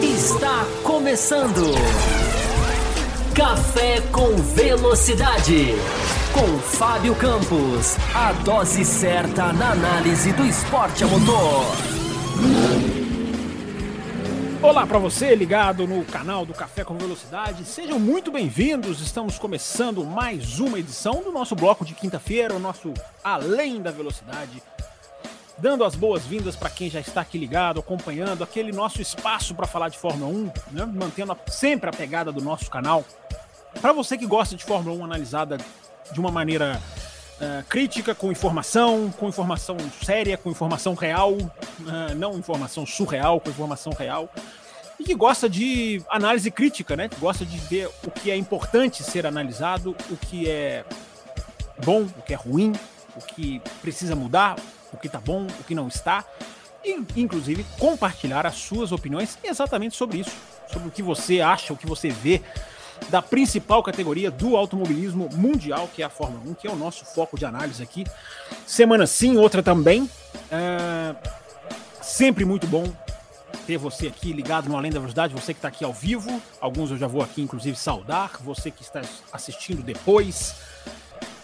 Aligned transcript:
Está 0.00 0.64
começando. 0.84 1.74
Café 3.34 4.00
com 4.12 4.36
Velocidade. 4.36 5.74
Com 6.32 6.58
Fábio 6.60 7.16
Campos. 7.16 7.96
A 8.14 8.32
dose 8.44 8.84
certa 8.84 9.52
na 9.52 9.72
análise 9.72 10.32
do 10.34 10.46
esporte 10.46 11.02
a 11.02 11.08
motor. 11.08 11.64
Olá 14.62 14.86
para 14.86 15.00
você 15.00 15.34
ligado 15.34 15.84
no 15.88 16.04
canal 16.04 16.46
do 16.46 16.54
Café 16.54 16.84
com 16.84 16.96
Velocidade. 16.96 17.64
Sejam 17.64 17.98
muito 17.98 18.30
bem-vindos. 18.30 19.00
Estamos 19.00 19.36
começando 19.36 20.04
mais 20.04 20.60
uma 20.60 20.78
edição 20.78 21.24
do 21.24 21.32
nosso 21.32 21.56
bloco 21.56 21.84
de 21.84 21.94
quinta-feira, 21.94 22.54
o 22.54 22.60
nosso 22.60 22.94
Além 23.24 23.82
da 23.82 23.90
Velocidade 23.90 24.62
dando 25.58 25.84
as 25.84 25.94
boas-vindas 25.94 26.54
para 26.54 26.70
quem 26.70 26.88
já 26.88 27.00
está 27.00 27.20
aqui 27.20 27.36
ligado, 27.36 27.80
acompanhando 27.80 28.44
aquele 28.44 28.72
nosso 28.72 29.02
espaço 29.02 29.54
para 29.54 29.66
falar 29.66 29.88
de 29.88 29.98
Fórmula 29.98 30.30
1, 30.30 30.44
né? 30.72 30.84
mantendo 30.86 31.36
sempre 31.48 31.90
a 31.90 31.92
pegada 31.92 32.30
do 32.30 32.40
nosso 32.40 32.70
canal. 32.70 33.04
Para 33.80 33.92
você 33.92 34.16
que 34.16 34.26
gosta 34.26 34.54
de 34.54 34.64
Fórmula 34.64 34.96
1 34.96 35.04
analisada 35.04 35.58
de 36.12 36.20
uma 36.20 36.30
maneira 36.30 36.80
uh, 37.40 37.64
crítica, 37.68 38.14
com 38.14 38.30
informação, 38.30 39.12
com 39.18 39.28
informação 39.28 39.76
séria, 40.02 40.38
com 40.38 40.50
informação 40.50 40.94
real, 40.94 41.32
uh, 41.34 42.14
não 42.16 42.38
informação 42.38 42.86
surreal, 42.86 43.40
com 43.40 43.50
informação 43.50 43.92
real, 43.92 44.30
e 44.98 45.04
que 45.04 45.14
gosta 45.14 45.48
de 45.48 46.02
análise 46.08 46.50
crítica, 46.50 46.96
né? 46.96 47.08
Que 47.08 47.20
gosta 47.20 47.44
de 47.44 47.56
ver 47.58 47.88
o 48.04 48.10
que 48.10 48.30
é 48.30 48.36
importante 48.36 49.04
ser 49.04 49.26
analisado, 49.26 49.94
o 50.10 50.16
que 50.16 50.48
é 50.50 50.84
bom, 51.84 52.02
o 52.02 52.22
que 52.22 52.32
é 52.32 52.36
ruim, 52.36 52.72
o 53.14 53.20
que 53.20 53.60
precisa 53.80 54.16
mudar, 54.16 54.56
o 54.92 54.96
que 54.96 55.06
está 55.06 55.20
bom, 55.20 55.46
o 55.46 55.64
que 55.64 55.74
não 55.74 55.88
está, 55.88 56.24
e 56.84 57.04
inclusive 57.16 57.64
compartilhar 57.78 58.46
as 58.46 58.56
suas 58.56 58.92
opiniões 58.92 59.38
exatamente 59.42 59.96
sobre 59.96 60.18
isso, 60.18 60.32
sobre 60.70 60.88
o 60.88 60.90
que 60.90 61.02
você 61.02 61.40
acha, 61.40 61.72
o 61.72 61.76
que 61.76 61.86
você 61.86 62.08
vê 62.08 62.42
da 63.10 63.22
principal 63.22 63.82
categoria 63.82 64.30
do 64.30 64.56
automobilismo 64.56 65.28
mundial, 65.32 65.88
que 65.94 66.02
é 66.02 66.04
a 66.04 66.10
Fórmula 66.10 66.42
1, 66.50 66.54
que 66.54 66.66
é 66.66 66.70
o 66.70 66.76
nosso 66.76 67.04
foco 67.04 67.38
de 67.38 67.44
análise 67.44 67.82
aqui. 67.82 68.04
Semana 68.66 69.06
sim, 69.06 69.36
outra 69.36 69.62
também. 69.62 70.10
É... 70.50 71.14
Sempre 72.02 72.44
muito 72.44 72.66
bom 72.66 72.84
ter 73.66 73.76
você 73.76 74.08
aqui 74.08 74.32
ligado 74.32 74.68
no 74.68 74.76
Além 74.76 74.90
da 74.90 74.98
Velocidade, 74.98 75.34
você 75.34 75.52
que 75.52 75.58
está 75.58 75.68
aqui 75.68 75.84
ao 75.84 75.92
vivo. 75.92 76.40
Alguns 76.60 76.90
eu 76.90 76.96
já 76.96 77.06
vou 77.06 77.22
aqui, 77.22 77.42
inclusive, 77.42 77.76
saudar. 77.76 78.32
Você 78.40 78.70
que 78.70 78.82
está 78.82 79.02
assistindo 79.32 79.82
depois. 79.82 80.54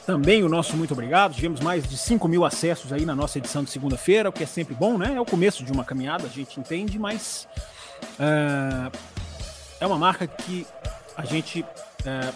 Também 0.06 0.42
o 0.42 0.48
nosso 0.48 0.76
muito 0.76 0.92
obrigado. 0.92 1.34
Tivemos 1.34 1.60
mais 1.60 1.88
de 1.88 1.96
5 1.96 2.28
mil 2.28 2.44
acessos 2.44 2.92
aí 2.92 3.06
na 3.06 3.16
nossa 3.16 3.38
edição 3.38 3.64
de 3.64 3.70
segunda-feira, 3.70 4.28
o 4.28 4.32
que 4.32 4.42
é 4.42 4.46
sempre 4.46 4.74
bom, 4.74 4.98
né? 4.98 5.14
É 5.14 5.20
o 5.20 5.24
começo 5.24 5.64
de 5.64 5.72
uma 5.72 5.84
caminhada, 5.84 6.26
a 6.26 6.28
gente 6.28 6.60
entende, 6.60 6.98
mas 6.98 7.48
uh, 8.18 8.92
é 9.80 9.86
uma 9.86 9.98
marca 9.98 10.26
que 10.26 10.66
a 11.16 11.24
gente 11.24 11.62
uh, 11.62 12.34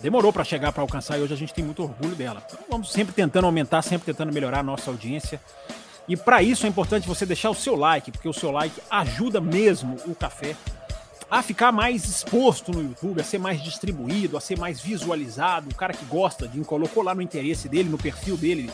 demorou 0.00 0.32
para 0.32 0.44
chegar 0.44 0.72
para 0.72 0.82
alcançar 0.82 1.18
e 1.18 1.22
hoje 1.22 1.34
a 1.34 1.36
gente 1.36 1.52
tem 1.52 1.64
muito 1.64 1.82
orgulho 1.82 2.14
dela. 2.14 2.42
Então, 2.46 2.60
vamos 2.68 2.92
sempre 2.92 3.12
tentando 3.12 3.44
aumentar, 3.44 3.82
sempre 3.82 4.06
tentando 4.06 4.32
melhorar 4.32 4.60
a 4.60 4.62
nossa 4.62 4.88
audiência. 4.90 5.40
E 6.06 6.16
para 6.16 6.42
isso 6.42 6.64
é 6.64 6.68
importante 6.68 7.08
você 7.08 7.26
deixar 7.26 7.50
o 7.50 7.54
seu 7.54 7.74
like, 7.74 8.12
porque 8.12 8.28
o 8.28 8.32
seu 8.32 8.52
like 8.52 8.80
ajuda 8.88 9.40
mesmo 9.40 9.96
o 10.06 10.14
café 10.14 10.54
a 11.30 11.42
ficar 11.42 11.70
mais 11.70 12.04
exposto 12.04 12.72
no 12.72 12.82
YouTube, 12.82 13.20
a 13.20 13.24
ser 13.24 13.38
mais 13.38 13.62
distribuído, 13.62 14.36
a 14.36 14.40
ser 14.40 14.58
mais 14.58 14.80
visualizado. 14.80 15.70
O 15.70 15.74
cara 15.74 15.92
que 15.92 16.04
gosta 16.06 16.48
de 16.48 16.60
colocou 16.64 17.02
lá 17.02 17.14
no 17.14 17.22
interesse 17.22 17.68
dele, 17.68 17.88
no 17.88 17.98
perfil 17.98 18.36
dele, 18.36 18.70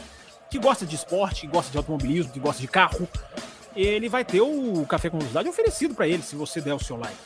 que 0.49 0.59
gosta 0.59 0.87
de 0.87 0.95
esporte, 0.95 1.43
que 1.43 1.47
gosta 1.47 1.71
de 1.71 1.77
automobilismo, 1.77 2.33
que 2.33 2.41
gosta 2.41 2.61
de 2.61 2.69
carro, 2.69 3.07
ele 3.75 4.09
vai 4.09 4.25
ter 4.25 4.41
o 4.41 4.87
Café 4.87 5.11
com 5.11 5.19
Velocidade 5.19 5.49
oferecido 5.49 5.95
para 5.95 6.09
ele 6.09 6.23
se 6.23 6.35
você 6.35 6.61
der 6.61 6.75
o 6.75 6.83
seu 6.83 6.97
like. 6.97 7.17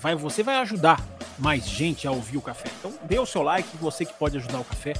Vai, 0.00 0.14
você 0.16 0.42
vai 0.42 0.56
ajudar 0.56 1.00
mais 1.38 1.64
gente 1.64 2.08
a 2.08 2.10
ouvir 2.10 2.38
o 2.38 2.42
café. 2.42 2.70
Então, 2.78 2.92
dê 3.04 3.18
o 3.18 3.26
seu 3.26 3.42
like, 3.42 3.68
você 3.76 4.04
que 4.04 4.12
pode 4.14 4.36
ajudar 4.38 4.60
o 4.60 4.64
café 4.64 4.94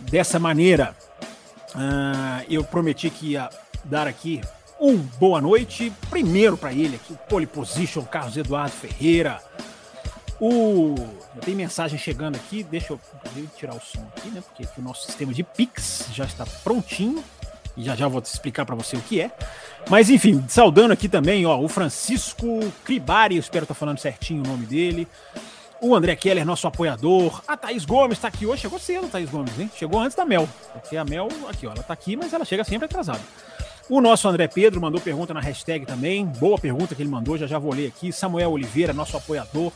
dessa 0.00 0.38
maneira. 0.38 0.96
Uh, 1.74 2.44
eu 2.48 2.64
prometi 2.64 3.10
que 3.10 3.32
ia 3.32 3.50
dar 3.84 4.06
aqui 4.06 4.40
um 4.80 4.96
boa 4.96 5.40
noite. 5.40 5.92
Primeiro 6.08 6.56
para 6.56 6.72
ele 6.72 6.96
aqui, 6.96 7.12
o 7.12 7.16
pole 7.16 7.46
position, 7.46 8.02
Carlos 8.02 8.36
Eduardo 8.36 8.72
Ferreira. 8.72 9.42
O 10.40 10.94
tem 11.44 11.54
mensagem 11.54 11.98
chegando 11.98 12.36
aqui, 12.36 12.62
deixa 12.62 12.92
eu 12.92 13.00
tirar 13.56 13.74
o 13.74 13.80
som 13.80 14.06
aqui, 14.16 14.28
né? 14.28 14.40
Porque 14.40 14.66
o 14.78 14.82
nosso 14.82 15.06
sistema 15.06 15.32
de 15.32 15.42
Pix 15.42 16.06
já 16.12 16.24
está 16.24 16.46
prontinho 16.62 17.22
e 17.76 17.82
já 17.82 17.96
já 17.96 18.06
vou 18.06 18.20
te 18.20 18.26
explicar 18.26 18.64
para 18.64 18.74
você 18.74 18.96
o 18.96 19.00
que 19.00 19.20
é. 19.20 19.30
Mas 19.88 20.10
enfim, 20.10 20.44
saudando 20.48 20.92
aqui 20.92 21.08
também, 21.08 21.44
ó, 21.44 21.58
o 21.58 21.68
Francisco 21.68 22.60
Cribari, 22.84 23.36
espero 23.36 23.64
estar 23.64 23.74
tá 23.74 23.78
falando 23.78 23.98
certinho 23.98 24.44
o 24.44 24.46
nome 24.46 24.66
dele. 24.66 25.08
O 25.80 25.94
André 25.94 26.16
Keller, 26.16 26.44
nosso 26.44 26.66
apoiador. 26.66 27.40
A 27.46 27.56
Thaís 27.56 27.84
Gomes 27.84 28.18
está 28.18 28.26
aqui 28.26 28.44
hoje. 28.44 28.62
Chegou 28.62 28.80
cedo, 28.80 29.08
Thaís 29.08 29.30
Gomes, 29.30 29.58
hein? 29.58 29.70
Chegou 29.76 30.00
antes 30.00 30.16
da 30.16 30.24
Mel. 30.24 30.48
Porque 30.72 30.96
a 30.96 31.04
Mel, 31.04 31.28
aqui, 31.48 31.68
ó, 31.68 31.70
ela 31.70 31.80
está 31.80 31.94
aqui, 31.94 32.16
mas 32.16 32.32
ela 32.32 32.44
chega 32.44 32.64
sempre 32.64 32.86
atrasada. 32.86 33.20
O 33.88 34.02
nosso 34.02 34.28
André 34.28 34.46
Pedro 34.48 34.82
mandou 34.82 35.00
pergunta 35.00 35.32
na 35.32 35.40
hashtag 35.40 35.86
também. 35.86 36.26
Boa 36.26 36.58
pergunta 36.58 36.94
que 36.94 37.00
ele 37.00 37.08
mandou, 37.08 37.38
já 37.38 37.46
já 37.46 37.58
vou 37.58 37.72
ler 37.72 37.86
aqui. 37.86 38.12
Samuel 38.12 38.50
Oliveira, 38.50 38.92
nosso 38.92 39.16
apoiador. 39.16 39.72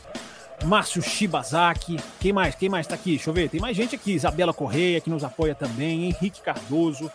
Márcio 0.65 1.01
Shibazaki. 1.01 1.97
Quem 2.19 2.31
mais? 2.31 2.53
Quem 2.53 2.69
mais 2.69 2.85
tá 2.85 2.93
aqui? 2.93 3.11
Deixa 3.11 3.31
eu 3.31 3.33
ver. 3.33 3.49
Tem 3.49 3.59
mais 3.59 3.75
gente 3.75 3.95
aqui. 3.95 4.13
Isabela 4.13 4.53
Correia, 4.53 5.01
que 5.01 5.09
nos 5.09 5.23
apoia 5.23 5.55
também. 5.55 6.05
Henrique 6.05 6.41
Cardoso. 6.41 7.11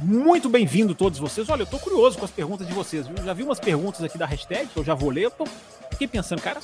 Muito 0.00 0.48
bem-vindo 0.48 0.94
todos 0.94 1.18
vocês. 1.18 1.46
Olha, 1.50 1.62
eu 1.62 1.66
tô 1.66 1.78
curioso 1.78 2.18
com 2.18 2.24
as 2.24 2.30
perguntas 2.30 2.66
de 2.66 2.72
vocês, 2.72 3.06
viu? 3.06 3.22
Já 3.22 3.34
vi 3.34 3.42
umas 3.42 3.60
perguntas 3.60 4.02
aqui 4.02 4.16
da 4.16 4.24
hashtag 4.24 4.66
que 4.68 4.78
eu 4.78 4.84
já 4.84 4.94
vou 4.94 5.10
ler. 5.10 5.24
Eu 5.24 5.30
tô... 5.30 5.44
fiquei 5.90 6.08
pensando, 6.08 6.40
cara, 6.40 6.60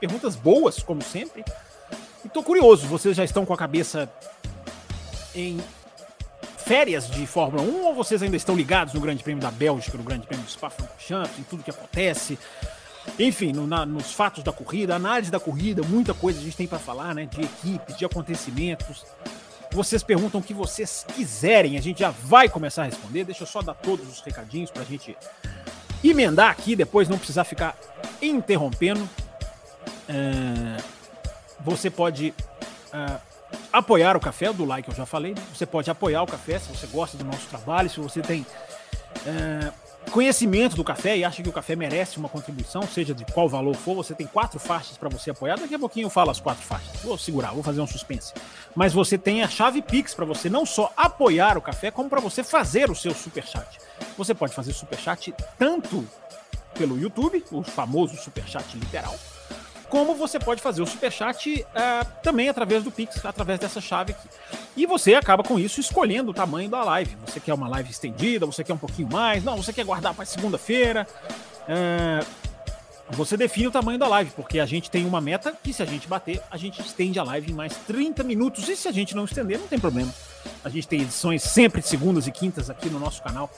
perguntas 0.00 0.34
boas, 0.34 0.82
como 0.82 1.02
sempre. 1.02 1.44
E 2.24 2.28
tô 2.30 2.42
curioso. 2.42 2.86
Vocês 2.86 3.14
já 3.14 3.22
estão 3.22 3.44
com 3.44 3.52
a 3.52 3.56
cabeça 3.56 4.10
em 5.34 5.60
férias 6.68 7.10
de 7.10 7.26
Fórmula 7.26 7.62
1 7.62 7.86
ou 7.86 7.94
vocês 7.94 8.22
ainda 8.22 8.36
estão 8.36 8.54
ligados 8.54 8.92
no 8.92 9.00
Grande 9.00 9.24
Prêmio 9.24 9.40
da 9.40 9.50
Bélgica, 9.50 9.96
no 9.96 10.04
Grande 10.04 10.26
Prêmio 10.26 10.44
do 10.44 10.50
Spa-Francorchamps, 10.50 11.38
em 11.38 11.42
tudo 11.42 11.62
que 11.62 11.70
acontece? 11.70 12.38
Enfim, 13.18 13.54
no, 13.54 13.66
na, 13.66 13.86
nos 13.86 14.12
fatos 14.12 14.44
da 14.44 14.52
corrida, 14.52 14.94
análise 14.94 15.30
da 15.30 15.40
corrida, 15.40 15.82
muita 15.82 16.12
coisa 16.12 16.38
a 16.38 16.42
gente 16.42 16.58
tem 16.58 16.66
para 16.66 16.78
falar, 16.78 17.14
né? 17.14 17.24
De 17.24 17.40
equipes, 17.40 17.96
de 17.96 18.04
acontecimentos. 18.04 19.06
Vocês 19.72 20.02
perguntam 20.02 20.42
o 20.42 20.44
que 20.44 20.52
vocês 20.52 21.06
quiserem, 21.14 21.78
a 21.78 21.80
gente 21.80 22.00
já 22.00 22.10
vai 22.10 22.50
começar 22.50 22.82
a 22.82 22.84
responder. 22.84 23.24
Deixa 23.24 23.44
eu 23.44 23.46
só 23.46 23.62
dar 23.62 23.72
todos 23.72 24.06
os 24.06 24.20
recadinhos 24.20 24.70
para 24.70 24.82
a 24.82 24.84
gente 24.84 25.16
emendar 26.04 26.50
aqui, 26.50 26.76
depois 26.76 27.08
não 27.08 27.16
precisar 27.16 27.44
ficar 27.44 27.78
interrompendo. 28.20 29.08
É, 30.06 30.76
você 31.60 31.88
pode 31.88 32.34
é, 32.92 33.27
apoiar 33.72 34.16
o 34.16 34.20
café, 34.20 34.52
do 34.52 34.64
like 34.64 34.88
eu 34.88 34.94
já 34.94 35.06
falei. 35.06 35.34
Você 35.54 35.66
pode 35.66 35.90
apoiar 35.90 36.22
o 36.22 36.26
café 36.26 36.58
se 36.58 36.68
você 36.68 36.86
gosta 36.86 37.16
do 37.16 37.24
nosso 37.24 37.46
trabalho, 37.48 37.88
se 37.88 38.00
você 38.00 38.20
tem 38.20 38.44
é, 39.26 39.72
conhecimento 40.10 40.74
do 40.74 40.82
café 40.82 41.16
e 41.16 41.24
acha 41.24 41.42
que 41.42 41.48
o 41.48 41.52
café 41.52 41.76
merece 41.76 42.18
uma 42.18 42.28
contribuição, 42.28 42.82
seja 42.82 43.14
de 43.14 43.24
qual 43.26 43.48
valor 43.48 43.74
for. 43.74 43.94
Você 43.94 44.14
tem 44.14 44.26
quatro 44.26 44.58
faixas 44.58 44.96
para 44.96 45.08
você 45.08 45.30
apoiar. 45.30 45.58
Daqui 45.58 45.74
a 45.74 45.78
pouquinho 45.78 46.06
eu 46.06 46.10
falo 46.10 46.30
as 46.30 46.40
quatro 46.40 46.64
faixas. 46.64 47.00
Vou 47.02 47.18
segurar, 47.18 47.52
vou 47.52 47.62
fazer 47.62 47.80
um 47.80 47.86
suspense. 47.86 48.32
Mas 48.74 48.92
você 48.92 49.18
tem 49.18 49.42
a 49.42 49.48
chave 49.48 49.82
Pix 49.82 50.14
para 50.14 50.24
você 50.24 50.48
não 50.48 50.64
só 50.64 50.92
apoiar 50.96 51.56
o 51.58 51.62
café, 51.62 51.90
como 51.90 52.08
para 52.08 52.20
você 52.20 52.42
fazer 52.42 52.90
o 52.90 52.94
seu 52.94 53.14
super 53.14 53.46
chat. 53.46 53.78
Você 54.16 54.34
pode 54.34 54.54
fazer 54.54 54.72
super 54.72 54.98
chat 54.98 55.34
tanto 55.58 56.06
pelo 56.74 56.98
YouTube, 56.98 57.44
o 57.50 57.62
famoso 57.62 58.16
super 58.16 58.46
chat 58.46 58.76
literal 58.76 59.16
como 59.88 60.14
você 60.14 60.38
pode 60.38 60.60
fazer 60.60 60.82
o 60.82 60.86
superchat 60.86 61.60
uh, 61.62 62.06
também 62.22 62.48
através 62.48 62.84
do 62.84 62.90
Pix, 62.90 63.24
através 63.24 63.58
dessa 63.58 63.80
chave 63.80 64.12
aqui. 64.12 64.28
E 64.76 64.86
você 64.86 65.14
acaba 65.14 65.42
com 65.42 65.58
isso 65.58 65.80
escolhendo 65.80 66.30
o 66.30 66.34
tamanho 66.34 66.68
da 66.68 66.82
live. 66.84 67.16
Você 67.26 67.40
quer 67.40 67.54
uma 67.54 67.68
live 67.68 67.90
estendida, 67.90 68.46
você 68.46 68.62
quer 68.62 68.74
um 68.74 68.78
pouquinho 68.78 69.08
mais, 69.10 69.42
não, 69.42 69.56
você 69.56 69.72
quer 69.72 69.84
guardar 69.84 70.14
para 70.14 70.24
segunda-feira. 70.24 71.06
Uh, 71.64 72.48
você 73.10 73.36
define 73.36 73.68
o 73.68 73.70
tamanho 73.70 73.98
da 73.98 74.06
live, 74.06 74.30
porque 74.32 74.60
a 74.60 74.66
gente 74.66 74.90
tem 74.90 75.06
uma 75.06 75.20
meta 75.20 75.56
que 75.62 75.72
se 75.72 75.82
a 75.82 75.86
gente 75.86 76.06
bater, 76.06 76.42
a 76.50 76.58
gente 76.58 76.80
estende 76.82 77.18
a 77.18 77.22
live 77.22 77.50
em 77.50 77.54
mais 77.54 77.74
30 77.86 78.22
minutos. 78.22 78.68
E 78.68 78.76
se 78.76 78.86
a 78.86 78.92
gente 78.92 79.16
não 79.16 79.24
estender, 79.24 79.58
não 79.58 79.66
tem 79.66 79.78
problema. 79.78 80.12
A 80.62 80.68
gente 80.68 80.86
tem 80.86 81.00
edições 81.00 81.42
sempre 81.42 81.80
de 81.80 81.88
segundas 81.88 82.26
e 82.26 82.30
quintas 82.30 82.68
aqui 82.68 82.90
no 82.90 83.00
nosso 83.00 83.22
canal 83.22 83.50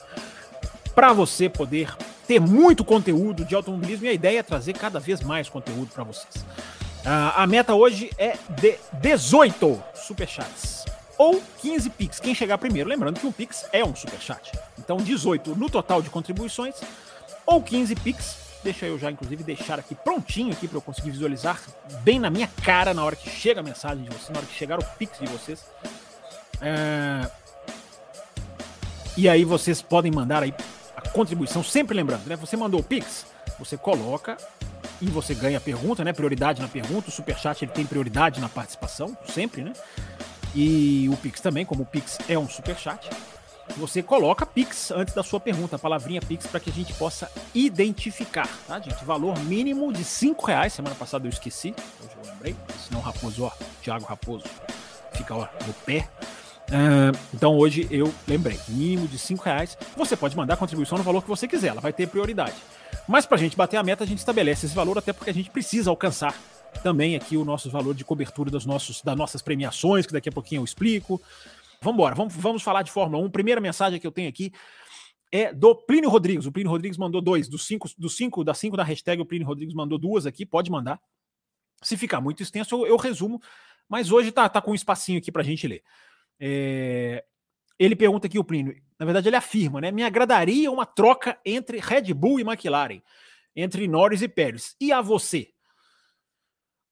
para 0.93 1.13
você 1.13 1.49
poder 1.49 1.95
ter 2.27 2.39
muito 2.39 2.83
conteúdo 2.83 3.43
de 3.45 3.55
automobilismo 3.55 4.05
e 4.05 4.09
a 4.09 4.13
ideia 4.13 4.39
é 4.39 4.43
trazer 4.43 4.73
cada 4.73 4.99
vez 4.99 5.21
mais 5.21 5.49
conteúdo 5.49 5.91
para 5.93 6.03
vocês. 6.03 6.35
Uh, 6.35 7.33
a 7.35 7.47
meta 7.47 7.73
hoje 7.73 8.11
é 8.17 8.37
de 8.49 8.77
18 9.01 9.83
superchats 9.95 10.85
ou 11.17 11.41
15 11.61 11.89
Pix, 11.91 12.19
quem 12.19 12.35
chegar 12.35 12.57
primeiro. 12.57 12.89
Lembrando 12.89 13.19
que 13.19 13.27
um 13.27 13.31
Pix 13.31 13.65
é 13.71 13.83
um 13.83 13.95
superchat. 13.95 14.51
Então 14.77 14.97
18 14.97 15.55
no 15.55 15.69
total 15.69 16.01
de 16.01 16.09
contribuições 16.09 16.75
ou 17.45 17.61
15 17.61 17.95
Pix. 17.95 18.37
Deixa 18.63 18.85
eu 18.85 18.99
já, 18.99 19.09
inclusive, 19.09 19.43
deixar 19.43 19.79
aqui 19.79 19.95
prontinho 19.95 20.53
aqui 20.53 20.67
para 20.67 20.77
eu 20.77 20.81
conseguir 20.81 21.09
visualizar 21.09 21.59
bem 22.03 22.19
na 22.19 22.29
minha 22.29 22.47
cara 22.63 22.93
na 22.93 23.03
hora 23.03 23.15
que 23.15 23.27
chega 23.27 23.59
a 23.59 23.63
mensagem 23.63 24.03
de 24.03 24.09
vocês, 24.09 24.29
na 24.29 24.37
hora 24.37 24.45
que 24.45 24.53
chegar 24.53 24.77
o 24.79 24.83
Pix 24.97 25.17
de 25.17 25.25
vocês. 25.25 25.65
Uh, 26.57 27.41
E 29.17 29.27
aí 29.27 29.43
vocês 29.43 29.81
podem 29.81 30.11
mandar 30.11 30.41
aí 30.41 30.53
contribuição, 31.09 31.63
sempre 31.63 31.95
lembrando, 31.95 32.27
né? 32.27 32.35
Você 32.35 32.55
mandou 32.55 32.79
o 32.79 32.83
Pix, 32.83 33.25
você 33.59 33.77
coloca 33.77 34.37
e 35.01 35.07
você 35.07 35.33
ganha 35.33 35.57
a 35.57 35.61
pergunta, 35.61 36.03
né? 36.03 36.13
Prioridade 36.13 36.61
na 36.61 36.67
pergunta. 36.67 37.09
O 37.09 37.11
Superchat 37.11 37.63
ele 37.63 37.71
tem 37.71 37.85
prioridade 37.85 38.39
na 38.39 38.49
participação, 38.49 39.17
sempre, 39.27 39.63
né? 39.63 39.73
E 40.53 41.09
o 41.11 41.17
Pix 41.17 41.39
também, 41.41 41.65
como 41.65 41.83
o 41.83 41.85
Pix 41.85 42.17
é 42.27 42.37
um 42.37 42.47
Superchat. 42.47 43.09
Você 43.77 44.03
coloca 44.03 44.45
Pix 44.45 44.91
antes 44.91 45.13
da 45.13 45.23
sua 45.23 45.39
pergunta, 45.39 45.77
a 45.77 45.79
palavrinha 45.79 46.21
Pix, 46.21 46.45
para 46.45 46.59
que 46.59 46.69
a 46.69 46.73
gente 46.73 46.93
possa 46.93 47.31
identificar, 47.55 48.49
tá, 48.67 48.79
gente? 48.79 49.03
Valor 49.05 49.39
mínimo 49.39 49.93
de 49.93 50.03
5 50.03 50.45
reais. 50.45 50.73
Semana 50.73 50.95
passada 50.95 51.25
eu 51.25 51.29
esqueci, 51.29 51.73
hoje 52.03 52.11
eu 52.17 52.31
lembrei. 52.31 52.55
Senão 52.85 52.99
Raposo, 52.99 53.45
ó, 53.45 53.51
Thiago 53.81 54.05
Raposo, 54.05 54.43
fica 55.13 55.35
ó, 55.35 55.47
no 55.65 55.73
pé. 55.85 56.07
Uh, 56.71 57.11
então 57.33 57.57
hoje 57.57 57.85
eu 57.91 58.13
lembrei, 58.25 58.57
mínimo 58.69 59.07
de 59.07 59.19
5 59.19 59.43
reais. 59.43 59.77
Você 59.97 60.15
pode 60.15 60.37
mandar 60.37 60.55
contribuição 60.55 60.97
no 60.97 61.03
valor 61.03 61.21
que 61.21 61.27
você 61.27 61.47
quiser, 61.47 61.67
ela 61.67 61.81
vai 61.81 61.91
ter 61.91 62.07
prioridade. 62.07 62.55
Mas 63.07 63.25
para 63.25 63.35
a 63.35 63.39
gente 63.39 63.57
bater 63.57 63.75
a 63.75 63.83
meta, 63.83 64.05
a 64.05 64.07
gente 64.07 64.19
estabelece 64.19 64.65
esse 64.65 64.75
valor, 64.75 64.97
até 64.97 65.11
porque 65.11 65.29
a 65.29 65.33
gente 65.33 65.49
precisa 65.49 65.89
alcançar 65.89 66.33
também 66.81 67.15
aqui 67.15 67.35
o 67.35 67.43
nosso 67.43 67.69
valor 67.69 67.93
de 67.93 68.05
cobertura 68.05 68.49
dos 68.49 68.65
nossos, 68.65 69.01
das 69.01 69.17
nossas 69.17 69.41
premiações, 69.41 70.05
que 70.05 70.13
daqui 70.13 70.29
a 70.29 70.31
pouquinho 70.31 70.61
eu 70.61 70.65
explico. 70.65 71.21
Vamos 71.81 71.95
embora, 71.95 72.15
vamos, 72.15 72.33
vamos 72.35 72.63
falar 72.63 72.83
de 72.83 72.91
Fórmula 72.91 73.21
1. 73.25 73.29
Primeira 73.31 73.59
mensagem 73.59 73.99
que 73.99 74.07
eu 74.07 74.11
tenho 74.11 74.29
aqui 74.29 74.53
é 75.31 75.53
do 75.53 75.75
Plínio 75.75 76.09
Rodrigues. 76.09 76.45
O 76.45 76.51
Plínio 76.51 76.71
Rodrigues 76.71 76.97
mandou 76.97 77.21
dois. 77.21 77.49
Dos 77.49 77.65
cinco, 77.65 77.89
dos 77.97 78.15
cinco, 78.15 78.43
das 78.43 78.57
cinco 78.57 78.77
da 78.77 78.83
hashtag, 78.83 79.21
o 79.21 79.25
Plínio 79.25 79.47
Rodrigues 79.47 79.73
mandou 79.73 79.97
duas 79.97 80.25
aqui. 80.25 80.45
Pode 80.45 80.71
mandar. 80.71 80.99
Se 81.81 81.97
ficar 81.97 82.21
muito 82.21 82.43
extenso, 82.43 82.75
eu, 82.75 82.87
eu 82.87 82.97
resumo. 82.97 83.41
Mas 83.89 84.11
hoje 84.11 84.31
tá, 84.31 84.47
tá 84.47 84.61
com 84.61 84.71
um 84.71 84.75
espacinho 84.75 85.17
aqui 85.17 85.31
para 85.31 85.41
a 85.41 85.45
gente 85.45 85.67
ler. 85.67 85.83
É, 86.43 87.23
ele 87.77 87.95
pergunta 87.95 88.25
aqui, 88.25 88.39
o 88.39 88.43
Plínio, 88.43 88.75
na 88.99 89.05
verdade 89.05 89.29
ele 89.29 89.35
afirma, 89.35 89.79
né? 89.79 89.91
Me 89.91 90.01
agradaria 90.01 90.71
uma 90.71 90.87
troca 90.87 91.39
entre 91.45 91.79
Red 91.79 92.11
Bull 92.15 92.39
e 92.39 92.43
McLaren, 92.43 92.99
entre 93.55 93.87
Norris 93.87 94.23
e 94.23 94.27
Pérez. 94.27 94.75
E 94.81 94.91
a 94.91 95.01
você? 95.01 95.49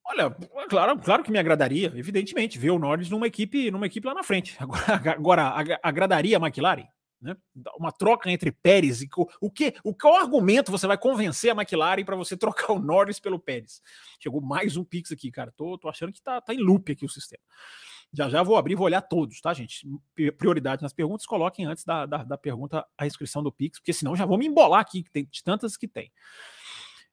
Olha, 0.05 0.31
claro, 0.69 0.99
claro 0.99 1.23
que 1.23 1.31
me 1.31 1.39
agradaria, 1.39 1.91
evidentemente, 1.95 2.59
ver 2.59 2.71
o 2.71 2.79
Norris 2.79 3.09
numa 3.09 3.27
equipe, 3.27 3.71
numa 3.71 3.87
equipe 3.87 4.07
lá 4.07 4.13
na 4.13 4.23
frente. 4.23 4.55
Agora, 4.61 5.11
agora 5.11 5.79
agradaria 5.81 6.37
a 6.37 6.39
McLaren? 6.39 6.87
Né? 7.21 7.35
Uma 7.77 7.91
troca 7.91 8.31
entre 8.31 8.51
Pérez 8.51 9.01
e 9.01 9.09
o 9.41 9.51
que, 9.51 9.75
o 9.83 9.93
qual 9.93 10.15
argumento 10.15 10.71
você 10.71 10.87
vai 10.87 10.97
convencer 10.97 11.51
a 11.51 11.53
McLaren 11.53 12.05
para 12.05 12.15
você 12.15 12.37
trocar 12.37 12.73
o 12.73 12.79
Norris 12.79 13.19
pelo 13.19 13.39
Pérez? 13.39 13.81
Chegou 14.19 14.41
mais 14.41 14.77
um 14.77 14.83
pix 14.83 15.11
aqui, 15.11 15.31
cara. 15.31 15.51
Tô, 15.51 15.77
tô 15.77 15.89
achando 15.89 16.13
que 16.13 16.21
tá, 16.21 16.39
tá 16.39 16.53
em 16.53 16.59
loop 16.59 16.91
aqui 16.91 17.05
o 17.05 17.09
sistema. 17.09 17.43
Já 18.11 18.27
já 18.27 18.41
vou 18.41 18.57
abrir, 18.57 18.75
vou 18.75 18.85
olhar 18.85 19.01
todos, 19.01 19.39
tá, 19.39 19.53
gente? 19.53 19.87
Prioridade 20.37 20.81
nas 20.81 20.93
perguntas, 20.93 21.25
coloquem 21.25 21.65
antes 21.65 21.83
da, 21.83 22.05
da, 22.05 22.23
da 22.23 22.37
pergunta 22.37 22.85
a 22.97 23.05
inscrição 23.05 23.43
do 23.43 23.51
Pix, 23.51 23.79
porque 23.79 23.93
senão 23.93 24.15
já 24.15 24.25
vou 24.25 24.37
me 24.37 24.47
embolar 24.47 24.79
aqui, 24.79 25.03
que 25.03 25.11
tem 25.11 25.27
de 25.29 25.43
tantas 25.43 25.77
que 25.77 25.87
tem. 25.87 26.11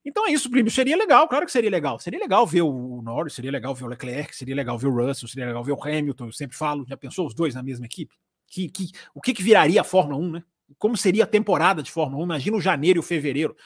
Então 0.07 0.25
é 0.25 0.31
isso, 0.31 0.49
primo. 0.49 0.71
Seria 0.71 0.97
legal, 0.97 1.29
claro 1.29 1.45
que 1.45 1.51
seria 1.51 1.69
legal. 1.69 1.99
Seria 1.99 2.21
legal 2.21 2.47
ver 2.47 2.63
o 2.63 3.03
Norris, 3.03 3.35
seria 3.35 3.51
legal 3.51 3.75
ver 3.75 3.85
o 3.85 3.89
Leclerc, 3.89 4.35
seria 4.35 4.55
legal 4.55 4.79
ver 4.79 4.87
o 4.87 4.95
Russell, 4.95 5.29
seria 5.29 5.47
legal 5.47 5.65
ver 5.65 5.73
o 5.73 5.83
Hamilton. 5.83 6.27
Eu 6.27 6.33
sempre 6.33 6.57
falo, 6.57 6.87
já 6.89 6.97
pensou 6.97 7.27
os 7.27 7.35
dois 7.35 7.57
na 7.57 7.63
mesma 7.63 7.87
equipe? 7.87 8.15
Que, 8.47 8.69
que, 8.69 8.93
o 9.13 9.21
que, 9.21 9.35
que 9.35 9.43
viraria 9.43 9.81
a 9.81 9.85
Fórmula 9.85 10.17
1, 10.17 10.31
né? 10.31 10.45
Como 10.79 10.97
seria 10.97 11.25
a 11.25 11.27
temporada 11.27 11.83
de 11.83 11.91
Fórmula 11.91 12.23
1? 12.23 12.25
Imagina 12.25 12.57
o 12.57 12.61
janeiro 12.61 12.99
e 12.99 13.01
o 13.01 13.03
fevereiro 13.03 13.57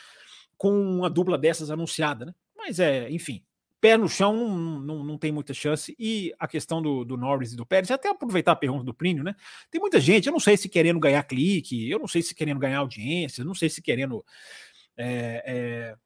com 0.56 0.72
uma 0.72 1.10
dupla 1.10 1.36
dessas 1.36 1.70
anunciada, 1.70 2.24
né? 2.24 2.34
Mas 2.56 2.80
é, 2.80 3.10
enfim, 3.10 3.44
pé 3.80 3.96
no 3.96 4.08
chão 4.08 4.34
não, 4.34 4.80
não, 4.80 5.04
não 5.04 5.18
tem 5.18 5.32
muita 5.32 5.54
chance. 5.54 5.96
E 5.98 6.32
a 6.38 6.46
questão 6.46 6.82
do, 6.82 7.04
do 7.04 7.16
Norris 7.16 7.52
e 7.52 7.56
do 7.56 7.64
Pérez, 7.64 7.90
até 7.90 8.10
aproveitar 8.10 8.52
a 8.52 8.56
pergunta 8.56 8.84
do 8.84 8.94
Plínio, 8.94 9.24
né? 9.24 9.34
Tem 9.70 9.80
muita 9.80 9.98
gente, 9.98 10.26
eu 10.26 10.32
não 10.32 10.40
sei 10.40 10.56
se 10.56 10.68
querendo 10.68 11.00
ganhar 11.00 11.22
clique, 11.22 11.88
eu 11.88 11.98
não 11.98 12.06
sei 12.06 12.22
se 12.22 12.34
querendo 12.34 12.60
ganhar 12.60 12.78
audiência, 12.78 13.44
não 13.44 13.54
sei 13.54 13.68
se 13.68 13.80
querendo. 13.80 14.24
É, 14.96 15.42
é, 15.46 15.96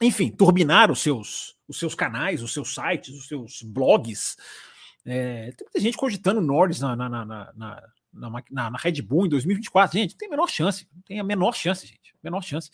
enfim, 0.00 0.30
turbinar 0.30 0.90
os 0.90 1.00
seus, 1.00 1.56
os 1.66 1.78
seus 1.78 1.94
canais, 1.94 2.42
os 2.42 2.52
seus 2.52 2.74
sites, 2.74 3.14
os 3.14 3.26
seus 3.26 3.62
blogs. 3.62 4.36
É, 5.04 5.52
tem 5.52 5.64
muita 5.64 5.80
gente 5.80 5.96
cogitando 5.96 6.40
Norris 6.40 6.80
na, 6.80 6.94
na, 6.94 7.08
na, 7.08 7.24
na, 7.24 7.52
na, 7.56 7.90
na, 8.50 8.70
na 8.70 8.78
Red 8.78 9.00
Bull 9.02 9.26
em 9.26 9.30
2024. 9.30 9.98
Gente, 9.98 10.16
tem 10.16 10.28
a 10.28 10.30
menor 10.30 10.48
chance, 10.48 10.86
tem 11.06 11.18
a 11.18 11.24
menor 11.24 11.54
chance, 11.54 11.86
gente. 11.86 12.14
Menor 12.22 12.42
chance. 12.42 12.70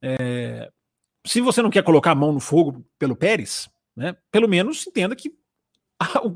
É, 0.00 0.70
se 1.26 1.40
você 1.40 1.62
não 1.62 1.70
quer 1.70 1.82
colocar 1.82 2.10
a 2.12 2.14
mão 2.14 2.32
no 2.32 2.40
fogo 2.40 2.84
pelo 2.98 3.16
Pérez, 3.16 3.68
né, 3.96 4.16
pelo 4.30 4.48
menos 4.48 4.86
entenda 4.86 5.16
que 5.16 5.32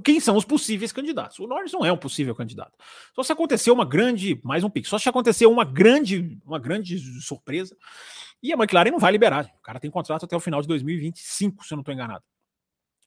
quem 0.05 0.21
são 0.21 0.37
os 0.37 0.45
possíveis 0.45 0.93
candidatos. 0.93 1.39
O 1.39 1.47
Norris 1.47 1.73
não 1.73 1.85
é 1.85 1.93
um 1.93 1.97
possível 1.97 2.35
candidato. 2.35 2.73
Só 3.15 3.23
se 3.23 3.33
acontecer 3.33 3.71
uma 3.71 3.85
grande, 3.85 4.41
mais 4.43 4.65
um 4.65 4.71
pique, 4.71 4.89
só 4.89 4.99
se 4.99 5.09
acontecer 5.09 5.47
uma 5.47 5.65
grande, 5.65 6.39
uma 6.45 6.59
grande 6.59 6.99
surpresa, 7.21 7.77
e 8.43 8.53
a 8.53 8.57
McLaren 8.57 8.91
não 8.91 8.99
vai 8.99 9.13
liberar. 9.13 9.53
O 9.59 9.63
cara 9.63 9.81
tem 9.81 9.91
contrato 9.91 10.25
até 10.25 10.37
o 10.37 10.41
final 10.41 10.63
de 10.63 10.69
2025, 10.69 11.65
se 11.65 11.75
eu 11.75 11.77
não 11.77 11.83
estou 11.83 11.93
enganado. 11.93 12.25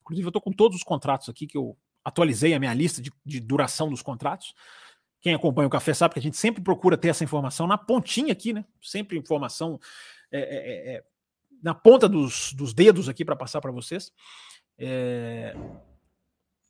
Inclusive, 0.02 0.26
eu 0.26 0.30
estou 0.30 0.42
com 0.42 0.52
todos 0.52 0.78
os 0.78 0.84
contratos 0.84 1.30
aqui 1.30 1.48
que 1.48 1.58
eu 1.58 1.78
atualizei 2.04 2.54
a 2.54 2.60
minha 2.60 2.74
lista 2.74 3.02
de, 3.02 3.12
de 3.26 3.40
duração 3.40 3.90
dos 3.90 4.02
contratos. 4.02 4.54
Quem 5.22 5.34
acompanha 5.34 5.68
o 5.68 5.72
café 5.72 5.94
sabe 5.94 6.16
que 6.16 6.20
a 6.20 6.24
gente 6.24 6.36
sempre 6.36 6.62
procura 6.62 6.98
ter 6.98 7.10
essa 7.10 7.24
informação 7.24 7.68
na 7.68 7.78
pontinha 7.78 8.34
aqui, 8.34 8.52
né? 8.52 8.66
Sempre 8.82 9.18
informação 9.18 9.80
é, 10.32 10.40
é, 10.40 10.96
é, 10.96 11.04
na 11.62 11.74
ponta 11.74 12.08
dos, 12.08 12.54
dos 12.54 12.74
dedos 12.74 13.08
aqui 13.08 13.24
para 13.24 13.36
passar 13.36 13.62
para 13.62 13.72
vocês. 13.72 14.12
É... 14.78 15.56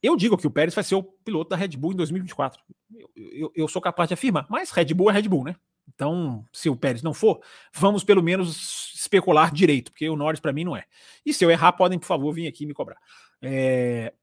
Eu 0.02 0.18
digo 0.18 0.38
que 0.38 0.48
o 0.48 0.52
Pérez 0.52 0.74
vai 0.74 0.84
ser 0.84 0.96
o 0.96 1.04
piloto 1.04 1.52
da 1.52 1.56
Red 1.56 1.70
Bull 1.70 1.94
em 1.94 1.96
2024. 1.96 2.62
Eu, 2.94 3.10
eu, 3.16 3.52
eu, 3.56 3.68
sou 3.68 3.82
capaz 3.82 4.08
de 4.08 4.16
afirmar, 4.16 4.48
mas 4.50 4.72
Red 4.72 4.94
Bull 4.94 5.12
é 5.12 5.14
Red 5.14 5.30
Bull, 5.30 5.44
né? 5.44 5.56
Então, 5.88 6.46
se 6.52 6.70
o 6.70 6.76
Pérez 6.76 7.04
não 7.04 7.14
for, 7.14 7.42
vamos 7.74 8.04
pelo 8.04 8.24
menos 8.24 8.94
especular 8.96 9.54
direito, 9.54 9.92
porque 9.92 10.10
o 10.10 10.16
Norris 10.16 10.40
para 10.40 10.54
mim 10.54 10.64
não 10.64 10.76
é. 10.76 10.86
E 11.26 11.34
se 11.34 11.46
eu 11.46 11.52
errar, 11.52 11.74
podem, 11.74 12.00
por 12.00 12.06
favor, 12.06 12.34
vir 12.34 12.48
aqui 12.48 12.66
me 12.66 12.74
cobrar. 12.74 12.98
É... 13.42 14.14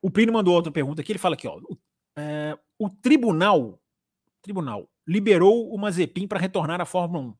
O 0.00 0.10
Plínio 0.10 0.32
mandou 0.32 0.54
outra 0.54 0.72
pergunta 0.72 1.02
aqui, 1.02 1.12
ele 1.12 1.18
fala 1.18 1.34
aqui, 1.34 1.46
ó. 1.46 1.58
O, 1.58 1.78
é... 2.16 2.58
o 2.78 2.88
tribunal, 2.88 3.78
tribunal 4.40 4.88
liberou 5.06 5.74
o 5.74 5.76
Mazepin 5.76 6.26
para 6.26 6.38
retornar 6.38 6.80
à 6.80 6.86
Fórmula 6.86 7.24
1. 7.24 7.34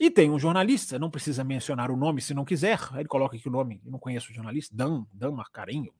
E 0.00 0.10
tem 0.10 0.30
um 0.30 0.38
jornalista, 0.38 0.98
não 0.98 1.10
precisa 1.10 1.42
mencionar 1.42 1.90
o 1.90 1.96
nome 1.96 2.20
se 2.20 2.32
não 2.32 2.44
quiser, 2.44 2.78
ele 2.94 3.08
coloca 3.08 3.36
aqui 3.36 3.48
o 3.48 3.50
nome, 3.50 3.80
eu 3.84 3.90
não 3.90 3.98
conheço 3.98 4.30
o 4.30 4.34
jornalista, 4.34 4.74
Dan, 4.76 5.04
Dan 5.12 5.32
Marcarinho, 5.32 5.92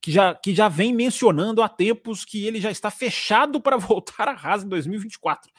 que 0.00 0.12
já, 0.12 0.34
que 0.34 0.54
já 0.54 0.68
vem 0.68 0.94
mencionando 0.94 1.60
há 1.60 1.68
tempos 1.68 2.24
que 2.24 2.46
ele 2.46 2.60
já 2.60 2.70
está 2.70 2.92
fechado 2.92 3.60
para 3.60 3.76
voltar 3.78 4.28
à 4.28 4.32
Haas 4.32 4.62
em 4.62 4.68
2024. 4.68 5.50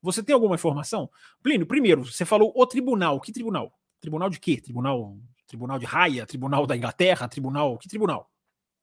Você 0.00 0.22
tem 0.22 0.32
alguma 0.32 0.54
informação? 0.54 1.10
Plínio, 1.42 1.66
primeiro, 1.66 2.04
você 2.04 2.24
falou 2.24 2.52
o 2.56 2.66
tribunal. 2.66 3.20
Que 3.20 3.32
tribunal? 3.32 3.72
Tribunal 4.00 4.30
de 4.30 4.40
quê? 4.40 4.60
Tribunal, 4.60 5.18
tribunal 5.46 5.78
de 5.78 5.84
raia? 5.84 6.24
Tribunal 6.26 6.66
da 6.66 6.76
Inglaterra? 6.76 7.28
Tribunal. 7.28 7.76
Que 7.76 7.88
tribunal? 7.88 8.30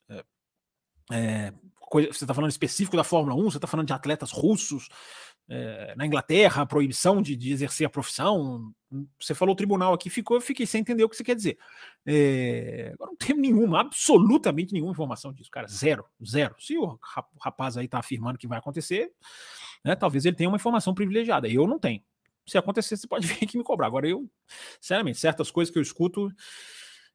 É, 0.10 0.24
é, 1.12 1.53
coisa, 1.79 2.12
você 2.12 2.24
está 2.24 2.33
falando 2.33 2.51
específico 2.51 2.98
da 2.98 3.03
Fórmula 3.03 3.36
1? 3.36 3.51
Você 3.51 3.57
está 3.57 3.67
falando 3.67 3.88
de 3.88 3.93
atletas 3.93 4.31
russos? 4.31 4.89
É, 5.50 5.93
na 5.95 6.05
Inglaterra, 6.05 6.62
a 6.62 6.65
proibição 6.65 7.21
de, 7.21 7.35
de, 7.35 7.51
exercer 7.51 7.85
a 7.85 7.89
profissão. 7.89 8.73
Você 9.19 9.33
falou 9.33 9.55
tribunal 9.55 9.93
aqui, 9.93 10.09
ficou, 10.09 10.38
eu 10.38 10.41
fiquei 10.41 10.65
sem 10.65 10.81
entender 10.81 11.03
o 11.03 11.09
que 11.09 11.15
você 11.15 11.23
quer 11.23 11.35
dizer. 11.35 11.57
É, 12.05 12.91
agora 12.93 13.12
não 13.12 13.17
tenho 13.17 13.39
nenhuma, 13.39 13.81
absolutamente 13.81 14.73
nenhuma 14.73 14.91
informação 14.91 15.33
disso, 15.33 15.51
cara. 15.51 15.67
Zero, 15.67 16.05
zero. 16.25 16.55
Se 16.59 16.77
o 16.77 16.97
rapaz 17.41 17.77
aí 17.77 17.85
está 17.85 18.00
afirmando 18.00 18.38
que 18.38 18.47
vai 18.47 18.59
acontecer, 18.59 19.12
né, 19.83 19.95
talvez 19.95 20.25
ele 20.25 20.35
tenha 20.35 20.50
uma 20.50 20.57
informação 20.57 20.93
privilegiada. 20.93 21.47
Eu 21.47 21.67
não 21.67 21.79
tenho. 21.79 22.01
Se 22.45 22.57
acontecer, 22.57 22.97
você 22.97 23.07
pode 23.07 23.25
vir 23.27 23.43
aqui 23.43 23.57
me 23.57 23.63
cobrar. 23.63 23.88
Agora, 23.88 24.07
eu, 24.07 24.29
sinceramente, 24.79 25.17
certas 25.17 25.51
coisas 25.51 25.71
que 25.71 25.77
eu 25.77 25.83
escuto. 25.83 26.31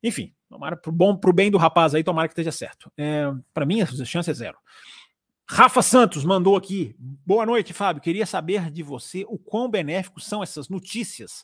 Enfim, 0.03 0.33
tomara 0.49 0.77
pro 0.77 1.33
bem 1.33 1.51
do 1.51 1.59
rapaz 1.59 1.93
aí, 1.93 2.05
tomara 2.05 2.29
que 2.29 2.33
esteja 2.33 2.53
certo. 2.53 2.91
É, 2.97 3.25
para 3.53 3.67
mim, 3.67 3.81
a 3.83 3.87
chance 3.87 4.31
é 4.31 4.35
zero. 4.35 4.57
Rafa 5.51 5.81
Santos 5.81 6.25
mandou 6.25 6.57
aqui. 6.57 6.95
Boa 6.99 7.47
noite, 7.47 7.73
Fábio. 7.73 8.03
Queria 8.03 8.27
saber 8.27 8.71
de 8.71 8.83
você 8.83 9.25
o 9.29 9.39
quão 9.39 9.69
benéficos 9.69 10.27
são 10.27 10.43
essas 10.43 10.69
notícias 10.69 11.43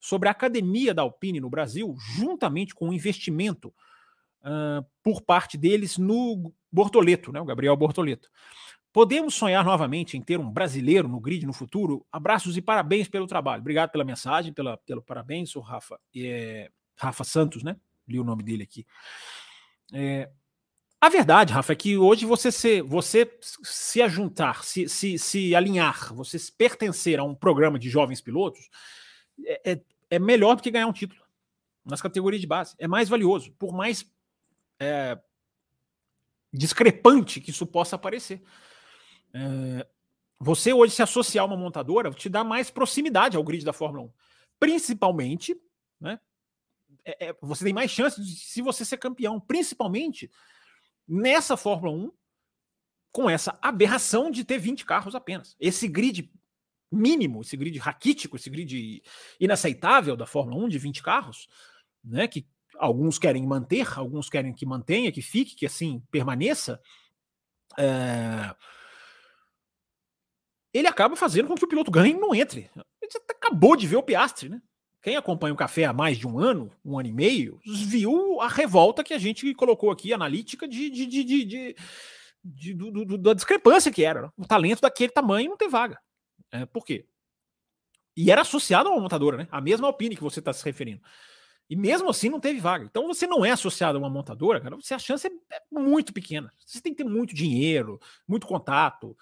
sobre 0.00 0.28
a 0.28 0.32
academia 0.32 0.92
da 0.92 1.02
Alpine 1.02 1.40
no 1.40 1.48
Brasil, 1.48 1.94
juntamente 2.16 2.74
com 2.74 2.88
o 2.88 2.92
investimento 2.92 3.68
uh, 4.42 4.84
por 5.02 5.22
parte 5.22 5.56
deles 5.56 5.96
no 5.96 6.52
Bortoleto, 6.70 7.32
né, 7.32 7.40
o 7.40 7.44
Gabriel 7.44 7.76
Bortoleto. 7.76 8.28
Podemos 8.92 9.34
sonhar 9.34 9.64
novamente 9.64 10.16
em 10.16 10.20
ter 10.20 10.38
um 10.38 10.50
brasileiro 10.50 11.08
no 11.08 11.20
grid 11.20 11.46
no 11.46 11.52
futuro? 11.52 12.04
Abraços 12.12 12.56
e 12.56 12.62
parabéns 12.62 13.08
pelo 13.08 13.26
trabalho. 13.26 13.60
Obrigado 13.60 13.90
pela 13.90 14.04
mensagem, 14.04 14.52
pela, 14.52 14.76
pelo 14.78 15.00
parabéns, 15.00 15.54
o 15.56 15.60
Rafa. 15.60 15.98
É, 16.14 16.70
Rafa 16.96 17.24
Santos, 17.24 17.62
né? 17.62 17.76
Li 18.06 18.20
o 18.20 18.24
nome 18.24 18.42
dele 18.42 18.64
aqui. 18.64 18.86
É, 19.92 20.30
a 21.04 21.08
verdade, 21.10 21.52
Rafa, 21.52 21.74
é 21.74 21.76
que 21.76 21.98
hoje 21.98 22.24
você 22.24 22.50
se, 22.50 22.80
você 22.80 23.30
se 23.62 24.00
ajuntar, 24.00 24.64
se, 24.64 24.88
se, 24.88 25.18
se 25.18 25.54
alinhar, 25.54 26.14
você 26.14 26.38
se 26.38 26.50
pertencer 26.50 27.18
a 27.18 27.22
um 27.22 27.34
programa 27.34 27.78
de 27.78 27.90
jovens 27.90 28.22
pilotos 28.22 28.70
é, 29.44 29.72
é, 29.72 29.80
é, 30.08 30.18
melhor 30.18 30.56
do 30.56 30.62
que 30.62 30.70
ganhar 30.70 30.86
um 30.86 30.92
título 30.94 31.20
nas 31.84 32.00
categorias 32.00 32.40
de 32.40 32.46
base. 32.46 32.74
É 32.78 32.88
mais 32.88 33.10
valioso, 33.10 33.52
por 33.58 33.74
mais 33.74 34.10
é, 34.80 35.18
discrepante 36.50 37.38
que 37.38 37.50
isso 37.50 37.66
possa 37.66 37.98
parecer. 37.98 38.42
É, 39.34 39.86
você 40.40 40.72
hoje 40.72 40.94
se 40.94 41.02
associar 41.02 41.44
a 41.44 41.46
uma 41.46 41.56
montadora 41.56 42.10
te 42.12 42.30
dá 42.30 42.42
mais 42.42 42.70
proximidade 42.70 43.36
ao 43.36 43.44
grid 43.44 43.62
da 43.62 43.74
Fórmula 43.74 44.04
1. 44.04 44.12
Principalmente, 44.58 45.54
né? 46.00 46.18
É, 47.04 47.26
é, 47.26 47.36
você 47.42 47.64
tem 47.64 47.74
mais 47.74 47.90
chances 47.90 48.26
de 48.26 48.36
se 48.36 48.62
você 48.62 48.86
ser 48.86 48.96
campeão, 48.96 49.38
principalmente 49.38 50.30
nessa 51.06 51.56
Fórmula 51.56 51.92
1, 51.92 52.12
com 53.12 53.30
essa 53.30 53.56
aberração 53.62 54.30
de 54.30 54.44
ter 54.44 54.58
20 54.58 54.84
carros 54.84 55.14
apenas. 55.14 55.56
Esse 55.60 55.86
grid 55.86 56.30
mínimo, 56.90 57.42
esse 57.42 57.56
grid 57.56 57.78
raquítico, 57.78 58.36
esse 58.36 58.50
grid 58.50 59.02
inaceitável 59.38 60.16
da 60.16 60.26
Fórmula 60.26 60.64
1 60.64 60.68
de 60.68 60.78
20 60.78 61.02
carros, 61.02 61.48
né, 62.02 62.26
que 62.26 62.46
alguns 62.76 63.18
querem 63.18 63.46
manter, 63.46 63.98
alguns 63.98 64.28
querem 64.28 64.52
que 64.52 64.66
mantenha, 64.66 65.12
que 65.12 65.22
fique, 65.22 65.54
que 65.54 65.66
assim 65.66 66.02
permaneça, 66.10 66.80
é... 67.78 68.54
ele 70.72 70.88
acaba 70.88 71.16
fazendo 71.16 71.48
com 71.48 71.54
que 71.54 71.64
o 71.64 71.68
piloto 71.68 71.90
ganhe 71.90 72.14
e 72.14 72.18
não 72.18 72.34
entre. 72.34 72.70
Você 73.00 73.18
acabou 73.30 73.76
de 73.76 73.86
ver 73.86 73.96
o 73.96 74.02
Piastre, 74.02 74.48
né? 74.48 74.60
Quem 75.04 75.16
acompanha 75.16 75.52
o 75.52 75.56
café 75.56 75.84
há 75.84 75.92
mais 75.92 76.16
de 76.16 76.26
um 76.26 76.38
ano, 76.38 76.72
um 76.82 76.98
ano 76.98 77.10
e 77.10 77.12
meio, 77.12 77.60
viu 77.62 78.40
a 78.40 78.48
revolta 78.48 79.04
que 79.04 79.12
a 79.12 79.18
gente 79.18 79.52
colocou 79.52 79.90
aqui, 79.90 80.14
analítica, 80.14 80.66
de, 80.66 80.88
de, 80.88 81.04
de, 81.04 81.22
de, 81.22 81.76
de 82.42 82.74
do, 82.74 82.90
do, 82.90 83.18
da 83.18 83.34
discrepância 83.34 83.92
que 83.92 84.02
era. 84.02 84.32
O 84.34 84.46
talento 84.46 84.80
daquele 84.80 85.12
tamanho 85.12 85.50
não 85.50 85.58
tem 85.58 85.68
vaga. 85.68 86.00
É, 86.50 86.64
por 86.64 86.86
quê? 86.86 87.04
E 88.16 88.30
era 88.30 88.40
associado 88.40 88.88
a 88.88 88.92
uma 88.92 89.02
montadora, 89.02 89.36
né? 89.36 89.48
A 89.50 89.60
mesma 89.60 89.86
Alpine 89.88 90.16
que 90.16 90.22
você 90.22 90.38
está 90.38 90.54
se 90.54 90.64
referindo. 90.64 91.02
E 91.68 91.76
mesmo 91.76 92.08
assim 92.08 92.30
não 92.30 92.40
teve 92.40 92.58
vaga. 92.58 92.86
Então 92.86 93.06
você 93.06 93.26
não 93.26 93.44
é 93.44 93.50
associado 93.50 93.98
a 93.98 94.00
uma 94.00 94.08
montadora, 94.08 94.58
cara, 94.58 94.74
você, 94.74 94.94
a 94.94 94.98
chance 94.98 95.26
é, 95.26 95.30
é 95.54 95.60
muito 95.70 96.14
pequena. 96.14 96.50
Você 96.64 96.80
tem 96.80 96.94
que 96.94 97.04
ter 97.04 97.10
muito 97.10 97.34
dinheiro, 97.34 98.00
muito 98.26 98.46
contato. 98.46 99.14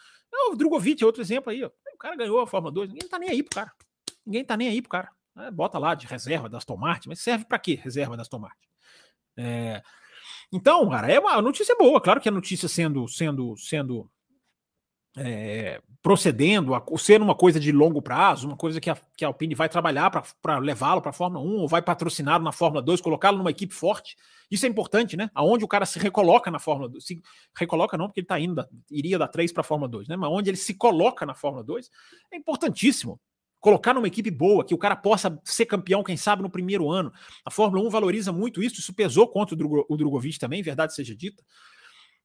O 0.48 0.54
Drogovic 0.54 1.02
é 1.02 1.06
outro 1.06 1.22
exemplo 1.22 1.50
aí. 1.50 1.64
Ó. 1.64 1.70
O 1.92 1.98
cara 1.98 2.14
ganhou 2.14 2.38
a 2.38 2.46
Fórmula 2.46 2.72
2, 2.72 2.90
ninguém 2.90 3.08
tá 3.08 3.18
nem 3.18 3.30
aí 3.30 3.42
pro 3.42 3.56
cara. 3.56 3.72
Ninguém 4.24 4.44
tá 4.44 4.56
nem 4.56 4.68
aí 4.68 4.80
pro 4.80 4.88
cara. 4.88 5.10
É, 5.36 5.50
bota 5.50 5.78
lá 5.78 5.94
de 5.94 6.06
reserva 6.06 6.48
das 6.48 6.64
Tomate, 6.64 7.08
mas 7.08 7.20
serve 7.20 7.44
para 7.44 7.58
quê 7.58 7.74
reserva 7.74 8.16
das 8.16 8.28
Tomate? 8.28 8.68
É, 9.36 9.82
então, 10.52 10.88
cara, 10.90 11.10
é 11.10 11.18
uma 11.18 11.40
notícia 11.40 11.74
boa. 11.76 12.00
Claro 12.00 12.20
que 12.20 12.28
a 12.28 12.32
notícia 12.32 12.68
sendo 12.68 13.08
sendo 13.08 13.56
sendo 13.56 14.10
é, 15.16 15.80
procedendo, 16.02 16.74
a, 16.74 16.82
sendo 16.98 17.22
uma 17.22 17.34
coisa 17.34 17.60
de 17.60 17.70
longo 17.70 18.00
prazo, 18.00 18.46
uma 18.46 18.56
coisa 18.56 18.80
que 18.80 18.90
a, 18.90 18.96
que 19.16 19.24
a 19.24 19.28
Alpine 19.28 19.54
vai 19.54 19.68
trabalhar 19.68 20.10
para 20.40 20.58
levá-lo 20.58 21.00
para 21.02 21.10
a 21.10 21.14
Fórmula 21.14 21.44
1, 21.44 21.60
ou 21.60 21.68
vai 21.68 21.82
patrocinar 21.82 22.40
na 22.40 22.52
Fórmula 22.52 22.82
2, 22.82 23.00
colocá-lo 23.00 23.38
numa 23.38 23.50
equipe 23.50 23.74
forte. 23.74 24.16
Isso 24.50 24.66
é 24.66 24.68
importante, 24.68 25.16
né? 25.16 25.30
Aonde 25.34 25.64
o 25.64 25.68
cara 25.68 25.86
se 25.86 25.98
recoloca 25.98 26.50
na 26.50 26.58
Fórmula 26.58 26.88
2. 26.88 27.04
Se 27.04 27.22
recoloca 27.56 27.96
não, 27.96 28.06
porque 28.06 28.20
ele 28.20 28.24
está 28.24 28.40
indo, 28.40 28.54
da, 28.54 28.68
iria 28.90 29.18
da 29.18 29.28
3 29.28 29.52
para 29.52 29.60
a 29.60 29.64
Fórmula 29.64 29.88
2, 29.90 30.08
né? 30.08 30.16
Mas 30.16 30.30
onde 30.30 30.50
ele 30.50 30.56
se 30.56 30.74
coloca 30.74 31.26
na 31.26 31.34
Fórmula 31.34 31.62
2 31.62 31.90
é 32.32 32.36
importantíssimo. 32.36 33.20
Colocar 33.62 33.94
numa 33.94 34.08
equipe 34.08 34.28
boa, 34.28 34.64
que 34.64 34.74
o 34.74 34.78
cara 34.78 34.96
possa 34.96 35.40
ser 35.44 35.66
campeão, 35.66 36.02
quem 36.02 36.16
sabe, 36.16 36.42
no 36.42 36.50
primeiro 36.50 36.90
ano. 36.90 37.12
A 37.44 37.50
Fórmula 37.50 37.86
1 37.86 37.90
valoriza 37.90 38.32
muito 38.32 38.60
isso, 38.60 38.80
isso 38.80 38.92
pesou 38.92 39.28
contra 39.28 39.54
o, 39.54 39.56
Drogo, 39.56 39.86
o 39.88 39.96
Drogovic 39.96 40.36
também, 40.36 40.64
verdade 40.64 40.92
seja 40.92 41.14
dita. 41.14 41.44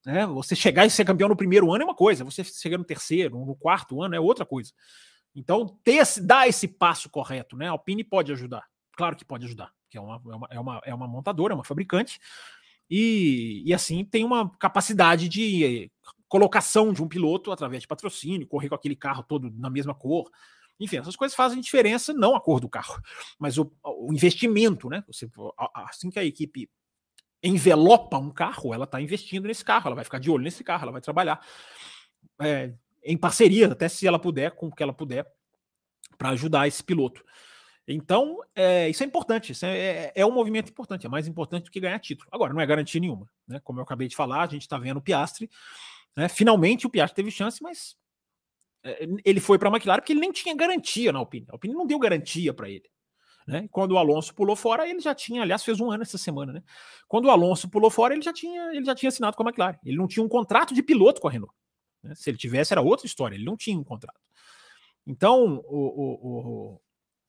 Né? 0.03 0.25
Você 0.25 0.55
chegar 0.55 0.87
e 0.87 0.89
ser 0.89 1.05
campeão 1.05 1.29
no 1.29 1.35
primeiro 1.35 1.71
ano 1.71 1.83
é 1.83 1.85
uma 1.85 1.93
coisa, 1.93 2.23
você 2.23 2.43
chegar 2.43 2.79
no 2.79 2.83
terceiro, 2.83 3.37
no 3.37 3.55
quarto 3.55 4.01
ano 4.01 4.15
é 4.15 4.19
outra 4.19 4.47
coisa. 4.47 4.73
Então, 5.35 5.67
ter 5.83 5.97
esse, 5.97 6.19
dar 6.19 6.47
esse 6.47 6.67
passo 6.67 7.07
correto, 7.07 7.55
né? 7.55 7.67
A 7.67 7.71
Alpine 7.71 8.03
pode 8.03 8.31
ajudar, 8.31 8.63
claro 8.93 9.15
que 9.15 9.23
pode 9.23 9.45
ajudar, 9.45 9.71
que 9.91 9.95
é 9.95 10.01
uma, 10.01 10.19
é 10.25 10.35
uma, 10.35 10.47
é 10.49 10.59
uma, 10.59 10.81
é 10.85 10.93
uma 10.95 11.07
montadora, 11.07 11.53
é 11.53 11.55
uma 11.55 11.63
fabricante, 11.63 12.19
e, 12.89 13.61
e 13.63 13.75
assim 13.75 14.03
tem 14.03 14.23
uma 14.23 14.49
capacidade 14.57 15.29
de 15.29 15.91
colocação 16.27 16.91
de 16.91 17.03
um 17.03 17.07
piloto 17.07 17.51
através 17.51 17.83
de 17.83 17.87
patrocínio, 17.87 18.47
correr 18.47 18.69
com 18.69 18.75
aquele 18.75 18.95
carro 18.95 19.21
todo 19.21 19.51
na 19.51 19.69
mesma 19.69 19.93
cor. 19.93 20.31
Enfim, 20.79 20.97
essas 20.97 21.15
coisas 21.15 21.35
fazem 21.35 21.59
diferença, 21.59 22.13
não 22.13 22.35
a 22.35 22.41
cor 22.41 22.59
do 22.59 22.69
carro, 22.69 23.01
mas 23.39 23.57
o, 23.57 23.71
o 23.83 24.13
investimento, 24.13 24.89
né? 24.89 25.03
Você, 25.07 25.29
assim 25.73 26.09
que 26.09 26.19
a 26.19 26.23
equipe 26.23 26.69
envelopa 27.41 28.17
um 28.17 28.31
carro, 28.31 28.73
ela 28.73 28.85
está 28.85 29.01
investindo 29.01 29.47
nesse 29.47 29.63
carro, 29.63 29.87
ela 29.87 29.95
vai 29.95 30.03
ficar 30.03 30.19
de 30.19 30.29
olho 30.29 30.43
nesse 30.43 30.63
carro, 30.63 30.83
ela 30.83 30.91
vai 30.91 31.01
trabalhar 31.01 31.45
é, 32.41 32.73
em 33.03 33.17
parceria, 33.17 33.71
até 33.71 33.87
se 33.87 34.07
ela 34.07 34.19
puder, 34.19 34.51
com 34.51 34.67
o 34.67 34.71
que 34.71 34.83
ela 34.83 34.93
puder, 34.93 35.25
para 36.17 36.29
ajudar 36.29 36.67
esse 36.67 36.83
piloto. 36.83 37.23
Então, 37.87 38.39
é, 38.53 38.89
isso 38.89 39.01
é 39.01 39.05
importante, 39.05 39.53
isso 39.53 39.65
é, 39.65 39.77
é, 39.77 40.11
é, 40.13 40.25
um 40.25 40.31
movimento 40.31 40.69
importante, 40.69 41.05
é 41.05 41.09
mais 41.09 41.27
importante 41.27 41.65
do 41.65 41.71
que 41.71 41.79
ganhar 41.79 41.97
título. 41.99 42.27
Agora, 42.31 42.53
não 42.53 42.59
é 42.59 42.65
garantia 42.65 42.99
nenhuma, 42.99 43.29
né? 43.47 43.61
Como 43.63 43.79
eu 43.79 43.83
acabei 43.83 44.09
de 44.09 44.15
falar, 44.15 44.41
a 44.41 44.47
gente 44.47 44.63
está 44.63 44.77
vendo 44.77 44.97
o 44.97 45.01
Piastre, 45.01 45.49
né? 46.15 46.27
finalmente 46.27 46.85
o 46.85 46.89
Piastre 46.89 47.15
teve 47.15 47.31
chance, 47.31 47.63
mas 47.63 47.95
ele 49.25 49.39
foi 49.39 49.57
para 49.57 49.69
a 49.69 49.71
McLaren 49.71 49.99
porque 49.99 50.13
ele 50.13 50.19
nem 50.19 50.31
tinha 50.31 50.55
garantia 50.55 51.11
na 51.11 51.19
Alpine. 51.19 51.45
A 51.49 51.53
Alpine 51.53 51.73
não 51.73 51.85
deu 51.85 51.99
garantia 51.99 52.53
para 52.53 52.69
ele. 52.69 52.89
Né? 53.47 53.67
Quando 53.71 53.93
o 53.93 53.97
Alonso 53.97 54.35
pulou 54.35 54.55
fora, 54.55 54.87
ele 54.87 54.99
já 54.99 55.15
tinha, 55.15 55.41
aliás, 55.41 55.63
fez 55.63 55.79
um 55.79 55.89
ano 55.89 56.03
essa 56.03 56.17
semana, 56.17 56.51
né? 56.51 56.61
Quando 57.07 57.25
o 57.25 57.31
Alonso 57.31 57.69
pulou 57.69 57.89
fora, 57.89 58.13
ele 58.13 58.21
já 58.21 58.33
tinha, 58.33 58.73
ele 58.73 58.83
já 58.83 58.93
tinha 58.93 59.07
assinado 59.07 59.37
com 59.37 59.43
a 59.43 59.45
McLaren. 59.45 59.77
Ele 59.85 59.95
não 59.95 60.07
tinha 60.07 60.23
um 60.23 60.27
contrato 60.27 60.73
de 60.73 60.83
piloto 60.83 61.21
com 61.21 61.29
a 61.29 61.31
Renault. 61.31 61.53
Né? 62.03 62.13
Se 62.13 62.29
ele 62.29 62.37
tivesse, 62.37 62.73
era 62.73 62.81
outra 62.81 63.05
história. 63.05 63.35
Ele 63.35 63.45
não 63.45 63.55
tinha 63.55 63.79
um 63.79 63.85
contrato. 63.85 64.19
Então, 65.05 65.63
o, 65.65 65.77
o, 65.77 66.13
o, 66.73 66.81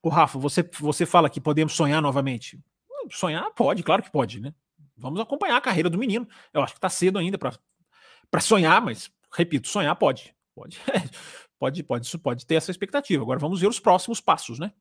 o 0.02 0.08
Rafa, 0.08 0.38
você, 0.40 0.68
você 0.80 1.06
fala 1.06 1.30
que 1.30 1.40
podemos 1.40 1.72
sonhar 1.74 2.02
novamente. 2.02 2.60
Hum, 2.90 3.08
sonhar 3.10 3.48
pode, 3.52 3.84
claro 3.84 4.02
que 4.02 4.10
pode, 4.10 4.40
né? 4.40 4.52
Vamos 4.96 5.20
acompanhar 5.20 5.56
a 5.56 5.60
carreira 5.60 5.88
do 5.88 5.96
menino. 5.96 6.28
Eu 6.52 6.60
acho 6.62 6.72
que 6.72 6.78
está 6.78 6.88
cedo 6.88 7.18
ainda 7.18 7.38
para 7.38 8.40
sonhar, 8.40 8.82
mas 8.82 9.08
repito, 9.32 9.68
sonhar 9.68 9.94
pode. 9.94 10.34
Pode, 10.52 10.80
pode, 11.58 11.82
pode, 11.82 12.06
isso 12.06 12.18
pode 12.18 12.46
ter 12.46 12.54
essa 12.54 12.70
expectativa. 12.70 13.22
Agora 13.22 13.38
vamos 13.38 13.60
ver 13.60 13.68
os 13.68 13.80
próximos 13.80 14.20
passos, 14.20 14.58
né? 14.58 14.72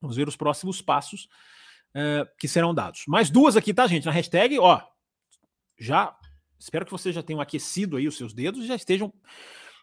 Vamos 0.00 0.16
ver 0.16 0.28
os 0.28 0.36
próximos 0.36 0.82
passos 0.82 1.28
uh, 1.94 2.26
que 2.38 2.48
serão 2.48 2.74
dados. 2.74 3.04
Mais 3.06 3.30
duas 3.30 3.56
aqui, 3.56 3.72
tá, 3.72 3.86
gente? 3.86 4.06
Na 4.06 4.12
hashtag, 4.12 4.58
ó. 4.58 4.82
Já. 5.78 6.16
Espero 6.58 6.84
que 6.84 6.92
vocês 6.92 7.14
já 7.14 7.22
tenham 7.22 7.40
aquecido 7.40 7.96
aí 7.96 8.06
os 8.06 8.16
seus 8.16 8.32
dedos 8.32 8.64
e 8.64 8.66
já 8.66 8.76
estejam 8.76 9.12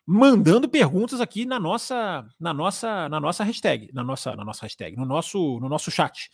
mandando 0.06 0.68
perguntas 0.68 1.22
aqui 1.22 1.46
na 1.46 1.60
nossa 1.60 2.28
na 2.40 2.54
nossa 2.54 3.08
na 3.10 3.20
nossa 3.20 3.44
hashtag 3.44 3.92
na 3.94 4.04
nossa 4.04 4.36
na 4.36 4.44
nossa 4.44 4.66
hashtag 4.66 4.98
no 4.98 5.06
nosso 5.06 5.60
no 5.60 5.70
nosso 5.70 5.92
chat 5.92 6.32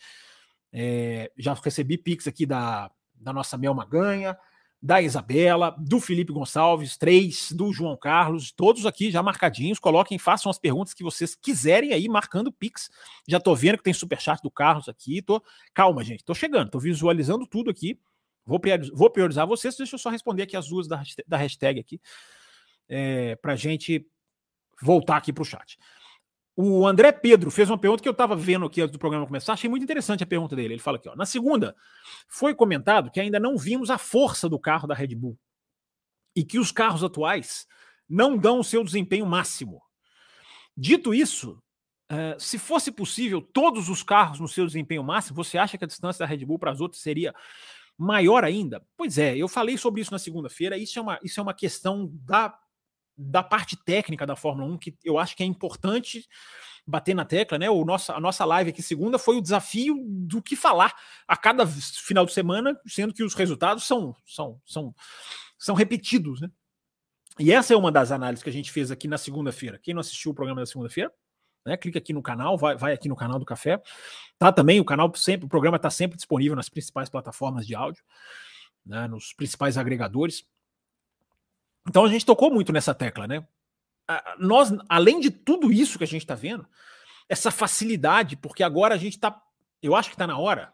é, 0.72 1.30
já 1.36 1.52
recebi 1.52 1.98
pix 1.98 2.26
aqui 2.26 2.46
da 2.46 2.90
da 3.14 3.32
nossa 3.32 3.58
Mel 3.58 3.74
Maganha 3.74 4.38
da 4.86 5.02
Isabela, 5.02 5.74
do 5.76 5.98
Felipe 5.98 6.32
Gonçalves, 6.32 6.96
três, 6.96 7.50
do 7.50 7.72
João 7.72 7.96
Carlos, 7.96 8.52
todos 8.52 8.86
aqui 8.86 9.10
já 9.10 9.20
marcadinhos. 9.20 9.80
Coloquem, 9.80 10.16
façam 10.16 10.48
as 10.48 10.60
perguntas 10.60 10.94
que 10.94 11.02
vocês 11.02 11.34
quiserem 11.34 11.92
aí, 11.92 12.08
marcando 12.08 12.46
o 12.46 12.52
Pix. 12.52 12.88
Já 13.26 13.40
tô 13.40 13.52
vendo 13.52 13.78
que 13.78 13.82
tem 13.82 13.92
superchat 13.92 14.40
do 14.40 14.50
Carlos 14.50 14.88
aqui. 14.88 15.20
Tô... 15.20 15.42
Calma, 15.74 16.04
gente, 16.04 16.24
tô 16.24 16.32
chegando, 16.34 16.70
tô 16.70 16.78
visualizando 16.78 17.44
tudo 17.48 17.68
aqui. 17.68 17.98
Vou 18.46 18.60
priorizar, 18.60 18.96
vou 18.96 19.10
priorizar 19.10 19.44
vocês. 19.44 19.76
Deixa 19.76 19.96
eu 19.96 19.98
só 19.98 20.08
responder 20.08 20.44
aqui 20.44 20.56
as 20.56 20.68
duas 20.68 20.86
da, 20.86 21.02
hashtag 21.36 21.80
aqui, 21.80 22.00
é, 22.88 23.34
pra 23.34 23.56
gente 23.56 24.06
voltar 24.80 25.16
aqui 25.16 25.32
pro 25.32 25.44
chat. 25.44 25.76
O 26.58 26.86
André 26.86 27.12
Pedro 27.12 27.50
fez 27.50 27.68
uma 27.68 27.76
pergunta 27.76 28.02
que 28.02 28.08
eu 28.08 28.12
estava 28.12 28.34
vendo 28.34 28.64
aqui 28.64 28.80
antes 28.80 28.92
do 28.92 28.98
programa 28.98 29.26
começar. 29.26 29.52
Achei 29.52 29.68
muito 29.68 29.82
interessante 29.82 30.24
a 30.24 30.26
pergunta 30.26 30.56
dele. 30.56 30.74
Ele 30.74 30.80
fala 30.80 30.96
aqui: 30.96 31.06
ó, 31.06 31.14
na 31.14 31.26
segunda, 31.26 31.76
foi 32.26 32.54
comentado 32.54 33.10
que 33.10 33.20
ainda 33.20 33.38
não 33.38 33.58
vimos 33.58 33.90
a 33.90 33.98
força 33.98 34.48
do 34.48 34.58
carro 34.58 34.88
da 34.88 34.94
Red 34.94 35.14
Bull 35.14 35.38
e 36.34 36.42
que 36.42 36.58
os 36.58 36.72
carros 36.72 37.04
atuais 37.04 37.66
não 38.08 38.38
dão 38.38 38.60
o 38.60 38.64
seu 38.64 38.82
desempenho 38.82 39.26
máximo. 39.26 39.82
Dito 40.74 41.12
isso, 41.12 41.62
uh, 42.10 42.40
se 42.40 42.58
fosse 42.58 42.90
possível 42.90 43.42
todos 43.42 43.90
os 43.90 44.02
carros 44.02 44.40
no 44.40 44.48
seu 44.48 44.64
desempenho 44.64 45.04
máximo, 45.04 45.36
você 45.36 45.58
acha 45.58 45.76
que 45.76 45.84
a 45.84 45.88
distância 45.88 46.20
da 46.24 46.26
Red 46.26 46.44
Bull 46.46 46.58
para 46.58 46.70
as 46.70 46.80
outras 46.80 47.02
seria 47.02 47.34
maior 47.98 48.44
ainda? 48.44 48.82
Pois 48.96 49.18
é, 49.18 49.36
eu 49.36 49.48
falei 49.48 49.76
sobre 49.76 50.00
isso 50.00 50.12
na 50.12 50.18
segunda-feira. 50.18 50.78
Isso, 50.78 50.98
é 50.98 51.02
uma, 51.02 51.20
isso 51.22 51.38
é 51.38 51.42
uma 51.42 51.54
questão 51.54 52.10
da 52.24 52.58
da 53.16 53.42
parte 53.42 53.76
técnica 53.76 54.26
da 54.26 54.36
Fórmula 54.36 54.70
1, 54.74 54.78
que 54.78 54.96
eu 55.04 55.18
acho 55.18 55.36
que 55.36 55.42
é 55.42 55.46
importante 55.46 56.26
bater 56.86 57.14
na 57.14 57.24
tecla, 57.24 57.58
né? 57.58 57.68
O 57.68 57.84
nosso, 57.84 58.12
a 58.12 58.20
nossa 58.20 58.44
live 58.44 58.70
aqui 58.70 58.82
segunda 58.82 59.18
foi 59.18 59.36
o 59.36 59.42
desafio 59.42 59.96
do 60.06 60.40
que 60.40 60.54
falar 60.54 60.94
a 61.26 61.36
cada 61.36 61.66
final 61.66 62.24
de 62.24 62.32
semana, 62.32 62.78
sendo 62.86 63.12
que 63.12 63.24
os 63.24 63.34
resultados 63.34 63.84
são, 63.84 64.14
são, 64.24 64.60
são, 64.64 64.94
são 65.58 65.74
repetidos, 65.74 66.40
né? 66.40 66.50
E 67.38 67.52
essa 67.52 67.74
é 67.74 67.76
uma 67.76 67.92
das 67.92 68.12
análises 68.12 68.42
que 68.42 68.48
a 68.48 68.52
gente 68.52 68.70
fez 68.70 68.90
aqui 68.90 69.08
na 69.08 69.18
segunda-feira. 69.18 69.78
Quem 69.82 69.92
não 69.92 70.00
assistiu 70.00 70.30
o 70.30 70.34
programa 70.34 70.60
da 70.60 70.66
segunda-feira, 70.66 71.12
né? 71.66 71.76
Clica 71.76 71.98
aqui 71.98 72.12
no 72.12 72.22
canal, 72.22 72.56
vai, 72.56 72.76
vai 72.76 72.92
aqui 72.92 73.08
no 73.08 73.16
canal 73.16 73.38
do 73.38 73.44
Café. 73.44 73.82
Tá 74.38 74.52
também 74.52 74.80
o 74.80 74.84
canal 74.84 75.12
sempre, 75.16 75.46
o 75.46 75.48
programa 75.48 75.76
está 75.76 75.90
sempre 75.90 76.16
disponível 76.16 76.54
nas 76.54 76.68
principais 76.68 77.08
plataformas 77.08 77.66
de 77.66 77.74
áudio, 77.74 78.02
né? 78.84 79.08
nos 79.08 79.32
principais 79.32 79.76
agregadores. 79.76 80.44
Então 81.88 82.04
a 82.04 82.08
gente 82.08 82.26
tocou 82.26 82.50
muito 82.50 82.72
nessa 82.72 82.94
tecla, 82.94 83.26
né? 83.26 83.46
Nós, 84.38 84.72
além 84.88 85.20
de 85.20 85.30
tudo 85.30 85.72
isso 85.72 85.98
que 85.98 86.04
a 86.04 86.06
gente 86.06 86.22
está 86.22 86.34
vendo, 86.34 86.66
essa 87.28 87.50
facilidade, 87.50 88.36
porque 88.36 88.62
agora 88.62 88.94
a 88.94 88.98
gente 88.98 89.14
está, 89.14 89.40
eu 89.82 89.96
acho 89.96 90.08
que 90.08 90.14
está 90.14 90.26
na 90.26 90.38
hora 90.38 90.72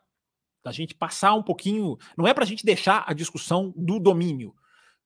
da 0.65 0.71
gente 0.71 0.95
passar 0.95 1.35
um 1.35 1.43
pouquinho, 1.43 1.99
não 2.17 2.27
é 2.27 2.35
para 2.35 2.45
a 2.45 2.47
gente 2.47 2.65
deixar 2.65 3.05
a 3.07 3.13
discussão 3.13 3.73
do 3.77 3.99
domínio, 3.99 4.55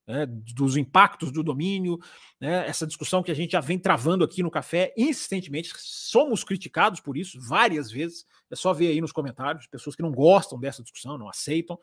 né, 0.07 0.27
dos 0.27 0.77
impactos 0.77 1.33
do 1.33 1.43
domínio, 1.43 1.99
né, 2.41 2.67
essa 2.69 2.87
discussão 2.87 3.23
que 3.23 3.31
a 3.31 3.35
gente 3.35 3.53
já 3.53 3.61
vem 3.61 3.79
travando 3.79 4.25
aqui 4.25 4.43
no 4.43 4.51
café 4.51 4.95
insistentemente. 4.97 5.73
Somos 5.77 6.45
criticados 6.45 7.01
por 7.01 7.17
isso 7.17 7.41
várias 7.41 7.91
vezes. 7.91 8.25
É 8.51 8.55
só 8.57 8.73
ver 8.73 8.89
aí 8.89 9.01
nos 9.01 9.13
comentários, 9.13 9.67
pessoas 9.67 9.97
que 9.97 10.03
não 10.03 10.13
gostam 10.13 10.59
dessa 10.59 10.83
discussão, 10.83 11.19
não 11.19 11.29
aceitam. 11.29 11.79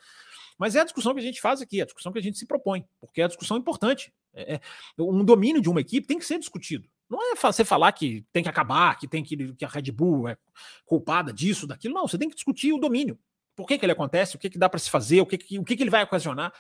Mas 0.58 0.76
é 0.76 0.82
a 0.82 0.86
discussão 0.86 1.14
que 1.14 1.20
a 1.20 1.24
gente 1.24 1.42
faz 1.42 1.62
aqui, 1.62 1.80
é 1.80 1.84
a 1.84 1.86
discussão 1.86 2.12
que 2.12 2.20
a 2.20 2.22
gente 2.22 2.38
se 2.38 2.46
propõe, 2.46 2.86
porque 3.00 3.22
é 3.22 3.26
a 3.26 3.28
discussão 3.28 3.58
importante. 3.58 4.14
É, 4.34 4.56
é 4.56 4.62
um 5.00 5.24
domínio 5.24 5.62
de 5.62 5.70
uma 5.70 5.82
equipe 5.82 6.08
tem 6.08 6.18
que 6.18 6.26
ser 6.26 6.40
discutido. 6.40 6.88
Não 7.10 7.22
é 7.22 7.36
você 7.36 7.66
falar 7.66 7.92
que 7.92 8.26
tem 8.32 8.42
que 8.42 8.50
acabar, 8.50 8.98
que 8.98 9.08
tem 9.08 9.24
que, 9.24 9.54
que 9.54 9.66
a 9.66 9.68
Red 9.68 9.92
Bull 9.92 10.28
é 10.28 10.38
culpada 10.86 11.34
disso, 11.34 11.68
daquilo. 11.68 11.94
Não, 11.94 12.08
você 12.08 12.18
tem 12.18 12.30
que 12.30 12.36
discutir 12.36 12.74
o 12.74 12.80
domínio. 12.80 13.20
Por 13.56 13.68
que, 13.68 13.78
que 13.78 13.86
ele 13.86 13.92
acontece? 13.92 14.36
O 14.36 14.40
que, 14.40 14.50
que 14.50 14.58
dá 14.58 14.68
para 14.68 14.80
se 14.80 14.90
fazer? 14.90 15.22
O 15.22 15.26
que, 15.26 15.38
que, 15.38 15.60
o 15.60 15.64
que, 15.64 15.76
que 15.76 15.84
ele 15.84 15.92
vai 15.92 16.04
ocasionar? 16.04 16.52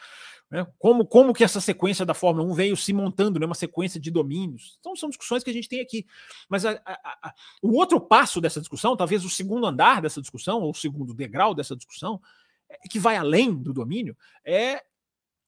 Né? 0.53 0.67
Como, 0.77 1.03
como 1.03 1.33
que 1.33 1.43
essa 1.43 1.59
sequência 1.59 2.05
da 2.05 2.13
Fórmula 2.13 2.47
1 2.51 2.53
veio 2.53 2.77
se 2.77 2.93
montando, 2.93 3.39
né? 3.39 3.45
uma 3.47 3.55
sequência 3.55 3.99
de 3.99 4.11
domínios. 4.11 4.77
Então, 4.79 4.95
são 4.95 5.09
discussões 5.09 5.43
que 5.43 5.49
a 5.49 5.53
gente 5.53 5.67
tem 5.67 5.79
aqui. 5.79 6.05
Mas 6.47 6.63
a, 6.63 6.79
a, 6.85 7.27
a, 7.27 7.33
o 7.59 7.71
outro 7.71 7.99
passo 7.99 8.39
dessa 8.39 8.59
discussão, 8.59 8.95
talvez 8.95 9.25
o 9.25 9.31
segundo 9.31 9.65
andar 9.65 9.99
dessa 9.99 10.21
discussão, 10.21 10.61
ou 10.61 10.69
o 10.69 10.75
segundo 10.75 11.11
degrau 11.11 11.55
dessa 11.55 11.75
discussão, 11.75 12.21
é, 12.69 12.87
que 12.87 12.99
vai 12.99 13.17
além 13.17 13.51
do 13.51 13.73
domínio, 13.73 14.15
é 14.45 14.83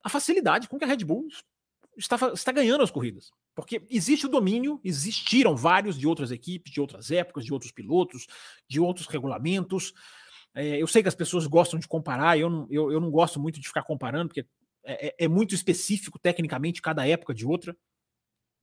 a 0.04 0.10
facilidade 0.10 0.68
com 0.68 0.80
que 0.80 0.84
a 0.86 0.88
Red 0.88 1.06
Bull 1.06 1.28
está, 1.96 2.16
está 2.34 2.52
ganhando 2.52 2.84
as 2.84 2.90
corridas. 2.90 3.30
Porque 3.54 3.86
existe 3.92 4.26
o 4.26 4.30
domínio, 4.30 4.82
existiram 4.84 5.56
vários 5.56 6.00
de 6.00 6.08
outras 6.08 6.32
equipes, 6.32 6.74
de 6.74 6.82
outras 6.82 7.12
épocas, 7.12 7.46
de 7.46 7.54
outros 7.54 7.72
pilotos, 7.72 8.26
de 8.68 8.80
outros 8.80 9.06
regulamentos. 9.06 9.94
É, 10.56 10.82
eu 10.82 10.88
sei 10.88 11.04
que 11.04 11.10
as 11.10 11.14
pessoas 11.14 11.46
gostam 11.46 11.78
de 11.78 11.88
comparar, 11.88 12.40
eu 12.40 12.50
não, 12.50 12.68
eu, 12.72 12.92
eu 12.92 13.00
não 13.00 13.12
gosto 13.12 13.40
muito 13.40 13.60
de 13.60 13.68
ficar 13.68 13.84
comparando, 13.84 14.30
porque 14.30 14.48
é, 14.86 15.08
é, 15.08 15.16
é 15.26 15.28
muito 15.28 15.56
específico 15.56 16.20
tecnicamente 16.20 16.82
cada 16.82 17.08
época 17.08 17.34
de 17.34 17.46
outra. 17.46 17.76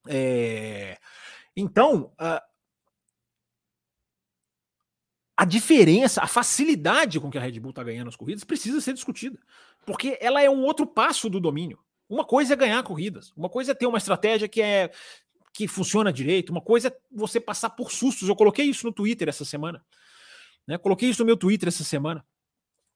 É, 0.08 0.98
então, 1.56 2.12
a, 2.16 2.42
a 5.36 5.44
diferença, 5.44 6.22
a 6.22 6.26
facilidade 6.26 7.18
com 7.20 7.30
que 7.30 7.38
a 7.38 7.40
Red 7.40 7.58
Bull 7.60 7.70
está 7.70 7.82
ganhando 7.82 8.08
as 8.08 8.16
corridas 8.16 8.44
precisa 8.44 8.80
ser 8.80 8.94
discutida, 8.94 9.38
porque 9.84 10.16
ela 10.20 10.42
é 10.42 10.48
um 10.48 10.62
outro 10.62 10.86
passo 10.86 11.28
do 11.28 11.40
domínio. 11.40 11.78
Uma 12.08 12.24
coisa 12.24 12.52
é 12.52 12.56
ganhar 12.56 12.82
corridas, 12.82 13.32
uma 13.36 13.48
coisa 13.48 13.72
é 13.72 13.74
ter 13.74 13.86
uma 13.86 13.98
estratégia 13.98 14.48
que 14.48 14.60
é 14.60 14.90
que 15.54 15.68
funciona 15.68 16.12
direito, 16.12 16.50
uma 16.50 16.62
coisa 16.62 16.88
é 16.88 16.96
você 17.10 17.38
passar 17.38 17.70
por 17.70 17.92
sustos. 17.92 18.28
Eu 18.28 18.34
coloquei 18.34 18.64
isso 18.64 18.86
no 18.86 18.92
Twitter 18.92 19.28
essa 19.28 19.44
semana. 19.44 19.84
Né? 20.66 20.78
Coloquei 20.78 21.10
isso 21.10 21.20
no 21.20 21.26
meu 21.26 21.36
Twitter 21.36 21.68
essa 21.68 21.84
semana. 21.84 22.24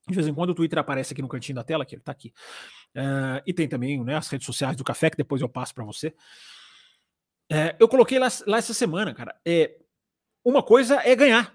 De 0.07 0.15
vez 0.15 0.27
em 0.27 0.33
quando 0.33 0.51
o 0.51 0.55
Twitter 0.55 0.79
aparece 0.79 1.13
aqui 1.13 1.21
no 1.21 1.27
cantinho 1.27 1.55
da 1.55 1.63
tela, 1.63 1.85
que 1.85 1.95
ele 1.95 2.01
está 2.01 2.11
aqui. 2.11 2.33
Uh, 2.95 3.43
e 3.45 3.53
tem 3.53 3.67
também 3.67 4.01
né, 4.03 4.15
as 4.15 4.29
redes 4.29 4.45
sociais 4.45 4.75
do 4.75 4.83
café, 4.83 5.09
que 5.09 5.17
depois 5.17 5.41
eu 5.41 5.49
passo 5.49 5.73
para 5.73 5.83
você. 5.83 6.15
Uh, 7.51 7.75
eu 7.79 7.87
coloquei 7.87 8.17
lá, 8.17 8.27
lá, 8.45 8.57
essa 8.57 8.73
semana, 8.73 9.13
cara. 9.13 9.35
É, 9.45 9.77
uma 10.43 10.63
coisa 10.63 11.01
é 11.03 11.15
ganhar. 11.15 11.53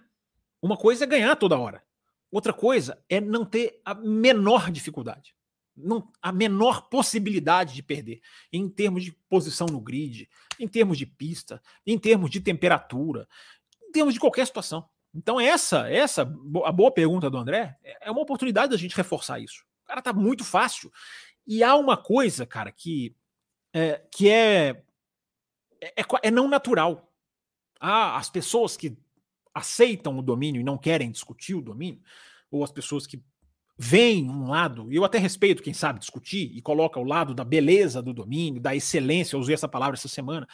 Uma 0.61 0.77
coisa 0.77 1.05
é 1.05 1.07
ganhar 1.07 1.35
toda 1.37 1.59
hora. 1.59 1.83
Outra 2.31 2.53
coisa 2.53 3.03
é 3.09 3.21
não 3.21 3.45
ter 3.45 3.81
a 3.85 3.95
menor 3.95 4.71
dificuldade. 4.71 5.35
Não, 5.75 6.11
a 6.21 6.31
menor 6.31 6.89
possibilidade 6.91 7.75
de 7.75 7.83
perder 7.83 8.21
em 8.53 8.69
termos 8.69 9.05
de 9.05 9.13
posição 9.31 9.67
no 9.67 9.81
grid, 9.81 10.29
em 10.61 10.69
termos 10.69 10.99
de 10.99 11.07
pista, 11.07 11.63
em 11.87 11.99
termos 11.99 12.31
de 12.31 12.41
temperatura, 12.41 13.27
em 13.83 13.91
termos 13.91 14.13
de 14.13 14.21
qualquer 14.21 14.47
situação. 14.47 14.87
Então, 15.14 15.40
essa, 15.40 15.90
essa, 15.90 16.23
a 16.23 16.73
boa 16.73 16.90
pergunta 16.90 17.28
do 17.28 17.37
André, 17.37 17.76
é 18.00 18.11
uma 18.11 18.23
oportunidade 18.23 18.71
da 18.71 18.78
gente 18.78 18.97
reforçar 18.97 19.40
isso. 19.40 19.62
O 19.85 19.87
cara 19.87 20.00
tá 20.00 20.12
muito 20.12 20.42
fácil. 20.42 20.90
E 21.47 21.62
há 21.62 21.76
uma 21.76 21.97
coisa, 21.97 22.47
cara, 22.47 22.73
que 22.73 23.14
é, 23.73 24.02
que 24.11 24.28
é, 24.28 24.83
é, 25.81 26.00
é, 26.00 26.04
é 26.25 26.31
não 26.31 26.49
natural. 26.49 27.12
Ah, 27.81 28.16
as 28.16 28.31
pessoas 28.31 28.76
que 28.76 28.97
aceitam 29.54 30.19
o 30.19 30.23
domínio 30.23 30.61
e 30.61 30.64
não 30.64 30.78
querem 30.78 31.11
discutir 31.11 31.54
o 31.54 31.62
domínio, 31.62 32.01
ou 32.51 32.62
as 32.62 32.70
pessoas 32.70 33.07
que 33.07 33.22
veem 33.77 34.31
um 34.31 34.48
lado, 34.48 34.92
e 34.92 34.96
eu 34.96 35.05
até 35.05 35.18
respeito 35.18 35.62
quem 35.62 35.75
sabe 35.75 35.98
discutir 35.98 36.53
e 36.55 36.62
coloca 36.62 37.01
o 37.01 37.05
lado 37.05 37.35
da 37.35 37.44
beleza 37.44 38.01
do 38.01 38.12
domínio, 38.12 38.61
da 38.62 38.77
excelência, 38.77 39.35
eu 39.35 39.40
usei 39.40 39.55
essa 39.55 39.68
palavra 39.68 39.96
essa 39.96 40.09
semana. 40.09 40.46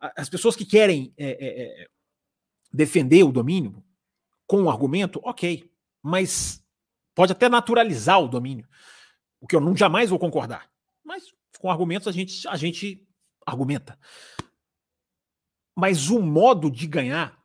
As 0.00 0.28
pessoas 0.28 0.54
que 0.54 0.66
querem 0.66 1.12
é, 1.16 1.30
é, 1.30 1.82
é 1.84 1.88
defender 2.78 3.24
o 3.24 3.32
domínio 3.32 3.82
com 4.46 4.62
um 4.62 4.70
argumento, 4.70 5.20
ok, 5.24 5.68
mas 6.00 6.64
pode 7.12 7.32
até 7.32 7.48
naturalizar 7.48 8.22
o 8.22 8.28
domínio, 8.28 8.68
o 9.40 9.48
que 9.48 9.56
eu 9.56 9.60
não 9.60 9.76
jamais 9.76 10.10
vou 10.10 10.18
concordar. 10.18 10.70
Mas 11.04 11.24
com 11.58 11.68
argumentos 11.68 12.06
a 12.06 12.12
gente, 12.12 12.46
a 12.46 12.56
gente 12.56 13.04
argumenta. 13.44 13.98
Mas 15.76 16.08
o 16.08 16.22
modo 16.22 16.70
de 16.70 16.86
ganhar 16.86 17.36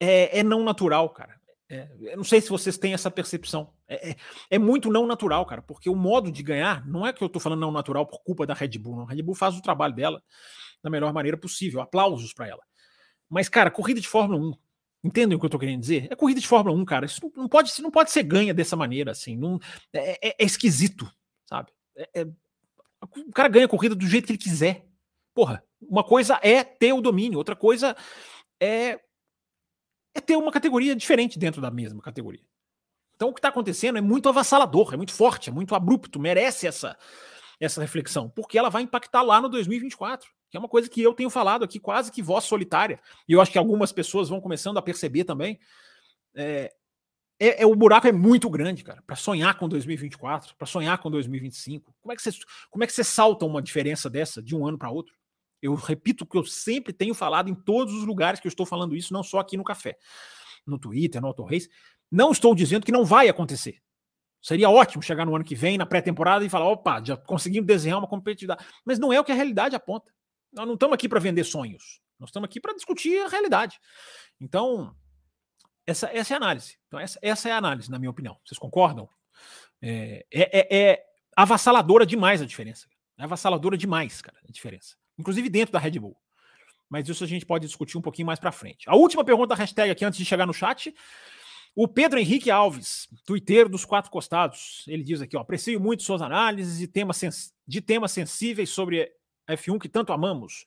é, 0.00 0.38
é 0.38 0.42
não 0.42 0.64
natural, 0.64 1.10
cara. 1.10 1.38
É, 1.68 1.90
eu 2.00 2.16
não 2.16 2.24
sei 2.24 2.40
se 2.40 2.48
vocês 2.48 2.78
têm 2.78 2.94
essa 2.94 3.10
percepção. 3.10 3.74
É, 3.86 4.10
é, 4.10 4.16
é, 4.52 4.58
muito 4.58 4.90
não 4.90 5.06
natural, 5.06 5.44
cara, 5.44 5.60
porque 5.60 5.90
o 5.90 5.94
modo 5.94 6.32
de 6.32 6.42
ganhar 6.42 6.86
não 6.86 7.06
é 7.06 7.12
que 7.12 7.22
eu 7.22 7.28
tô 7.28 7.38
falando 7.38 7.60
não 7.60 7.70
natural 7.70 8.06
por 8.06 8.22
culpa 8.22 8.46
da 8.46 8.54
Red 8.54 8.78
Bull. 8.78 8.96
Não. 8.96 9.02
A 9.02 9.10
Red 9.10 9.22
Bull 9.22 9.34
faz 9.34 9.54
o 9.54 9.62
trabalho 9.62 9.94
dela 9.94 10.22
da 10.82 10.88
melhor 10.88 11.12
maneira 11.12 11.36
possível. 11.36 11.82
Aplausos 11.82 12.32
para 12.32 12.48
ela. 12.48 12.62
Mas, 13.32 13.48
cara, 13.48 13.70
corrida 13.70 13.98
de 13.98 14.06
Fórmula 14.06 14.38
1. 14.38 14.52
Entendem 15.02 15.34
o 15.34 15.40
que 15.40 15.46
eu 15.46 15.50
tô 15.50 15.58
querendo 15.58 15.80
dizer? 15.80 16.06
É 16.10 16.14
corrida 16.14 16.38
de 16.38 16.46
Fórmula 16.46 16.76
1, 16.76 16.84
cara. 16.84 17.06
Isso 17.06 17.32
não 17.34 17.48
pode, 17.48 17.72
não 17.80 17.90
pode 17.90 18.10
ser 18.10 18.22
ganha 18.22 18.52
dessa 18.52 18.76
maneira, 18.76 19.10
assim. 19.10 19.38
Não, 19.38 19.58
é, 19.90 20.28
é, 20.28 20.36
é 20.38 20.44
esquisito, 20.44 21.10
sabe? 21.46 21.72
É, 21.96 22.20
é, 22.20 22.24
o 23.00 23.32
cara 23.32 23.48
ganha 23.48 23.64
a 23.64 23.68
corrida 23.68 23.94
do 23.94 24.06
jeito 24.06 24.26
que 24.26 24.32
ele 24.32 24.38
quiser. 24.38 24.86
Porra, 25.34 25.64
uma 25.80 26.04
coisa 26.04 26.38
é 26.42 26.62
ter 26.62 26.92
o 26.92 27.00
domínio, 27.00 27.38
outra 27.38 27.56
coisa 27.56 27.96
é, 28.60 29.00
é 30.14 30.20
ter 30.20 30.36
uma 30.36 30.52
categoria 30.52 30.94
diferente 30.94 31.38
dentro 31.38 31.62
da 31.62 31.70
mesma 31.70 32.02
categoria. 32.02 32.44
Então 33.16 33.30
o 33.30 33.32
que 33.32 33.38
está 33.38 33.48
acontecendo 33.48 33.96
é 33.96 34.02
muito 34.02 34.28
avassalador, 34.28 34.92
é 34.92 34.96
muito 34.98 35.14
forte, 35.14 35.48
é 35.48 35.52
muito 35.52 35.74
abrupto, 35.74 36.20
merece 36.20 36.66
essa, 36.66 36.98
essa 37.58 37.80
reflexão, 37.80 38.28
porque 38.28 38.58
ela 38.58 38.68
vai 38.68 38.82
impactar 38.82 39.22
lá 39.22 39.40
no 39.40 39.48
2024 39.48 40.30
que 40.52 40.56
é 40.58 40.60
uma 40.60 40.68
coisa 40.68 40.86
que 40.86 41.00
eu 41.00 41.14
tenho 41.14 41.30
falado 41.30 41.64
aqui 41.64 41.80
quase 41.80 42.12
que 42.12 42.20
voz 42.20 42.44
solitária, 42.44 43.00
e 43.26 43.32
eu 43.32 43.40
acho 43.40 43.50
que 43.50 43.56
algumas 43.56 43.90
pessoas 43.90 44.28
vão 44.28 44.38
começando 44.38 44.76
a 44.76 44.82
perceber 44.82 45.24
também. 45.24 45.58
É, 46.34 46.70
é, 47.40 47.62
é 47.62 47.66
o 47.66 47.74
buraco 47.74 48.06
é 48.06 48.12
muito 48.12 48.50
grande, 48.50 48.84
cara, 48.84 49.02
para 49.06 49.16
sonhar 49.16 49.56
com 49.56 49.66
2024, 49.66 50.54
para 50.54 50.66
sonhar 50.66 50.98
com 50.98 51.10
2025. 51.10 51.94
Como 52.02 52.12
é 52.12 52.16
que 52.16 52.20
você, 52.20 52.30
como 52.70 52.84
é 52.84 52.86
que 52.86 52.92
você 52.92 53.02
salta 53.02 53.46
uma 53.46 53.62
diferença 53.62 54.10
dessa 54.10 54.42
de 54.42 54.54
um 54.54 54.66
ano 54.66 54.76
para 54.76 54.90
outro? 54.90 55.14
Eu 55.62 55.74
repito 55.74 56.24
o 56.24 56.26
que 56.26 56.36
eu 56.36 56.44
sempre 56.44 56.92
tenho 56.92 57.14
falado 57.14 57.48
em 57.48 57.54
todos 57.54 57.94
os 57.94 58.04
lugares 58.04 58.38
que 58.38 58.46
eu 58.46 58.50
estou 58.50 58.66
falando 58.66 58.94
isso, 58.94 59.10
não 59.14 59.22
só 59.22 59.38
aqui 59.38 59.56
no 59.56 59.64
café, 59.64 59.96
no 60.66 60.78
Twitter, 60.78 61.18
no 61.18 61.28
Auto 61.28 61.44
Race. 61.44 61.70
Não 62.10 62.30
estou 62.30 62.54
dizendo 62.54 62.84
que 62.84 62.92
não 62.92 63.06
vai 63.06 63.26
acontecer. 63.26 63.80
Seria 64.42 64.68
ótimo 64.68 65.02
chegar 65.02 65.24
no 65.24 65.34
ano 65.34 65.44
que 65.44 65.54
vem, 65.54 65.78
na 65.78 65.86
pré-temporada, 65.86 66.44
e 66.44 66.50
falar: 66.50 66.68
opa, 66.68 67.02
já 67.02 67.16
conseguimos 67.16 67.66
desenhar 67.66 67.98
uma 67.98 68.08
competitividade. 68.08 68.62
Mas 68.84 68.98
não 68.98 69.10
é 69.10 69.18
o 69.18 69.24
que 69.24 69.32
a 69.32 69.34
realidade 69.34 69.74
aponta. 69.74 70.12
Nós 70.52 70.66
não 70.66 70.74
estamos 70.74 70.94
aqui 70.94 71.08
para 71.08 71.20
vender 71.20 71.44
sonhos. 71.44 72.00
Nós 72.18 72.28
estamos 72.28 72.46
aqui 72.46 72.60
para 72.60 72.74
discutir 72.74 73.18
a 73.24 73.28
realidade. 73.28 73.80
Então, 74.40 74.94
essa, 75.86 76.08
essa 76.12 76.34
é 76.34 76.34
a 76.34 76.36
análise. 76.36 76.78
Então, 76.86 77.00
essa, 77.00 77.18
essa 77.22 77.48
é 77.48 77.52
a 77.52 77.56
análise, 77.56 77.90
na 77.90 77.98
minha 77.98 78.10
opinião. 78.10 78.38
Vocês 78.44 78.58
concordam? 78.58 79.08
É, 79.80 80.24
é, 80.30 80.58
é, 80.58 80.90
é 80.90 81.04
avassaladora 81.36 82.06
demais 82.06 82.40
a 82.40 82.46
diferença. 82.46 82.86
É 83.18 83.24
avassaladora 83.24 83.76
demais, 83.76 84.20
cara, 84.22 84.38
a 84.48 84.52
diferença. 84.52 84.96
Inclusive 85.18 85.48
dentro 85.48 85.72
da 85.72 85.78
Red 85.78 85.98
Bull. 85.98 86.16
Mas 86.88 87.08
isso 87.08 87.24
a 87.24 87.26
gente 87.26 87.46
pode 87.46 87.66
discutir 87.66 87.96
um 87.96 88.02
pouquinho 88.02 88.26
mais 88.26 88.38
para 88.38 88.52
frente. 88.52 88.88
A 88.88 88.94
última 88.94 89.24
pergunta 89.24 89.48
da 89.48 89.54
hashtag 89.54 89.90
aqui 89.90 90.04
antes 90.04 90.18
de 90.18 90.24
chegar 90.24 90.46
no 90.46 90.52
chat. 90.52 90.94
O 91.74 91.88
Pedro 91.88 92.18
Henrique 92.18 92.50
Alves, 92.50 93.08
tuiteiro 93.24 93.68
dos 93.68 93.84
quatro 93.84 94.10
costados, 94.10 94.84
ele 94.86 95.02
diz 95.02 95.22
aqui: 95.22 95.34
ó, 95.36 95.40
aprecio 95.40 95.80
muito 95.80 96.02
suas 96.02 96.20
análises 96.20 96.78
de 96.78 96.86
temas, 96.86 97.54
de 97.66 97.80
temas 97.80 98.12
sensíveis 98.12 98.68
sobre 98.68 99.10
F1 99.48 99.78
que 99.78 99.88
tanto 99.88 100.12
amamos. 100.12 100.64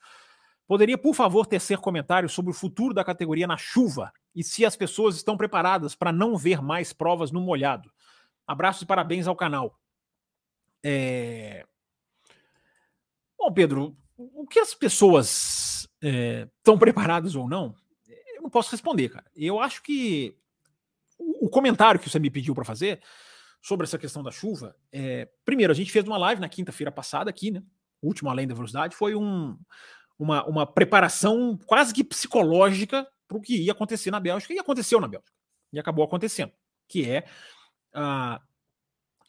Poderia, 0.68 0.98
por 0.98 1.14
favor, 1.14 1.46
tecer 1.46 1.78
comentários 1.78 2.34
sobre 2.34 2.52
o 2.52 2.54
futuro 2.54 2.94
da 2.94 3.04
categoria 3.04 3.46
na 3.46 3.58
chuva 3.58 4.12
e 4.34 4.44
se 4.44 4.66
as 4.66 4.76
pessoas 4.76 5.16
estão 5.16 5.38
preparadas 5.38 5.96
para 5.96 6.12
não 6.12 6.36
ver 6.36 6.62
mais 6.62 6.92
provas 6.92 7.32
no 7.32 7.40
molhado. 7.40 7.92
Abraços 8.48 8.82
e 8.82 8.86
parabéns 8.86 9.28
ao 9.28 9.36
canal. 9.36 9.80
É... 10.84 11.66
Bom, 13.38 13.52
Pedro, 13.54 13.96
o 14.18 14.48
que 14.48 14.60
as 14.60 14.74
pessoas 14.74 15.88
estão 16.02 16.76
é, 16.76 16.80
preparadas 16.80 17.36
ou 17.36 17.48
não, 17.48 17.76
eu 18.36 18.42
não 18.42 18.50
posso 18.50 18.72
responder, 18.72 19.10
cara. 19.10 19.26
Eu 19.36 19.60
acho 19.60 19.84
que 19.84 20.36
o, 21.18 21.46
o 21.46 21.50
comentário 21.50 22.00
que 22.00 22.10
você 22.10 22.18
me 22.18 22.30
pediu 22.30 22.56
para 22.56 22.66
fazer 22.66 23.02
sobre 23.62 23.86
essa 23.86 23.98
questão 23.98 24.24
da 24.24 24.32
chuva, 24.32 24.76
é, 24.92 25.28
primeiro, 25.44 25.72
a 25.72 25.76
gente 25.76 25.92
fez 25.92 26.06
uma 26.06 26.18
live 26.18 26.42
na 26.42 26.50
quinta-feira 26.50 26.92
passada 26.92 27.30
aqui, 27.30 27.52
né? 27.52 27.64
Último 28.08 28.30
Além 28.30 28.48
da 28.48 28.56
Velocidade, 28.56 28.96
foi 28.96 29.16
um, 29.16 29.58
uma, 30.18 30.46
uma 30.46 30.66
preparação 30.66 31.58
quase 31.66 31.94
que 31.94 32.04
psicológica 32.04 33.08
para 33.28 33.38
o 33.38 33.42
que 33.42 33.58
ia 33.58 33.72
acontecer 33.72 34.12
na 34.12 34.20
Bélgica, 34.20 34.54
e 34.54 34.60
aconteceu 34.60 35.00
na 35.00 35.08
Bélgica, 35.08 35.32
e 35.74 35.80
acabou 35.80 36.06
acontecendo, 36.06 36.52
que 36.88 37.10
é 37.10 37.26
a, 37.94 38.42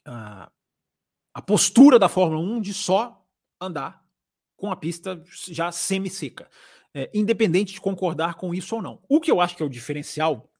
a, 0.04 0.50
a 1.34 1.42
postura 1.42 1.98
da 1.98 2.08
Fórmula 2.08 2.40
1 2.40 2.60
de 2.60 2.74
só 2.74 3.24
andar 3.60 4.04
com 4.56 4.70
a 4.70 4.76
pista 4.76 5.22
já 5.48 5.70
semi-seca, 5.70 6.48
é, 6.94 7.10
independente 7.12 7.74
de 7.74 7.80
concordar 7.80 8.34
com 8.34 8.54
isso 8.54 8.76
ou 8.76 8.82
não. 8.82 9.02
O 9.08 9.20
que 9.20 9.30
eu 9.30 9.40
acho 9.40 9.56
que 9.56 9.62
é 9.62 9.66
o 9.66 9.70
diferencial, 9.70 10.50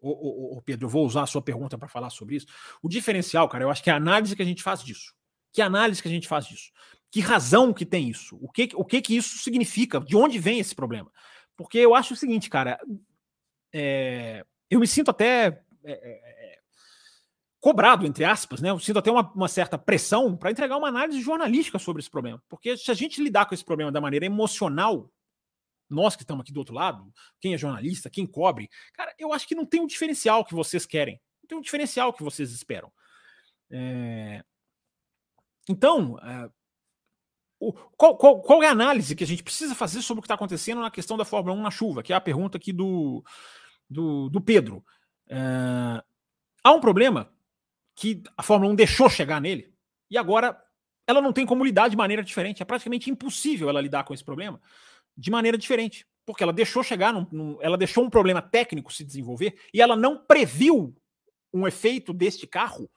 o, 0.00 0.62
Pedro, 0.62 0.86
eu 0.86 0.90
vou 0.90 1.04
usar 1.04 1.22
a 1.22 1.26
sua 1.26 1.42
pergunta 1.42 1.76
para 1.76 1.88
falar 1.88 2.10
sobre 2.10 2.36
isso. 2.36 2.46
O 2.80 2.88
diferencial, 2.88 3.48
cara, 3.48 3.64
eu 3.64 3.70
acho 3.70 3.82
que 3.82 3.90
é 3.90 3.92
a 3.92 3.96
análise 3.96 4.36
que 4.36 4.42
a 4.42 4.46
gente 4.46 4.62
faz 4.62 4.82
disso. 4.82 5.12
Que 5.52 5.60
análise 5.60 6.00
que 6.00 6.08
a 6.08 6.10
gente 6.10 6.28
faz 6.28 6.46
disso? 6.46 6.70
Que 7.10 7.20
razão 7.20 7.72
que 7.72 7.86
tem 7.86 8.08
isso? 8.08 8.36
O 8.40 8.50
que, 8.50 8.70
o 8.74 8.84
que 8.84 9.00
que 9.00 9.16
isso 9.16 9.38
significa? 9.38 10.00
De 10.00 10.16
onde 10.16 10.38
vem 10.38 10.58
esse 10.58 10.74
problema? 10.74 11.10
Porque 11.56 11.78
eu 11.78 11.94
acho 11.94 12.14
o 12.14 12.16
seguinte, 12.16 12.50
cara, 12.50 12.78
é, 13.72 14.44
eu 14.70 14.80
me 14.80 14.86
sinto 14.86 15.10
até 15.10 15.62
é, 15.84 15.92
é, 15.92 16.58
cobrado, 17.60 18.06
entre 18.06 18.24
aspas, 18.24 18.60
né? 18.60 18.70
Eu 18.70 18.78
sinto 18.78 18.98
até 18.98 19.10
uma, 19.10 19.32
uma 19.32 19.48
certa 19.48 19.76
pressão 19.76 20.36
para 20.36 20.50
entregar 20.50 20.76
uma 20.76 20.88
análise 20.88 21.20
jornalística 21.20 21.78
sobre 21.78 22.00
esse 22.00 22.10
problema. 22.10 22.42
Porque 22.48 22.76
se 22.76 22.90
a 22.90 22.94
gente 22.94 23.22
lidar 23.22 23.46
com 23.46 23.54
esse 23.54 23.64
problema 23.64 23.90
da 23.90 24.00
maneira 24.00 24.26
emocional, 24.26 25.10
nós 25.88 26.16
que 26.16 26.22
estamos 26.22 26.42
aqui 26.42 26.52
do 26.52 26.58
outro 26.58 26.74
lado, 26.74 27.12
quem 27.40 27.54
é 27.54 27.58
jornalista, 27.58 28.10
quem 28.10 28.26
cobre, 28.26 28.68
cara, 28.92 29.14
eu 29.18 29.32
acho 29.32 29.48
que 29.48 29.54
não 29.54 29.66
tem 29.66 29.80
um 29.80 29.86
diferencial 29.86 30.44
que 30.44 30.54
vocês 30.54 30.84
querem. 30.86 31.20
Não 31.42 31.48
tem 31.48 31.58
um 31.58 31.62
diferencial 31.62 32.12
que 32.12 32.22
vocês 32.22 32.52
esperam. 32.52 32.92
É... 33.70 34.44
Então, 35.68 36.18
é... 36.20 36.48
O, 37.58 37.72
qual, 37.72 38.16
qual, 38.16 38.40
qual, 38.40 38.62
é 38.62 38.68
a 38.68 38.72
análise 38.72 39.16
que 39.16 39.24
a 39.24 39.26
gente 39.26 39.42
precisa 39.42 39.74
fazer 39.74 40.02
sobre 40.02 40.18
o 40.18 40.22
que 40.22 40.26
está 40.26 40.34
acontecendo 40.34 40.80
na 40.80 40.90
questão 40.90 41.16
da 41.16 41.24
Fórmula 41.24 41.56
1 41.56 41.62
na 41.62 41.70
chuva? 41.70 42.02
Que 42.02 42.12
é 42.12 42.16
a 42.16 42.20
pergunta 42.20 42.58
aqui 42.58 42.72
do, 42.72 43.24
do, 43.88 44.28
do 44.28 44.40
Pedro. 44.40 44.84
É, 45.28 46.02
há 46.62 46.72
um 46.72 46.80
problema 46.80 47.32
que 47.94 48.22
a 48.36 48.42
Fórmula 48.42 48.72
1 48.72 48.76
deixou 48.76 49.08
chegar 49.08 49.40
nele 49.40 49.72
e 50.10 50.18
agora 50.18 50.60
ela 51.06 51.22
não 51.22 51.32
tem 51.32 51.46
como 51.46 51.64
lidar 51.64 51.88
de 51.88 51.96
maneira 51.96 52.22
diferente. 52.22 52.62
É 52.62 52.66
praticamente 52.66 53.10
impossível 53.10 53.68
ela 53.68 53.80
lidar 53.80 54.04
com 54.04 54.12
esse 54.12 54.24
problema 54.24 54.60
de 55.16 55.30
maneira 55.30 55.56
diferente, 55.56 56.06
porque 56.26 56.42
ela 56.42 56.52
deixou 56.52 56.82
chegar, 56.82 57.12
num, 57.12 57.26
num, 57.32 57.58
ela 57.62 57.78
deixou 57.78 58.04
um 58.04 58.10
problema 58.10 58.42
técnico 58.42 58.92
se 58.92 59.02
desenvolver 59.02 59.58
e 59.72 59.80
ela 59.80 59.96
não 59.96 60.18
previu 60.18 60.94
um 61.52 61.66
efeito 61.66 62.12
deste 62.12 62.46
carro, 62.46 62.90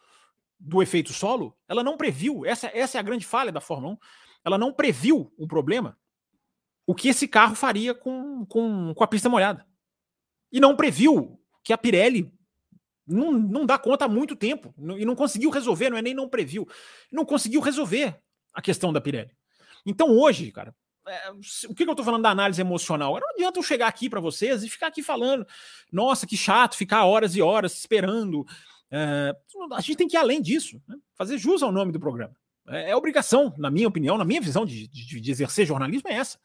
do 0.60 0.82
efeito 0.82 1.14
solo, 1.14 1.56
ela 1.68 1.82
não 1.82 1.96
previu. 1.96 2.46
Essa, 2.46 2.70
essa 2.74 2.98
é 2.98 3.00
a 3.00 3.04
grande 3.04 3.26
falha 3.26 3.52
da 3.52 3.62
Fórmula 3.62 3.94
1. 3.94 3.98
Ela 4.44 4.58
não 4.58 4.74
previu 4.74 5.34
um 5.38 5.48
problema, 5.48 5.98
o 6.86 6.96
que 6.96 7.10
esse 7.10 7.28
carro 7.28 7.56
faria 7.56 7.94
com, 7.94 8.46
com, 8.46 8.94
com 8.94 9.04
a 9.04 9.08
pista 9.08 9.30
molhada. 9.30 9.66
E 10.52 10.60
não 10.60 10.76
previu 10.76 11.40
que 11.64 11.72
a 11.72 11.78
Pirelli 11.78 12.34
não, 13.06 13.32
não 13.32 13.66
dá 13.66 13.78
conta 13.78 14.06
há 14.06 14.08
muito 14.08 14.36
tempo 14.36 14.74
e 14.98 15.06
não 15.06 15.16
conseguiu 15.16 15.50
resolver, 15.50 15.90
não 15.90 15.98
é 15.98 16.02
nem 16.02 16.14
não 16.14 16.30
previu, 16.30 16.68
não 17.12 17.26
conseguiu 17.26 17.62
resolver 17.62 18.20
a 18.54 18.62
questão 18.62 18.94
da 18.94 19.02
Pirelli. 19.02 19.32
Então 19.86 20.18
hoje, 20.18 20.52
cara, 20.52 20.76
é, 21.08 21.32
o 21.32 21.74
que, 21.74 21.84
que 21.84 21.90
eu 21.90 21.92
estou 21.92 22.06
falando 22.06 22.24
da 22.24 22.30
análise 22.30 22.62
emocional? 22.62 23.20
Não 23.20 23.30
adianta 23.32 23.60
eu 23.60 23.64
chegar 23.64 23.88
aqui 23.88 24.10
para 24.10 24.20
vocês 24.20 24.64
e 24.64 24.70
ficar 24.70 24.88
aqui 24.88 25.02
falando, 25.02 25.46
nossa, 25.92 26.28
que 26.28 26.38
chato, 26.38 26.76
ficar 26.76 27.06
horas 27.06 27.36
e 27.36 27.42
horas 27.42 27.78
esperando. 27.78 28.46
É, 28.92 29.36
a 29.74 29.82
gente 29.82 29.98
tem 29.98 30.08
que 30.08 30.16
ir 30.16 30.20
além 30.20 30.42
disso, 30.42 30.82
né? 30.88 30.96
fazer 31.16 31.38
jus 31.38 31.64
ao 31.64 31.72
nome 31.72 31.92
do 31.92 32.00
programa. 32.00 32.36
É, 32.70 32.92
é, 32.92 32.96
obrigação, 32.96 33.54
na 33.58 33.70
minha 33.70 33.88
opinião, 33.88 34.18
na 34.18 34.24
minha 34.24 34.40
visão 34.40 34.66
de, 34.66 34.88
de, 34.88 35.20
de 35.20 35.32
exercer 35.32 35.66
jornalismo, 35.66 36.08
é 36.10 36.14
essa. 36.14 36.40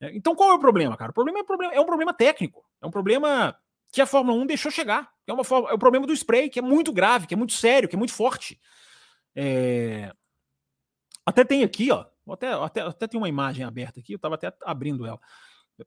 É, 0.00 0.14
então 0.16 0.34
qual 0.34 0.50
é 0.50 0.54
o 0.54 0.58
problema, 0.58 0.96
cara? 0.96 1.10
O 1.10 1.14
problema 1.14 1.38
é, 1.38 1.44
problema, 1.44 1.74
é 1.74 1.80
um 1.80 1.86
problema 1.86 2.14
técnico, 2.14 2.64
é 2.80 2.86
um 2.86 2.90
problema 2.90 3.56
que 3.92 4.00
a 4.00 4.06
Fórmula 4.06 4.40
1 4.42 4.46
deixou 4.46 4.72
chegar. 4.72 5.12
É, 5.26 5.32
uma, 5.32 5.42
é 5.70 5.74
o 5.74 5.78
problema 5.78 6.06
do 6.06 6.12
spray, 6.12 6.48
que 6.48 6.58
é 6.58 6.62
muito 6.62 6.92
grave, 6.92 7.26
que 7.26 7.34
é 7.34 7.36
muito 7.36 7.52
sério, 7.52 7.88
que 7.88 7.94
é 7.94 7.98
muito 7.98 8.14
forte. 8.14 8.58
É... 9.36 10.12
Até 11.24 11.44
tem 11.44 11.62
aqui, 11.62 11.90
ó, 11.92 12.06
até, 12.30 12.52
até, 12.52 12.80
até 12.80 13.06
tem 13.06 13.18
uma 13.18 13.28
imagem 13.28 13.64
aberta 13.64 14.00
aqui, 14.00 14.14
eu 14.14 14.16
estava 14.16 14.34
até 14.34 14.52
abrindo 14.62 15.06
ela. 15.06 15.20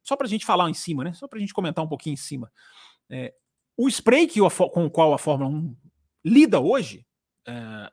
Só 0.04 0.15
para 0.15 0.28
a 0.28 0.30
gente 0.30 0.45
falar 0.45 0.69
em 0.69 0.73
cima, 0.73 1.04
né? 1.04 1.13
Só 1.13 1.28
para 1.28 1.38
a 1.38 1.41
gente 1.41 1.54
comentar 1.54 1.84
um 1.84 1.88
pouquinho 1.88 2.13
em 2.13 2.17
cima. 2.17 2.51
É, 3.10 3.34
o 3.75 3.88
spray 3.89 4.28
que 4.28 4.41
o, 4.41 4.49
com 4.49 4.86
o 4.86 4.89
qual 4.89 5.13
a 5.13 5.17
Fórmula 5.17 5.49
1 5.49 5.75
lida 6.23 6.60
hoje 6.60 7.06
é, 7.47 7.91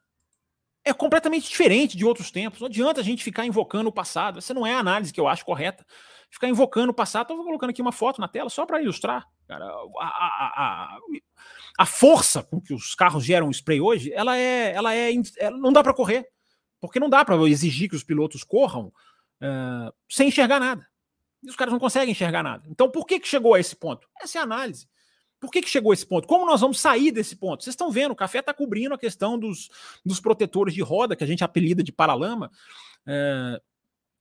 é, 0.84 0.92
completamente 0.92 1.48
diferente 1.48 1.96
de 1.96 2.04
outros 2.04 2.30
tempos. 2.30 2.60
Não 2.60 2.66
adianta 2.66 3.00
a 3.00 3.04
gente 3.04 3.22
ficar 3.22 3.46
invocando 3.46 3.88
o 3.88 3.92
passado. 3.92 4.38
Essa 4.38 4.52
não 4.52 4.66
é 4.66 4.74
a 4.74 4.78
análise 4.78 5.12
que 5.12 5.20
eu 5.20 5.28
acho 5.28 5.44
correta. 5.44 5.86
Ficar 6.30 6.48
invocando 6.48 6.90
o 6.90 6.94
passado. 6.94 7.30
Estou 7.30 7.44
colocando 7.44 7.70
aqui 7.70 7.82
uma 7.82 7.92
foto 7.92 8.20
na 8.20 8.28
tela 8.28 8.50
só 8.50 8.66
para 8.66 8.82
ilustrar. 8.82 9.28
Cara, 9.46 9.64
a, 9.64 10.06
a, 10.06 10.52
a, 10.56 10.98
a, 11.78 11.86
força 11.86 12.42
com 12.42 12.60
que 12.60 12.74
os 12.74 12.94
carros 12.94 13.24
geram 13.24 13.50
spray 13.50 13.80
hoje, 13.80 14.12
ela 14.12 14.36
é, 14.36 14.72
ela 14.72 14.94
é, 14.94 15.12
ela 15.38 15.56
não 15.56 15.72
dá 15.72 15.82
para 15.82 15.94
correr. 15.94 16.28
Porque 16.80 16.98
não 16.98 17.08
dá 17.08 17.24
para 17.24 17.36
exigir 17.48 17.88
que 17.88 17.94
os 17.94 18.02
pilotos 18.02 18.42
corram 18.42 18.86
uh, 18.86 19.92
sem 20.08 20.28
enxergar 20.28 20.58
nada. 20.58 20.84
E 21.44 21.48
os 21.48 21.54
caras 21.54 21.72
não 21.72 21.78
conseguem 21.78 22.10
enxergar 22.10 22.42
nada. 22.42 22.64
Então, 22.68 22.90
por 22.90 23.06
que, 23.06 23.20
que 23.20 23.28
chegou 23.28 23.54
a 23.54 23.60
esse 23.60 23.76
ponto? 23.76 24.08
Essa 24.20 24.38
é 24.38 24.40
a 24.40 24.44
análise. 24.44 24.88
Por 25.42 25.50
que, 25.50 25.60
que 25.60 25.68
chegou 25.68 25.92
esse 25.92 26.06
ponto? 26.06 26.28
Como 26.28 26.46
nós 26.46 26.60
vamos 26.60 26.78
sair 26.78 27.10
desse 27.10 27.34
ponto? 27.34 27.64
Vocês 27.64 27.72
estão 27.72 27.90
vendo, 27.90 28.12
o 28.12 28.16
café 28.16 28.38
está 28.38 28.54
cobrindo 28.54 28.94
a 28.94 28.98
questão 28.98 29.36
dos, 29.36 29.68
dos 30.06 30.20
protetores 30.20 30.72
de 30.72 30.80
roda, 30.80 31.16
que 31.16 31.24
a 31.24 31.26
gente 31.26 31.42
apelida 31.42 31.82
de 31.82 31.90
paralama. 31.90 32.48
É, 33.04 33.60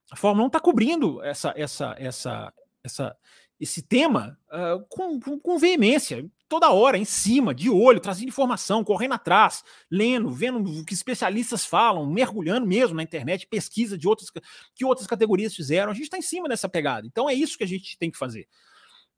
a 0.09 0.15
Fórmula 0.15 0.45
1 0.45 0.47
está 0.47 0.59
cobrindo 0.59 1.23
essa, 1.23 1.53
essa, 1.55 1.95
essa, 1.99 2.51
essa, 2.83 3.15
esse 3.59 3.83
tema 3.83 4.35
uh, 4.51 4.83
com, 4.89 5.19
com, 5.19 5.39
com, 5.39 5.59
veemência 5.59 6.27
toda 6.49 6.71
hora, 6.71 6.97
em 6.97 7.05
cima, 7.05 7.53
de 7.53 7.69
olho, 7.69 7.99
trazendo 7.99 8.29
informação, 8.29 8.83
correndo 8.83 9.13
atrás, 9.13 9.63
lendo, 9.91 10.27
vendo 10.31 10.57
o 10.57 10.83
que 10.83 10.95
especialistas 10.95 11.63
falam, 11.63 12.03
mergulhando 12.07 12.65
mesmo 12.65 12.95
na 12.95 13.03
internet, 13.03 13.45
pesquisa 13.45 13.95
de 13.95 14.07
outras 14.07 14.31
que 14.73 14.83
outras 14.83 15.05
categorias 15.05 15.53
fizeram. 15.53 15.91
A 15.91 15.93
gente 15.93 16.05
está 16.05 16.17
em 16.17 16.23
cima 16.23 16.49
dessa 16.49 16.67
pegada. 16.67 17.05
Então 17.05 17.29
é 17.29 17.33
isso 17.35 17.59
que 17.59 17.63
a 17.63 17.67
gente 17.67 17.95
tem 17.99 18.09
que 18.09 18.17
fazer. 18.17 18.47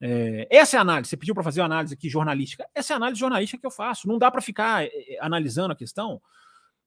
É, 0.06 0.48
essa 0.50 0.76
é 0.76 0.80
a 0.80 0.82
análise. 0.82 1.10
Você 1.10 1.16
pediu 1.16 1.34
para 1.34 1.44
fazer 1.44 1.62
uma 1.62 1.68
análise 1.68 1.94
aqui 1.94 2.10
jornalística. 2.10 2.68
Essa 2.76 2.92
é 2.92 2.96
a 2.96 2.98
análise 2.98 3.20
jornalística 3.20 3.58
que 3.58 3.66
eu 3.66 3.72
faço. 3.72 4.06
Não 4.06 4.18
dá 4.18 4.30
para 4.30 4.42
ficar 4.42 4.84
é, 4.84 4.92
analisando 5.22 5.72
a 5.72 5.76
questão 5.76 6.22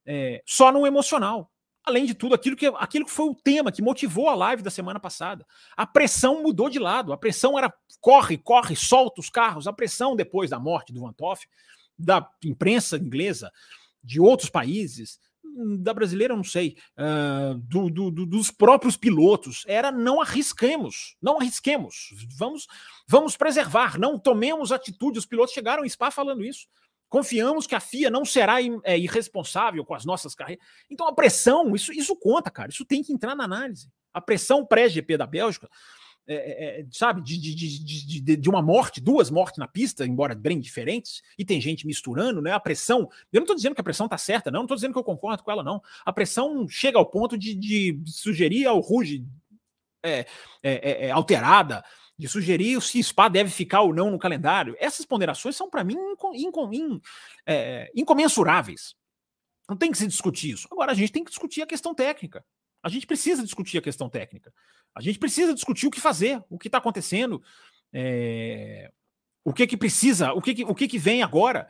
é, 0.04 0.42
só 0.44 0.70
no 0.70 0.86
emocional 0.86 1.50
além 1.86 2.04
de 2.04 2.14
tudo, 2.14 2.34
aquilo 2.34 2.56
que, 2.56 2.66
aquilo 2.66 3.04
que 3.04 3.12
foi 3.12 3.28
o 3.28 3.34
tema 3.34 3.70
que 3.70 3.80
motivou 3.80 4.28
a 4.28 4.34
live 4.34 4.60
da 4.60 4.70
semana 4.70 4.98
passada. 4.98 5.46
A 5.76 5.86
pressão 5.86 6.42
mudou 6.42 6.68
de 6.68 6.80
lado. 6.80 7.12
A 7.12 7.16
pressão 7.16 7.56
era 7.56 7.72
corre, 8.00 8.36
corre, 8.36 8.74
solta 8.74 9.20
os 9.20 9.30
carros. 9.30 9.68
A 9.68 9.72
pressão 9.72 10.16
depois 10.16 10.50
da 10.50 10.58
morte 10.58 10.92
do 10.92 11.00
Van 11.00 11.12
Toff, 11.12 11.46
da 11.96 12.28
imprensa 12.44 12.96
inglesa, 12.96 13.52
de 14.02 14.20
outros 14.20 14.50
países, 14.50 15.20
da 15.78 15.94
brasileira 15.94 16.32
eu 16.32 16.36
não 16.36 16.44
sei, 16.44 16.76
uh, 16.98 17.54
do, 17.54 17.88
do, 17.88 18.10
do, 18.10 18.26
dos 18.26 18.50
próprios 18.50 18.96
pilotos, 18.96 19.64
era 19.66 19.90
não 19.90 20.20
arrisquemos, 20.20 21.16
não 21.20 21.38
arrisquemos, 21.38 22.10
vamos, 22.36 22.66
vamos 23.08 23.36
preservar, 23.36 23.98
não 23.98 24.18
tomemos 24.18 24.72
atitude. 24.72 25.18
Os 25.18 25.26
pilotos 25.26 25.54
chegaram 25.54 25.84
em 25.84 25.88
Spa 25.88 26.10
falando 26.10 26.44
isso. 26.44 26.66
Confiamos 27.08 27.66
que 27.66 27.74
a 27.74 27.80
FIA 27.80 28.10
não 28.10 28.24
será 28.24 28.56
é, 28.82 28.98
irresponsável 28.98 29.84
com 29.84 29.94
as 29.94 30.04
nossas 30.04 30.34
carreiras. 30.34 30.64
Então 30.90 31.06
a 31.06 31.14
pressão, 31.14 31.74
isso, 31.74 31.92
isso 31.92 32.16
conta, 32.16 32.50
cara. 32.50 32.70
Isso 32.70 32.84
tem 32.84 33.02
que 33.02 33.12
entrar 33.12 33.34
na 33.34 33.44
análise. 33.44 33.88
A 34.12 34.20
pressão 34.20 34.66
pré-GP 34.66 35.16
da 35.16 35.26
Bélgica, 35.26 35.68
é, 36.26 36.34
é, 36.34 36.80
é 36.80 36.86
sabe, 36.90 37.22
de, 37.22 37.38
de, 37.38 37.84
de, 37.84 38.36
de, 38.36 38.48
uma 38.48 38.60
morte, 38.60 39.00
duas 39.00 39.30
mortes 39.30 39.58
na 39.58 39.68
pista, 39.68 40.04
embora 40.04 40.34
bem 40.34 40.60
diferentes, 40.60 41.22
e 41.38 41.44
tem 41.44 41.60
gente 41.60 41.86
misturando, 41.86 42.42
né? 42.42 42.52
A 42.52 42.60
pressão. 42.60 43.08
Eu 43.32 43.40
não 43.40 43.44
estou 43.44 43.56
dizendo 43.56 43.74
que 43.74 43.80
a 43.80 43.84
pressão 43.84 44.06
está 44.06 44.18
certa, 44.18 44.50
não, 44.50 44.60
não 44.60 44.64
estou 44.64 44.76
dizendo 44.76 44.92
que 44.92 44.98
eu 44.98 45.04
concordo 45.04 45.42
com 45.42 45.50
ela, 45.50 45.62
não. 45.62 45.82
A 46.04 46.12
pressão 46.12 46.68
chega 46.68 46.98
ao 46.98 47.06
ponto 47.06 47.36
de, 47.36 48.00
sugerir 48.06 48.66
ao 48.66 48.80
Ruge 48.80 49.24
é, 50.02 50.26
é, 50.62 51.06
é, 51.06 51.10
alterada 51.10 51.84
de 52.18 52.28
sugerir 52.28 52.80
se 52.80 53.02
Spa 53.02 53.28
deve 53.28 53.50
ficar 53.50 53.82
ou 53.82 53.94
não 53.94 54.10
no 54.10 54.18
calendário. 54.18 54.74
Essas 54.78 55.04
ponderações 55.04 55.54
são, 55.56 55.68
para 55.68 55.84
mim, 55.84 55.96
incom, 56.34 56.72
in, 56.72 57.00
é, 57.46 57.90
incomensuráveis. 57.94 58.94
Não 59.68 59.76
tem 59.76 59.90
que 59.90 59.98
se 59.98 60.06
discutir 60.06 60.52
isso. 60.52 60.68
Agora, 60.70 60.92
a 60.92 60.94
gente 60.94 61.12
tem 61.12 61.24
que 61.24 61.30
discutir 61.30 61.62
a 61.62 61.66
questão 61.66 61.94
técnica. 61.94 62.44
A 62.82 62.88
gente 62.88 63.06
precisa 63.06 63.42
discutir 63.42 63.78
a 63.78 63.82
questão 63.82 64.08
técnica. 64.08 64.52
A 64.94 65.00
gente 65.00 65.18
precisa 65.18 65.52
discutir 65.52 65.86
o 65.86 65.90
que 65.90 66.00
fazer, 66.00 66.42
o 66.48 66.58
que 66.58 66.68
está 66.68 66.78
acontecendo, 66.78 67.42
é, 67.92 68.90
o 69.44 69.52
que 69.52 69.66
que 69.66 69.76
precisa, 69.76 70.32
o 70.32 70.40
que 70.40 70.54
que, 70.54 70.64
o 70.64 70.74
que 70.74 70.88
que 70.88 70.98
vem 70.98 71.22
agora. 71.22 71.68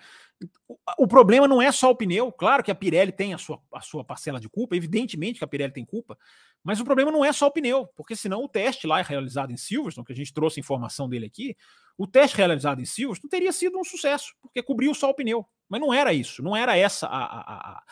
O 0.98 1.06
problema 1.06 1.48
não 1.48 1.62
é 1.62 1.72
só 1.72 1.90
o 1.90 1.96
pneu. 1.96 2.30
Claro 2.30 2.62
que 2.62 2.70
a 2.70 2.74
Pirelli 2.74 3.10
tem 3.10 3.32
a 3.32 3.38
sua, 3.38 3.60
a 3.72 3.80
sua 3.80 4.04
parcela 4.04 4.38
de 4.38 4.48
culpa, 4.48 4.76
evidentemente 4.76 5.38
que 5.38 5.44
a 5.44 5.48
Pirelli 5.48 5.72
tem 5.72 5.84
culpa, 5.84 6.18
mas 6.62 6.80
o 6.80 6.84
problema 6.84 7.10
não 7.10 7.24
é 7.24 7.32
só 7.32 7.46
o 7.46 7.50
pneu, 7.50 7.86
porque 7.96 8.16
senão 8.16 8.42
o 8.42 8.48
teste 8.48 8.86
lá 8.86 9.00
realizado 9.00 9.52
em 9.52 9.56
Silverstone, 9.56 10.04
que 10.04 10.12
a 10.12 10.16
gente 10.16 10.34
trouxe 10.34 10.58
informação 10.60 11.08
dele 11.08 11.26
aqui, 11.26 11.56
o 11.96 12.06
teste 12.06 12.36
realizado 12.36 12.80
em 12.80 12.84
Silverstone 12.84 13.30
teria 13.30 13.52
sido 13.52 13.78
um 13.78 13.84
sucesso, 13.84 14.34
porque 14.42 14.62
cobriu 14.62 14.92
só 14.92 15.08
o 15.08 15.14
pneu. 15.14 15.46
Mas 15.68 15.80
não 15.80 15.92
era 15.92 16.12
isso, 16.12 16.42
não 16.42 16.56
era 16.56 16.76
essa 16.76 17.06
a. 17.06 17.24
a, 17.24 17.82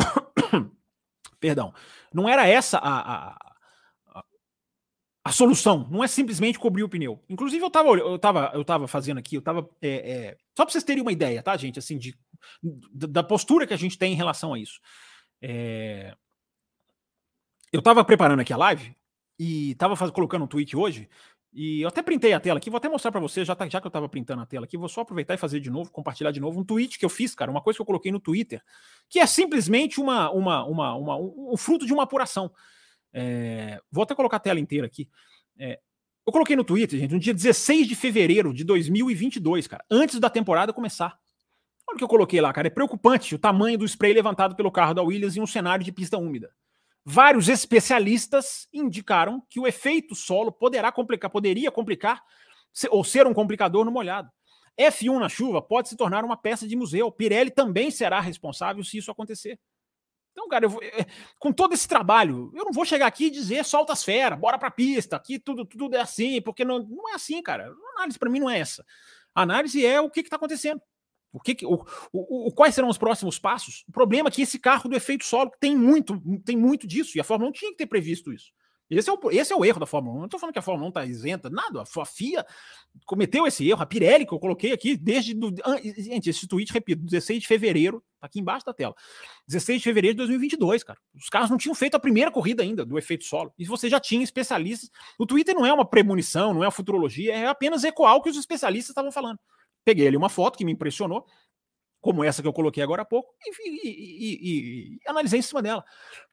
a... 0.00 0.52
Perdão, 1.40 1.72
não 2.12 2.28
era 2.28 2.46
essa 2.46 2.78
a, 2.78 3.30
a 3.30 3.46
a 5.26 5.32
solução 5.32 5.88
não 5.90 6.04
é 6.04 6.06
simplesmente 6.06 6.56
cobrir 6.56 6.84
o 6.84 6.88
pneu. 6.88 7.20
Inclusive, 7.28 7.60
eu 7.60 7.66
estava 7.66 7.88
eu 7.88 8.16
tava, 8.16 8.52
eu 8.54 8.64
tava 8.64 8.86
fazendo 8.86 9.18
aqui, 9.18 9.34
eu 9.34 9.40
estava 9.40 9.68
é, 9.82 9.88
é, 9.88 10.36
só 10.56 10.64
para 10.64 10.70
vocês 10.70 10.84
terem 10.84 11.02
uma 11.02 11.10
ideia, 11.10 11.42
tá, 11.42 11.56
gente? 11.56 11.80
Assim, 11.80 11.98
de, 11.98 12.16
da 12.92 13.24
postura 13.24 13.66
que 13.66 13.74
a 13.74 13.76
gente 13.76 13.98
tem 13.98 14.12
em 14.12 14.16
relação 14.16 14.54
a 14.54 14.58
isso. 14.58 14.80
É, 15.42 16.14
eu 17.72 17.82
tava 17.82 18.04
preparando 18.04 18.38
aqui 18.38 18.52
a 18.52 18.56
live 18.56 18.96
e 19.36 19.74
tava 19.74 19.96
faz, 19.96 20.12
colocando 20.12 20.44
um 20.44 20.48
tweet 20.48 20.76
hoje. 20.76 21.08
E 21.58 21.80
eu 21.80 21.88
até 21.88 22.02
printei 22.02 22.34
a 22.34 22.38
tela 22.38 22.58
aqui, 22.58 22.68
vou 22.68 22.76
até 22.76 22.86
mostrar 22.86 23.10
para 23.10 23.18
você, 23.18 23.42
já, 23.42 23.54
tá, 23.56 23.66
já 23.66 23.80
que 23.80 23.86
eu 23.86 23.90
tava 23.90 24.06
printando 24.10 24.42
a 24.42 24.46
tela 24.46 24.66
aqui, 24.66 24.76
vou 24.76 24.90
só 24.90 25.00
aproveitar 25.00 25.32
e 25.32 25.38
fazer 25.38 25.58
de 25.58 25.70
novo, 25.70 25.90
compartilhar 25.90 26.30
de 26.30 26.38
novo 26.38 26.60
um 26.60 26.64
tweet 26.64 26.98
que 26.98 27.04
eu 27.04 27.08
fiz, 27.08 27.34
cara, 27.34 27.50
uma 27.50 27.62
coisa 27.62 27.78
que 27.78 27.80
eu 27.80 27.86
coloquei 27.86 28.12
no 28.12 28.20
Twitter, 28.20 28.62
que 29.08 29.18
é 29.18 29.26
simplesmente 29.26 29.98
uma, 29.98 30.30
uma, 30.30 30.66
uma, 30.66 30.94
uma 30.94 31.16
um, 31.16 31.52
um, 31.54 31.56
fruto 31.56 31.86
de 31.86 31.94
uma 31.94 32.02
apuração. 32.02 32.52
É, 33.10 33.80
vou 33.90 34.02
até 34.02 34.14
colocar 34.14 34.36
a 34.36 34.40
tela 34.40 34.60
inteira 34.60 34.86
aqui. 34.86 35.08
É, 35.58 35.80
eu 36.26 36.30
coloquei 36.30 36.54
no 36.56 36.62
Twitter, 36.62 37.00
gente, 37.00 37.14
no 37.14 37.18
dia 37.18 37.32
16 37.32 37.88
de 37.88 37.94
fevereiro 37.94 38.52
de 38.52 38.62
2022, 38.62 39.66
cara, 39.66 39.82
antes 39.90 40.20
da 40.20 40.28
temporada 40.28 40.74
começar. 40.74 41.18
Olha 41.88 41.94
o 41.94 41.96
que 41.96 42.04
eu 42.04 42.08
coloquei 42.08 42.38
lá, 42.38 42.52
cara. 42.52 42.66
É 42.66 42.70
preocupante 42.70 43.34
o 43.34 43.38
tamanho 43.38 43.78
do 43.78 43.86
spray 43.86 44.12
levantado 44.12 44.54
pelo 44.56 44.70
carro 44.70 44.92
da 44.92 45.02
Williams 45.02 45.38
em 45.38 45.40
um 45.40 45.46
cenário 45.46 45.82
de 45.82 45.90
pista 45.90 46.18
úmida. 46.18 46.52
Vários 47.08 47.48
especialistas 47.48 48.66
indicaram 48.72 49.40
que 49.48 49.60
o 49.60 49.66
efeito 49.66 50.12
solo 50.16 50.50
poderá 50.50 50.90
complicar, 50.90 51.30
poderia 51.30 51.70
complicar 51.70 52.20
ou 52.90 53.04
ser 53.04 53.28
um 53.28 53.32
complicador 53.32 53.84
no 53.84 53.92
molhado. 53.92 54.28
F1 54.76 55.20
na 55.20 55.28
chuva 55.28 55.62
pode 55.62 55.88
se 55.88 55.96
tornar 55.96 56.24
uma 56.24 56.36
peça 56.36 56.66
de 56.66 56.74
museu. 56.74 57.12
Pirelli 57.12 57.52
também 57.52 57.92
será 57.92 58.18
responsável 58.18 58.82
se 58.82 58.98
isso 58.98 59.08
acontecer. 59.08 59.56
Então, 60.32 60.48
cara, 60.48 60.66
vou, 60.66 60.82
é, 60.82 61.06
com 61.38 61.52
todo 61.52 61.74
esse 61.74 61.86
trabalho, 61.86 62.50
eu 62.56 62.64
não 62.64 62.72
vou 62.72 62.84
chegar 62.84 63.06
aqui 63.06 63.26
e 63.26 63.30
dizer 63.30 63.64
solta 63.64 63.92
as 63.92 64.02
feras, 64.02 64.36
bora 64.36 64.58
pra 64.58 64.68
pista, 64.68 65.14
aqui 65.14 65.38
tudo, 65.38 65.64
tudo 65.64 65.94
é 65.94 66.00
assim, 66.00 66.42
porque 66.42 66.64
não, 66.64 66.80
não 66.80 67.08
é 67.10 67.14
assim, 67.14 67.40
cara. 67.40 67.72
A 67.72 67.98
análise 67.98 68.18
para 68.18 68.28
mim 68.28 68.40
não 68.40 68.50
é 68.50 68.58
essa. 68.58 68.84
A 69.32 69.42
análise 69.42 69.86
é 69.86 70.00
o 70.00 70.10
que 70.10 70.22
está 70.22 70.34
acontecendo. 70.34 70.82
O 71.36 71.40
que, 71.40 71.66
o, 71.66 71.84
o, 72.10 72.48
o, 72.48 72.52
quais 72.52 72.74
serão 72.74 72.88
os 72.88 72.96
próximos 72.96 73.38
passos? 73.38 73.84
O 73.86 73.92
problema 73.92 74.30
é 74.30 74.32
que 74.32 74.40
esse 74.40 74.58
carro 74.58 74.88
do 74.88 74.96
efeito 74.96 75.22
solo 75.22 75.50
tem 75.60 75.76
muito, 75.76 76.18
tem 76.42 76.56
muito 76.56 76.86
disso, 76.86 77.18
e 77.18 77.20
a 77.20 77.24
Fórmula 77.24 77.50
1 77.50 77.52
tinha 77.52 77.70
que 77.72 77.76
ter 77.76 77.86
previsto 77.86 78.32
isso. 78.32 78.50
Esse 78.88 79.10
é 79.10 79.12
o, 79.12 79.18
esse 79.32 79.52
é 79.52 79.56
o 79.56 79.64
erro 79.64 79.80
da 79.80 79.86
Fórmula 79.86 80.14
1. 80.14 80.18
Não 80.18 80.24
estou 80.26 80.40
falando 80.40 80.52
que 80.52 80.58
a 80.60 80.62
Fórmula 80.62 80.86
1 80.86 80.88
está 80.90 81.04
isenta, 81.04 81.50
nada. 81.50 81.82
A 81.82 82.06
FIA 82.06 82.46
cometeu 83.04 83.46
esse 83.46 83.68
erro. 83.68 83.82
A 83.82 83.86
Pirelli, 83.86 84.24
que 84.24 84.32
eu 84.32 84.38
coloquei 84.38 84.72
aqui 84.72 84.96
desde. 84.96 85.34
Do, 85.34 85.52
gente, 85.96 86.30
esse 86.30 86.46
tweet, 86.46 86.72
repito, 86.72 87.02
16 87.02 87.42
de 87.42 87.48
fevereiro, 87.48 88.02
tá 88.20 88.28
aqui 88.28 88.38
embaixo 88.38 88.64
da 88.64 88.72
tela. 88.72 88.94
16 89.48 89.80
de 89.80 89.84
fevereiro 89.84 90.14
de 90.14 90.18
2022, 90.18 90.84
cara. 90.84 90.98
Os 91.14 91.28
caras 91.28 91.50
não 91.50 91.58
tinham 91.58 91.74
feito 91.74 91.96
a 91.96 92.00
primeira 92.00 92.30
corrida 92.30 92.62
ainda 92.62 92.86
do 92.86 92.96
efeito 92.96 93.24
solo. 93.24 93.52
E 93.58 93.64
você 93.64 93.90
já 93.90 93.98
tinha 93.98 94.22
especialistas. 94.22 94.88
O 95.18 95.26
Twitter 95.26 95.54
não 95.54 95.66
é 95.66 95.72
uma 95.72 95.84
premonição, 95.84 96.54
não 96.54 96.62
é 96.62 96.66
uma 96.66 96.72
futurologia, 96.72 97.34
é 97.34 97.46
apenas 97.46 97.82
ecoar 97.82 98.14
o 98.14 98.22
que 98.22 98.30
os 98.30 98.36
especialistas 98.36 98.90
estavam 98.90 99.10
falando. 99.10 99.40
Peguei 99.86 100.08
ali 100.08 100.16
uma 100.16 100.28
foto 100.28 100.58
que 100.58 100.64
me 100.64 100.72
impressionou 100.72 101.24
como 102.00 102.22
essa 102.22 102.42
que 102.42 102.46
eu 102.46 102.52
coloquei 102.52 102.82
agora 102.82 103.02
há 103.02 103.04
pouco, 103.04 103.34
e, 103.44 103.68
e, 103.68 103.88
e, 103.88 104.94
e, 104.94 105.00
analisei 105.08 105.40
em 105.40 105.42
cima 105.42 105.60
dela. 105.60 105.84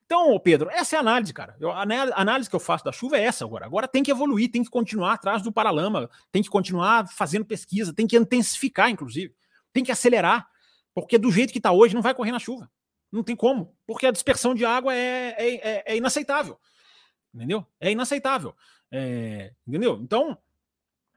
Então, 0.06 0.40
Pedro, 0.40 0.70
essa 0.70 0.96
é 0.96 0.98
a 0.98 1.02
análise, 1.02 1.34
cara. 1.34 1.56
Eu, 1.60 1.72
a 1.72 1.82
análise 2.16 2.50
que 2.50 2.56
eu 2.56 2.60
faço 2.60 2.84
da 2.84 2.92
chuva 2.92 3.18
é 3.18 3.24
essa 3.24 3.44
agora. 3.44 3.66
Agora 3.66 3.88
tem 3.88 4.04
que 4.04 4.12
evoluir, 4.12 4.52
tem 4.52 4.64
que 4.64 4.70
continuar 4.70 5.14
atrás 5.14 5.42
do 5.42 5.52
paralama, 5.52 6.10
tem 6.32 6.44
que 6.44 6.50
continuar 6.50 7.08
fazendo 7.08 7.46
pesquisa, 7.46 7.94
tem 7.94 8.06
que 8.06 8.16
intensificar, 8.16 8.90
inclusive, 8.90 9.34
tem 9.72 9.84
que 9.84 9.92
acelerar, 9.92 10.48
porque 10.94 11.18
do 11.18 11.32
jeito 11.32 11.52
que 11.52 11.58
está 11.58 11.72
hoje 11.72 11.96
não 11.96 12.02
vai 12.02 12.14
correr 12.14 12.32
na 12.32 12.40
chuva. 12.40 12.70
Não 13.12 13.24
tem 13.24 13.36
como, 13.36 13.76
porque 13.88 14.06
a 14.06 14.12
dispersão 14.12 14.54
de 14.54 14.66
água 14.66 14.94
é, 14.94 15.36
é, 15.38 15.56
é, 15.56 15.84
é 15.88 15.98
inaceitável. 15.98 16.60
Entendeu? 17.34 17.66
É 17.80 17.92
inaceitável. 17.92 18.56
É, 18.92 19.54
entendeu? 19.66 20.00
Então, 20.04 20.38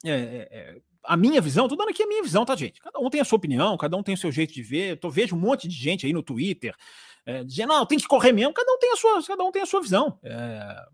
é, 0.02 0.10
é, 0.10 0.48
é 0.50 0.80
a 1.06 1.16
minha 1.16 1.40
visão, 1.40 1.68
tô 1.68 1.76
dando 1.76 1.90
aqui 1.90 2.02
a 2.02 2.06
minha 2.06 2.22
visão, 2.22 2.44
tá, 2.44 2.54
gente? 2.56 2.80
Cada 2.80 2.98
um 2.98 3.08
tem 3.08 3.20
a 3.20 3.24
sua 3.24 3.36
opinião, 3.36 3.76
cada 3.76 3.96
um 3.96 4.02
tem 4.02 4.14
o 4.14 4.18
seu 4.18 4.30
jeito 4.32 4.52
de 4.52 4.62
ver. 4.62 4.90
Eu 4.92 4.96
tô, 4.96 5.10
vejo 5.10 5.36
um 5.36 5.38
monte 5.38 5.68
de 5.68 5.74
gente 5.74 6.06
aí 6.06 6.12
no 6.12 6.22
Twitter 6.22 6.74
é, 7.26 7.42
dizendo, 7.42 7.68
não, 7.68 7.84
tem 7.84 7.98
que 7.98 8.06
correr 8.06 8.32
mesmo, 8.32 8.54
cada 8.54 8.70
um 8.72 8.78
tem 8.78 8.92
a 8.92 8.96
sua, 8.96 9.22
cada 9.24 9.42
um 9.42 9.50
tem 9.50 9.62
a 9.62 9.66
sua 9.66 9.80
visão. 9.80 10.18
É, 10.22 10.84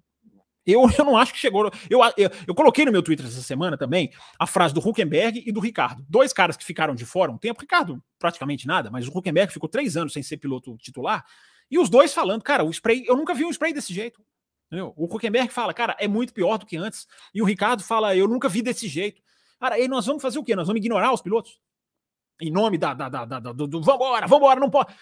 eu, 0.67 0.83
eu 0.99 1.05
não 1.05 1.17
acho 1.17 1.33
que 1.33 1.39
chegou. 1.39 1.71
Eu, 1.91 2.01
eu, 2.17 2.31
eu, 2.47 2.55
coloquei 2.55 2.85
no 2.85 2.93
meu 2.93 3.03
Twitter 3.03 3.27
essa 3.27 3.43
semana 3.43 3.77
também 3.77 4.11
a 4.39 4.47
frase 4.47 4.73
do 4.73 4.81
Huckenberg 4.81 5.43
e 5.47 5.53
do 5.53 5.61
Ricardo. 5.61 6.05
Dois 6.09 6.33
caras 6.33 6.57
que 6.57 6.65
ficaram 6.65 6.95
de 6.95 7.05
fora 7.05 7.31
um 7.31 7.39
tempo. 7.39 7.61
Ricardo, 7.61 8.03
praticamente 8.19 8.67
nada, 8.67 8.91
mas 8.91 9.07
o 9.07 9.17
Huckenberg 9.17 9.53
ficou 9.53 9.69
três 9.69 9.97
anos 9.97 10.13
sem 10.13 10.23
ser 10.23 10.39
piloto 10.39 10.77
titular. 10.79 11.25
E 11.71 11.79
os 11.79 11.89
dois 11.89 12.15
falando, 12.15 12.43
cara, 12.43 12.65
o 12.65 12.71
spray, 12.71 13.05
eu 13.07 13.17
nunca 13.17 13.35
vi 13.35 13.45
um 13.45 13.51
spray 13.51 13.73
desse 13.73 13.93
jeito. 13.93 14.23
Entendeu? 14.67 14.95
O 14.97 15.05
Huckenberg 15.05 15.53
fala, 15.53 15.75
cara, 15.75 15.95
é 15.99 16.09
muito 16.09 16.33
pior 16.33 16.57
do 16.57 16.65
que 16.65 16.79
antes. 16.79 17.07
E 17.35 17.43
o 17.43 17.45
Ricardo 17.45 17.83
fala, 17.83 18.17
eu 18.17 18.27
nunca 18.27 18.49
vi 18.49 18.63
desse 18.63 18.89
jeito. 18.89 19.21
Cara, 19.63 19.77
aí 19.77 19.87
nós 19.87 20.05
vamos 20.05 20.21
fazer 20.21 20.41
o 20.41 20.43
quê? 20.43 20.57
Nós 20.57 20.67
vamos 20.67 20.81
ignorar 20.81 21.13
os 21.13 21.23
pilotos? 21.23 21.61
Em 22.41 22.51
nome 22.51 22.77
da, 22.77 22.95
da, 22.95 23.09
da, 23.09 23.25
da 23.25 23.39
do, 23.39 23.69
do 23.69 23.81
vambora, 23.81 24.27
vambora, 24.27 24.59
não 24.59 24.69
pode. 24.69 24.93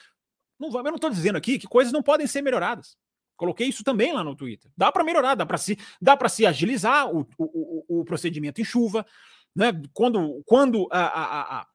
Não, 0.59 0.68
eu 0.68 0.83
não 0.83 0.96
estou 0.96 1.09
dizendo 1.09 1.37
aqui 1.37 1.59
que 1.59 1.66
coisas 1.66 1.90
não 1.90 2.03
podem 2.03 2.27
ser 2.27 2.42
melhoradas. 2.42 2.94
Coloquei 3.38 3.66
isso 3.66 3.83
também 3.83 4.12
lá 4.12 4.23
no 4.23 4.37
Twitter. 4.37 4.70
Dá 4.77 4.92
para 4.92 5.03
melhorar, 5.03 5.35
dá 5.35 5.46
para 5.46 5.57
se, 5.57 5.79
dá 5.99 6.14
se 6.29 6.44
agilizar 6.44 7.11
o, 7.11 7.27
o, 7.38 8.01
o, 8.01 8.05
procedimento 8.05 8.61
em 8.61 8.64
chuva. 8.64 9.07
Né? 9.57 9.73
Quando, 9.94 10.42
quando 10.44 10.87
a, 10.92 11.07
a, 11.07 11.61
a, 11.61 11.66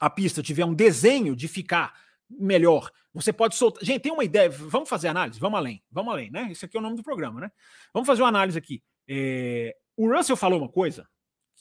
a 0.00 0.10
pista 0.10 0.42
tiver 0.42 0.66
um 0.66 0.74
desenho 0.74 1.34
de 1.34 1.48
ficar 1.48 1.98
melhor, 2.28 2.90
você 3.14 3.32
pode 3.32 3.54
soltar. 3.54 3.82
Gente, 3.82 4.02
tem 4.02 4.12
uma 4.12 4.24
ideia. 4.24 4.50
Vamos 4.50 4.90
fazer 4.90 5.08
análise? 5.08 5.40
Vamos 5.40 5.58
além. 5.58 5.82
Vamos 5.90 6.12
além, 6.12 6.30
né? 6.30 6.48
Isso 6.52 6.66
aqui 6.66 6.76
é 6.76 6.80
o 6.80 6.82
nome 6.82 6.96
do 6.96 7.02
programa, 7.02 7.40
né? 7.40 7.50
Vamos 7.94 8.06
fazer 8.06 8.20
uma 8.20 8.28
análise 8.28 8.58
aqui. 8.58 8.82
É... 9.08 9.74
O 9.96 10.14
Russell 10.14 10.36
falou 10.36 10.58
uma 10.58 10.68
coisa 10.68 11.08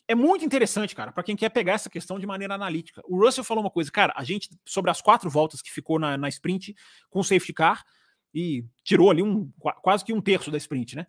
é 0.10 0.16
muito 0.16 0.44
interessante, 0.44 0.96
cara, 0.96 1.12
para 1.12 1.22
quem 1.22 1.36
quer 1.36 1.50
pegar 1.50 1.74
essa 1.74 1.88
questão 1.88 2.18
de 2.18 2.26
maneira 2.26 2.56
analítica. 2.56 3.00
O 3.06 3.24
Russell 3.24 3.44
falou 3.44 3.64
uma 3.64 3.70
coisa, 3.70 3.92
cara, 3.92 4.12
a 4.16 4.24
gente, 4.24 4.50
sobre 4.66 4.90
as 4.90 5.00
quatro 5.00 5.30
voltas 5.30 5.62
que 5.62 5.72
ficou 5.72 6.00
na, 6.00 6.18
na 6.18 6.28
sprint 6.28 6.76
com 7.12 7.20
o 7.20 7.24
safety 7.24 7.54
car, 7.54 7.86
e 8.34 8.66
tirou 8.84 9.12
ali 9.12 9.22
um, 9.22 9.52
quase 9.84 10.04
que 10.04 10.12
um 10.12 10.20
terço 10.20 10.50
da 10.50 10.58
sprint, 10.58 10.96
né? 10.96 11.06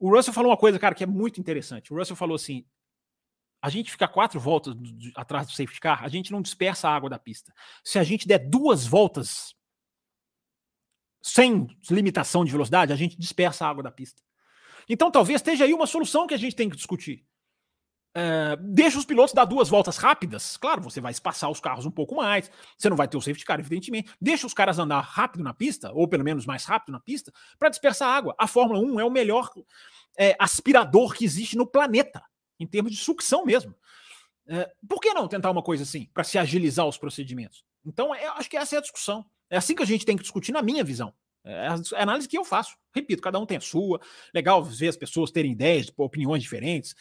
O 0.00 0.10
Russell 0.10 0.32
falou 0.32 0.50
uma 0.50 0.56
coisa, 0.56 0.78
cara, 0.78 0.94
que 0.94 1.04
é 1.04 1.06
muito 1.06 1.38
interessante. 1.38 1.92
O 1.92 1.96
Russell 1.96 2.16
falou 2.16 2.34
assim: 2.34 2.64
a 3.60 3.68
gente 3.68 3.90
fica 3.90 4.08
quatro 4.08 4.40
voltas 4.40 4.74
atrás 5.14 5.46
do 5.46 5.52
safety 5.52 5.80
car, 5.80 6.02
a 6.02 6.08
gente 6.08 6.32
não 6.32 6.40
dispersa 6.40 6.88
a 6.88 6.94
água 6.94 7.10
da 7.10 7.18
pista. 7.18 7.52
Se 7.84 7.98
a 7.98 8.02
gente 8.02 8.26
der 8.26 8.38
duas 8.38 8.86
voltas 8.86 9.54
sem 11.20 11.66
limitação 11.90 12.46
de 12.46 12.50
velocidade, 12.50 12.94
a 12.94 12.96
gente 12.96 13.18
dispersa 13.18 13.66
a 13.66 13.68
água 13.68 13.82
da 13.82 13.92
pista. 13.92 14.22
Então 14.88 15.10
talvez 15.10 15.40
esteja 15.40 15.64
aí 15.64 15.74
uma 15.74 15.86
solução 15.86 16.26
que 16.26 16.34
a 16.34 16.38
gente 16.38 16.56
tem 16.56 16.70
que 16.70 16.76
discutir. 16.76 17.26
Uh, 18.14 18.56
deixa 18.60 18.98
os 18.98 19.06
pilotos 19.06 19.32
dar 19.32 19.46
duas 19.46 19.70
voltas 19.70 19.96
rápidas. 19.96 20.56
Claro, 20.58 20.82
você 20.82 21.00
vai 21.00 21.12
espaçar 21.12 21.50
os 21.50 21.60
carros 21.60 21.86
um 21.86 21.90
pouco 21.90 22.14
mais. 22.14 22.50
Você 22.76 22.90
não 22.90 22.96
vai 22.96 23.08
ter 23.08 23.16
o 23.16 23.20
safety 23.20 23.44
car, 23.44 23.58
evidentemente. 23.58 24.12
Deixa 24.20 24.46
os 24.46 24.52
caras 24.52 24.78
andar 24.78 25.00
rápido 25.00 25.42
na 25.42 25.54
pista, 25.54 25.90
ou 25.92 26.06
pelo 26.06 26.22
menos 26.22 26.44
mais 26.44 26.64
rápido 26.64 26.92
na 26.92 27.00
pista, 27.00 27.32
para 27.58 27.70
dispersar 27.70 28.08
água. 28.08 28.34
A 28.38 28.46
Fórmula 28.46 28.80
1 28.80 29.00
é 29.00 29.04
o 29.04 29.10
melhor 29.10 29.50
é, 30.18 30.36
aspirador 30.38 31.14
que 31.14 31.24
existe 31.24 31.56
no 31.56 31.66
planeta, 31.66 32.22
em 32.60 32.66
termos 32.66 32.92
de 32.92 32.98
sucção 32.98 33.44
mesmo. 33.46 33.74
É, 34.46 34.70
por 34.86 35.00
que 35.00 35.14
não 35.14 35.26
tentar 35.26 35.50
uma 35.50 35.62
coisa 35.62 35.84
assim, 35.84 36.08
para 36.12 36.24
se 36.24 36.36
agilizar 36.38 36.86
os 36.86 36.98
procedimentos? 36.98 37.64
Então, 37.84 38.14
é, 38.14 38.26
acho 38.26 38.50
que 38.50 38.56
essa 38.56 38.74
é 38.74 38.78
a 38.78 38.82
discussão. 38.82 39.24
É 39.48 39.56
assim 39.56 39.74
que 39.74 39.82
a 39.82 39.86
gente 39.86 40.04
tem 40.04 40.16
que 40.16 40.22
discutir, 40.22 40.52
na 40.52 40.62
minha 40.62 40.84
visão. 40.84 41.14
É 41.44 41.66
a 41.68 42.02
análise 42.02 42.28
que 42.28 42.38
eu 42.38 42.44
faço. 42.44 42.76
Repito, 42.94 43.20
cada 43.20 43.38
um 43.38 43.46
tem 43.46 43.56
a 43.56 43.60
sua. 43.60 44.00
Legal 44.32 44.62
ver 44.62 44.88
as 44.88 44.96
pessoas 44.96 45.30
terem 45.30 45.52
ideias, 45.52 45.92
opiniões 45.96 46.42
diferentes. 46.42 46.94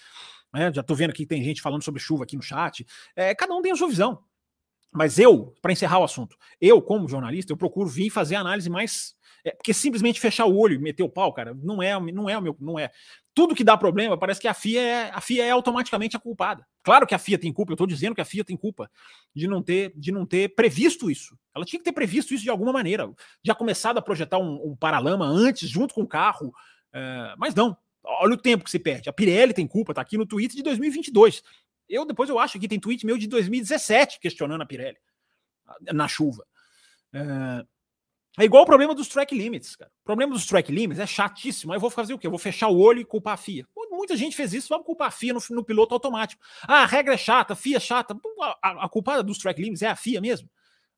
Né? 0.54 0.72
Já 0.74 0.82
estou 0.82 0.96
vendo 0.96 1.14
que 1.14 1.26
tem 1.26 1.44
gente 1.44 1.62
falando 1.62 1.84
sobre 1.84 2.02
chuva 2.02 2.24
aqui 2.24 2.36
no 2.36 2.42
chat. 2.42 2.86
É, 3.16 3.34
cada 3.34 3.54
um 3.54 3.62
tem 3.62 3.72
a 3.72 3.76
sua 3.76 3.88
visão. 3.88 4.24
Mas 4.94 5.18
eu, 5.18 5.56
para 5.62 5.72
encerrar 5.72 6.00
o 6.00 6.04
assunto, 6.04 6.36
eu, 6.60 6.82
como 6.82 7.08
jornalista, 7.08 7.54
eu 7.54 7.58
procuro 7.58 7.88
vir 7.88 8.10
fazer 8.10 8.36
análise 8.36 8.70
mais. 8.70 9.16
É, 9.44 9.52
porque 9.52 9.74
simplesmente 9.74 10.20
fechar 10.20 10.46
o 10.46 10.56
olho 10.56 10.76
e 10.76 10.78
meter 10.78 11.02
o 11.02 11.10
pau, 11.10 11.34
cara, 11.34 11.54
não 11.64 11.82
é, 11.82 11.98
não 12.12 12.30
é 12.30 12.38
o 12.38 12.42
meu. 12.42 12.56
Não 12.60 12.78
é. 12.78 12.92
Tudo 13.34 13.56
que 13.56 13.64
dá 13.64 13.78
problema, 13.78 14.18
parece 14.18 14.42
que 14.42 14.48
a 14.48 14.54
FIA 14.54 14.82
é, 14.82 15.10
a 15.12 15.22
FIA 15.22 15.46
é 15.46 15.52
automaticamente 15.52 16.18
a 16.18 16.20
culpada. 16.20 16.68
Claro 16.84 17.08
que 17.08 17.16
a 17.16 17.18
FIA 17.18 17.40
tem 17.40 17.54
culpa, 17.54 17.72
eu 17.72 17.76
estou 17.76 17.88
dizendo 17.88 18.14
que 18.14 18.20
a 18.20 18.26
FIA 18.26 18.44
tem 18.44 18.58
culpa 18.58 18.92
de 19.34 19.48
não, 19.48 19.64
ter, 19.64 19.94
de 19.96 20.12
não 20.12 20.26
ter 20.26 20.54
previsto 20.54 21.10
isso. 21.10 21.38
Ela 21.56 21.64
tinha 21.64 21.80
que 21.80 21.86
ter 21.86 21.94
previsto 21.94 22.34
isso 22.34 22.44
de 22.44 22.50
alguma 22.50 22.74
maneira. 22.74 23.10
Já 23.42 23.56
começado 23.56 23.98
a 23.98 24.02
projetar 24.02 24.38
um, 24.38 24.72
um 24.72 24.76
paralama 24.76 25.26
antes, 25.26 25.70
junto 25.70 25.94
com 25.94 26.02
o 26.02 26.08
carro. 26.08 26.54
É, 26.94 27.34
mas 27.38 27.56
não, 27.56 27.78
Olha 28.04 28.34
o 28.34 28.38
tempo 28.38 28.64
que 28.64 28.72
se 28.72 28.80
perde. 28.80 29.10
A 29.10 29.14
Pirelli 29.14 29.54
tem 29.54 29.68
culpa, 29.68 29.94
tá 29.94 30.02
aqui 30.02 30.18
no 30.18 30.26
tweet 30.26 30.56
de 30.56 30.64
2022. 30.64 31.44
Eu 31.88 32.06
depois 32.06 32.30
eu 32.30 32.40
acho 32.40 32.60
que 32.60 32.68
tem 32.68 32.80
tweet 32.80 33.06
meu 33.06 33.18
de 33.18 33.28
2017 33.28 34.20
questionando 34.20 34.62
a 34.62 34.66
Pirelli 34.66 34.98
na 35.94 36.08
chuva. 36.08 36.46
É, 37.14 37.66
é 38.40 38.46
igual 38.46 38.64
o 38.64 38.66
problema 38.66 38.96
dos 38.96 39.08
track 39.08 39.36
limits, 39.36 39.76
cara. 39.76 39.92
O 40.02 40.06
problema 40.06 40.34
dos 40.34 40.46
track 40.46 40.72
limits 40.72 41.00
é 41.00 41.06
chatíssimo. 41.06 41.74
Aí 41.74 41.78
eu 41.78 41.82
vou 41.82 41.90
fazer 41.90 42.14
o 42.14 42.18
quê? 42.18 42.28
Eu 42.28 42.32
vou 42.32 42.40
fechar 42.40 42.70
o 42.70 42.80
olho 42.80 43.02
e 43.02 43.06
culpar 43.06 43.34
a 43.34 43.38
FIA. 43.38 43.68
Muita 43.92 44.16
gente 44.16 44.36
fez 44.36 44.54
isso, 44.54 44.70
vamos 44.70 44.86
culpar 44.86 45.10
a 45.10 45.12
FIA 45.12 45.34
no, 45.34 45.40
no 45.52 45.64
piloto 45.64 45.94
automático. 45.94 46.42
Ah, 46.64 46.84
a 46.84 46.86
regra 46.86 47.14
é 47.14 47.18
chata, 47.18 47.54
a 47.54 47.56
FIA 47.56 47.78
é 47.78 47.80
chata. 47.80 48.18
A, 48.40 48.58
a, 48.62 48.86
a 48.86 48.90
culpada 48.90 49.22
dos 49.22 49.38
track 49.38 49.62
limits 49.62 49.82
é 49.82 49.88
a 49.88 49.96
FIA 49.96 50.22
mesmo. 50.22 50.50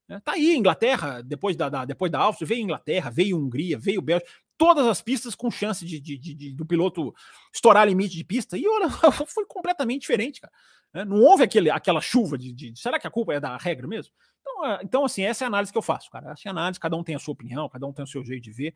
É, 0.08 0.20
tá 0.20 0.34
aí, 0.34 0.56
Inglaterra, 0.56 1.22
depois 1.22 1.56
da, 1.56 1.70
da 1.70 1.86
depois 1.86 2.12
da 2.12 2.20
Áustria, 2.20 2.48
veio 2.48 2.62
Inglaterra, 2.62 3.10
veio 3.10 3.38
Hungria, 3.38 3.80
veio 3.80 4.02
Bélgica 4.02 4.30
todas 4.64 4.88
as 4.88 5.02
pistas 5.02 5.36
com 5.36 5.52
chance 5.52 5.86
de, 5.86 6.00
de, 6.00 6.18
de, 6.18 6.34
de 6.34 6.54
do 6.54 6.66
piloto 6.66 7.14
estourar 7.54 7.86
limite 7.86 8.16
de 8.16 8.24
pista. 8.24 8.58
E 8.58 8.66
olha, 8.66 8.90
foi 9.28 9.46
completamente 9.46 10.02
diferente, 10.02 10.40
cara. 10.40 10.54
Né? 10.94 11.04
Não 11.04 11.18
houve 11.18 11.44
aquele, 11.44 11.70
aquela 11.70 12.00
chuva 12.00 12.38
de, 12.38 12.74
Será 12.78 12.98
que 12.98 13.06
a 13.06 13.12
culpa 13.12 13.34
é 13.34 13.42
da 13.42 13.58
regra 13.58 13.86
mesmo? 13.86 14.14
Então, 14.40 14.66
é, 14.66 14.80
então, 14.82 15.04
assim, 15.04 15.22
essa 15.24 15.44
é 15.44 15.46
a 15.46 15.50
análise 15.50 15.70
que 15.70 15.78
eu 15.78 15.82
faço, 15.82 16.10
cara. 16.10 16.32
Essa 16.32 16.48
é 16.48 16.50
a 16.50 16.52
análise, 16.52 16.80
cada 16.80 16.96
um 16.96 17.04
tem 17.04 17.14
a 17.14 17.20
sua 17.20 17.34
opinião, 17.34 17.68
cada 17.68 17.86
um 17.86 17.92
tem 17.92 18.06
o 18.06 18.08
seu 18.08 18.24
jeito 18.24 18.42
de 18.42 18.52
ver. 18.54 18.74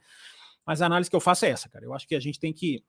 Mas 0.65 0.81
a 0.81 0.87
análise 0.87 1.09
que 1.09 1.15
eu 1.15 1.21
faço 1.21 1.45
é 1.45 1.51
essa, 1.51 1.69
cara. 1.69 1.85
Eu 1.85 1.93
acho 1.93 2.05
que 2.05 2.15
a 2.15 2.19
gente 2.19 2.37
tem 2.37 2.51
que 2.51 2.83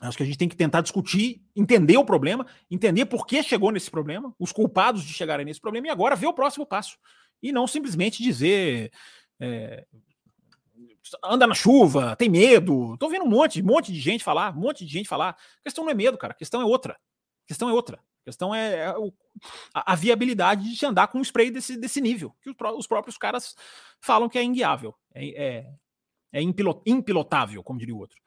Acho 0.00 0.16
que 0.16 0.22
a 0.22 0.26
gente 0.26 0.38
tem 0.38 0.48
que 0.48 0.56
tentar 0.56 0.80
discutir, 0.80 1.42
entender 1.54 1.96
o 1.96 2.04
problema, 2.04 2.46
entender 2.70 3.04
por 3.04 3.26
que 3.26 3.42
chegou 3.42 3.70
nesse 3.70 3.90
problema, 3.90 4.34
os 4.38 4.50
culpados 4.50 5.04
de 5.04 5.12
chegarem 5.12 5.44
nesse 5.44 5.60
problema 5.60 5.86
e 5.86 5.90
agora 5.90 6.16
ver 6.16 6.26
o 6.26 6.32
próximo 6.32 6.66
passo. 6.66 6.96
E 7.42 7.52
não 7.52 7.66
simplesmente 7.66 8.22
dizer. 8.22 8.90
É, 9.38 9.84
anda 11.24 11.46
na 11.46 11.54
chuva, 11.54 12.16
tem 12.16 12.28
medo. 12.28 12.96
Tô 12.98 13.08
vendo 13.08 13.24
um 13.24 13.28
monte, 13.28 13.62
um 13.62 13.66
monte 13.66 13.92
de 13.92 14.00
gente 14.00 14.22
falar, 14.24 14.56
um 14.56 14.60
monte 14.60 14.84
de 14.84 14.92
gente 14.92 15.08
falar. 15.08 15.30
A 15.30 15.62
questão 15.64 15.84
não 15.84 15.90
é 15.90 15.94
medo, 15.94 16.18
cara. 16.18 16.32
A 16.32 16.36
questão 16.36 16.60
é 16.60 16.64
outra. 16.64 16.94
A 16.94 17.48
questão 17.48 17.68
é 17.68 17.72
outra. 17.72 17.96
A 17.96 18.24
questão 18.24 18.54
é, 18.54 18.74
é 18.74 18.94
a, 19.74 19.94
viabilidade 19.96 20.76
de 20.76 20.86
andar 20.86 21.08
com 21.08 21.18
um 21.18 21.22
spray 21.22 21.50
desse, 21.50 21.76
desse 21.76 22.00
nível, 22.00 22.34
que 22.40 22.50
os, 22.50 22.56
os 22.76 22.86
próprios 22.86 23.18
caras 23.18 23.56
falam 24.00 24.28
que 24.28 24.38
é 24.38 24.44
inguiável, 24.44 24.94
é, 25.12 25.28
é, 25.44 25.74
é 26.32 26.40
impilotável, 26.86 27.64
como 27.64 27.80
diria 27.80 27.94
o 27.94 27.98
outro. 27.98 28.22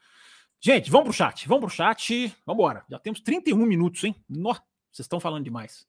Gente, 0.59 0.91
vamos 0.91 1.05
pro 1.05 1.13
chat, 1.13 1.47
vamos 1.47 1.65
pro 1.65 1.75
chat, 1.75 2.27
vamos 2.45 2.59
embora. 2.59 2.83
Já 2.89 2.99
temos 2.99 3.21
31 3.21 3.57
minutos, 3.65 4.03
hein? 4.03 4.15
Nossa, 4.27 4.61
vocês 4.91 5.05
estão 5.05 5.19
falando 5.19 5.43
demais. 5.45 5.87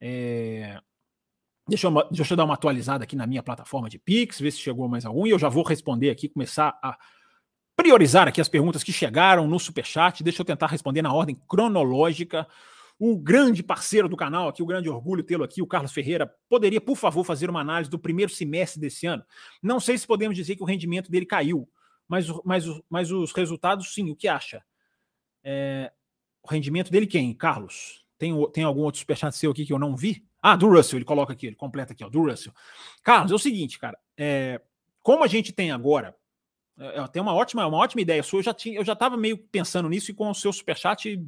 É... 0.00 0.80
Deixa, 1.68 1.86
eu, 1.86 2.08
deixa 2.10 2.32
eu 2.32 2.36
dar 2.36 2.44
uma 2.44 2.54
atualizada 2.54 3.04
aqui 3.04 3.14
na 3.14 3.26
minha 3.26 3.42
plataforma 3.42 3.90
de 3.90 3.98
Pix, 3.98 4.40
ver 4.40 4.50
se 4.50 4.58
chegou 4.58 4.88
mais 4.88 5.04
algum, 5.04 5.26
e 5.26 5.30
eu 5.30 5.38
já 5.38 5.48
vou 5.48 5.62
responder 5.62 6.08
aqui, 6.08 6.28
começar 6.28 6.78
a 6.82 6.98
priorizar 7.76 8.26
aqui 8.26 8.40
as 8.40 8.48
perguntas 8.48 8.82
que 8.82 8.92
chegaram 8.92 9.46
no 9.46 9.60
Superchat. 9.60 10.24
Deixa 10.24 10.40
eu 10.40 10.44
tentar 10.46 10.66
responder 10.66 11.02
na 11.02 11.12
ordem 11.12 11.40
cronológica. 11.46 12.48
O 12.98 13.16
grande 13.16 13.62
parceiro 13.62 14.08
do 14.08 14.16
canal 14.16 14.48
aqui, 14.48 14.62
o 14.62 14.66
grande 14.66 14.88
orgulho 14.88 15.22
tê-lo 15.22 15.44
aqui, 15.44 15.62
o 15.62 15.66
Carlos 15.66 15.92
Ferreira, 15.92 16.34
poderia, 16.48 16.80
por 16.80 16.96
favor, 16.96 17.22
fazer 17.22 17.48
uma 17.48 17.60
análise 17.60 17.88
do 17.88 17.98
primeiro 17.98 18.32
semestre 18.32 18.80
desse 18.80 19.06
ano? 19.06 19.22
Não 19.62 19.78
sei 19.78 19.96
se 19.96 20.06
podemos 20.06 20.36
dizer 20.36 20.56
que 20.56 20.62
o 20.62 20.66
rendimento 20.66 21.08
dele 21.08 21.24
caiu, 21.24 21.68
mas, 22.08 22.26
mas, 22.44 22.64
mas 22.90 23.12
os 23.12 23.30
resultados, 23.32 23.94
sim, 23.94 24.10
o 24.10 24.16
que 24.16 24.26
acha? 24.26 24.64
É, 25.44 25.92
o 26.42 26.48
rendimento 26.48 26.90
dele 26.90 27.06
quem? 27.06 27.32
Carlos? 27.32 28.04
Tem, 28.18 28.34
tem 28.50 28.64
algum 28.64 28.80
outro 28.80 28.98
superchat 28.98 29.36
seu 29.36 29.52
aqui 29.52 29.64
que 29.64 29.72
eu 29.72 29.78
não 29.78 29.94
vi? 29.94 30.27
Ah, 30.42 30.56
do 30.56 30.68
Russell, 30.68 30.98
ele 30.98 31.04
coloca 31.04 31.32
aqui, 31.32 31.46
ele 31.48 31.56
completa 31.56 31.92
aqui, 31.92 32.04
ó, 32.04 32.08
do 32.08 32.22
Russell. 32.22 32.52
Carlos, 33.02 33.32
é 33.32 33.34
o 33.34 33.38
seguinte, 33.38 33.78
cara, 33.78 33.98
é, 34.16 34.60
como 35.02 35.24
a 35.24 35.26
gente 35.26 35.52
tem 35.52 35.72
agora, 35.72 36.14
é, 36.78 37.06
tem 37.08 37.20
uma 37.20 37.34
ótima, 37.34 37.66
uma 37.66 37.78
ótima 37.78 38.02
ideia 38.02 38.22
sua, 38.22 38.38
eu 38.38 38.44
já 38.44 38.54
tinha, 38.54 38.78
eu 38.78 38.84
já 38.84 38.92
estava 38.92 39.16
meio 39.16 39.36
pensando 39.36 39.88
nisso 39.88 40.10
e 40.10 40.14
com 40.14 40.30
o 40.30 40.34
seu 40.34 40.52
superchat, 40.52 41.20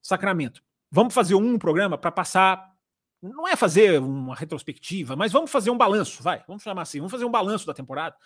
Sacramento. 0.00 0.62
Vamos 0.90 1.12
fazer 1.12 1.34
um 1.34 1.58
programa 1.58 1.98
para 1.98 2.12
passar, 2.12 2.72
não 3.20 3.46
é 3.46 3.56
fazer 3.56 4.00
uma 4.00 4.34
retrospectiva, 4.34 5.16
mas 5.16 5.32
vamos 5.32 5.50
fazer 5.50 5.70
um 5.70 5.76
balanço, 5.76 6.22
vai, 6.22 6.42
vamos 6.46 6.62
chamar 6.62 6.82
assim, 6.82 6.98
vamos 6.98 7.12
fazer 7.12 7.24
um 7.24 7.30
balanço 7.30 7.66
da 7.66 7.74
temporada 7.74 8.16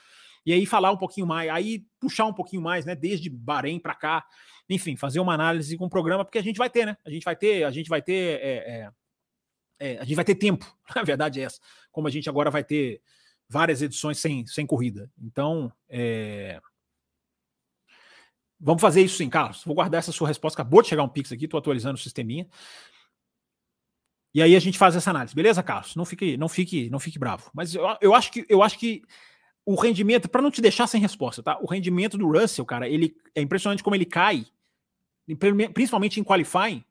e 0.44 0.52
aí 0.52 0.64
falar 0.64 0.90
um 0.90 0.96
pouquinho 0.96 1.26
mais, 1.26 1.50
aí 1.50 1.84
puxar 1.98 2.24
um 2.26 2.32
pouquinho 2.32 2.62
mais, 2.62 2.84
né, 2.84 2.94
desde 2.94 3.28
Bahrein 3.28 3.78
para 3.78 3.94
cá, 3.94 4.24
enfim, 4.68 4.96
fazer 4.96 5.20
uma 5.20 5.34
análise 5.34 5.76
com 5.76 5.86
o 5.86 5.90
programa, 5.90 6.24
porque 6.24 6.38
a 6.38 6.42
gente 6.42 6.56
vai 6.56 6.70
ter, 6.70 6.86
né? 6.86 6.96
A 7.04 7.10
gente 7.10 7.24
vai 7.24 7.36
ter, 7.36 7.64
a 7.64 7.70
gente 7.70 7.88
vai 7.88 8.00
ter, 8.00 8.40
é, 8.40 8.56
é, 8.56 8.90
é, 9.80 9.98
a 9.98 10.04
gente 10.04 10.14
vai 10.14 10.24
ter 10.24 10.36
tempo, 10.36 10.64
a 10.94 11.02
verdade 11.02 11.40
é 11.40 11.44
essa, 11.44 11.60
como 11.90 12.06
a 12.06 12.10
gente 12.10 12.28
agora 12.28 12.50
vai 12.50 12.62
ter 12.62 13.02
várias 13.48 13.82
edições 13.82 14.18
sem, 14.18 14.46
sem 14.46 14.64
corrida. 14.64 15.10
Então, 15.20 15.72
é, 15.88 16.60
Vamos 18.60 18.82
fazer 18.82 19.00
isso 19.00 19.16
sim, 19.16 19.30
Carlos. 19.30 19.64
Vou 19.64 19.74
guardar 19.74 20.00
essa 20.00 20.12
sua 20.12 20.28
resposta. 20.28 20.60
Acabou 20.60 20.82
de 20.82 20.88
chegar 20.88 21.02
um 21.02 21.08
Pix 21.08 21.32
aqui, 21.32 21.46
estou 21.46 21.56
atualizando 21.56 21.94
o 21.94 21.98
sisteminha. 21.98 22.46
E 24.34 24.42
aí 24.42 24.54
a 24.54 24.60
gente 24.60 24.78
faz 24.78 24.94
essa 24.94 25.10
análise, 25.10 25.34
beleza, 25.34 25.62
Carlos? 25.62 25.96
Não 25.96 26.04
fique, 26.04 26.36
não 26.36 26.48
fique, 26.48 26.88
não 26.90 27.00
fique 27.00 27.18
bravo. 27.18 27.50
Mas 27.52 27.74
eu, 27.74 27.82
eu 28.00 28.14
acho 28.14 28.30
que 28.30 28.44
eu 28.48 28.62
acho 28.62 28.78
que 28.78 29.02
o 29.64 29.74
rendimento, 29.74 30.28
para 30.28 30.42
não 30.42 30.50
te 30.50 30.60
deixar 30.60 30.86
sem 30.86 31.00
resposta, 31.00 31.42
tá? 31.42 31.58
O 31.60 31.66
rendimento 31.66 32.16
do 32.16 32.30
Russell, 32.30 32.64
cara, 32.64 32.88
ele 32.88 33.16
é 33.34 33.40
impressionante 33.40 33.82
como 33.82 33.96
ele 33.96 34.04
cai, 34.04 34.46
principalmente 35.74 36.20
em 36.20 36.24
qualifying, 36.24 36.84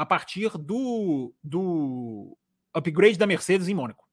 a 0.00 0.06
partir 0.06 0.56
do, 0.56 1.34
do 1.44 2.34
upgrade 2.72 3.18
da 3.18 3.26
Mercedes 3.26 3.68
em 3.68 3.74
Mônaco. 3.74 4.08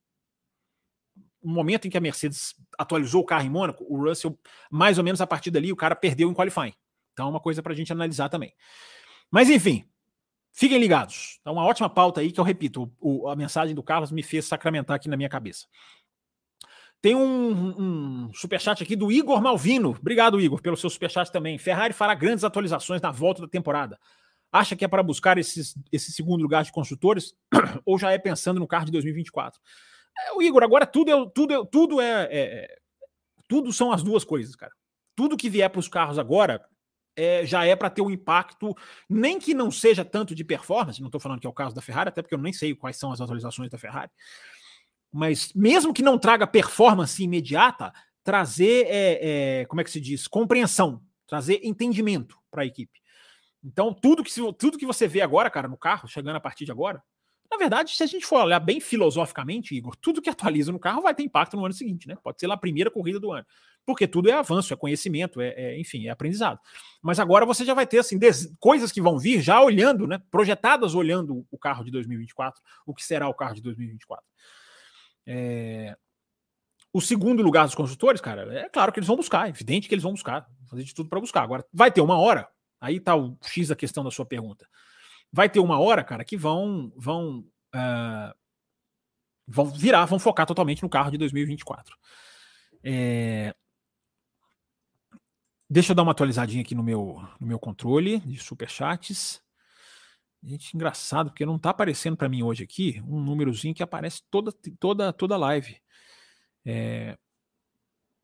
No 1.41 1.53
momento 1.53 1.87
em 1.87 1.89
que 1.89 1.97
a 1.97 2.01
Mercedes 2.01 2.55
atualizou 2.77 3.21
o 3.21 3.25
carro 3.25 3.45
em 3.45 3.49
Mônaco, 3.49 3.85
o 3.87 4.03
Russell, 4.03 4.37
mais 4.69 4.97
ou 4.97 5.03
menos 5.05 5.21
a 5.21 5.25
partir 5.25 5.49
dali, 5.49 5.71
o 5.71 5.77
cara 5.77 5.95
perdeu 5.95 6.29
em 6.29 6.33
qualifying. 6.33 6.73
Então 7.13 7.27
é 7.27 7.29
uma 7.29 7.39
coisa 7.39 7.63
para 7.63 7.71
a 7.71 7.75
gente 7.75 7.93
analisar 7.93 8.27
também. 8.27 8.53
Mas 9.31 9.49
enfim, 9.49 9.85
fiquem 10.51 10.77
ligados. 10.77 11.39
É 11.45 11.49
uma 11.49 11.63
ótima 11.63 11.89
pauta 11.89 12.19
aí 12.19 12.33
que 12.33 12.39
eu 12.41 12.43
repito, 12.43 12.91
o, 12.99 13.29
a 13.29 13.35
mensagem 13.37 13.73
do 13.73 13.81
Carlos 13.81 14.11
me 14.11 14.21
fez 14.21 14.43
sacramentar 14.43 14.97
aqui 14.97 15.07
na 15.07 15.15
minha 15.15 15.29
cabeça. 15.29 15.67
Tem 17.01 17.15
um, 17.15 18.27
um 18.27 18.33
superchat 18.33 18.83
aqui 18.83 18.97
do 18.97 19.09
Igor 19.09 19.41
Malvino. 19.41 19.91
Obrigado, 19.91 20.41
Igor, 20.41 20.61
pelo 20.61 20.75
seu 20.75 20.89
superchat 20.89 21.31
também. 21.31 21.57
Ferrari 21.57 21.93
fará 21.93 22.13
grandes 22.13 22.43
atualizações 22.43 23.01
na 23.01 23.09
volta 23.09 23.43
da 23.43 23.47
temporada. 23.47 23.97
Acha 24.51 24.75
que 24.75 24.85
é 24.85 24.87
para 24.87 25.03
buscar 25.03 25.37
esses, 25.37 25.75
esse 25.91 26.11
segundo 26.11 26.41
lugar 26.41 26.63
de 26.63 26.71
construtores 26.71 27.33
ou 27.85 27.97
já 27.97 28.11
é 28.11 28.17
pensando 28.17 28.59
no 28.59 28.67
carro 28.67 28.85
de 28.85 28.91
2024? 28.91 29.59
É, 30.27 30.33
o 30.33 30.41
Igor, 30.41 30.63
agora 30.63 30.85
tudo 30.85 31.11
é 31.11 31.31
tudo 31.33 31.53
é, 31.53 31.65
tudo 31.71 32.01
é, 32.01 32.23
é, 32.23 32.29
é 32.31 32.77
tudo 33.47 33.71
são 33.71 33.91
as 33.91 34.03
duas 34.03 34.23
coisas, 34.23 34.55
cara. 34.55 34.71
Tudo 35.15 35.37
que 35.37 35.49
vier 35.49 35.69
para 35.69 35.79
os 35.79 35.87
carros 35.87 36.19
agora 36.19 36.63
é, 37.15 37.45
já 37.45 37.65
é 37.65 37.75
para 37.75 37.89
ter 37.89 38.01
um 38.01 38.11
impacto, 38.11 38.75
nem 39.09 39.39
que 39.39 39.53
não 39.53 39.71
seja 39.71 40.05
tanto 40.05 40.35
de 40.35 40.43
performance, 40.43 41.01
não 41.01 41.07
estou 41.07 41.19
falando 41.19 41.39
que 41.39 41.47
é 41.47 41.49
o 41.49 41.53
caso 41.53 41.75
da 41.75 41.81
Ferrari, 41.81 42.09
até 42.09 42.21
porque 42.21 42.35
eu 42.35 42.39
nem 42.39 42.53
sei 42.53 42.75
quais 42.75 42.97
são 42.97 43.11
as 43.11 43.19
atualizações 43.19 43.71
da 43.71 43.77
Ferrari, 43.77 44.11
mas 45.11 45.51
mesmo 45.53 45.93
que 45.93 46.03
não 46.03 46.19
traga 46.19 46.45
performance 46.45 47.21
imediata, 47.23 47.91
trazer, 48.23 48.85
é, 48.87 49.61
é, 49.61 49.65
como 49.65 49.81
é 49.81 49.83
que 49.83 49.89
se 49.89 49.99
diz, 49.99 50.27
compreensão, 50.27 51.01
trazer 51.25 51.59
entendimento 51.63 52.37
para 52.51 52.61
a 52.61 52.65
equipe. 52.65 53.01
Então, 53.67 53.93
tudo 53.93 54.23
que, 54.23 54.31
tudo 54.53 54.77
que 54.77 54.85
você 54.85 55.09
vê 55.09 55.19
agora, 55.19 55.49
cara, 55.49 55.67
no 55.67 55.77
carro, 55.77 56.07
chegando 56.07 56.37
a 56.37 56.39
partir 56.39 56.63
de 56.63 56.71
agora, 56.71 57.03
na 57.51 57.57
verdade, 57.57 57.91
se 57.91 58.01
a 58.01 58.05
gente 58.05 58.25
for 58.25 58.41
olhar 58.41 58.61
bem 58.61 58.79
filosoficamente, 58.79 59.75
Igor, 59.75 59.93
tudo 60.01 60.21
que 60.21 60.29
atualiza 60.29 60.71
no 60.71 60.79
carro 60.79 61.01
vai 61.01 61.13
ter 61.13 61.23
impacto 61.23 61.57
no 61.57 61.65
ano 61.65 61.73
seguinte, 61.73 62.07
né? 62.07 62.15
Pode 62.23 62.39
ser 62.39 62.47
lá 62.47 62.55
a 62.55 62.57
primeira 62.57 62.89
corrida 62.89 63.19
do 63.19 63.33
ano. 63.33 63.45
Porque 63.85 64.07
tudo 64.07 64.29
é 64.29 64.33
avanço, 64.33 64.73
é 64.73 64.77
conhecimento, 64.77 65.41
é, 65.41 65.49
é 65.49 65.79
enfim, 65.79 66.07
é 66.07 66.09
aprendizado. 66.09 66.59
Mas 67.01 67.19
agora 67.19 67.45
você 67.45 67.65
já 67.65 67.73
vai 67.73 67.85
ter 67.85 67.99
assim, 67.99 68.17
coisas 68.57 68.89
que 68.89 69.01
vão 69.01 69.19
vir 69.19 69.41
já 69.41 69.61
olhando, 69.61 70.07
né? 70.07 70.21
Projetadas 70.31 70.95
olhando 70.95 71.45
o 71.51 71.57
carro 71.57 71.83
de 71.83 71.91
2024, 71.91 72.61
o 72.85 72.93
que 72.93 73.03
será 73.03 73.27
o 73.27 73.33
carro 73.33 73.55
de 73.55 73.61
2024. 73.61 74.25
É... 75.25 75.95
O 76.93 77.01
segundo 77.01 77.43
lugar 77.43 77.65
dos 77.65 77.75
construtores, 77.75 78.21
cara, 78.21 78.59
é 78.59 78.69
claro 78.69 78.93
que 78.93 78.99
eles 78.99 79.07
vão 79.07 79.17
buscar, 79.17 79.47
é 79.47 79.49
evidente 79.49 79.89
que 79.89 79.93
eles 79.93 80.03
vão 80.03 80.13
buscar, 80.13 80.47
fazer 80.69 80.83
de 80.83 80.93
tudo 80.93 81.09
para 81.09 81.19
buscar. 81.19 81.43
Agora, 81.43 81.65
vai 81.71 81.91
ter 81.91 82.01
uma 82.01 82.17
hora, 82.17 82.47
aí 82.79 82.99
tá 82.99 83.15
o 83.15 83.37
X 83.41 83.69
da 83.69 83.75
questão 83.75 84.03
da 84.03 84.11
sua 84.11 84.25
pergunta. 84.25 84.67
Vai 85.31 85.49
ter 85.49 85.59
uma 85.59 85.79
hora, 85.79 86.03
cara, 86.03 86.23
que 86.23 86.37
vão 86.37 86.91
vão 86.95 87.39
uh, 87.75 88.33
vão 89.47 89.65
virar, 89.65 90.05
vão 90.05 90.19
focar 90.19 90.45
totalmente 90.45 90.83
no 90.83 90.89
carro 90.89 91.11
de 91.11 91.17
2024. 91.17 91.95
É... 92.83 93.55
Deixa 95.69 95.91
eu 95.91 95.95
dar 95.95 96.03
uma 96.03 96.11
atualizadinha 96.11 96.61
aqui 96.61 96.73
no 96.73 96.83
meu, 96.83 97.21
no 97.39 97.47
meu 97.47 97.59
controle 97.59 98.19
de 98.19 98.39
superchats. 98.39 99.41
Gente, 100.41 100.73
engraçado, 100.73 101.29
porque 101.29 101.45
não 101.45 101.57
está 101.57 101.71
aparecendo 101.71 102.15
para 102.15 102.29
mim 102.29 102.43
hoje 102.43 102.63
aqui 102.63 103.01
um 103.05 103.19
númerozinho 103.19 103.73
que 103.73 103.83
aparece 103.83 104.21
toda 104.29 104.51
toda 104.79 105.11
toda 105.11 105.35
live. 105.35 105.77
É... 106.65 107.17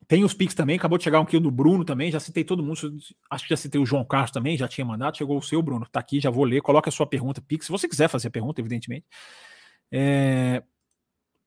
Tem 0.08 0.24
os 0.24 0.34
Pix 0.34 0.54
também, 0.54 0.76
acabou 0.76 0.98
de 0.98 1.04
chegar 1.04 1.20
um 1.20 1.24
aqui 1.24 1.40
do 1.40 1.52
Bruno 1.52 1.86
também, 1.86 2.12
já 2.12 2.20
citei 2.20 2.44
todo 2.44 2.64
mundo, 2.64 2.98
acho 3.30 3.44
que 3.44 3.50
já 3.50 3.58
citei 3.58 3.80
o 3.80 3.86
João 3.86 4.04
Carlos 4.04 4.32
também, 4.32 4.58
já 4.58 4.68
tinha 4.68 4.84
mandado, 4.84 5.18
chegou 5.18 5.38
o 5.38 5.42
seu, 5.42 5.62
Bruno, 5.62 5.86
tá 5.92 6.00
aqui, 6.00 6.20
já 6.20 6.30
vou 6.30 6.44
ler, 6.44 6.62
coloca 6.62 6.90
a 6.90 6.92
sua 6.92 7.06
pergunta, 7.06 7.42
Pix, 7.42 7.66
se 7.66 7.72
você 7.72 7.88
quiser 7.88 8.08
fazer 8.08 8.28
a 8.28 8.32
pergunta, 8.32 8.60
evidentemente. 8.62 9.06
É... 9.92 10.64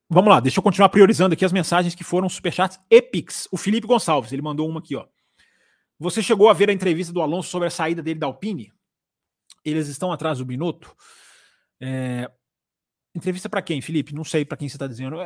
Vamos 0.08 0.30
lá, 0.30 0.40
deixa 0.40 0.58
eu 0.60 0.62
continuar 0.62 0.88
priorizando 0.88 1.32
aqui 1.32 1.44
as 1.44 1.52
mensagens 1.52 1.94
que 1.94 2.04
foram 2.04 2.28
superchats 2.28 2.78
e 2.88 3.02
Pix. 3.02 3.48
O 3.50 3.56
Felipe 3.56 3.86
Gonçalves, 3.86 4.32
ele 4.32 4.42
mandou 4.42 4.68
uma 4.68 4.78
aqui, 4.78 4.94
ó. 4.94 5.06
Você 5.98 6.22
chegou 6.22 6.48
a 6.48 6.52
ver 6.52 6.70
a 6.70 6.72
entrevista 6.72 7.12
do 7.12 7.20
Alonso 7.20 7.48
sobre 7.48 7.68
a 7.68 7.70
saída 7.70 8.02
dele 8.02 8.20
da 8.20 8.26
Alpine? 8.26 8.72
eles 9.70 9.88
estão 9.88 10.12
atrás 10.12 10.38
do 10.38 10.44
Binotto. 10.44 10.94
É, 11.80 12.30
entrevista 13.14 13.48
para 13.48 13.62
quem, 13.62 13.80
Felipe? 13.80 14.14
Não 14.14 14.24
sei 14.24 14.44
para 14.44 14.56
quem 14.56 14.68
você 14.68 14.76
está 14.76 14.86
dizendo. 14.86 15.16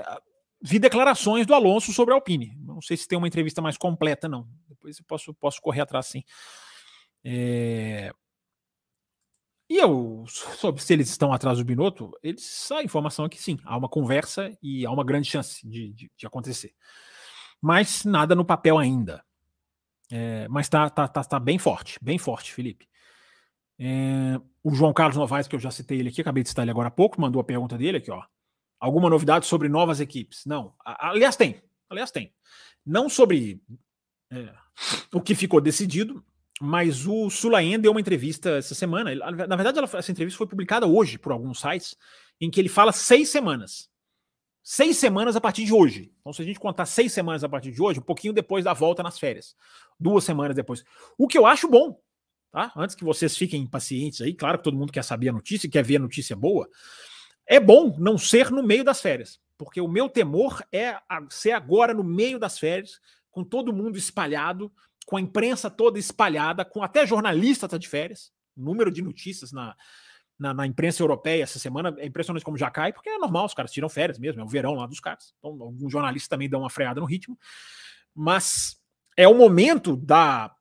Vi 0.62 0.78
declarações 0.78 1.46
do 1.46 1.54
Alonso 1.54 1.92
sobre 1.92 2.12
a 2.12 2.16
Alpine. 2.16 2.54
Não 2.58 2.82
sei 2.82 2.96
se 2.96 3.08
tem 3.08 3.16
uma 3.16 3.28
entrevista 3.28 3.62
mais 3.62 3.78
completa, 3.78 4.28
não. 4.28 4.46
Depois 4.68 4.98
eu 4.98 5.04
posso, 5.06 5.34
posso 5.34 5.60
correr 5.60 5.80
atrás, 5.80 6.06
sim. 6.06 6.22
É... 7.24 8.12
E 9.68 9.76
eu, 9.76 10.24
sobre 10.26 10.82
se 10.82 10.92
eles 10.92 11.08
estão 11.08 11.32
atrás 11.32 11.58
do 11.58 11.64
Binotto, 11.64 12.10
eles, 12.24 12.70
a 12.72 12.82
informação 12.82 13.24
é 13.24 13.28
que 13.28 13.40
sim, 13.40 13.56
há 13.64 13.76
uma 13.76 13.88
conversa 13.88 14.52
e 14.60 14.84
há 14.84 14.90
uma 14.90 15.04
grande 15.04 15.30
chance 15.30 15.66
de, 15.66 15.92
de, 15.92 16.10
de 16.16 16.26
acontecer. 16.26 16.74
Mas 17.60 18.04
nada 18.04 18.34
no 18.34 18.44
papel 18.44 18.78
ainda. 18.78 19.24
É, 20.10 20.48
mas 20.48 20.68
tá, 20.68 20.90
tá, 20.90 21.06
tá, 21.06 21.22
tá 21.22 21.38
bem 21.38 21.56
forte, 21.56 21.98
bem 22.02 22.18
forte, 22.18 22.52
Felipe. 22.52 22.88
É, 23.78 24.40
o 24.62 24.74
João 24.74 24.92
Carlos 24.92 25.16
Novaes, 25.16 25.46
que 25.46 25.54
eu 25.54 25.60
já 25.60 25.70
citei 25.70 26.00
ele 26.00 26.08
aqui, 26.08 26.20
acabei 26.20 26.42
de 26.42 26.48
citar 26.48 26.64
ele 26.64 26.72
agora 26.72 26.88
há 26.88 26.90
pouco, 26.90 27.20
mandou 27.20 27.40
a 27.40 27.44
pergunta 27.44 27.78
dele 27.78 27.98
aqui, 27.98 28.10
ó. 28.10 28.24
Alguma 28.80 29.10
novidade 29.10 29.44
sobre 29.44 29.68
novas 29.68 30.00
equipes? 30.00 30.46
Não. 30.46 30.74
Aliás, 30.82 31.36
tem. 31.36 31.62
Aliás, 31.88 32.10
tem. 32.10 32.32
Não 32.84 33.08
sobre. 33.08 33.60
É, 34.30 34.54
o 35.12 35.20
que 35.20 35.34
ficou 35.34 35.60
decidido, 35.60 36.24
mas 36.60 37.06
o 37.06 37.28
Sulayen 37.28 37.78
deu 37.78 37.90
uma 37.90 38.00
entrevista 38.00 38.50
essa 38.56 38.74
semana. 38.74 39.14
Na 39.14 39.56
verdade, 39.56 39.78
ela, 39.78 39.88
essa 39.92 40.10
entrevista 40.10 40.38
foi 40.38 40.46
publicada 40.46 40.86
hoje 40.86 41.18
por 41.18 41.32
alguns 41.32 41.60
sites, 41.60 41.96
em 42.40 42.50
que 42.50 42.58
ele 42.58 42.68
fala 42.68 42.92
seis 42.92 43.28
semanas. 43.28 43.90
Seis 44.62 44.98
semanas 44.98 45.36
a 45.36 45.40
partir 45.40 45.64
de 45.64 45.72
hoje. 45.72 46.12
Então, 46.20 46.32
se 46.32 46.42
a 46.42 46.44
gente 46.44 46.60
contar 46.60 46.86
seis 46.86 47.12
semanas 47.12 47.42
a 47.42 47.48
partir 47.48 47.72
de 47.72 47.82
hoje, 47.82 47.98
um 47.98 48.02
pouquinho 48.02 48.32
depois 48.32 48.64
da 48.64 48.72
volta 48.72 49.02
nas 49.02 49.18
férias. 49.18 49.56
Duas 49.98 50.22
semanas 50.22 50.54
depois. 50.54 50.84
O 51.18 51.26
que 51.26 51.36
eu 51.36 51.46
acho 51.46 51.68
bom, 51.68 51.98
tá? 52.52 52.70
Antes 52.76 52.94
que 52.94 53.04
vocês 53.04 53.36
fiquem 53.36 53.62
impacientes 53.62 54.20
aí, 54.20 54.34
claro 54.34 54.58
que 54.58 54.64
todo 54.64 54.76
mundo 54.76 54.92
quer 54.92 55.02
saber 55.02 55.30
a 55.30 55.32
notícia, 55.32 55.68
quer 55.68 55.82
ver 55.82 55.96
a 55.96 56.00
notícia 56.00 56.36
boa. 56.36 56.68
É 57.50 57.58
bom 57.58 57.96
não 57.98 58.16
ser 58.16 58.48
no 58.52 58.62
meio 58.62 58.84
das 58.84 59.00
férias, 59.02 59.40
porque 59.58 59.80
o 59.80 59.88
meu 59.88 60.08
temor 60.08 60.62
é 60.70 60.96
ser 61.30 61.50
agora 61.50 61.92
no 61.92 62.04
meio 62.04 62.38
das 62.38 62.60
férias, 62.60 63.00
com 63.28 63.42
todo 63.42 63.72
mundo 63.72 63.98
espalhado, 63.98 64.72
com 65.04 65.16
a 65.16 65.20
imprensa 65.20 65.68
toda 65.68 65.98
espalhada, 65.98 66.64
com 66.64 66.80
até 66.80 67.04
jornalista 67.04 67.68
tá 67.68 67.76
de 67.76 67.88
férias, 67.88 68.32
número 68.56 68.88
de 68.88 69.02
notícias 69.02 69.50
na, 69.50 69.76
na, 70.38 70.54
na, 70.54 70.64
imprensa 70.64 71.02
europeia 71.02 71.42
essa 71.42 71.58
semana 71.58 71.92
é 71.98 72.06
impressionante 72.06 72.44
como 72.44 72.56
já 72.56 72.70
cai, 72.70 72.92
porque 72.92 73.10
é 73.10 73.18
normal, 73.18 73.46
os 73.46 73.54
caras 73.54 73.72
tiram 73.72 73.88
férias 73.88 74.16
mesmo, 74.16 74.40
é 74.40 74.44
o 74.44 74.48
verão 74.48 74.74
lá 74.74 74.86
dos 74.86 75.00
caras. 75.00 75.34
Então, 75.40 75.50
alguns 75.60 75.90
jornalistas 75.90 76.28
também 76.28 76.48
dão 76.48 76.60
uma 76.60 76.70
freada 76.70 77.00
no 77.00 77.06
ritmo. 77.06 77.36
Mas 78.14 78.80
é 79.16 79.26
o 79.26 79.34
momento 79.34 79.96
da. 79.96 80.54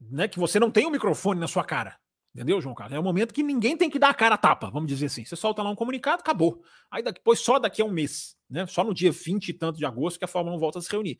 Né, 0.00 0.28
que 0.28 0.38
você 0.38 0.60
não 0.60 0.70
tem 0.70 0.84
o 0.84 0.88
um 0.88 0.92
microfone 0.92 1.40
na 1.40 1.48
sua 1.48 1.64
cara. 1.64 1.98
Entendeu, 2.34 2.60
João 2.62 2.74
Carlos? 2.74 2.96
É 2.96 2.98
o 2.98 3.02
momento 3.02 3.34
que 3.34 3.42
ninguém 3.42 3.76
tem 3.76 3.90
que 3.90 3.98
dar 3.98 4.08
a 4.08 4.14
cara 4.14 4.36
a 4.36 4.38
tapa, 4.38 4.70
vamos 4.70 4.88
dizer 4.88 5.06
assim. 5.06 5.24
Você 5.24 5.36
solta 5.36 5.62
lá 5.62 5.68
um 5.68 5.76
comunicado, 5.76 6.20
acabou. 6.20 6.62
Aí 6.90 7.02
depois, 7.02 7.40
só 7.40 7.58
daqui 7.58 7.82
a 7.82 7.84
um 7.84 7.90
mês, 7.90 8.36
né? 8.48 8.66
Só 8.66 8.82
no 8.82 8.94
dia 8.94 9.12
20 9.12 9.48
e 9.48 9.52
tanto 9.52 9.78
de 9.78 9.84
agosto 9.84 10.18
que 10.18 10.24
a 10.24 10.28
Fórmula 10.28 10.56
1 10.56 10.58
volta 10.58 10.78
a 10.78 10.82
se 10.82 10.90
reunir. 10.90 11.18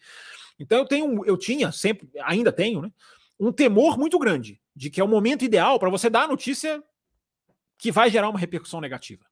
Então 0.58 0.78
eu 0.78 0.86
tenho, 0.86 1.24
eu 1.26 1.36
tinha 1.36 1.70
sempre, 1.70 2.08
ainda 2.22 2.50
tenho, 2.50 2.80
né? 2.80 2.90
Um 3.38 3.52
temor 3.52 3.98
muito 3.98 4.18
grande 4.18 4.60
de 4.74 4.88
que 4.88 5.00
é 5.00 5.04
o 5.04 5.08
momento 5.08 5.44
ideal 5.44 5.78
para 5.78 5.90
você 5.90 6.08
dar 6.08 6.22
a 6.22 6.28
notícia 6.28 6.82
que 7.76 7.92
vai 7.92 8.08
gerar 8.08 8.30
uma 8.30 8.38
repercussão 8.38 8.80
negativa. 8.80 9.26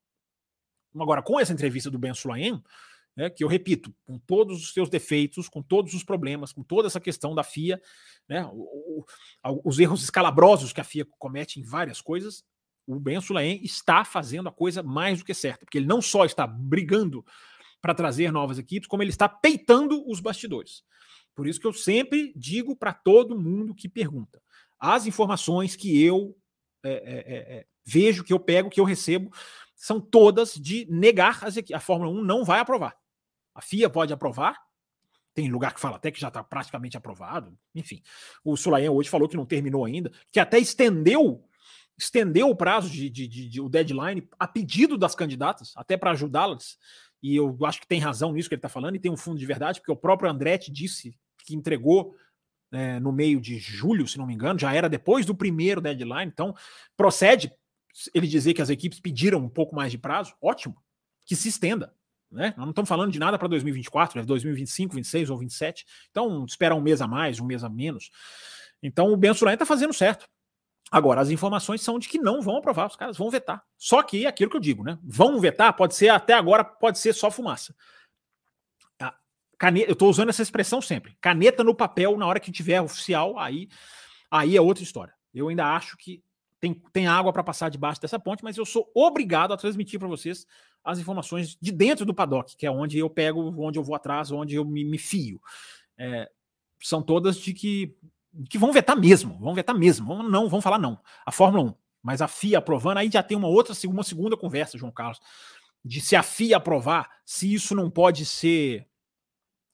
Agora, 0.95 1.23
com 1.23 1.41
essa 1.41 1.53
entrevista 1.53 1.91
do 1.91 1.99
Ben 1.99 2.13
Sulaim, 2.13 2.63
né, 3.17 3.29
que 3.29 3.43
eu 3.43 3.49
repito, 3.49 3.95
com 4.07 4.19
todos 4.19 4.63
os 4.63 4.73
seus 4.73 4.89
defeitos, 4.89 5.49
com 5.49 5.63
todos 5.63 5.95
os 5.95 6.05
problemas, 6.05 6.53
com 6.53 6.63
toda 6.63 6.87
essa 6.87 7.01
questão 7.01 7.35
da 7.35 7.43
FIA, 7.43 7.81
né, 8.29 8.49
o, 8.53 9.05
o, 9.45 9.61
os 9.65 9.79
erros 9.79 10.03
escalabrosos 10.03 10.73
que 10.73 10.81
a 10.81 10.85
FIA 10.85 11.07
comete 11.19 11.61
em 11.61 11.63
várias 11.63 12.01
coisas, 12.01 12.45
o 12.87 12.99
Ben 12.99 13.21
Sulaim 13.21 13.61
está 13.63 14.05
fazendo 14.05 14.49
a 14.49 14.53
coisa 14.53 14.83
mais 14.83 15.19
do 15.19 15.25
que 15.25 15.35
certa, 15.35 15.65
porque 15.65 15.79
ele 15.79 15.87
não 15.87 16.03
só 16.03 16.25
está 16.25 16.47
brigando 16.47 17.25
para 17.81 17.95
trazer 17.95 18.33
novas 18.33 18.59
equipes, 18.59 18.89
como 18.89 19.03
ele 19.03 19.11
está 19.11 19.29
peitando 19.29 20.05
os 20.09 20.21
bastidores. 20.21 20.83
Por 21.35 21.47
isso 21.47 21.61
que 21.61 21.67
eu 21.67 21.73
sempre 21.73 22.33
digo 22.37 22.77
para 22.77 22.93
todo 22.93 23.39
mundo 23.39 23.75
que 23.75 23.89
pergunta: 23.89 24.43
as 24.79 25.07
informações 25.07 25.77
que 25.77 26.03
eu 26.03 26.37
é, 26.83 26.91
é, 26.91 27.59
é, 27.59 27.67
vejo, 27.85 28.25
que 28.25 28.33
eu 28.33 28.41
pego, 28.41 28.71
que 28.71 28.81
eu 28.81 28.85
recebo, 28.85 29.31
são 29.75 30.01
todas 30.01 30.55
de 30.55 30.87
negar 30.91 31.45
as 31.45 31.57
equipes. 31.57 31.77
A 31.77 31.81
Fórmula 31.81 32.11
1 32.11 32.23
não 32.23 32.45
vai 32.45 32.61
aprovar. 32.61 32.97
A 33.55 33.61
FIA 33.61 33.91
pode 33.91 34.13
aprovar, 34.13 34.57
tem 35.35 35.49
lugar 35.49 35.75
que 35.75 35.81
fala 35.81 35.97
até 35.97 36.11
que 36.11 36.21
já 36.21 36.29
está 36.29 36.43
praticamente 36.43 36.97
aprovado. 36.97 37.57
Enfim, 37.75 38.03
o 38.45 38.57
Sulayan 38.57 38.91
hoje 38.91 39.09
falou 39.09 39.29
que 39.29 39.37
não 39.37 39.47
terminou 39.47 39.85
ainda, 39.85 40.11
que 40.33 40.41
até 40.41 40.59
estendeu 40.59 41.45
estendeu 41.97 42.49
o 42.49 42.57
prazo 42.57 42.89
de, 42.89 43.11
de, 43.11 43.29
de, 43.29 43.49
de 43.49 43.61
o 43.61 43.69
deadline 43.69 44.27
a 44.39 44.49
pedido 44.49 44.97
das 44.97 45.15
candidatas, 45.15 45.73
até 45.77 45.99
para 45.99 46.13
ajudá-las. 46.13 46.79
E 47.23 47.37
eu 47.37 47.57
acho 47.65 47.81
que 47.81 47.87
tem 47.87 48.01
razão 48.01 48.33
nisso 48.33 48.49
que 48.49 48.55
ele 48.55 48.59
está 48.61 48.71
falando, 48.71 48.97
e 48.97 48.99
tem 48.99 49.11
um 49.11 49.17
fundo 49.17 49.39
de 49.39 49.45
verdade, 49.45 49.81
porque 49.81 49.93
o 49.93 49.97
próprio 49.97 50.31
Andretti 50.31 50.73
disse 50.73 51.15
que 51.45 51.55
entregou 51.55 52.17
é, 52.73 52.99
no 52.99 53.13
meio 53.13 53.41
de 53.41 53.59
julho, 53.59 54.09
se 54.09 54.17
não 54.17 54.27
me 54.27 54.33
engano, 54.33 54.59
já 54.59 54.73
era 54.73 54.89
depois 54.89 55.27
do 55.27 55.35
primeiro 55.35 55.81
deadline. 55.81 56.31
Então, 56.33 56.55
procede 56.97 57.53
ele 58.15 58.27
dizer 58.27 58.55
que 58.55 58.63
as 58.63 58.71
equipes 58.71 59.01
pediram 59.01 59.39
um 59.39 59.49
pouco 59.49 59.75
mais 59.75 59.93
de 59.93 59.99
prazo, 59.99 60.35
ótimo, 60.41 60.77
que 61.27 61.37
se 61.37 61.49
estenda. 61.49 61.95
Né? 62.31 62.55
Nós 62.57 62.67
não 62.67 62.71
estamos 62.71 62.89
falando 62.89 63.11
de 63.11 63.19
nada 63.19 63.39
para 63.39 63.49
2024, 63.49 64.21
é 64.21 64.25
2025, 64.25 64.95
26 64.95 65.31
ou 65.31 65.39
27. 65.39 65.85
Então, 66.11 66.45
espera 66.45 66.75
um 66.75 66.81
mês 66.81 67.03
a 67.03 67.09
mais, 67.09 67.41
um 67.41 67.45
mês 67.45 67.65
a 67.65 67.69
menos. 67.69 68.11
Então, 68.83 69.13
o 69.13 69.17
Ben 69.17 69.35
Sulaim 69.35 69.55
está 69.55 69.67
fazendo 69.67 69.93
certo. 69.93 70.29
Agora, 70.91 71.21
as 71.21 71.31
informações 71.31 71.83
são 71.83 71.99
de 71.99 72.09
que 72.09 72.19
não 72.19 72.43
vão 72.43 72.57
aprovar, 72.57 72.89
os 72.89 72.97
caras 72.97 73.17
vão 73.17 73.31
vetar. 73.31 73.63
Só 73.77 74.03
que 74.03 74.27
aquilo 74.27 74.51
que 74.51 74.57
eu 74.57 74.61
digo, 74.61 74.83
né? 74.83 74.99
Vão 75.03 75.39
vetar, 75.39 75.73
pode 75.75 75.95
ser 75.95 76.09
até 76.09 76.33
agora, 76.33 76.65
pode 76.65 76.99
ser 76.99 77.13
só 77.13 77.31
fumaça. 77.31 77.75
caneta, 79.57 79.89
eu 79.89 79.93
estou 79.93 80.11
usando 80.11 80.31
essa 80.31 80.43
expressão 80.43 80.81
sempre. 80.81 81.17
Caneta 81.21 81.63
no 81.63 81.75
papel, 81.75 82.17
na 82.17 82.27
hora 82.27 82.41
que 82.41 82.51
tiver 82.51 82.81
oficial, 82.81 83.39
aí, 83.39 83.69
aí 84.31 84.57
é 84.57 84.61
outra 84.61 84.83
história. 84.83 85.15
Eu 85.33 85.49
ainda 85.49 85.65
acho 85.77 85.97
que 85.97 86.25
tem, 86.59 86.75
tem 86.93 87.07
água 87.07 87.33
para 87.33 87.45
passar 87.45 87.71
debaixo 87.71 88.01
dessa 88.01 88.19
ponte, 88.19 88.43
mas 88.43 88.57
eu 88.57 88.67
sou 88.67 88.91
obrigado 88.95 89.53
a 89.53 89.57
transmitir 89.57 89.99
para 89.99 90.09
vocês 90.09 90.45
as 90.85 90.99
informações 90.99 91.57
de 91.61 91.73
dentro 91.73 92.05
do 92.05 92.15
paddock, 92.15 92.57
que 92.57 92.67
é 92.67 92.71
onde 92.71 92.99
eu 92.99 93.09
pego, 93.11 93.55
onde 93.63 93.79
eu 93.79 93.83
vou 93.83 93.95
atrás, 93.95 94.31
onde 94.31 94.55
eu 94.55 94.65
me, 94.65 94.85
me 94.85 94.99
fio. 94.99 95.41
É, 95.99 96.31
são 96.83 97.03
todas 97.03 97.37
de 97.37 97.53
que, 97.53 97.95
que 98.49 98.59
vão 98.59 98.73
vetar 98.73 98.99
mesmo, 98.99 99.39
vão 99.39 99.55
vetar 99.55 99.77
mesmo, 99.77 100.07
vão, 100.07 100.23
não, 100.23 100.49
vão 100.49 100.61
falar 100.61 100.79
não. 100.79 100.99
A 101.25 101.31
Fórmula 101.31 101.71
1, 101.71 101.75
mas 102.03 102.23
a 102.23 102.29
FIA 102.29 102.59
aprovando, 102.59 102.99
aí 102.99 103.11
já 103.11 103.23
tem 103.23 103.37
uma 103.37 103.49
outra, 103.49 103.75
uma 103.87 104.03
segunda 104.03 104.37
conversa, 104.37 104.79
João 104.79 104.93
Carlos, 104.93 105.21
de 105.85 106.01
se 106.01 106.17
a 106.17 106.23
FIA 106.23 106.57
aprovar, 106.57 107.11
se 107.25 107.53
isso 107.53 107.75
não 107.75 107.91
pode 107.91 108.25
ser 108.25 108.87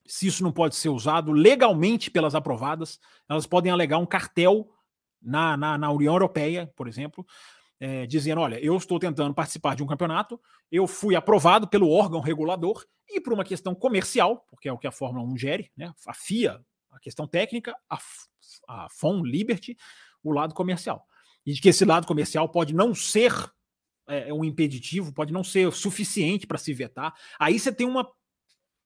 se 0.09 0.25
isso 0.25 0.41
não 0.41 0.53
pode 0.53 0.73
ser 0.73 0.87
usado 0.87 1.33
legalmente 1.33 2.09
pelas 2.09 2.33
aprovadas, 2.33 2.97
elas 3.27 3.45
podem 3.45 3.73
alegar 3.73 3.97
um 3.97 4.05
cartel 4.05 4.69
na, 5.21 5.57
na, 5.57 5.77
na 5.77 5.91
União 5.91 6.13
Europeia, 6.13 6.71
por 6.77 6.87
exemplo, 6.87 7.27
é, 7.79 8.05
dizendo: 8.05 8.41
olha, 8.41 8.59
eu 8.59 8.75
estou 8.75 8.99
tentando 8.99 9.33
participar 9.33 9.75
de 9.75 9.83
um 9.83 9.87
campeonato, 9.87 10.39
eu 10.71 10.87
fui 10.87 11.15
aprovado 11.15 11.67
pelo 11.67 11.89
órgão 11.89 12.19
regulador 12.19 12.85
e 13.09 13.21
por 13.21 13.33
uma 13.33 13.43
questão 13.43 13.73
comercial, 13.73 14.45
porque 14.49 14.67
é 14.67 14.73
o 14.73 14.77
que 14.77 14.87
a 14.87 14.91
Fórmula 14.91 15.25
1 15.25 15.37
gere, 15.37 15.71
né? 15.77 15.93
a 16.05 16.13
FIA, 16.13 16.61
a 16.91 16.99
questão 16.99 17.27
técnica, 17.27 17.75
a, 17.89 17.97
a 18.67 18.89
FOM 18.89 19.23
Liberty, 19.23 19.77
o 20.23 20.31
lado 20.31 20.53
comercial. 20.53 21.05
E 21.45 21.53
de 21.53 21.61
que 21.61 21.69
esse 21.69 21.85
lado 21.85 22.05
comercial 22.05 22.49
pode 22.49 22.73
não 22.75 22.93
ser 22.93 23.31
é, 24.07 24.33
um 24.33 24.43
impeditivo, 24.43 25.13
pode 25.13 25.31
não 25.31 25.43
ser 25.43 25.71
suficiente 25.71 26.45
para 26.45 26.57
se 26.57 26.73
vetar. 26.73 27.13
Aí 27.39 27.57
você 27.57 27.71
tem 27.71 27.87
uma, 27.87 28.09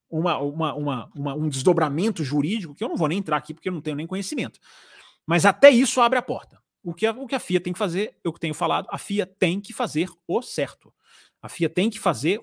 uma, 0.09 0.37
uma, 0.37 0.73
uma, 0.75 1.11
uma, 1.15 1.33
um 1.35 1.49
desdobramento 1.49 2.23
jurídico 2.23 2.75
que 2.75 2.83
eu 2.83 2.89
não 2.89 2.97
vou 2.97 3.07
nem 3.07 3.17
entrar 3.17 3.37
aqui 3.37 3.53
porque 3.53 3.69
eu 3.69 3.73
não 3.73 3.81
tenho 3.81 3.95
nem 3.95 4.05
conhecimento. 4.05 4.59
Mas 5.25 5.45
até 5.45 5.69
isso 5.71 6.01
abre 6.01 6.19
a 6.19 6.21
porta. 6.21 6.60
O 6.83 6.93
que, 6.93 7.05
a, 7.05 7.11
o 7.11 7.27
que 7.27 7.35
a 7.35 7.39
FIA 7.39 7.61
tem 7.61 7.73
que 7.73 7.79
fazer, 7.79 8.17
eu 8.23 8.31
tenho 8.33 8.53
falado, 8.53 8.87
a 8.89 8.97
FIA 8.97 9.25
tem 9.25 9.61
que 9.61 9.71
fazer 9.71 10.09
o 10.27 10.41
certo. 10.41 10.93
A 11.41 11.47
FIA 11.47 11.69
tem 11.69 11.89
que 11.89 11.99
fazer. 11.99 12.41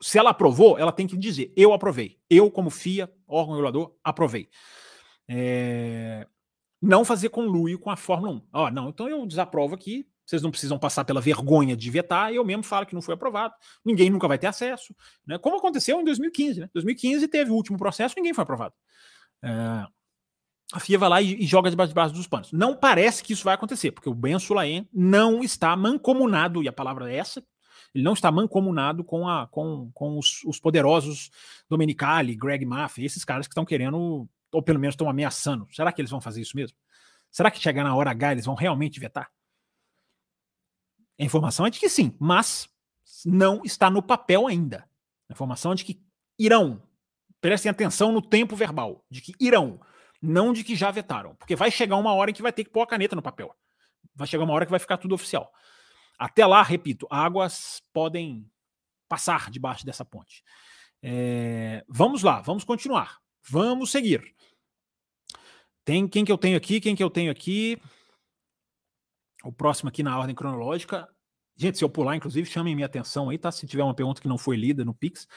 Se 0.00 0.18
ela 0.18 0.30
aprovou, 0.30 0.78
ela 0.78 0.92
tem 0.92 1.06
que 1.06 1.16
dizer: 1.16 1.52
eu 1.56 1.72
aprovei. 1.72 2.18
Eu, 2.28 2.50
como 2.50 2.70
FIA, 2.70 3.10
órgão 3.26 3.54
regulador, 3.54 3.94
aprovei. 4.02 4.48
É... 5.28 6.26
Não 6.80 7.04
fazer 7.04 7.30
conluio 7.30 7.78
com 7.78 7.90
a 7.90 7.96
Fórmula 7.96 8.32
1. 8.32 8.42
Ó, 8.52 8.70
não, 8.70 8.88
então 8.90 9.08
eu 9.08 9.26
desaprovo 9.26 9.74
aqui. 9.74 10.06
Vocês 10.26 10.40
não 10.40 10.50
precisam 10.50 10.78
passar 10.78 11.04
pela 11.04 11.20
vergonha 11.20 11.76
de 11.76 11.90
vetar. 11.90 12.32
Eu 12.32 12.44
mesmo 12.44 12.62
falo 12.62 12.86
que 12.86 12.94
não 12.94 13.02
foi 13.02 13.14
aprovado. 13.14 13.54
Ninguém 13.84 14.08
nunca 14.08 14.26
vai 14.26 14.38
ter 14.38 14.46
acesso. 14.46 14.94
Né? 15.26 15.38
Como 15.38 15.56
aconteceu 15.56 16.00
em 16.00 16.04
2015. 16.04 16.60
Né? 16.60 16.70
2015 16.72 17.28
teve 17.28 17.50
o 17.50 17.54
último 17.54 17.76
processo, 17.76 18.14
ninguém 18.16 18.32
foi 18.32 18.42
aprovado. 18.42 18.74
É 19.42 19.86
a 20.74 20.80
FIA 20.80 20.98
vai 20.98 21.08
lá 21.08 21.22
e, 21.22 21.36
e 21.40 21.46
joga 21.46 21.70
debaixo, 21.70 21.90
debaixo 21.90 22.12
dos 22.12 22.26
panos. 22.26 22.50
Não 22.50 22.76
parece 22.76 23.22
que 23.22 23.32
isso 23.32 23.44
vai 23.44 23.54
acontecer, 23.54 23.92
porque 23.92 24.08
o 24.08 24.14
Ben 24.14 24.36
Sulaim 24.40 24.88
não 24.92 25.40
está 25.40 25.76
mancomunado, 25.76 26.64
e 26.64 26.68
a 26.68 26.72
palavra 26.72 27.12
é 27.12 27.16
essa, 27.16 27.40
ele 27.94 28.02
não 28.02 28.12
está 28.12 28.32
mancomunado 28.32 29.04
com, 29.04 29.28
a, 29.28 29.46
com, 29.46 29.88
com 29.94 30.18
os, 30.18 30.42
os 30.44 30.58
poderosos 30.58 31.30
Domenicali, 31.70 32.34
Greg 32.34 32.66
Maffei, 32.66 33.04
esses 33.04 33.24
caras 33.24 33.46
que 33.46 33.52
estão 33.52 33.64
querendo, 33.64 34.28
ou 34.52 34.62
pelo 34.64 34.80
menos 34.80 34.94
estão 34.94 35.08
ameaçando. 35.08 35.68
Será 35.70 35.92
que 35.92 36.00
eles 36.00 36.10
vão 36.10 36.20
fazer 36.20 36.40
isso 36.40 36.56
mesmo? 36.56 36.76
Será 37.30 37.52
que 37.52 37.60
chegar 37.60 37.84
na 37.84 37.94
hora 37.94 38.10
H 38.10 38.32
eles 38.32 38.44
vão 38.44 38.56
realmente 38.56 38.98
vetar? 38.98 39.30
A 41.20 41.22
informação 41.22 41.66
é 41.66 41.70
de 41.70 41.78
que 41.78 41.88
sim, 41.88 42.16
mas 42.18 42.68
não 43.24 43.62
está 43.64 43.88
no 43.88 44.02
papel 44.02 44.48
ainda. 44.48 44.88
A 45.30 45.32
informação 45.32 45.70
é 45.70 45.76
de 45.76 45.84
que 45.84 46.02
irão. 46.36 46.82
Prestem 47.40 47.70
atenção 47.70 48.10
no 48.10 48.20
tempo 48.20 48.56
verbal, 48.56 49.04
de 49.08 49.20
que 49.20 49.34
irão 49.38 49.78
não 50.24 50.52
de 50.52 50.64
que 50.64 50.74
já 50.74 50.90
vetaram, 50.90 51.34
porque 51.36 51.54
vai 51.54 51.70
chegar 51.70 51.96
uma 51.96 52.12
hora 52.14 52.30
em 52.30 52.34
que 52.34 52.42
vai 52.42 52.52
ter 52.52 52.64
que 52.64 52.70
pôr 52.70 52.82
a 52.82 52.86
caneta 52.86 53.14
no 53.14 53.22
papel. 53.22 53.54
Vai 54.14 54.26
chegar 54.26 54.44
uma 54.44 54.54
hora 54.54 54.64
que 54.64 54.70
vai 54.70 54.80
ficar 54.80 54.96
tudo 54.96 55.14
oficial. 55.14 55.52
Até 56.18 56.46
lá, 56.46 56.62
repito, 56.62 57.06
águas 57.10 57.82
podem 57.92 58.48
passar 59.08 59.50
debaixo 59.50 59.84
dessa 59.84 60.04
ponte. 60.04 60.42
É, 61.02 61.84
vamos 61.88 62.22
lá, 62.22 62.40
vamos 62.40 62.64
continuar. 62.64 63.18
Vamos 63.46 63.90
seguir. 63.90 64.34
Tem 65.84 66.08
quem 66.08 66.24
que 66.24 66.32
eu 66.32 66.38
tenho 66.38 66.56
aqui, 66.56 66.80
quem 66.80 66.96
que 66.96 67.04
eu 67.04 67.10
tenho 67.10 67.30
aqui. 67.30 67.78
O 69.42 69.52
próximo 69.52 69.90
aqui 69.90 70.02
na 70.02 70.18
ordem 70.18 70.34
cronológica. 70.34 71.06
Gente, 71.56 71.76
se 71.76 71.84
eu 71.84 71.90
pular, 71.90 72.16
inclusive, 72.16 72.48
chamem 72.48 72.74
minha 72.74 72.86
atenção 72.86 73.28
aí, 73.28 73.36
tá? 73.36 73.52
Se 73.52 73.66
tiver 73.66 73.82
uma 73.82 73.94
pergunta 73.94 74.22
que 74.22 74.28
não 74.28 74.38
foi 74.38 74.56
lida 74.56 74.84
no 74.84 74.94
Pix 74.94 75.28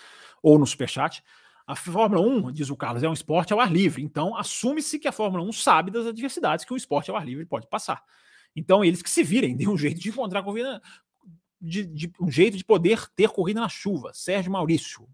ou 0.42 0.58
no 0.58 0.66
Superchat. 0.66 1.22
A 1.68 1.76
Fórmula 1.76 2.22
1, 2.22 2.54
diz 2.54 2.70
o 2.70 2.78
Carlos, 2.78 3.04
é 3.04 3.10
um 3.10 3.14
esporte 3.14 3.52
ao 3.52 3.60
ar 3.60 3.70
livre. 3.70 4.02
Então, 4.02 4.38
assume-se 4.38 4.98
que 4.98 5.08
a 5.08 5.12
Fórmula 5.12 5.44
1 5.44 5.52
sabe 5.52 5.92
das 5.92 6.08
adversidades 6.08 6.64
que 6.64 6.74
um 6.74 6.78
esporte 6.78 7.12
ao 7.12 7.18
ar 7.18 7.26
livre 7.26 7.46
pode 7.46 7.68
passar. 7.68 8.02
Então, 8.56 8.86
eles 8.86 9.02
que 9.02 9.10
se 9.10 9.22
virem, 9.22 9.54
dê 9.58 9.68
um 9.68 9.78
jeito 9.78 10.00
de 10.00 10.08
encontrar 10.08 10.42
corrida, 10.44 10.82
de, 11.60 11.86
de, 11.86 12.12
um 12.22 12.32
jeito 12.32 12.56
de 12.56 12.64
poder 12.64 13.06
ter 13.10 13.28
corrida 13.30 13.60
na 13.60 13.68
chuva. 13.68 14.14
Sérgio 14.14 14.50
Maurício. 14.50 15.10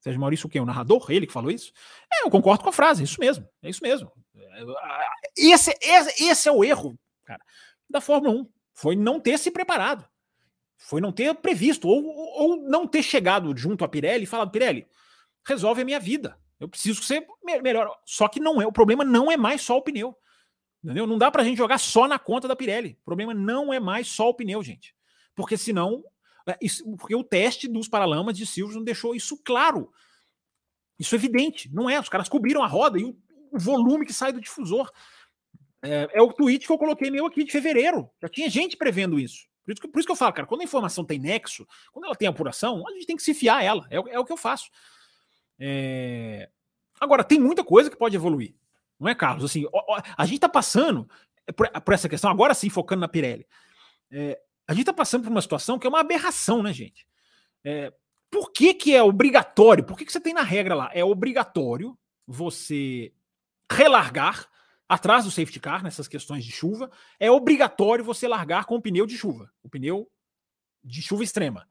Sérgio 0.00 0.18
Maurício, 0.18 0.46
o 0.46 0.50
quê? 0.50 0.58
O 0.58 0.64
narrador? 0.64 1.10
Ele 1.10 1.26
que 1.26 1.32
falou 1.32 1.50
isso? 1.50 1.74
É, 2.10 2.24
eu 2.24 2.30
concordo 2.30 2.62
com 2.62 2.70
a 2.70 2.72
frase, 2.72 3.02
é 3.02 3.04
isso 3.04 3.20
mesmo. 3.20 3.46
É 3.62 3.68
isso 3.68 3.82
mesmo. 3.82 4.10
Esse, 5.36 5.76
esse, 5.82 6.24
esse 6.24 6.48
é 6.48 6.52
o 6.52 6.64
erro, 6.64 6.98
cara, 7.26 7.44
da 7.88 8.00
Fórmula 8.00 8.34
1. 8.34 8.48
Foi 8.72 8.96
não 8.96 9.20
ter 9.20 9.38
se 9.38 9.50
preparado. 9.50 10.08
Foi 10.78 11.02
não 11.02 11.12
ter 11.12 11.34
previsto, 11.34 11.86
ou, 11.86 12.02
ou 12.06 12.56
não 12.56 12.86
ter 12.86 13.02
chegado 13.02 13.54
junto 13.54 13.84
a 13.84 13.88
Pirelli 13.88 14.24
e 14.24 14.26
falado, 14.26 14.50
Pirelli, 14.50 14.86
resolve 15.46 15.82
a 15.82 15.84
minha 15.84 16.00
vida. 16.00 16.38
Eu 16.60 16.68
preciso 16.68 17.02
ser 17.02 17.26
melhor. 17.62 17.96
Só 18.04 18.28
que 18.28 18.40
não 18.40 18.60
é, 18.60 18.66
o 18.66 18.72
problema 18.72 19.04
não 19.04 19.30
é 19.30 19.36
mais 19.36 19.62
só 19.62 19.76
o 19.76 19.82
pneu. 19.82 20.16
Entendeu? 20.82 21.06
Não 21.06 21.18
dá 21.18 21.30
pra 21.30 21.44
gente 21.44 21.58
jogar 21.58 21.78
só 21.78 22.06
na 22.06 22.18
conta 22.18 22.46
da 22.46 22.56
Pirelli. 22.56 22.96
O 23.00 23.04
problema 23.04 23.34
não 23.34 23.72
é 23.72 23.80
mais 23.80 24.08
só 24.08 24.28
o 24.28 24.34
pneu, 24.34 24.62
gente. 24.62 24.94
Porque 25.34 25.56
senão, 25.56 26.02
é, 26.46 26.56
porque 26.98 27.14
o 27.14 27.24
teste 27.24 27.68
dos 27.68 27.88
paralamas 27.88 28.36
de 28.36 28.46
Silverstone 28.46 28.84
deixou 28.84 29.14
isso 29.14 29.40
claro. 29.44 29.92
Isso 30.98 31.14
é 31.14 31.18
evidente, 31.18 31.72
não 31.72 31.88
é? 31.88 32.00
Os 32.00 32.08
caras 32.08 32.28
cobriram 32.28 32.62
a 32.62 32.66
roda 32.66 32.98
e 32.98 33.04
o, 33.04 33.16
volume 33.52 34.04
que 34.04 34.12
sai 34.12 34.32
do 34.32 34.40
difusor. 34.40 34.90
É, 35.82 36.08
é, 36.12 36.22
o 36.22 36.32
tweet 36.32 36.66
que 36.66 36.72
eu 36.72 36.78
coloquei 36.78 37.10
meu 37.10 37.26
aqui 37.26 37.44
de 37.44 37.52
fevereiro. 37.52 38.10
Já 38.20 38.28
tinha 38.28 38.50
gente 38.50 38.76
prevendo 38.76 39.18
isso. 39.18 39.46
Por 39.64 39.72
isso, 39.72 39.80
que, 39.80 39.88
por 39.88 39.98
isso 39.98 40.06
que 40.06 40.12
eu 40.12 40.16
falo, 40.16 40.32
cara, 40.32 40.46
quando 40.48 40.62
a 40.62 40.64
informação 40.64 41.04
tem 41.04 41.18
nexo, 41.18 41.66
quando 41.92 42.06
ela 42.06 42.16
tem 42.16 42.26
apuração, 42.26 42.82
a 42.88 42.92
gente 42.92 43.06
tem 43.06 43.16
que 43.16 43.22
se 43.22 43.34
fiar 43.34 43.58
a 43.58 43.62
ela. 43.62 43.86
É, 43.90 43.96
é 43.96 44.18
o 44.18 44.24
que 44.24 44.32
eu 44.32 44.36
faço. 44.36 44.70
É... 45.58 46.48
Agora, 47.00 47.24
tem 47.24 47.38
muita 47.38 47.64
coisa 47.64 47.90
que 47.90 47.96
pode 47.96 48.16
evoluir. 48.16 48.54
Não 48.98 49.08
é, 49.08 49.14
Carlos? 49.14 49.44
Assim, 49.44 49.64
a 50.16 50.24
gente 50.24 50.36
está 50.36 50.48
passando 50.48 51.08
por, 51.54 51.94
essa 51.94 52.08
questão, 52.08 52.30
agora 52.30 52.54
sim, 52.54 52.68
focando 52.68 53.00
na 53.00 53.08
Pirelli. 53.08 53.46
É, 54.10 54.40
a 54.66 54.72
gente 54.72 54.82
está 54.82 54.92
passando 54.92 55.24
por 55.24 55.30
uma 55.30 55.40
situação 55.40 55.78
que 55.78 55.86
é 55.86 55.90
uma 55.90 56.00
aberração, 56.00 56.62
né, 56.62 56.72
gente? 56.72 57.06
É, 57.64 57.92
por 58.30 58.52
que, 58.52 58.74
que 58.74 58.94
é 58.94 59.02
obrigatório? 59.02 59.84
Por 59.84 59.96
que, 59.96 60.04
que 60.04 60.12
você 60.12 60.20
tem 60.20 60.34
na 60.34 60.42
regra 60.42 60.74
lá? 60.74 60.90
É 60.92 61.04
obrigatório 61.04 61.96
você 62.26 63.12
relargar 63.70 64.48
atrás 64.88 65.24
do 65.24 65.30
safety 65.30 65.60
car 65.60 65.82
nessas 65.82 66.08
questões 66.08 66.44
de 66.44 66.50
chuva. 66.50 66.90
É 67.18 67.30
obrigatório 67.30 68.04
você 68.04 68.26
largar 68.26 68.64
com 68.64 68.76
o 68.76 68.82
pneu 68.82 69.06
de 69.06 69.16
chuva, 69.16 69.50
o 69.62 69.68
pneu 69.68 70.10
de 70.82 71.00
chuva 71.02 71.22
extrema. 71.22 71.68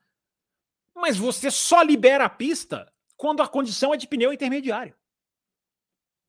Mas 0.95 1.17
você 1.17 1.51
só 1.51 1.81
libera 1.81 2.25
a 2.25 2.29
pista 2.29 2.91
quando 3.17 3.41
a 3.41 3.47
condição 3.47 3.93
é 3.93 3.97
de 3.97 4.07
pneu 4.07 4.31
intermediário. 4.31 4.95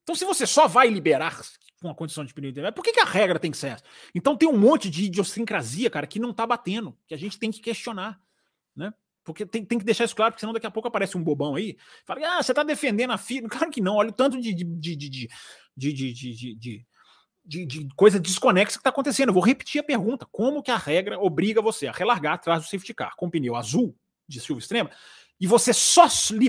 Então, 0.02 0.16
se 0.16 0.24
você 0.24 0.46
só 0.46 0.66
vai 0.66 0.88
liberar 0.88 1.38
com 1.80 1.90
a 1.90 1.94
condição 1.94 2.24
de 2.24 2.32
pneu 2.32 2.50
intermediário, 2.50 2.74
por 2.74 2.82
que, 2.82 2.92
que 2.92 3.00
a 3.00 3.04
regra 3.04 3.38
tem 3.38 3.50
que 3.50 3.58
ser 3.58 3.68
essa? 3.68 3.84
Então, 4.14 4.36
tem 4.36 4.48
um 4.48 4.58
monte 4.58 4.88
de 4.88 5.04
idiosincrasia, 5.04 5.90
cara, 5.90 6.06
que 6.06 6.18
não 6.18 6.32
tá 6.32 6.46
batendo, 6.46 6.96
que 7.06 7.14
a 7.14 7.18
gente 7.18 7.38
tem 7.38 7.50
que 7.50 7.60
questionar, 7.60 8.20
né? 8.74 8.92
Porque 9.22 9.44
tem, 9.44 9.62
tem 9.62 9.78
que 9.78 9.84
deixar 9.84 10.04
isso 10.04 10.16
claro, 10.16 10.32
porque 10.32 10.40
senão 10.40 10.54
daqui 10.54 10.66
a 10.66 10.70
pouco 10.70 10.88
aparece 10.88 11.18
um 11.18 11.22
bobão 11.22 11.54
aí, 11.54 11.76
fala, 12.06 12.38
ah, 12.38 12.42
você 12.42 12.54
tá 12.54 12.62
defendendo 12.62 13.10
a 13.10 13.18
FIA. 13.18 13.46
Claro 13.46 13.70
que 13.70 13.82
não, 13.82 13.96
olha 13.96 14.08
o 14.08 14.12
tanto 14.12 14.40
de, 14.40 14.54
de, 14.54 14.64
de, 14.64 14.96
de, 14.96 15.08
de, 15.08 15.28
de, 15.76 16.12
de, 16.14 16.54
de 16.54 16.86
de, 17.48 17.88
coisa 17.96 18.20
desconexa 18.20 18.72
que 18.72 18.80
está 18.80 18.90
acontecendo. 18.90 19.30
Eu 19.30 19.34
vou 19.34 19.42
repetir 19.42 19.80
a 19.80 19.84
pergunta: 19.84 20.26
como 20.30 20.62
que 20.62 20.70
a 20.70 20.76
regra 20.76 21.18
obriga 21.18 21.62
você 21.62 21.86
a 21.86 21.92
relargar 21.92 22.34
atrás 22.34 22.62
do 22.62 22.68
safety 22.68 22.92
car 22.92 23.16
com 23.16 23.30
pneu 23.30 23.56
azul 23.56 23.96
de 24.28 24.38
chuva 24.40 24.60
extrema 24.60 24.90
e 25.40 25.46
você 25.46 25.72
só 25.72 26.06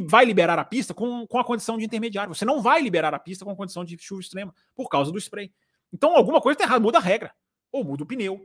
vai 0.08 0.26
liberar 0.26 0.58
a 0.58 0.66
pista 0.66 0.94
com, 0.94 1.28
com 1.28 1.38
a 1.38 1.44
condição 1.44 1.78
de 1.78 1.86
intermediário. 1.86 2.34
Você 2.34 2.44
não 2.44 2.62
vai 2.62 2.82
liberar 2.82 3.14
a 3.14 3.20
pista 3.20 3.46
com 3.46 3.52
a 3.52 3.56
condição 3.56 3.86
de 3.86 3.98
chuva 4.00 4.22
extrema 4.22 4.54
por 4.76 4.90
causa 4.90 5.12
do 5.12 5.18
spray. 5.18 5.54
Então 5.94 6.16
alguma 6.16 6.42
coisa 6.42 6.56
está 6.56 6.66
errada, 6.66 6.80
muda 6.80 6.98
a 6.98 7.02
regra. 7.02 7.34
Ou 7.72 7.84
muda 7.84 8.04
o 8.04 8.08
pneu. 8.08 8.44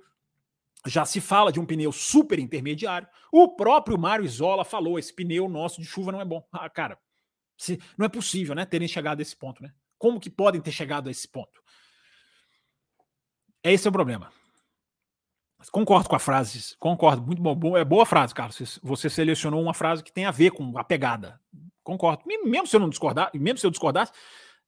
Já 0.87 1.07
se 1.07 1.19
fala 1.19 1.51
de 1.51 1.59
um 1.59 1.65
pneu 1.65 1.91
super 1.91 2.39
intermediário. 2.39 3.09
O 3.33 3.57
próprio 3.57 3.99
Mário 3.99 4.25
Isola 4.25 4.67
falou: 4.67 4.99
esse 4.99 5.15
pneu 5.15 5.49
nosso 5.49 5.81
de 5.81 5.87
chuva 5.87 6.13
não 6.13 6.21
é 6.21 6.25
bom. 6.27 6.47
Ah, 6.53 6.69
cara, 6.69 6.99
se, 7.57 7.81
não 7.97 8.05
é 8.05 8.09
possível, 8.09 8.55
né? 8.55 8.67
Terem 8.67 8.87
chegado 8.87 9.21
a 9.21 9.23
esse 9.23 9.35
ponto, 9.35 9.63
né? 9.63 9.73
Como 9.97 10.21
que 10.21 10.29
podem 10.29 10.61
ter 10.61 10.73
chegado 10.73 11.09
a 11.09 11.11
esse 11.11 11.27
ponto? 11.27 11.63
Esse 13.63 13.87
é 13.87 13.91
o 13.91 13.93
problema. 13.93 14.31
Concordo 15.71 16.09
com 16.09 16.17
a 16.17 16.19
frase, 16.19 16.77
concordo, 16.79 17.23
muito 17.23 17.41
bom, 17.41 17.77
é 17.77 17.85
boa 17.85 18.07
frase, 18.07 18.35
Carlos. 18.35 18.81
Você 18.83 19.11
selecionou 19.11 19.63
uma 19.63 19.75
frase 19.75 20.03
que 20.03 20.13
tem 20.13 20.25
a 20.25 20.31
ver 20.31 20.51
com 20.51 20.77
a 20.79 20.85
pegada. 20.85 21.41
Concordo. 21.83 22.23
Mesmo 22.27 22.67
se 22.67 22.77
eu 22.77 22.81
não 22.81 22.89
discordar, 22.89 23.31
mesmo 23.35 23.59
se 23.59 23.67
eu 23.67 23.71
discordasse, 23.71 24.13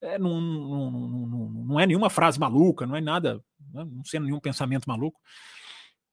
é, 0.00 0.18
não, 0.18 0.40
não, 0.40 0.90
não, 0.90 1.48
não, 1.66 1.80
é 1.80 1.86
nenhuma 1.86 2.10
frase 2.10 2.38
maluca, 2.38 2.86
não 2.86 2.94
é 2.94 3.00
nada, 3.00 3.42
né, 3.72 3.84
não 3.84 4.04
sendo 4.04 4.26
nenhum 4.26 4.40
pensamento 4.40 4.86
maluco. 4.86 5.20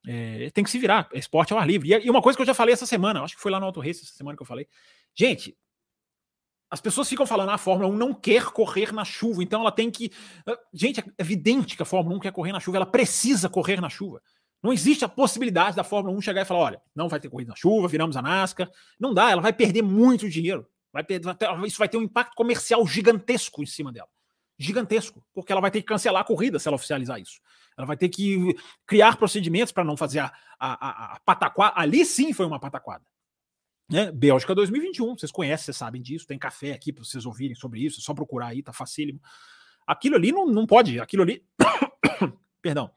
É, 0.05 0.49
tem 0.51 0.63
que 0.63 0.69
se 0.69 0.79
virar, 0.79 1.09
é 1.13 1.19
esporte 1.19 1.53
ao 1.53 1.59
ar 1.59 1.67
livre. 1.67 1.89
E, 1.89 2.09
uma 2.09 2.21
coisa 2.21 2.37
que 2.37 2.41
eu 2.41 2.47
já 2.47 2.53
falei 2.53 2.73
essa 2.73 2.85
semana, 2.85 3.21
acho 3.21 3.35
que 3.35 3.41
foi 3.41 3.51
lá 3.51 3.59
no 3.59 3.65
Auto 3.65 3.79
Race 3.79 4.01
essa 4.01 4.13
semana 4.13 4.35
que 4.35 4.41
eu 4.41 4.47
falei. 4.47 4.67
Gente, 5.15 5.57
as 6.69 6.81
pessoas 6.81 7.07
ficam 7.07 7.25
falando, 7.25 7.49
ah, 7.49 7.55
a 7.55 7.57
Fórmula 7.57 7.93
1 7.93 7.97
não 7.97 8.13
quer 8.13 8.45
correr 8.45 8.91
na 8.91 9.05
chuva, 9.05 9.43
então 9.43 9.61
ela 9.61 9.71
tem 9.71 9.91
que. 9.91 10.11
Gente, 10.73 11.01
é 11.01 11.03
evidente 11.19 11.77
que 11.77 11.83
a 11.83 11.85
Fórmula 11.85 12.17
1 12.17 12.19
quer 12.19 12.31
correr 12.31 12.51
na 12.51 12.59
chuva, 12.59 12.77
ela 12.77 12.85
precisa 12.85 13.47
correr 13.47 13.79
na 13.79 13.89
chuva. 13.89 14.21
Não 14.63 14.71
existe 14.71 15.03
a 15.03 15.09
possibilidade 15.09 15.75
da 15.75 15.83
Fórmula 15.83 16.15
1 16.17 16.21
chegar 16.21 16.41
e 16.41 16.45
falar: 16.45 16.61
olha, 16.61 16.81
não 16.95 17.09
vai 17.09 17.19
ter 17.19 17.29
corrida 17.29 17.49
na 17.49 17.55
chuva, 17.55 17.89
viramos 17.89 18.15
a 18.15 18.21
NASCAR. 18.21 18.71
Não 18.97 19.13
dá, 19.13 19.29
ela 19.29 19.41
vai 19.41 19.51
perder 19.51 19.81
muito 19.81 20.29
dinheiro. 20.29 20.65
Vai 20.93 21.03
perder, 21.03 21.35
isso 21.65 21.77
vai 21.77 21.89
ter 21.89 21.97
um 21.97 22.03
impacto 22.03 22.33
comercial 22.33 22.87
gigantesco 22.87 23.61
em 23.61 23.65
cima 23.65 23.91
dela. 23.91 24.07
Gigantesco, 24.57 25.25
porque 25.33 25.51
ela 25.51 25.59
vai 25.59 25.69
ter 25.69 25.81
que 25.81 25.87
cancelar 25.87 26.21
a 26.21 26.25
corrida 26.25 26.59
se 26.59 26.67
ela 26.67 26.75
oficializar 26.75 27.19
isso. 27.19 27.41
Ela 27.75 27.85
vai 27.85 27.97
ter 27.97 28.07
que 28.07 28.55
criar 28.85 29.17
procedimentos 29.17 29.73
para 29.73 29.83
não 29.83 29.97
fazer 29.97 30.19
a, 30.19 30.31
a, 30.57 30.87
a, 30.87 31.15
a 31.15 31.19
pataquada. 31.19 31.73
Ali 31.77 32.05
sim 32.05 32.31
foi 32.31 32.45
uma 32.45 32.59
pataquada. 32.59 33.03
Né? 33.91 34.11
Bélgica 34.11 34.55
2021, 34.55 35.17
vocês 35.17 35.31
conhecem, 35.31 35.65
vocês 35.65 35.77
sabem 35.77 36.01
disso. 36.01 36.27
Tem 36.27 36.37
café 36.37 36.71
aqui 36.71 36.93
para 36.93 37.03
vocês 37.03 37.25
ouvirem 37.25 37.55
sobre 37.55 37.83
isso. 37.83 37.99
É 37.99 38.03
só 38.03 38.13
procurar 38.13 38.47
aí, 38.47 38.63
tá 38.63 38.71
facílimo. 38.71 39.19
Aquilo 39.85 40.15
ali 40.15 40.31
não, 40.31 40.45
não 40.45 40.65
pode. 40.65 40.99
Aquilo 41.01 41.23
ali. 41.23 41.43
Perdão 42.61 42.89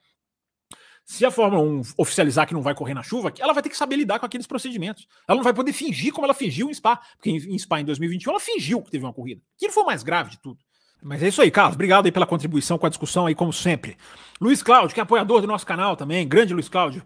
se 1.06 1.24
a 1.24 1.30
Fórmula 1.30 1.62
1 1.62 1.82
oficializar 1.96 2.48
que 2.48 2.52
não 2.52 2.60
vai 2.60 2.74
correr 2.74 2.92
na 2.92 3.02
chuva, 3.02 3.32
ela 3.38 3.52
vai 3.52 3.62
ter 3.62 3.68
que 3.68 3.76
saber 3.76 3.94
lidar 3.94 4.18
com 4.18 4.26
aqueles 4.26 4.46
procedimentos. 4.46 5.06
Ela 5.28 5.36
não 5.36 5.44
vai 5.44 5.54
poder 5.54 5.72
fingir 5.72 6.12
como 6.12 6.26
ela 6.26 6.34
fingiu 6.34 6.68
em 6.68 6.74
Spa, 6.74 6.96
porque 7.16 7.30
em 7.30 7.56
Spa 7.56 7.80
em 7.80 7.84
2021 7.84 8.32
ela 8.32 8.40
fingiu 8.40 8.82
que 8.82 8.90
teve 8.90 9.04
uma 9.04 9.12
corrida. 9.12 9.40
Aquilo 9.54 9.72
foi 9.72 9.84
o 9.84 9.86
mais 9.86 10.02
grave 10.02 10.30
de 10.30 10.40
tudo. 10.40 10.58
Mas 11.00 11.22
é 11.22 11.28
isso 11.28 11.40
aí, 11.40 11.48
Carlos. 11.48 11.76
Obrigado 11.76 12.06
aí 12.06 12.12
pela 12.12 12.26
contribuição 12.26 12.76
com 12.76 12.86
a 12.86 12.88
discussão 12.88 13.26
aí, 13.26 13.36
como 13.36 13.52
sempre. 13.52 13.96
Luiz 14.40 14.64
Cláudio, 14.64 14.94
que 14.94 14.98
é 15.00 15.02
apoiador 15.04 15.40
do 15.40 15.46
nosso 15.46 15.64
canal 15.64 15.96
também, 15.96 16.26
grande 16.26 16.52
Luiz 16.52 16.68
Cláudio. 16.68 17.04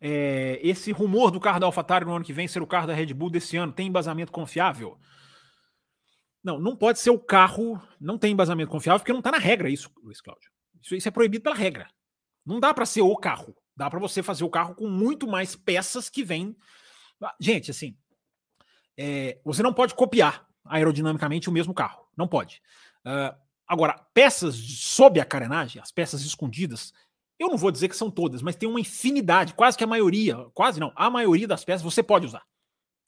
É, 0.00 0.60
esse 0.62 0.92
rumor 0.92 1.32
do 1.32 1.40
carro 1.40 1.58
da 1.58 1.66
AlphaTauri 1.66 2.04
no 2.04 2.14
ano 2.14 2.24
que 2.24 2.32
vem 2.32 2.46
ser 2.46 2.62
o 2.62 2.66
carro 2.68 2.86
da 2.86 2.94
Red 2.94 3.12
Bull 3.12 3.30
desse 3.30 3.56
ano 3.56 3.72
tem 3.72 3.88
embasamento 3.88 4.30
confiável? 4.30 4.96
Não, 6.42 6.60
não 6.60 6.76
pode 6.76 7.00
ser 7.00 7.10
o 7.10 7.18
carro, 7.18 7.82
não 8.00 8.16
tem 8.16 8.32
embasamento 8.32 8.70
confiável, 8.70 9.00
porque 9.00 9.12
não 9.12 9.18
está 9.18 9.32
na 9.32 9.38
regra 9.38 9.68
isso, 9.68 9.90
Luiz 10.04 10.20
Cláudio. 10.20 10.50
Isso, 10.80 10.94
isso 10.94 11.08
é 11.08 11.10
proibido 11.10 11.42
pela 11.42 11.56
regra. 11.56 11.88
Não 12.50 12.60
dá 12.60 12.74
para 12.74 12.84
ser 12.84 13.02
o 13.02 13.16
carro. 13.16 13.56
Dá 13.76 13.88
para 13.88 14.00
você 14.00 14.22
fazer 14.22 14.44
o 14.44 14.50
carro 14.50 14.74
com 14.74 14.88
muito 14.88 15.26
mais 15.26 15.54
peças 15.54 16.10
que 16.10 16.24
vêm. 16.24 16.56
Gente, 17.38 17.70
assim, 17.70 17.96
é, 18.98 19.40
você 19.44 19.62
não 19.62 19.72
pode 19.72 19.94
copiar 19.94 20.46
aerodinamicamente 20.64 21.48
o 21.48 21.52
mesmo 21.52 21.72
carro. 21.72 22.06
Não 22.16 22.28
pode. 22.28 22.60
Uh, 23.06 23.34
agora, 23.66 23.94
peças 24.12 24.54
sob 24.56 25.20
a 25.20 25.24
carenagem, 25.24 25.80
as 25.80 25.92
peças 25.92 26.22
escondidas, 26.22 26.92
eu 27.38 27.48
não 27.48 27.56
vou 27.56 27.70
dizer 27.70 27.88
que 27.88 27.96
são 27.96 28.10
todas, 28.10 28.42
mas 28.42 28.56
tem 28.56 28.68
uma 28.68 28.80
infinidade, 28.80 29.54
quase 29.54 29.78
que 29.78 29.84
a 29.84 29.86
maioria, 29.86 30.36
quase 30.52 30.78
não, 30.78 30.92
a 30.94 31.08
maioria 31.08 31.48
das 31.48 31.64
peças 31.64 31.82
você 31.82 32.02
pode 32.02 32.26
usar. 32.26 32.42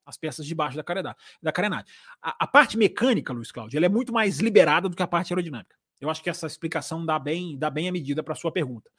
As 0.07 0.17
peças 0.17 0.47
de 0.47 0.55
baixo 0.55 0.77
da 0.77 0.83
carenagem. 0.83 1.19
Da 1.43 1.53
carenagem. 1.53 1.87
A, 2.23 2.45
a 2.45 2.47
parte 2.47 2.79
mecânica, 2.79 3.33
Luiz 3.33 3.53
Cláudio, 3.53 3.77
ela 3.77 3.87
é 3.87 3.91
muito 3.91 4.13
mais 4.13 4.39
liberada 4.39 4.89
do 4.89 4.97
que 4.97 5.03
a 5.03 5.07
parte 5.07 5.33
aerodinâmica. 5.33 5.77
Eu 6.01 6.11
acho 6.11 6.23
que 6.23 6.31
essa 6.31 6.47
explicação 6.47 7.05
dá 7.07 7.19
bem, 7.19 7.57
dá 7.57 7.71
bem 7.71 7.89
a 7.89 7.93
medida 7.93 8.23
para 8.23 8.33
a 8.33 8.37
sua 8.37 8.51
pergunta. 8.51 8.91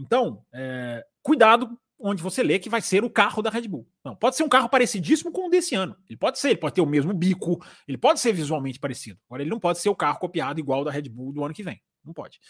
Então, 0.00 0.42
é, 0.52 1.04
cuidado 1.22 1.78
onde 1.98 2.22
você 2.22 2.42
lê 2.42 2.58
que 2.58 2.70
vai 2.70 2.80
ser 2.80 3.04
o 3.04 3.10
carro 3.10 3.42
da 3.42 3.50
Red 3.50 3.68
Bull. 3.68 3.86
Não, 4.02 4.16
pode 4.16 4.34
ser 4.34 4.42
um 4.42 4.48
carro 4.48 4.70
parecidíssimo 4.70 5.30
com 5.30 5.46
o 5.46 5.50
desse 5.50 5.74
ano. 5.74 5.94
Ele 6.08 6.16
pode 6.16 6.38
ser, 6.38 6.48
ele 6.48 6.58
pode 6.58 6.74
ter 6.74 6.80
o 6.80 6.86
mesmo 6.86 7.12
bico, 7.12 7.62
ele 7.86 7.98
pode 7.98 8.18
ser 8.18 8.32
visualmente 8.32 8.80
parecido. 8.80 9.20
Agora, 9.26 9.42
ele 9.42 9.50
não 9.50 9.60
pode 9.60 9.78
ser 9.78 9.90
o 9.90 9.94
carro 9.94 10.18
copiado 10.18 10.58
igual 10.58 10.82
da 10.82 10.90
Red 10.90 11.02
Bull 11.02 11.34
do 11.34 11.44
ano 11.44 11.52
que 11.52 11.62
vem. 11.62 11.80
Não 12.02 12.14
pode. 12.14 12.40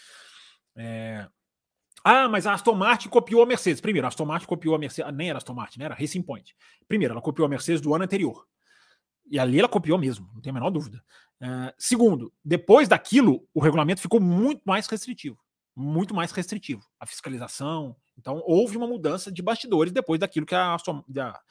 É... 0.77 1.27
Ah, 2.03 2.29
mas 2.29 2.47
a 2.47 2.53
Aston 2.53 2.73
Martin 2.73 3.09
copiou 3.09 3.43
a 3.43 3.45
Mercedes. 3.45 3.81
Primeiro, 3.81 4.07
a 4.07 4.09
Aston 4.09 4.25
Martin 4.25 4.47
copiou 4.47 4.73
a 4.73 4.79
Mercedes. 4.79 5.13
Nem 5.13 5.29
era 5.29 5.37
Aston 5.37 5.53
Martin, 5.53 5.79
né? 5.79 5.85
era 5.85 5.93
Racing 5.93 6.21
Point. 6.21 6.55
Primeiro, 6.87 7.13
ela 7.13 7.21
copiou 7.21 7.45
a 7.45 7.49
Mercedes 7.49 7.81
do 7.81 7.93
ano 7.93 8.05
anterior. 8.05 8.47
E 9.29 9.37
ali 9.37 9.59
ela 9.59 9.67
copiou 9.67 9.97
mesmo, 9.97 10.29
não 10.33 10.41
tem 10.41 10.49
a 10.49 10.53
menor 10.53 10.71
dúvida. 10.71 11.03
Uh, 11.41 11.71
segundo, 11.77 12.33
depois 12.43 12.87
daquilo, 12.87 13.47
o 13.53 13.59
regulamento 13.59 14.01
ficou 14.01 14.19
muito 14.19 14.61
mais 14.65 14.87
restritivo 14.87 15.37
muito 15.81 16.13
mais 16.13 16.31
restritivo. 16.31 16.83
A 16.99 17.05
fiscalização. 17.05 17.95
Então, 18.17 18.41
houve 18.45 18.77
uma 18.77 18.87
mudança 18.87 19.31
de 19.31 19.41
bastidores 19.41 19.91
depois 19.91 20.19
daquilo 20.19 20.45
que 20.45 20.55
a 20.55 20.73
Aston, 20.73 21.03
a, 21.17 21.41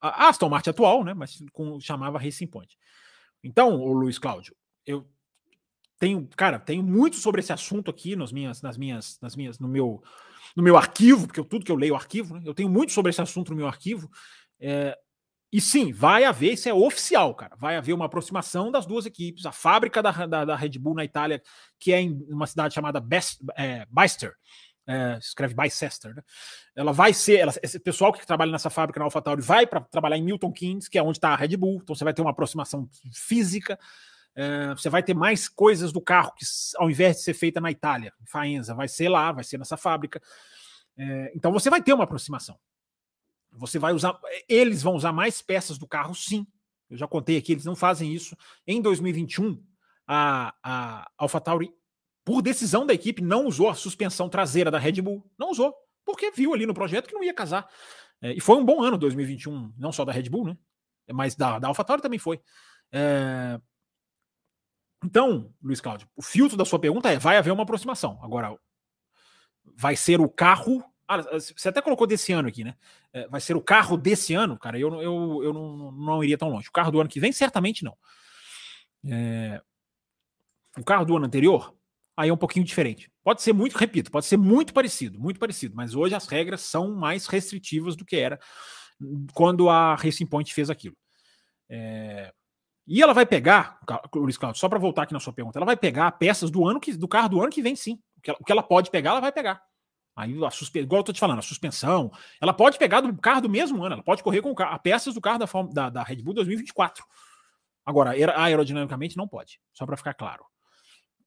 a 0.00 0.28
Aston 0.28 0.48
Martin 0.48 0.70
atual, 0.70 1.04
né, 1.04 1.14
mas 1.14 1.38
com, 1.52 1.78
chamava 1.80 2.18
Racing 2.18 2.46
Point. 2.46 2.76
Então, 3.42 3.80
o 3.80 3.92
Luiz 3.92 4.18
Cláudio, 4.18 4.54
eu 4.84 5.08
tenho, 5.98 6.26
cara, 6.36 6.58
tenho 6.58 6.82
muito 6.82 7.16
sobre 7.16 7.40
esse 7.40 7.52
assunto 7.52 7.90
aqui 7.90 8.16
nas 8.16 8.32
minhas, 8.32 8.62
nas 8.62 8.76
minhas, 8.76 9.18
nas 9.20 9.36
minhas, 9.36 9.58
no 9.58 9.68
meu, 9.68 10.02
no 10.56 10.62
meu 10.62 10.76
arquivo, 10.76 11.26
porque 11.26 11.40
eu, 11.40 11.44
tudo 11.44 11.64
que 11.64 11.70
eu 11.70 11.76
leio 11.76 11.94
é 11.94 11.96
arquivo, 11.96 12.34
né? 12.34 12.42
Eu 12.44 12.54
tenho 12.54 12.68
muito 12.68 12.92
sobre 12.92 13.10
esse 13.10 13.20
assunto 13.20 13.50
no 13.50 13.56
meu 13.56 13.66
arquivo. 13.66 14.10
É, 14.58 14.96
e 15.52 15.60
sim, 15.60 15.92
vai 15.92 16.24
haver, 16.24 16.52
isso 16.52 16.68
é 16.68 16.74
oficial, 16.74 17.34
cara. 17.34 17.56
Vai 17.56 17.76
haver 17.76 17.92
uma 17.92 18.06
aproximação 18.06 18.70
das 18.70 18.86
duas 18.86 19.04
equipes. 19.04 19.44
A 19.44 19.52
fábrica 19.52 20.00
da, 20.00 20.12
da, 20.26 20.44
da 20.44 20.56
Red 20.56 20.78
Bull 20.78 20.94
na 20.94 21.04
Itália, 21.04 21.42
que 21.78 21.92
é 21.92 22.00
em 22.00 22.24
uma 22.28 22.46
cidade 22.46 22.74
chamada 22.74 23.00
Best, 23.00 23.40
é, 23.56 23.84
Beister, 23.90 24.34
é, 24.86 25.18
escreve 25.18 25.54
Bicester, 25.54 26.14
né? 26.14 26.22
Ela 26.74 26.92
vai 26.92 27.12
ser, 27.12 27.38
ela, 27.38 27.52
esse 27.62 27.78
pessoal 27.78 28.12
que 28.12 28.26
trabalha 28.26 28.50
nessa 28.50 28.70
fábrica 28.70 28.98
na 28.98 29.04
AlphaTauri 29.06 29.42
vai 29.42 29.66
para 29.66 29.80
trabalhar 29.80 30.16
em 30.16 30.22
Milton 30.22 30.52
Keynes, 30.52 30.88
que 30.88 30.98
é 30.98 31.02
onde 31.02 31.18
está 31.18 31.30
a 31.30 31.36
Red 31.36 31.56
Bull, 31.56 31.80
então 31.82 31.94
você 31.94 32.04
vai 32.04 32.14
ter 32.14 32.22
uma 32.22 32.30
aproximação 32.30 32.88
física, 33.12 33.78
é, 34.34 34.68
você 34.68 34.88
vai 34.88 35.02
ter 35.02 35.14
mais 35.14 35.48
coisas 35.48 35.92
do 35.92 36.00
carro 36.00 36.32
que, 36.36 36.44
ao 36.76 36.90
invés 36.90 37.16
de 37.16 37.22
ser 37.22 37.34
feita 37.34 37.60
na 37.60 37.70
Itália, 37.70 38.12
em 38.20 38.26
Faenza, 38.26 38.74
vai 38.74 38.88
ser 38.88 39.08
lá, 39.08 39.30
vai 39.32 39.44
ser 39.44 39.58
nessa 39.58 39.76
fábrica. 39.76 40.20
É, 40.96 41.32
então 41.34 41.52
você 41.52 41.70
vai 41.70 41.82
ter 41.82 41.92
uma 41.92 42.04
aproximação. 42.04 42.58
Você 43.52 43.78
vai 43.78 43.92
usar, 43.92 44.18
eles 44.48 44.82
vão 44.82 44.94
usar 44.94 45.12
mais 45.12 45.42
peças 45.42 45.78
do 45.78 45.86
carro, 45.86 46.14
sim. 46.14 46.46
Eu 46.88 46.96
já 46.96 47.06
contei 47.06 47.36
aqui, 47.36 47.52
eles 47.52 47.64
não 47.64 47.76
fazem 47.76 48.12
isso. 48.12 48.36
Em 48.66 48.80
2021, 48.80 49.62
a, 50.06 50.54
a 50.62 51.10
AlphaTauri 51.18 51.72
por 52.24 52.42
decisão 52.42 52.86
da 52.86 52.94
equipe, 52.94 53.22
não 53.22 53.46
usou 53.46 53.68
a 53.68 53.74
suspensão 53.74 54.28
traseira 54.28 54.70
da 54.70 54.78
Red 54.78 55.00
Bull. 55.02 55.28
Não 55.38 55.50
usou, 55.50 55.74
porque 56.04 56.30
viu 56.30 56.54
ali 56.54 56.66
no 56.66 56.74
projeto 56.74 57.08
que 57.08 57.14
não 57.14 57.24
ia 57.24 57.34
casar. 57.34 57.68
É, 58.22 58.32
e 58.32 58.40
foi 58.40 58.56
um 58.56 58.64
bom 58.64 58.82
ano 58.82 58.98
2021, 58.98 59.72
não 59.76 59.90
só 59.90 60.04
da 60.04 60.12
Red 60.12 60.28
Bull, 60.28 60.46
né? 60.46 60.56
Mas 61.12 61.34
da, 61.34 61.58
da 61.58 61.68
AlphaTauri 61.68 62.02
também 62.02 62.18
foi. 62.18 62.40
É... 62.92 63.60
Então, 65.04 65.52
Luiz 65.62 65.80
Cláudio, 65.80 66.08
o 66.14 66.22
filtro 66.22 66.56
da 66.56 66.64
sua 66.64 66.78
pergunta 66.78 67.10
é: 67.10 67.18
vai 67.18 67.36
haver 67.36 67.52
uma 67.52 67.62
aproximação. 67.62 68.18
Agora, 68.22 68.56
vai 69.76 69.96
ser 69.96 70.20
o 70.20 70.28
carro. 70.28 70.84
Ah, 71.12 71.20
você 71.40 71.68
até 71.68 71.82
colocou 71.82 72.06
desse 72.06 72.32
ano 72.32 72.46
aqui, 72.46 72.62
né? 72.62 72.76
É, 73.12 73.26
vai 73.26 73.40
ser 73.40 73.56
o 73.56 73.60
carro 73.60 73.96
desse 73.96 74.32
ano, 74.32 74.56
cara. 74.56 74.78
Eu, 74.78 74.94
eu, 75.02 75.40
eu 75.42 75.52
não, 75.52 75.90
não 75.90 76.22
iria 76.22 76.38
tão 76.38 76.48
longe. 76.48 76.68
O 76.68 76.72
carro 76.72 76.92
do 76.92 77.00
ano 77.00 77.10
que 77.10 77.18
vem, 77.18 77.32
certamente 77.32 77.82
não. 77.82 77.96
É... 79.04 79.60
O 80.78 80.84
carro 80.84 81.04
do 81.04 81.16
ano 81.16 81.26
anterior, 81.26 81.74
aí 82.16 82.28
é 82.28 82.32
um 82.32 82.36
pouquinho 82.36 82.64
diferente. 82.64 83.10
Pode 83.24 83.42
ser 83.42 83.52
muito, 83.52 83.76
repito, 83.76 84.08
pode 84.08 84.26
ser 84.26 84.36
muito 84.36 84.72
parecido, 84.72 85.18
muito 85.18 85.40
parecido, 85.40 85.74
mas 85.74 85.96
hoje 85.96 86.14
as 86.14 86.28
regras 86.28 86.60
são 86.60 86.94
mais 86.94 87.26
restritivas 87.26 87.96
do 87.96 88.04
que 88.04 88.14
era 88.14 88.38
quando 89.34 89.68
a 89.68 89.96
Racing 89.96 90.26
Point 90.26 90.54
fez 90.54 90.70
aquilo. 90.70 90.96
É... 91.68 92.32
E 92.86 93.02
ela 93.02 93.12
vai 93.12 93.26
pegar, 93.26 93.80
Luiz 94.14 94.38
Claudio, 94.38 94.60
só 94.60 94.68
para 94.68 94.78
voltar 94.78 95.02
aqui 95.02 95.12
na 95.12 95.18
sua 95.18 95.32
pergunta, 95.32 95.58
ela 95.58 95.66
vai 95.66 95.76
pegar 95.76 96.12
peças 96.12 96.52
do 96.52 96.68
ano 96.68 96.78
que, 96.78 96.92
do 96.96 97.08
carro 97.08 97.30
do 97.30 97.40
ano 97.40 97.50
que 97.50 97.62
vem, 97.62 97.74
sim. 97.74 97.98
O 98.16 98.20
que 98.20 98.30
ela, 98.30 98.38
o 98.40 98.44
que 98.44 98.52
ela 98.52 98.62
pode 98.62 98.92
pegar, 98.92 99.10
ela 99.10 99.20
vai 99.20 99.32
pegar. 99.32 99.60
Aí 100.16 100.44
a 100.44 100.50
suspe... 100.50 100.80
igual 100.80 101.00
eu 101.00 101.04
tô 101.04 101.12
te 101.12 101.20
falando, 101.20 101.38
a 101.38 101.42
suspensão, 101.42 102.10
ela 102.40 102.52
pode 102.52 102.78
pegar 102.78 103.00
do 103.00 103.16
carro 103.16 103.42
do 103.42 103.48
mesmo 103.48 103.82
ano, 103.84 103.94
ela 103.94 104.02
pode 104.02 104.22
correr 104.22 104.42
com 104.42 104.54
a 104.58 104.78
peças 104.78 105.14
do 105.14 105.20
carro 105.20 105.38
da, 105.38 105.46
da, 105.72 105.90
da 105.90 106.02
Red 106.02 106.16
Bull 106.16 106.34
2024. 106.34 107.04
Agora, 107.84 108.10
aerodinamicamente 108.36 109.16
não 109.16 109.26
pode, 109.26 109.60
só 109.72 109.86
para 109.86 109.96
ficar 109.96 110.14
claro. 110.14 110.44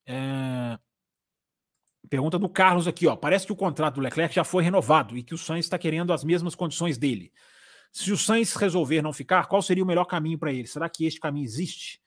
É... 0.05 0.77
Pergunta 2.09 2.37
do 2.37 2.49
Carlos 2.49 2.87
aqui, 2.87 3.07
ó. 3.07 3.15
Parece 3.15 3.45
que 3.45 3.53
o 3.53 3.55
contrato 3.55 3.95
do 3.95 4.01
Leclerc 4.01 4.35
já 4.35 4.43
foi 4.43 4.63
renovado 4.63 5.17
e 5.17 5.23
que 5.23 5.33
o 5.33 5.37
Sainz 5.37 5.65
está 5.65 5.79
querendo 5.79 6.11
as 6.11 6.23
mesmas 6.23 6.53
condições 6.53 6.97
dele. 6.97 7.31
Se 7.91 8.11
o 8.11 8.17
Sainz 8.17 8.53
resolver 8.55 9.01
não 9.01 9.13
ficar, 9.13 9.47
qual 9.47 9.61
seria 9.61 9.83
o 9.83 9.87
melhor 9.87 10.05
caminho 10.05 10.37
para 10.37 10.51
ele? 10.51 10.67
Será 10.67 10.89
que 10.89 11.05
este 11.05 11.19
caminho 11.19 11.45
existe? 11.45 12.02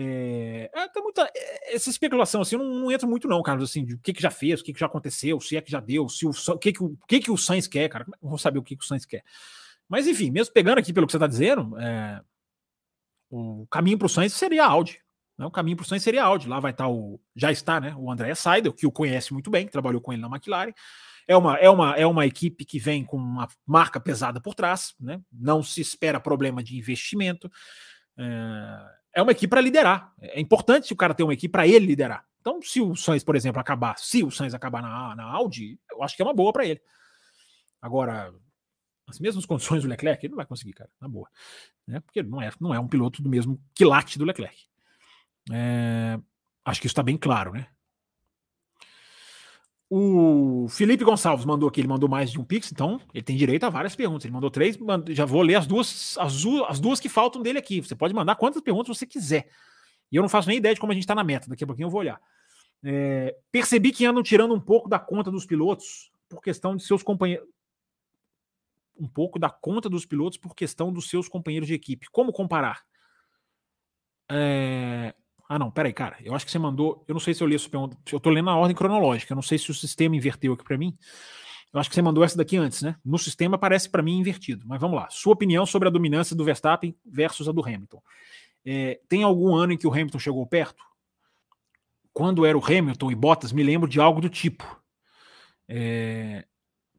É, 0.00 0.70
é, 0.72 1.00
muita, 1.00 1.22
é, 1.34 1.74
essa 1.74 1.90
especulação 1.90 2.40
assim, 2.40 2.54
eu 2.54 2.62
não, 2.62 2.80
não 2.80 2.92
entro 2.92 3.08
muito 3.08 3.26
não, 3.26 3.42
Carlos, 3.42 3.68
assim, 3.68 3.84
de 3.84 3.94
o 3.94 3.98
que, 3.98 4.12
que 4.12 4.22
já 4.22 4.30
fez, 4.30 4.60
o 4.60 4.64
que, 4.64 4.72
que 4.72 4.80
já 4.80 4.86
aconteceu, 4.86 5.40
se 5.40 5.56
é 5.56 5.60
que 5.60 5.70
já 5.70 5.80
deu, 5.80 6.08
se 6.08 6.26
o, 6.26 6.30
o, 6.30 6.58
que, 6.58 6.72
que, 6.72 6.82
o, 6.82 6.96
que, 7.08 7.20
que 7.20 7.30
o 7.30 7.36
Sainz 7.36 7.66
quer, 7.66 7.88
cara, 7.88 8.06
não 8.22 8.30
vou 8.30 8.38
saber 8.38 8.58
o 8.58 8.62
que, 8.62 8.76
que 8.76 8.84
o 8.84 8.86
Sainz 8.86 9.04
quer. 9.04 9.24
Mas 9.88 10.06
enfim, 10.06 10.30
mesmo 10.30 10.52
pegando 10.52 10.78
aqui 10.78 10.92
pelo 10.92 11.06
que 11.06 11.12
você 11.12 11.16
está 11.16 11.26
dizendo, 11.26 11.76
é, 11.78 12.20
o 13.30 13.66
caminho 13.70 13.98
para 13.98 14.06
o 14.06 14.08
Sainz 14.08 14.34
seria 14.34 14.64
a 14.64 14.68
Audi. 14.68 15.00
Né? 15.36 15.46
O 15.46 15.50
caminho 15.50 15.76
para 15.76 15.84
o 15.84 15.86
Sainz 15.86 16.02
seria 16.02 16.24
Audi. 16.24 16.48
Lá 16.48 16.60
vai 16.60 16.72
estar 16.72 16.84
tá 16.84 16.90
o. 16.90 17.20
Já 17.34 17.52
está, 17.52 17.80
né? 17.80 17.94
O 17.96 18.10
André 18.10 18.34
Seidel, 18.34 18.72
que 18.72 18.86
o 18.86 18.92
conhece 18.92 19.32
muito 19.32 19.50
bem, 19.50 19.68
trabalhou 19.68 20.00
com 20.00 20.12
ele 20.12 20.20
na 20.22 20.28
McLaren. 20.28 20.72
É 21.26 21.36
uma, 21.36 21.56
é, 21.56 21.70
uma, 21.70 21.94
é 21.94 22.06
uma 22.06 22.26
equipe 22.26 22.64
que 22.64 22.78
vem 22.78 23.04
com 23.04 23.16
uma 23.16 23.46
marca 23.66 24.00
pesada 24.00 24.40
por 24.40 24.54
trás, 24.54 24.94
né? 24.98 25.20
não 25.30 25.62
se 25.62 25.80
espera 25.80 26.18
problema 26.18 26.62
de 26.62 26.76
investimento. 26.76 27.50
É, 28.16 28.97
é 29.18 29.22
uma 29.22 29.32
equipe 29.32 29.50
para 29.50 29.60
liderar. 29.60 30.14
É 30.20 30.40
importante 30.40 30.86
se 30.86 30.92
o 30.92 30.96
cara 30.96 31.12
ter 31.12 31.24
uma 31.24 31.34
equipe 31.34 31.50
para 31.50 31.66
ele 31.66 31.86
liderar. 31.86 32.24
Então, 32.40 32.62
se 32.62 32.80
o 32.80 32.94
Sainz, 32.94 33.24
por 33.24 33.34
exemplo, 33.34 33.60
acabar, 33.60 33.98
se 33.98 34.22
o 34.22 34.30
Sainz 34.30 34.54
acabar 34.54 34.80
na, 34.80 35.16
na 35.16 35.24
Audi, 35.24 35.78
eu 35.90 36.02
acho 36.04 36.14
que 36.14 36.22
é 36.22 36.24
uma 36.24 36.32
boa 36.32 36.52
para 36.52 36.64
ele. 36.64 36.80
Agora, 37.82 38.32
as 39.08 39.18
mesmas 39.18 39.44
condições 39.44 39.82
do 39.82 39.88
Leclerc, 39.88 40.24
ele 40.24 40.30
não 40.30 40.36
vai 40.36 40.46
conseguir, 40.46 40.72
cara, 40.72 40.88
na 41.00 41.08
boa. 41.08 41.28
Né? 41.84 41.98
Porque 41.98 42.22
não 42.22 42.40
é, 42.40 42.50
não 42.60 42.72
é 42.72 42.78
um 42.78 42.86
piloto 42.86 43.20
do 43.20 43.28
mesmo 43.28 43.60
quilate 43.74 44.18
do 44.18 44.24
Leclerc. 44.24 44.56
É, 45.52 46.18
acho 46.64 46.80
que 46.80 46.86
isso 46.86 46.92
está 46.92 47.02
bem 47.02 47.16
claro, 47.16 47.52
né? 47.52 47.66
O 49.90 50.66
Felipe 50.68 51.02
Gonçalves 51.02 51.46
mandou 51.46 51.66
aqui, 51.66 51.80
ele 51.80 51.88
mandou 51.88 52.08
mais 52.10 52.30
de 52.30 52.38
um 52.38 52.44
Pix, 52.44 52.70
então 52.70 53.00
ele 53.14 53.22
tem 53.22 53.36
direito 53.36 53.64
a 53.64 53.70
várias 53.70 53.96
perguntas. 53.96 54.26
Ele 54.26 54.34
mandou 54.34 54.50
três, 54.50 54.78
já 55.08 55.24
vou 55.24 55.40
ler 55.40 55.54
as 55.54 55.66
duas, 55.66 56.16
as, 56.18 56.44
as 56.68 56.78
duas 56.78 57.00
que 57.00 57.08
faltam 57.08 57.40
dele 57.40 57.58
aqui. 57.58 57.80
Você 57.80 57.94
pode 57.94 58.12
mandar 58.12 58.36
quantas 58.36 58.60
perguntas 58.60 58.98
você 58.98 59.06
quiser. 59.06 59.48
E 60.12 60.16
eu 60.16 60.22
não 60.22 60.28
faço 60.28 60.48
nem 60.48 60.58
ideia 60.58 60.74
de 60.74 60.80
como 60.80 60.92
a 60.92 60.94
gente 60.94 61.04
está 61.04 61.14
na 61.14 61.24
meta, 61.24 61.48
daqui 61.48 61.64
a 61.64 61.66
pouquinho 61.66 61.86
eu 61.86 61.90
vou 61.90 62.00
olhar. 62.00 62.20
É, 62.84 63.34
percebi 63.50 63.90
que 63.90 64.04
andam 64.04 64.22
tirando 64.22 64.54
um 64.54 64.60
pouco 64.60 64.88
da 64.88 64.98
conta 64.98 65.30
dos 65.30 65.46
pilotos 65.46 66.12
por 66.28 66.42
questão 66.42 66.76
de 66.76 66.82
seus 66.82 67.02
companheiros. 67.02 67.48
Um 69.00 69.08
pouco 69.08 69.38
da 69.38 69.48
conta 69.48 69.88
dos 69.88 70.04
pilotos 70.04 70.38
por 70.38 70.54
questão 70.54 70.92
dos 70.92 71.08
seus 71.08 71.28
companheiros 71.28 71.66
de 71.66 71.74
equipe. 71.74 72.08
Como 72.10 72.32
comparar? 72.32 72.82
É, 74.30 75.14
ah, 75.48 75.58
não, 75.58 75.70
peraí, 75.70 75.94
cara. 75.94 76.16
Eu 76.22 76.34
acho 76.34 76.44
que 76.44 76.52
você 76.52 76.58
mandou. 76.58 77.02
Eu 77.08 77.14
não 77.14 77.20
sei 77.20 77.32
se 77.32 77.42
eu 77.42 77.46
li 77.46 77.54
essa 77.54 77.70
pergunta. 77.70 77.96
Eu 78.12 78.20
tô 78.20 78.28
lendo 78.28 78.46
na 78.46 78.56
ordem 78.56 78.76
cronológica. 78.76 79.32
Eu 79.32 79.36
não 79.36 79.42
sei 79.42 79.56
se 79.56 79.70
o 79.70 79.74
sistema 79.74 80.14
inverteu 80.14 80.52
aqui 80.52 80.62
para 80.62 80.76
mim. 80.76 80.96
Eu 81.72 81.80
acho 81.80 81.88
que 81.88 81.94
você 81.94 82.02
mandou 82.02 82.22
essa 82.22 82.36
daqui 82.36 82.56
antes, 82.56 82.82
né? 82.82 82.96
No 83.02 83.18
sistema 83.18 83.56
parece 83.56 83.88
para 83.88 84.02
mim 84.02 84.18
invertido. 84.18 84.66
Mas 84.66 84.78
vamos 84.78 84.96
lá. 84.96 85.08
Sua 85.10 85.32
opinião 85.32 85.64
sobre 85.64 85.88
a 85.88 85.90
dominância 85.90 86.36
do 86.36 86.44
Verstappen 86.44 86.94
versus 87.04 87.48
a 87.48 87.52
do 87.52 87.64
Hamilton. 87.64 88.02
É, 88.64 89.00
tem 89.08 89.22
algum 89.22 89.54
ano 89.54 89.72
em 89.72 89.78
que 89.78 89.86
o 89.86 89.92
Hamilton 89.92 90.18
chegou 90.18 90.46
perto? 90.46 90.84
Quando 92.12 92.44
era 92.44 92.58
o 92.58 92.64
Hamilton 92.64 93.10
e 93.10 93.14
Bottas, 93.14 93.52
me 93.52 93.62
lembro 93.62 93.88
de 93.88 93.98
algo 93.98 94.20
do 94.20 94.28
tipo. 94.28 94.82
É, 95.66 96.44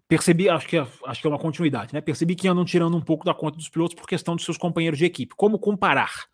percebi, 0.08 0.50
acho 0.50 0.68
que, 0.68 0.78
é, 0.78 0.88
acho 1.06 1.22
que 1.22 1.28
é 1.28 1.30
uma 1.30 1.38
continuidade, 1.38 1.94
né? 1.94 2.02
Percebi 2.02 2.36
que 2.36 2.48
andam 2.48 2.66
tirando 2.66 2.98
um 2.98 3.02
pouco 3.02 3.26
da 3.26 3.34
conta 3.34 3.58
dos 3.58 3.70
pilotos 3.70 3.96
por 3.96 4.08
questão 4.08 4.36
dos 4.36 4.46
seus 4.46 4.58
companheiros 4.58 4.98
de 4.98 5.06
equipe. 5.06 5.36
Como 5.36 5.60
comparar? 5.60 6.28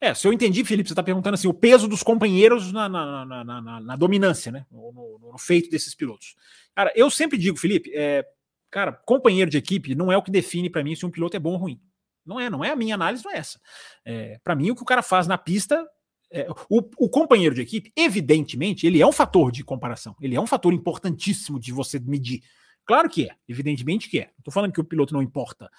É, 0.00 0.14
se 0.14 0.28
eu 0.28 0.32
entendi, 0.32 0.64
Felipe, 0.64 0.88
você 0.88 0.92
está 0.92 1.02
perguntando 1.02 1.34
assim, 1.34 1.48
o 1.48 1.54
peso 1.54 1.88
dos 1.88 2.04
companheiros 2.04 2.72
na, 2.72 2.88
na, 2.88 3.24
na, 3.24 3.44
na, 3.44 3.80
na 3.80 3.96
dominância, 3.96 4.52
né? 4.52 4.64
No, 4.70 4.92
no, 4.92 5.18
no, 5.32 5.38
feito 5.38 5.68
desses 5.68 5.94
pilotos. 5.94 6.36
Cara, 6.74 6.92
eu 6.94 7.10
sempre 7.10 7.36
digo, 7.36 7.56
Felipe, 7.56 7.90
é, 7.92 8.24
cara, 8.70 8.92
companheiro 8.92 9.50
de 9.50 9.58
equipe 9.58 9.96
não 9.96 10.12
é 10.12 10.16
o 10.16 10.22
que 10.22 10.30
define 10.30 10.70
para 10.70 10.84
mim 10.84 10.94
se 10.94 11.04
um 11.04 11.10
piloto 11.10 11.36
é 11.36 11.40
bom 11.40 11.52
ou 11.52 11.58
ruim. 11.58 11.80
Não 12.24 12.38
é, 12.38 12.48
não 12.48 12.64
é 12.64 12.70
a 12.70 12.76
minha 12.76 12.94
análise, 12.94 13.24
não 13.24 13.32
é 13.32 13.38
essa. 13.38 13.60
É, 14.04 14.38
para 14.44 14.54
mim, 14.54 14.70
o 14.70 14.76
que 14.76 14.82
o 14.82 14.86
cara 14.86 15.02
faz 15.02 15.26
na 15.26 15.36
pista. 15.36 15.84
É, 16.30 16.46
o, 16.68 16.82
o 16.98 17.08
companheiro 17.08 17.54
de 17.54 17.62
equipe, 17.62 17.90
evidentemente, 17.96 18.86
ele 18.86 19.00
é 19.00 19.06
um 19.06 19.12
fator 19.12 19.50
de 19.50 19.64
comparação. 19.64 20.14
Ele 20.20 20.36
é 20.36 20.40
um 20.40 20.46
fator 20.46 20.74
importantíssimo 20.74 21.58
de 21.58 21.72
você 21.72 21.98
medir. 21.98 22.42
Claro 22.84 23.08
que 23.08 23.28
é, 23.28 23.34
evidentemente 23.48 24.08
que 24.08 24.20
é. 24.20 24.26
Não 24.36 24.44
tô 24.44 24.50
falando 24.50 24.72
que 24.72 24.80
o 24.80 24.84
piloto 24.84 25.14
não 25.14 25.22
importa 25.22 25.70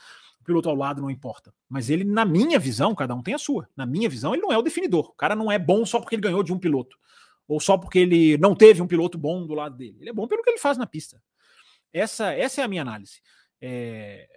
piloto 0.43 0.69
ao 0.69 0.75
lado 0.75 1.01
não 1.01 1.09
importa. 1.09 1.53
Mas 1.67 1.89
ele, 1.89 2.03
na 2.03 2.25
minha 2.25 2.59
visão, 2.59 2.95
cada 2.95 3.13
um 3.13 3.21
tem 3.21 3.33
a 3.33 3.37
sua. 3.37 3.67
Na 3.75 3.85
minha 3.85 4.09
visão, 4.09 4.33
ele 4.33 4.41
não 4.41 4.51
é 4.51 4.57
o 4.57 4.61
definidor. 4.61 5.09
O 5.09 5.13
cara 5.13 5.35
não 5.35 5.51
é 5.51 5.59
bom 5.59 5.85
só 5.85 5.99
porque 5.99 6.15
ele 6.15 6.21
ganhou 6.21 6.43
de 6.43 6.53
um 6.53 6.59
piloto. 6.59 6.97
Ou 7.47 7.59
só 7.59 7.77
porque 7.77 7.99
ele 7.99 8.37
não 8.37 8.55
teve 8.55 8.81
um 8.81 8.87
piloto 8.87 9.17
bom 9.17 9.45
do 9.45 9.53
lado 9.53 9.75
dele. 9.75 9.97
Ele 9.99 10.09
é 10.09 10.13
bom 10.13 10.27
pelo 10.27 10.43
que 10.43 10.49
ele 10.49 10.59
faz 10.59 10.77
na 10.77 10.85
pista. 10.85 11.21
Essa, 11.91 12.31
essa 12.33 12.61
é 12.61 12.63
a 12.63 12.67
minha 12.67 12.81
análise. 12.81 13.21
É... 13.61 14.27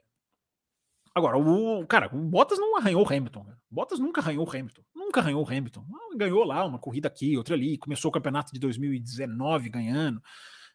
Agora, 1.15 1.37
o 1.37 1.87
cara, 1.87 2.09
o 2.15 2.19
Bottas 2.19 2.59
não 2.59 2.77
arranhou 2.79 3.03
o 3.03 3.07
Hamilton. 3.07 3.45
Né? 3.45 3.55
Bottas 3.71 3.99
nunca 3.99 4.23
arranhou 4.23 4.47
o 4.47 4.49
Hamilton. 4.49 4.83
Nunca 4.95 5.21
arranhou 5.21 5.45
o 5.45 5.47
Hamilton. 5.47 5.85
Ah, 5.95 6.17
ganhou 6.17 6.43
lá 6.43 6.65
uma 6.65 6.79
corrida 6.79 7.07
aqui, 7.07 7.37
outra 7.37 7.55
ali. 7.55 7.77
Começou 7.77 8.09
o 8.09 8.13
campeonato 8.13 8.53
de 8.53 8.59
2019 8.59 9.69
ganhando. 9.69 10.23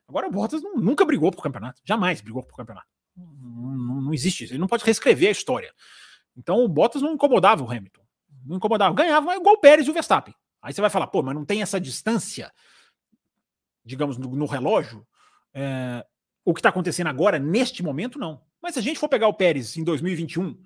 Agora 0.08 0.28
o 0.28 0.32
Bottas 0.32 0.62
não, 0.62 0.76
nunca 0.76 1.06
brigou 1.06 1.32
por 1.32 1.42
campeonato. 1.42 1.82
Jamais 1.84 2.22
brigou 2.22 2.44
por 2.44 2.56
campeonato. 2.56 2.88
Não, 3.18 4.02
não 4.02 4.14
existe 4.14 4.44
isso. 4.44 4.54
Ele 4.54 4.60
não 4.60 4.68
pode 4.68 4.84
reescrever 4.84 5.30
a 5.30 5.32
história. 5.32 5.74
Então 6.36 6.64
o 6.64 6.68
Bottas 6.68 7.02
não 7.02 7.14
incomodava 7.14 7.64
o 7.64 7.72
Hamilton. 7.72 8.06
Não 8.46 8.58
incomodava. 8.58 8.94
Ganhava 8.94 9.36
igual 9.36 9.56
o 9.56 9.60
Pérez 9.60 9.88
e 9.88 9.90
o 9.90 9.94
Verstappen. 9.94 10.34
Aí 10.62 10.74
você 10.74 10.82
vai 10.82 10.90
falar, 10.90 11.08
pô, 11.08 11.22
mas 11.24 11.36
não 11.36 11.46
tem 11.46 11.62
essa 11.62 11.80
distância, 11.80 12.52
digamos, 13.84 14.18
no, 14.18 14.36
no 14.36 14.46
relógio. 14.46 15.06
É, 15.54 16.06
o 16.46 16.54
que 16.54 16.60
está 16.60 16.70
acontecendo 16.70 17.08
agora, 17.08 17.40
neste 17.40 17.84
momento, 17.84 18.20
não. 18.20 18.42
Mas 18.62 18.74
se 18.74 18.80
a 18.80 18.82
gente 18.82 19.00
for 19.00 19.10
pegar 19.10 19.28
o 19.28 19.34
Pérez 19.34 19.78
em 19.78 19.84
2021, 19.84 20.58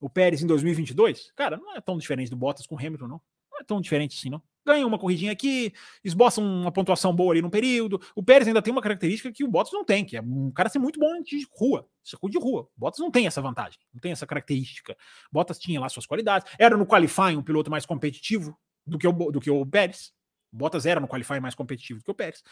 o 0.00 0.10
Pérez 0.10 0.42
em 0.42 0.46
2022, 0.46 1.32
cara, 1.34 1.56
não 1.56 1.74
é 1.74 1.80
tão 1.80 1.98
diferente 1.98 2.30
do 2.30 2.36
Bottas 2.36 2.66
com 2.66 2.74
o 2.74 2.78
Hamilton, 2.78 3.08
não. 3.08 3.20
Não 3.50 3.60
é 3.60 3.64
tão 3.64 3.80
diferente 3.80 4.16
assim, 4.16 4.30
não. 4.30 4.42
Ganha 4.66 4.84
uma 4.84 4.98
corridinha 4.98 5.30
aqui, 5.30 5.72
esboça 6.02 6.40
uma 6.40 6.72
pontuação 6.72 7.14
boa 7.14 7.32
ali 7.32 7.40
no 7.40 7.48
período. 7.48 8.00
O 8.16 8.22
Pérez 8.22 8.48
ainda 8.48 8.60
tem 8.60 8.72
uma 8.72 8.82
característica 8.82 9.30
que 9.30 9.44
o 9.44 9.48
Bottas 9.48 9.72
não 9.72 9.84
tem, 9.84 10.04
que 10.04 10.16
é 10.16 10.20
um 10.20 10.50
cara 10.50 10.68
ser 10.68 10.80
muito 10.80 10.98
bom 10.98 11.22
de 11.22 11.46
rua, 11.52 11.88
circuito 12.02 12.36
de 12.36 12.44
rua. 12.44 12.62
O 12.76 12.80
Bottas 12.80 12.98
não 12.98 13.08
tem 13.08 13.28
essa 13.28 13.40
vantagem, 13.40 13.78
não 13.94 14.00
tem 14.00 14.10
essa 14.10 14.26
característica. 14.26 14.96
O 15.30 15.34
Bottas 15.34 15.56
tinha 15.56 15.80
lá 15.80 15.88
suas 15.88 16.04
qualidades, 16.04 16.52
era 16.58 16.76
no 16.76 16.84
qualifying 16.84 17.36
um 17.36 17.42
piloto 17.44 17.70
mais 17.70 17.86
competitivo 17.86 18.58
do 18.84 18.98
que 18.98 19.06
o, 19.06 19.12
do 19.12 19.40
que 19.40 19.50
o 19.50 19.64
Pérez. 19.64 20.12
O 20.52 20.56
Bottas 20.56 20.84
era 20.84 20.98
no 20.98 21.06
qualifying 21.06 21.40
mais 21.40 21.54
competitivo 21.54 22.00
do 22.00 22.04
que 22.04 22.10
o 22.10 22.14
Pérez, 22.14 22.42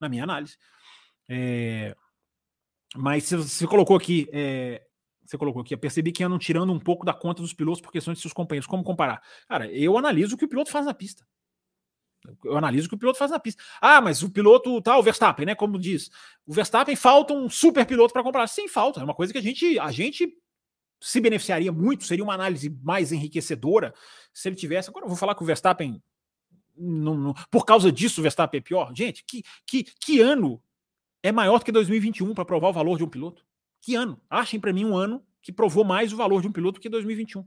na 0.00 0.08
minha 0.08 0.22
análise. 0.22 0.56
É... 1.28 1.96
Mas 2.94 3.28
você 3.28 3.66
colocou 3.66 3.96
aqui 3.96 4.28
é, 4.32 4.86
você 5.26 5.36
colocou 5.36 5.62
aqui, 5.62 5.76
percebi 5.76 6.12
que 6.12 6.22
andam 6.22 6.38
tirando 6.38 6.72
um 6.72 6.78
pouco 6.78 7.04
da 7.04 7.12
conta 7.12 7.42
dos 7.42 7.52
pilotos 7.52 7.80
por 7.80 7.90
questões 7.90 8.18
de 8.18 8.22
seus 8.22 8.32
companheiros. 8.32 8.66
Como 8.66 8.84
comparar? 8.84 9.20
Cara, 9.48 9.70
eu 9.72 9.98
analiso 9.98 10.36
o 10.36 10.38
que 10.38 10.44
o 10.44 10.48
piloto 10.48 10.70
faz 10.70 10.86
na 10.86 10.94
pista. 10.94 11.26
Eu 12.44 12.56
analiso 12.56 12.86
o 12.86 12.88
que 12.88 12.94
o 12.94 12.98
piloto 12.98 13.18
faz 13.18 13.30
na 13.30 13.38
pista. 13.38 13.62
Ah, 13.80 14.00
mas 14.00 14.22
o 14.22 14.30
piloto, 14.30 14.80
tá, 14.80 14.96
o 14.98 15.02
Verstappen, 15.02 15.46
né? 15.46 15.54
Como 15.54 15.78
diz, 15.78 16.10
o 16.46 16.52
Verstappen 16.52 16.96
falta 16.96 17.34
um 17.34 17.48
super 17.48 17.84
piloto 17.86 18.12
para 18.12 18.22
comparar. 18.22 18.46
Sim, 18.46 18.68
falta. 18.68 19.00
É 19.00 19.04
uma 19.04 19.14
coisa 19.14 19.32
que 19.32 19.38
a 19.38 19.42
gente, 19.42 19.78
a 19.78 19.90
gente 19.90 20.36
se 21.00 21.20
beneficiaria 21.20 21.70
muito, 21.70 22.04
seria 22.04 22.24
uma 22.24 22.34
análise 22.34 22.70
mais 22.82 23.12
enriquecedora 23.12 23.94
se 24.32 24.48
ele 24.48 24.56
tivesse. 24.56 24.88
Agora 24.88 25.04
eu 25.04 25.08
vou 25.08 25.16
falar 25.16 25.34
que 25.34 25.42
o 25.42 25.46
Verstappen. 25.46 26.02
Não, 26.78 27.16
não, 27.16 27.34
por 27.50 27.64
causa 27.64 27.90
disso, 27.90 28.20
o 28.20 28.22
Verstappen 28.22 28.58
é 28.58 28.62
pior. 28.62 28.92
Gente, 28.94 29.24
que, 29.24 29.42
que, 29.66 29.84
que 29.84 30.20
ano 30.20 30.62
é 31.22 31.32
maior 31.32 31.58
do 31.58 31.64
que 31.64 31.72
2021 31.72 32.34
para 32.34 32.44
provar 32.44 32.68
o 32.68 32.72
valor 32.72 32.98
de 32.98 33.04
um 33.04 33.08
piloto? 33.08 33.44
Que 33.80 33.94
ano? 33.94 34.20
Achem 34.28 34.60
para 34.60 34.72
mim 34.72 34.84
um 34.84 34.96
ano 34.96 35.24
que 35.40 35.52
provou 35.52 35.84
mais 35.84 36.12
o 36.12 36.16
valor 36.16 36.42
de 36.42 36.48
um 36.48 36.52
piloto 36.52 36.80
que 36.80 36.88
2021. 36.88 37.46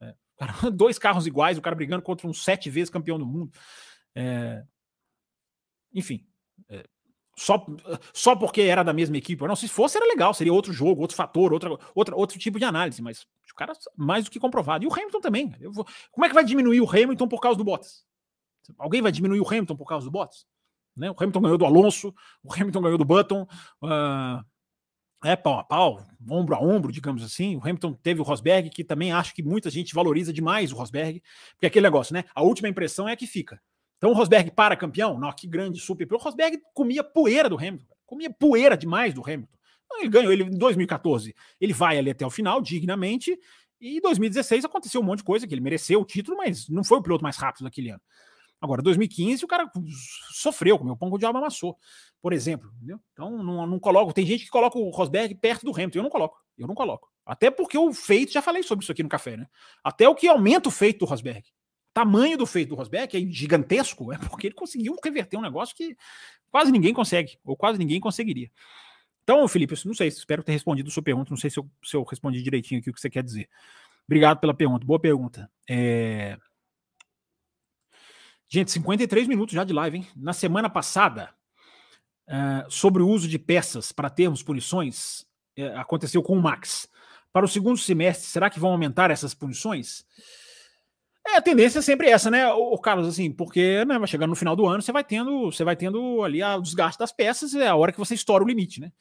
É, 0.00 0.14
dois 0.74 0.98
carros 0.98 1.26
iguais, 1.26 1.56
o 1.56 1.62
cara 1.62 1.76
brigando 1.76 2.02
contra 2.02 2.26
um 2.26 2.34
sete 2.34 2.68
vezes 2.68 2.90
campeão 2.90 3.18
do 3.18 3.24
mundo. 3.24 3.52
É, 4.14 4.62
enfim, 5.92 6.26
é, 6.68 6.84
só, 7.36 7.64
só 8.12 8.36
porque 8.36 8.62
era 8.62 8.82
da 8.82 8.92
mesma 8.92 9.16
equipe. 9.16 9.46
Não, 9.46 9.56
se 9.56 9.68
fosse 9.68 9.96
era 9.96 10.06
legal, 10.06 10.34
seria 10.34 10.52
outro 10.52 10.72
jogo, 10.72 11.00
outro 11.00 11.16
fator, 11.16 11.52
outra, 11.52 11.70
outra, 11.94 12.16
outro 12.16 12.38
tipo 12.38 12.58
de 12.58 12.64
análise, 12.64 13.00
mas 13.02 13.22
o 13.22 13.54
cara 13.56 13.72
mais 13.96 14.24
do 14.24 14.30
que 14.30 14.40
comprovado. 14.40 14.84
E 14.84 14.86
o 14.86 14.92
Hamilton 14.92 15.20
também. 15.20 15.54
Vou, 15.70 15.86
como 16.10 16.24
é 16.24 16.28
que 16.28 16.34
vai 16.34 16.44
diminuir 16.44 16.80
o 16.80 16.88
Hamilton 16.88 17.28
por 17.28 17.40
causa 17.40 17.58
do 17.58 17.64
Bottas? 17.64 18.04
Alguém 18.78 19.02
vai 19.02 19.12
diminuir 19.12 19.40
o 19.40 19.46
Hamilton 19.46 19.76
por 19.76 19.86
causa 19.86 20.04
do 20.06 20.10
Bottas? 20.10 20.46
Né? 20.96 21.10
O 21.10 21.16
Hamilton 21.18 21.40
ganhou 21.40 21.58
do 21.58 21.64
Alonso, 21.64 22.14
o 22.42 22.52
Hamilton 22.52 22.82
ganhou 22.82 22.98
do 22.98 23.04
Button. 23.04 23.46
Uh, 23.82 24.44
é 25.24 25.36
pau 25.36 25.58
a 25.58 25.64
pau, 25.64 26.04
ombro 26.28 26.54
a 26.54 26.60
ombro, 26.60 26.92
digamos 26.92 27.22
assim. 27.22 27.56
O 27.56 27.60
Hamilton 27.60 27.92
teve 27.94 28.20
o 28.20 28.24
Rosberg, 28.24 28.70
que 28.70 28.82
também 28.82 29.12
acho 29.12 29.34
que 29.34 29.42
muita 29.42 29.70
gente 29.70 29.94
valoriza 29.94 30.32
demais 30.32 30.72
o 30.72 30.76
Rosberg, 30.76 31.22
porque 31.52 31.66
aquele 31.66 31.84
negócio, 31.84 32.12
né? 32.12 32.24
A 32.34 32.42
última 32.42 32.68
impressão 32.68 33.08
é 33.08 33.12
a 33.12 33.16
que 33.16 33.26
fica. 33.26 33.60
Então 34.02 34.10
o 34.10 34.14
Rosberg 34.14 34.50
para 34.50 34.76
campeão, 34.76 35.16
não, 35.16 35.30
que 35.30 35.46
grande 35.46 35.78
super. 35.78 36.12
O 36.12 36.16
Rosberg 36.16 36.60
comia 36.74 37.04
poeira 37.04 37.48
do 37.48 37.56
Hamilton, 37.56 37.94
comia 38.04 38.28
poeira 38.28 38.76
demais 38.76 39.14
do 39.14 39.22
Hamilton. 39.22 39.56
Ele 40.00 40.08
ganhou 40.08 40.32
ele 40.32 40.42
em 40.42 40.58
2014. 40.58 41.32
Ele 41.60 41.72
vai 41.72 41.98
ali 41.98 42.10
até 42.10 42.26
o 42.26 42.30
final, 42.30 42.60
dignamente. 42.60 43.38
E 43.80 43.98
em 43.98 44.00
2016 44.00 44.64
aconteceu 44.64 45.00
um 45.00 45.04
monte 45.04 45.18
de 45.18 45.24
coisa 45.24 45.46
que 45.46 45.54
ele 45.54 45.60
mereceu 45.60 46.00
o 46.00 46.04
título, 46.04 46.36
mas 46.36 46.68
não 46.68 46.82
foi 46.82 46.98
o 46.98 47.02
piloto 47.02 47.22
mais 47.22 47.36
rápido 47.36 47.62
daquele 47.62 47.90
ano. 47.90 48.00
Agora, 48.60 48.82
2015, 48.82 49.44
o 49.44 49.48
cara 49.48 49.70
sofreu, 50.32 50.78
comeu 50.78 50.96
pão 50.96 51.08
com 51.08 51.14
o 51.14 51.18
diabo 51.18 51.38
amassou, 51.38 51.76
por 52.20 52.32
exemplo. 52.32 52.72
Entendeu? 52.78 52.98
Então, 53.12 53.40
não, 53.40 53.64
não 53.68 53.78
coloco. 53.78 54.12
Tem 54.12 54.26
gente 54.26 54.44
que 54.44 54.50
coloca 54.50 54.78
o 54.78 54.90
Rosberg 54.90 55.32
perto 55.36 55.64
do 55.64 55.72
Hamilton. 55.72 56.00
Eu 56.00 56.02
não 56.02 56.10
coloco. 56.10 56.38
Eu 56.58 56.66
não 56.66 56.74
coloco. 56.74 57.08
Até 57.24 57.52
porque 57.52 57.78
o 57.78 57.92
feito, 57.92 58.32
já 58.32 58.42
falei 58.42 58.64
sobre 58.64 58.82
isso 58.82 58.90
aqui 58.90 59.04
no 59.04 59.08
café, 59.08 59.36
né? 59.36 59.46
Até 59.84 60.08
o 60.08 60.14
que 60.16 60.26
aumenta 60.26 60.68
o 60.68 60.72
feito 60.72 61.00
do 61.00 61.04
Rosberg. 61.04 61.44
Tamanho 61.94 62.38
do 62.38 62.46
feito 62.46 62.70
do 62.70 62.74
Rosberg 62.74 63.16
é 63.16 63.32
gigantesco, 63.32 64.12
é 64.12 64.18
porque 64.18 64.46
ele 64.46 64.54
conseguiu 64.54 64.96
reverter 65.02 65.36
um 65.36 65.42
negócio 65.42 65.76
que 65.76 65.96
quase 66.50 66.72
ninguém 66.72 66.94
consegue, 66.94 67.38
ou 67.44 67.56
quase 67.56 67.78
ninguém 67.78 68.00
conseguiria. 68.00 68.50
Então, 69.22 69.46
Felipe, 69.46 69.74
não 69.84 69.94
sei, 69.94 70.08
espero 70.08 70.42
ter 70.42 70.52
respondido 70.52 70.88
a 70.88 70.92
sua 70.92 71.02
pergunta. 71.02 71.30
Não 71.30 71.36
sei 71.36 71.48
se 71.48 71.58
eu, 71.58 71.70
se 71.82 71.96
eu 71.96 72.02
respondi 72.02 72.42
direitinho 72.42 72.80
aqui 72.80 72.90
o 72.90 72.92
que 72.92 73.00
você 73.00 73.10
quer 73.10 73.22
dizer. 73.22 73.48
Obrigado 74.06 74.40
pela 74.40 74.52
pergunta. 74.52 74.84
Boa 74.84 74.98
pergunta. 74.98 75.50
É... 75.68 76.36
Gente, 78.48 78.70
53 78.72 79.28
minutos 79.28 79.54
já 79.54 79.64
de 79.64 79.72
live, 79.72 79.98
hein? 79.98 80.08
Na 80.16 80.32
semana 80.32 80.68
passada, 80.68 81.32
uh, 82.28 82.70
sobre 82.70 83.02
o 83.02 83.08
uso 83.08 83.28
de 83.28 83.38
peças 83.38 83.92
para 83.92 84.10
termos 84.10 84.42
punições, 84.42 85.24
uh, 85.58 85.78
aconteceu 85.78 86.22
com 86.22 86.36
o 86.36 86.42
Max. 86.42 86.88
Para 87.32 87.46
o 87.46 87.48
segundo 87.48 87.78
semestre, 87.78 88.26
será 88.26 88.50
que 88.50 88.60
vão 88.60 88.72
aumentar 88.72 89.10
essas 89.10 89.32
punições? 89.32 90.04
É, 91.32 91.36
a 91.38 91.42
tendência 91.42 91.78
é 91.78 91.82
sempre 91.82 92.10
essa, 92.10 92.30
né, 92.30 92.46
o 92.52 92.76
Carlos, 92.76 93.08
assim, 93.08 93.32
porque 93.32 93.86
né, 93.86 93.98
vai 93.98 94.06
chegando 94.06 94.30
no 94.30 94.36
final 94.36 94.54
do 94.54 94.66
ano, 94.66 94.82
você 94.82 94.92
vai 94.92 95.02
tendo, 95.02 95.50
você 95.50 95.64
vai 95.64 95.74
tendo 95.74 96.22
ali 96.22 96.42
o 96.42 96.60
desgaste 96.60 96.98
das 96.98 97.10
peças, 97.10 97.54
é 97.54 97.68
a 97.68 97.74
hora 97.74 97.90
que 97.90 97.98
você 97.98 98.14
estoura 98.14 98.44
o 98.44 98.46
limite, 98.46 98.82
né? 98.82 98.92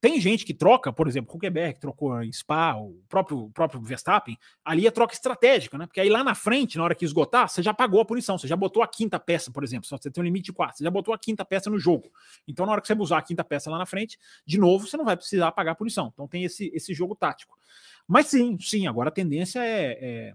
Tem 0.00 0.20
gente 0.20 0.46
que 0.46 0.54
troca, 0.54 0.92
por 0.92 1.08
exemplo, 1.08 1.34
Huckenberg 1.34 1.80
trocou 1.80 2.22
em 2.22 2.32
Spa, 2.32 2.76
o 2.76 3.02
próprio, 3.08 3.38
o 3.38 3.50
próprio 3.50 3.82
Verstappen, 3.82 4.38
ali 4.64 4.86
é 4.86 4.90
troca 4.90 5.14
estratégica, 5.14 5.76
né? 5.76 5.86
Porque 5.86 6.00
aí 6.00 6.08
lá 6.08 6.22
na 6.22 6.34
frente, 6.34 6.78
na 6.78 6.84
hora 6.84 6.94
que 6.94 7.04
esgotar, 7.04 7.48
você 7.48 7.60
já 7.60 7.74
pagou 7.74 8.00
a 8.00 8.04
punição, 8.04 8.38
você 8.38 8.46
já 8.46 8.56
botou 8.56 8.84
a 8.84 8.88
quinta 8.88 9.18
peça, 9.18 9.50
por 9.50 9.64
exemplo, 9.64 9.86
só 9.86 9.98
você 9.98 10.12
tem 10.12 10.22
um 10.22 10.24
limite 10.24 10.46
de 10.46 10.52
quatro, 10.52 10.78
você 10.78 10.84
já 10.84 10.90
botou 10.92 11.12
a 11.12 11.18
quinta 11.18 11.44
peça 11.44 11.68
no 11.68 11.78
jogo. 11.78 12.08
Então, 12.46 12.64
na 12.66 12.72
hora 12.72 12.80
que 12.80 12.86
você 12.86 12.94
usar 12.94 13.18
a 13.18 13.22
quinta 13.22 13.42
peça 13.42 13.68
lá 13.68 13.76
na 13.76 13.84
frente, 13.84 14.16
de 14.46 14.58
novo, 14.58 14.86
você 14.86 14.96
não 14.96 15.04
vai 15.04 15.16
precisar 15.16 15.50
pagar 15.50 15.72
a 15.72 15.74
punição. 15.74 16.08
Então, 16.14 16.28
tem 16.28 16.44
esse, 16.44 16.70
esse 16.72 16.94
jogo 16.94 17.16
tático. 17.16 17.58
Mas 18.06 18.28
sim, 18.28 18.56
sim, 18.60 18.86
agora 18.86 19.08
a 19.08 19.12
tendência 19.12 19.58
é, 19.58 19.98
é, 20.00 20.34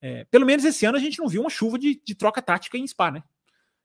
é. 0.00 0.24
pelo 0.24 0.46
menos 0.46 0.64
esse 0.64 0.86
ano 0.86 0.96
a 0.96 1.00
gente 1.00 1.18
não 1.18 1.28
viu 1.28 1.42
uma 1.42 1.50
chuva 1.50 1.78
de, 1.78 2.00
de 2.04 2.14
troca 2.14 2.40
tática 2.40 2.78
em 2.78 2.86
Spa, 2.86 3.10
né? 3.10 3.22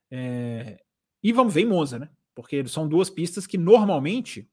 É, 0.09 0.79
e 1.21 1.33
vamos 1.33 1.53
ver 1.53 1.61
em 1.61 1.65
Monza, 1.65 1.99
né? 1.99 2.09
Porque 2.33 2.67
são 2.67 2.87
duas 2.87 3.09
pistas 3.09 3.47
que 3.47 3.57
normalmente 3.57 4.47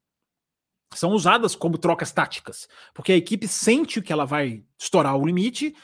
são 0.95 1.13
usadas 1.13 1.55
como 1.55 1.79
trocas 1.79 2.13
táticas, 2.13 2.69
porque 2.95 3.13
a 3.13 3.17
equipe 3.17 3.49
sente 3.49 4.03
que 4.03 4.13
ela 4.13 4.25
vai 4.25 4.65
estourar 4.79 5.17
o 5.17 5.25
limite, 5.25 5.75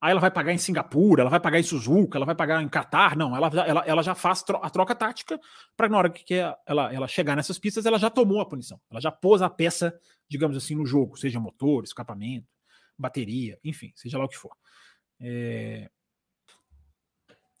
aí 0.00 0.10
ela 0.10 0.20
vai 0.20 0.30
pagar 0.30 0.52
em 0.52 0.58
Singapura, 0.58 1.22
ela 1.22 1.30
vai 1.30 1.40
pagar 1.40 1.58
em 1.58 1.62
Suzuka, 1.62 2.16
ela 2.18 2.26
vai 2.26 2.34
pagar 2.34 2.62
em 2.62 2.68
Qatar, 2.68 3.16
não, 3.16 3.36
ela, 3.36 3.48
ela, 3.66 3.84
ela 3.86 4.02
já 4.02 4.14
faz 4.14 4.44
a 4.62 4.70
troca 4.70 4.94
tática 4.94 5.40
para 5.76 5.88
na 5.88 5.98
hora 5.98 6.10
que 6.10 6.34
ela, 6.34 6.92
ela 6.92 7.08
chegar 7.08 7.36
nessas 7.36 7.58
pistas, 7.58 7.86
ela 7.86 7.98
já 7.98 8.10
tomou 8.10 8.40
a 8.40 8.46
punição, 8.46 8.80
ela 8.90 9.00
já 9.00 9.10
pôs 9.10 9.42
a 9.42 9.50
peça, 9.50 9.98
digamos 10.28 10.56
assim, 10.56 10.74
no 10.74 10.86
jogo, 10.86 11.18
seja 11.18 11.40
motor, 11.40 11.84
escapamento, 11.84 12.46
bateria, 12.98 13.58
enfim, 13.64 13.92
seja 13.94 14.18
lá 14.18 14.24
o 14.24 14.28
que 14.28 14.36
for. 14.36 14.54
É... 15.20 15.90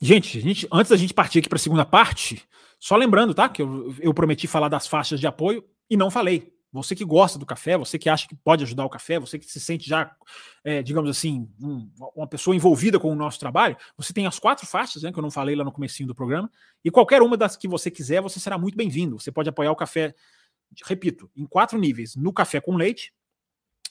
Gente, 0.00 0.40
gente, 0.40 0.66
antes 0.72 0.90
da 0.90 0.96
gente 0.96 1.12
partir 1.12 1.40
aqui 1.40 1.48
para 1.48 1.56
a 1.56 1.60
segunda 1.60 1.84
parte, 1.84 2.42
só 2.78 2.96
lembrando, 2.96 3.34
tá, 3.34 3.48
que 3.48 3.60
eu, 3.60 3.94
eu 4.00 4.14
prometi 4.14 4.46
falar 4.46 4.68
das 4.68 4.86
faixas 4.86 5.20
de 5.20 5.26
apoio 5.26 5.62
e 5.88 5.96
não 5.96 6.10
falei. 6.10 6.52
Você 6.72 6.94
que 6.94 7.04
gosta 7.04 7.38
do 7.38 7.44
café, 7.44 7.76
você 7.76 7.98
que 7.98 8.08
acha 8.08 8.28
que 8.28 8.34
pode 8.34 8.62
ajudar 8.62 8.84
o 8.84 8.88
café, 8.88 9.18
você 9.18 9.38
que 9.38 9.44
se 9.44 9.58
sente 9.58 9.88
já, 9.88 10.14
é, 10.62 10.82
digamos 10.82 11.10
assim, 11.10 11.50
um, 11.60 11.90
uma 12.14 12.28
pessoa 12.28 12.54
envolvida 12.54 12.98
com 12.98 13.10
o 13.10 13.14
nosso 13.14 13.40
trabalho, 13.40 13.76
você 13.96 14.12
tem 14.12 14.26
as 14.26 14.38
quatro 14.38 14.66
faixas, 14.66 15.02
né, 15.02 15.12
que 15.12 15.18
eu 15.18 15.22
não 15.22 15.32
falei 15.32 15.56
lá 15.56 15.64
no 15.64 15.72
comecinho 15.72 16.06
do 16.06 16.14
programa, 16.14 16.50
e 16.84 16.90
qualquer 16.90 17.22
uma 17.22 17.36
das 17.36 17.56
que 17.56 17.66
você 17.66 17.90
quiser, 17.90 18.22
você 18.22 18.38
será 18.38 18.56
muito 18.56 18.76
bem-vindo. 18.76 19.18
Você 19.18 19.32
pode 19.32 19.48
apoiar 19.48 19.72
o 19.72 19.76
café, 19.76 20.14
repito, 20.86 21.28
em 21.36 21.44
quatro 21.44 21.76
níveis. 21.76 22.14
No 22.14 22.32
café 22.32 22.60
com 22.60 22.76
leite, 22.76 23.12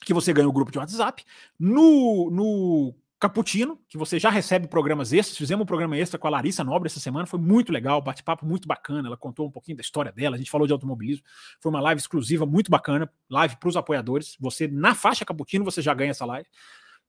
que 0.01 0.13
você 0.13 0.31
ganha 0.31 0.47
o 0.47 0.53
grupo 0.53 0.71
de 0.71 0.79
WhatsApp, 0.79 1.25
no, 1.59 2.31
no 2.31 2.95
Caputino, 3.19 3.77
que 3.89 3.97
você 3.97 4.17
já 4.17 4.29
recebe 4.29 4.65
programas 4.67 5.11
extras. 5.11 5.37
Fizemos 5.37 5.63
um 5.63 5.65
programa 5.65 5.97
extra 5.97 6.17
com 6.17 6.27
a 6.27 6.29
Larissa 6.29 6.63
Nobre 6.63 6.87
essa 6.87 7.01
semana, 7.01 7.25
foi 7.25 7.37
muito 7.37 7.69
legal, 7.69 8.01
bate-papo 8.01 8.45
muito 8.45 8.65
bacana. 8.65 9.09
Ela 9.09 9.17
contou 9.17 9.47
um 9.47 9.51
pouquinho 9.51 9.75
da 9.75 9.81
história 9.81 10.09
dela, 10.09 10.35
a 10.35 10.37
gente 10.37 10.49
falou 10.49 10.65
de 10.65 10.71
automobilismo. 10.71 11.25
Foi 11.59 11.69
uma 11.69 11.81
live 11.81 11.99
exclusiva 11.99 12.45
muito 12.45 12.71
bacana, 12.71 13.11
live 13.29 13.57
para 13.57 13.67
os 13.67 13.75
apoiadores. 13.75 14.37
Você, 14.39 14.69
na 14.69 14.95
faixa 14.95 15.25
Caputino, 15.25 15.65
você 15.65 15.81
já 15.81 15.93
ganha 15.93 16.11
essa 16.11 16.25
live. 16.25 16.47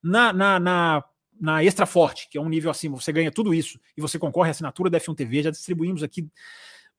Na, 0.03 0.33
na, 0.33 0.59
na, 0.59 1.05
na 1.41 1.63
Extra 1.63 1.87
Forte, 1.87 2.29
que 2.29 2.37
é 2.37 2.41
um 2.41 2.49
nível 2.49 2.73
acima, 2.73 2.97
você 2.97 3.13
ganha 3.13 3.31
tudo 3.31 3.55
isso 3.55 3.79
e 3.97 4.01
você 4.01 4.19
concorre 4.19 4.49
à 4.49 4.51
assinatura 4.51 4.91
da 4.91 4.99
F1 4.99 5.15
TV. 5.15 5.45
Já 5.45 5.51
distribuímos 5.51 6.03
aqui 6.03 6.29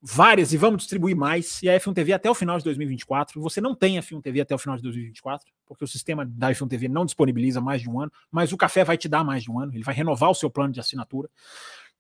várias 0.02 0.52
e 0.52 0.58
vamos 0.58 0.80
distribuir 0.80 1.16
mais. 1.16 1.62
E 1.62 1.70
a 1.70 1.80
F1 1.80 1.94
TV 1.94 2.14
até 2.14 2.30
o 2.30 2.34
final 2.34 2.58
de 2.58 2.64
2024. 2.64 3.40
Você 3.42 3.62
não 3.62 3.76
tem 3.76 3.98
F1 4.00 4.22
TV 4.22 4.42
até 4.42 4.56
o 4.56 4.58
final 4.58 4.76
de 4.76 4.84
2024, 4.84 5.48
porque 5.66 5.84
o 5.84 5.88
sistema 5.88 6.26
da 6.26 6.52
F1 6.52 6.68
TV 6.68 6.88
não 6.88 7.06
disponibiliza 7.06 7.62
mais 7.62 7.82
de 7.82 7.90
um 7.90 8.00
ano, 8.00 8.12
mas 8.32 8.52
o 8.52 8.58
café 8.58 8.84
vai 8.84 8.98
te 8.98 9.08
dar 9.08 9.24
mais 9.24 9.44
de 9.44 9.52
um 9.52 9.60
ano, 9.60 9.74
ele 9.74 9.84
vai 9.84 9.94
renovar 9.94 10.32
o 10.32 10.36
seu 10.36 10.50
plano 10.50 10.74
de 10.74 10.80
assinatura. 10.80 11.30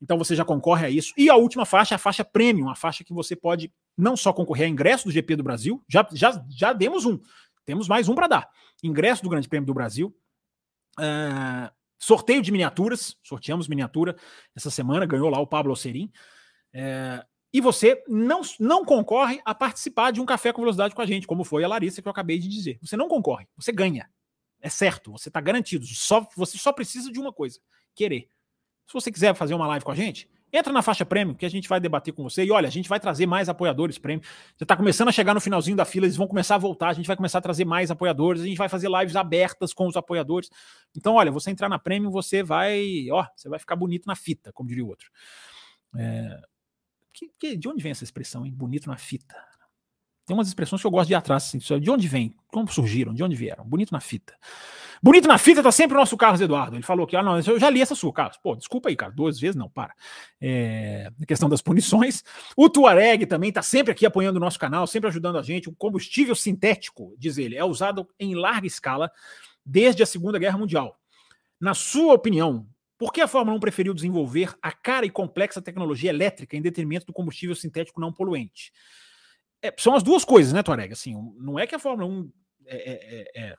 Então 0.01 0.17
você 0.17 0.35
já 0.35 0.43
concorre 0.43 0.87
a 0.87 0.89
isso. 0.89 1.13
E 1.15 1.29
a 1.29 1.35
última 1.35 1.63
faixa 1.63 1.93
é 1.93 1.97
a 1.97 1.99
faixa 1.99 2.25
premium, 2.25 2.69
a 2.69 2.75
faixa 2.75 3.03
que 3.03 3.13
você 3.13 3.35
pode 3.35 3.71
não 3.95 4.17
só 4.17 4.33
concorrer 4.33 4.65
a 4.65 4.69
ingresso 4.69 5.05
do 5.05 5.11
GP 5.11 5.35
do 5.35 5.43
Brasil, 5.43 5.83
já, 5.87 6.07
já, 6.11 6.43
já 6.49 6.73
demos 6.73 7.05
um, 7.05 7.19
temos 7.65 7.87
mais 7.87 8.09
um 8.09 8.15
para 8.15 8.27
dar. 8.27 8.49
Ingresso 8.83 9.21
do 9.21 9.29
Grande 9.29 9.47
Prêmio 9.47 9.67
do 9.67 9.73
Brasil. 9.73 10.15
Uh, 10.99 11.71
sorteio 11.99 12.41
de 12.41 12.51
miniaturas, 12.51 13.15
sorteamos 13.23 13.67
miniatura 13.67 14.15
essa 14.55 14.71
semana, 14.71 15.05
ganhou 15.05 15.29
lá 15.29 15.39
o 15.39 15.45
Pablo 15.45 15.75
Serim. 15.75 16.11
Uh, 16.73 17.30
e 17.53 17.59
você 17.59 18.01
não, 18.07 18.41
não 18.59 18.85
concorre 18.85 19.41
a 19.43 19.53
participar 19.53 20.11
de 20.11 20.21
um 20.21 20.25
café 20.25 20.53
com 20.53 20.61
velocidade 20.61 20.95
com 20.95 21.01
a 21.01 21.05
gente, 21.05 21.27
como 21.27 21.43
foi 21.43 21.63
a 21.63 21.67
Larissa 21.67 22.01
que 22.01 22.07
eu 22.07 22.11
acabei 22.11 22.39
de 22.39 22.47
dizer. 22.47 22.77
Você 22.81 22.95
não 22.95 23.07
concorre, 23.07 23.47
você 23.57 23.71
ganha. 23.71 24.09
É 24.61 24.69
certo, 24.69 25.11
você 25.11 25.29
está 25.29 25.41
garantido. 25.41 25.85
Só, 25.85 26.25
você 26.35 26.57
só 26.57 26.71
precisa 26.71 27.11
de 27.11 27.19
uma 27.19 27.33
coisa: 27.33 27.59
querer. 27.95 28.29
Se 28.87 28.93
você 28.93 29.11
quiser 29.11 29.33
fazer 29.33 29.53
uma 29.53 29.67
live 29.67 29.83
com 29.83 29.91
a 29.91 29.95
gente, 29.95 30.29
entra 30.53 30.71
na 30.71 30.81
faixa 30.81 31.05
prêmio 31.05 31.35
que 31.35 31.45
a 31.45 31.49
gente 31.49 31.67
vai 31.67 31.79
debater 31.79 32.13
com 32.13 32.23
você. 32.23 32.43
E 32.43 32.51
olha, 32.51 32.67
a 32.67 32.71
gente 32.71 32.87
vai 32.87 32.99
trazer 32.99 33.25
mais 33.25 33.49
apoiadores 33.49 33.97
prêmio. 33.97 34.23
Já 34.57 34.63
está 34.63 34.75
começando 34.75 35.07
a 35.07 35.11
chegar 35.11 35.33
no 35.33 35.41
finalzinho 35.41 35.77
da 35.77 35.85
fila, 35.85 36.05
eles 36.05 36.17
vão 36.17 36.27
começar 36.27 36.55
a 36.55 36.57
voltar. 36.57 36.89
A 36.89 36.93
gente 36.93 37.07
vai 37.07 37.15
começar 37.15 37.39
a 37.39 37.41
trazer 37.41 37.65
mais 37.65 37.89
apoiadores. 37.89 38.41
A 38.41 38.45
gente 38.45 38.57
vai 38.57 38.69
fazer 38.69 38.89
lives 38.89 39.15
abertas 39.15 39.73
com 39.73 39.87
os 39.87 39.95
apoiadores. 39.95 40.49
Então, 40.95 41.15
olha, 41.15 41.31
você 41.31 41.49
entrar 41.51 41.69
na 41.69 41.79
prêmio, 41.79 42.11
você 42.11 42.43
vai, 42.43 43.07
ó, 43.11 43.25
você 43.35 43.49
vai 43.49 43.59
ficar 43.59 43.75
bonito 43.75 44.05
na 44.05 44.15
fita, 44.15 44.51
como 44.51 44.69
diria 44.69 44.83
o 44.83 44.89
outro. 44.89 45.09
É, 45.97 46.41
que, 47.13 47.31
que, 47.39 47.57
de 47.57 47.67
onde 47.67 47.81
vem 47.81 47.91
essa 47.91 48.03
expressão, 48.03 48.45
hein? 48.45 48.53
Bonito 48.53 48.87
na 48.87 48.97
fita. 48.97 49.35
Tem 50.25 50.37
umas 50.37 50.47
expressões 50.47 50.79
que 50.79 50.87
eu 50.87 50.91
gosto 50.91 51.07
de 51.07 51.13
ir 51.13 51.15
atrás, 51.15 51.43
assim, 51.43 51.57
de 51.79 51.89
onde 51.89 52.07
vem, 52.07 52.35
como 52.47 52.71
surgiram, 52.71 53.13
de 53.13 53.23
onde 53.23 53.35
vieram. 53.35 53.65
Bonito 53.65 53.91
na 53.91 53.99
fita. 53.99 54.33
Bonito 55.03 55.27
na 55.27 55.37
fita 55.37 55.63
tá 55.63 55.71
sempre 55.71 55.97
o 55.97 55.99
nosso 55.99 56.15
Carlos 56.15 56.39
Eduardo. 56.39 56.75
Ele 56.75 56.83
falou 56.83 57.07
que, 57.07 57.15
ah, 57.15 57.23
não, 57.23 57.39
eu 57.39 57.59
já 57.59 57.69
li 57.69 57.81
essa 57.81 57.95
sua, 57.95 58.13
Carlos. 58.13 58.37
Pô, 58.37 58.55
desculpa 58.55 58.89
aí, 58.89 58.95
cara, 58.95 59.11
duas 59.11 59.39
vezes 59.39 59.55
não, 59.55 59.67
para. 59.67 59.93
É, 60.39 61.11
questão 61.27 61.49
das 61.49 61.61
punições. 61.61 62.23
O 62.55 62.69
Tuareg 62.69 63.25
também 63.25 63.51
tá 63.51 63.63
sempre 63.63 63.91
aqui 63.91 64.05
apoiando 64.05 64.37
o 64.37 64.39
nosso 64.39 64.59
canal, 64.59 64.85
sempre 64.85 65.09
ajudando 65.09 65.39
a 65.39 65.41
gente. 65.41 65.67
O 65.67 65.75
combustível 65.75 66.35
sintético, 66.35 67.15
diz 67.17 67.39
ele, 67.39 67.57
é 67.57 67.65
usado 67.65 68.07
em 68.19 68.35
larga 68.35 68.67
escala 68.67 69.11
desde 69.65 70.03
a 70.03 70.05
Segunda 70.05 70.37
Guerra 70.37 70.57
Mundial. 70.57 70.99
Na 71.59 71.73
sua 71.73 72.13
opinião, 72.13 72.67
por 73.01 73.11
que 73.11 73.19
a 73.19 73.27
Fórmula 73.27 73.57
1 73.57 73.59
preferiu 73.59 73.95
desenvolver 73.95 74.55
a 74.61 74.71
cara 74.71 75.07
e 75.07 75.09
complexa 75.09 75.59
tecnologia 75.59 76.11
elétrica 76.11 76.55
em 76.55 76.61
detrimento 76.61 77.07
do 77.07 77.11
combustível 77.11 77.55
sintético 77.55 77.99
não 77.99 78.13
poluente? 78.13 78.71
É, 79.59 79.73
são 79.75 79.95
as 79.95 80.03
duas 80.03 80.23
coisas, 80.23 80.53
né, 80.53 80.61
Tuareg? 80.61 80.93
Assim, 80.93 81.15
não 81.39 81.57
é 81.57 81.65
que 81.65 81.73
a 81.73 81.79
Fórmula 81.79 82.07
1 82.07 82.31
é, 82.67 82.77
é, 82.77 83.41
é 83.41 83.55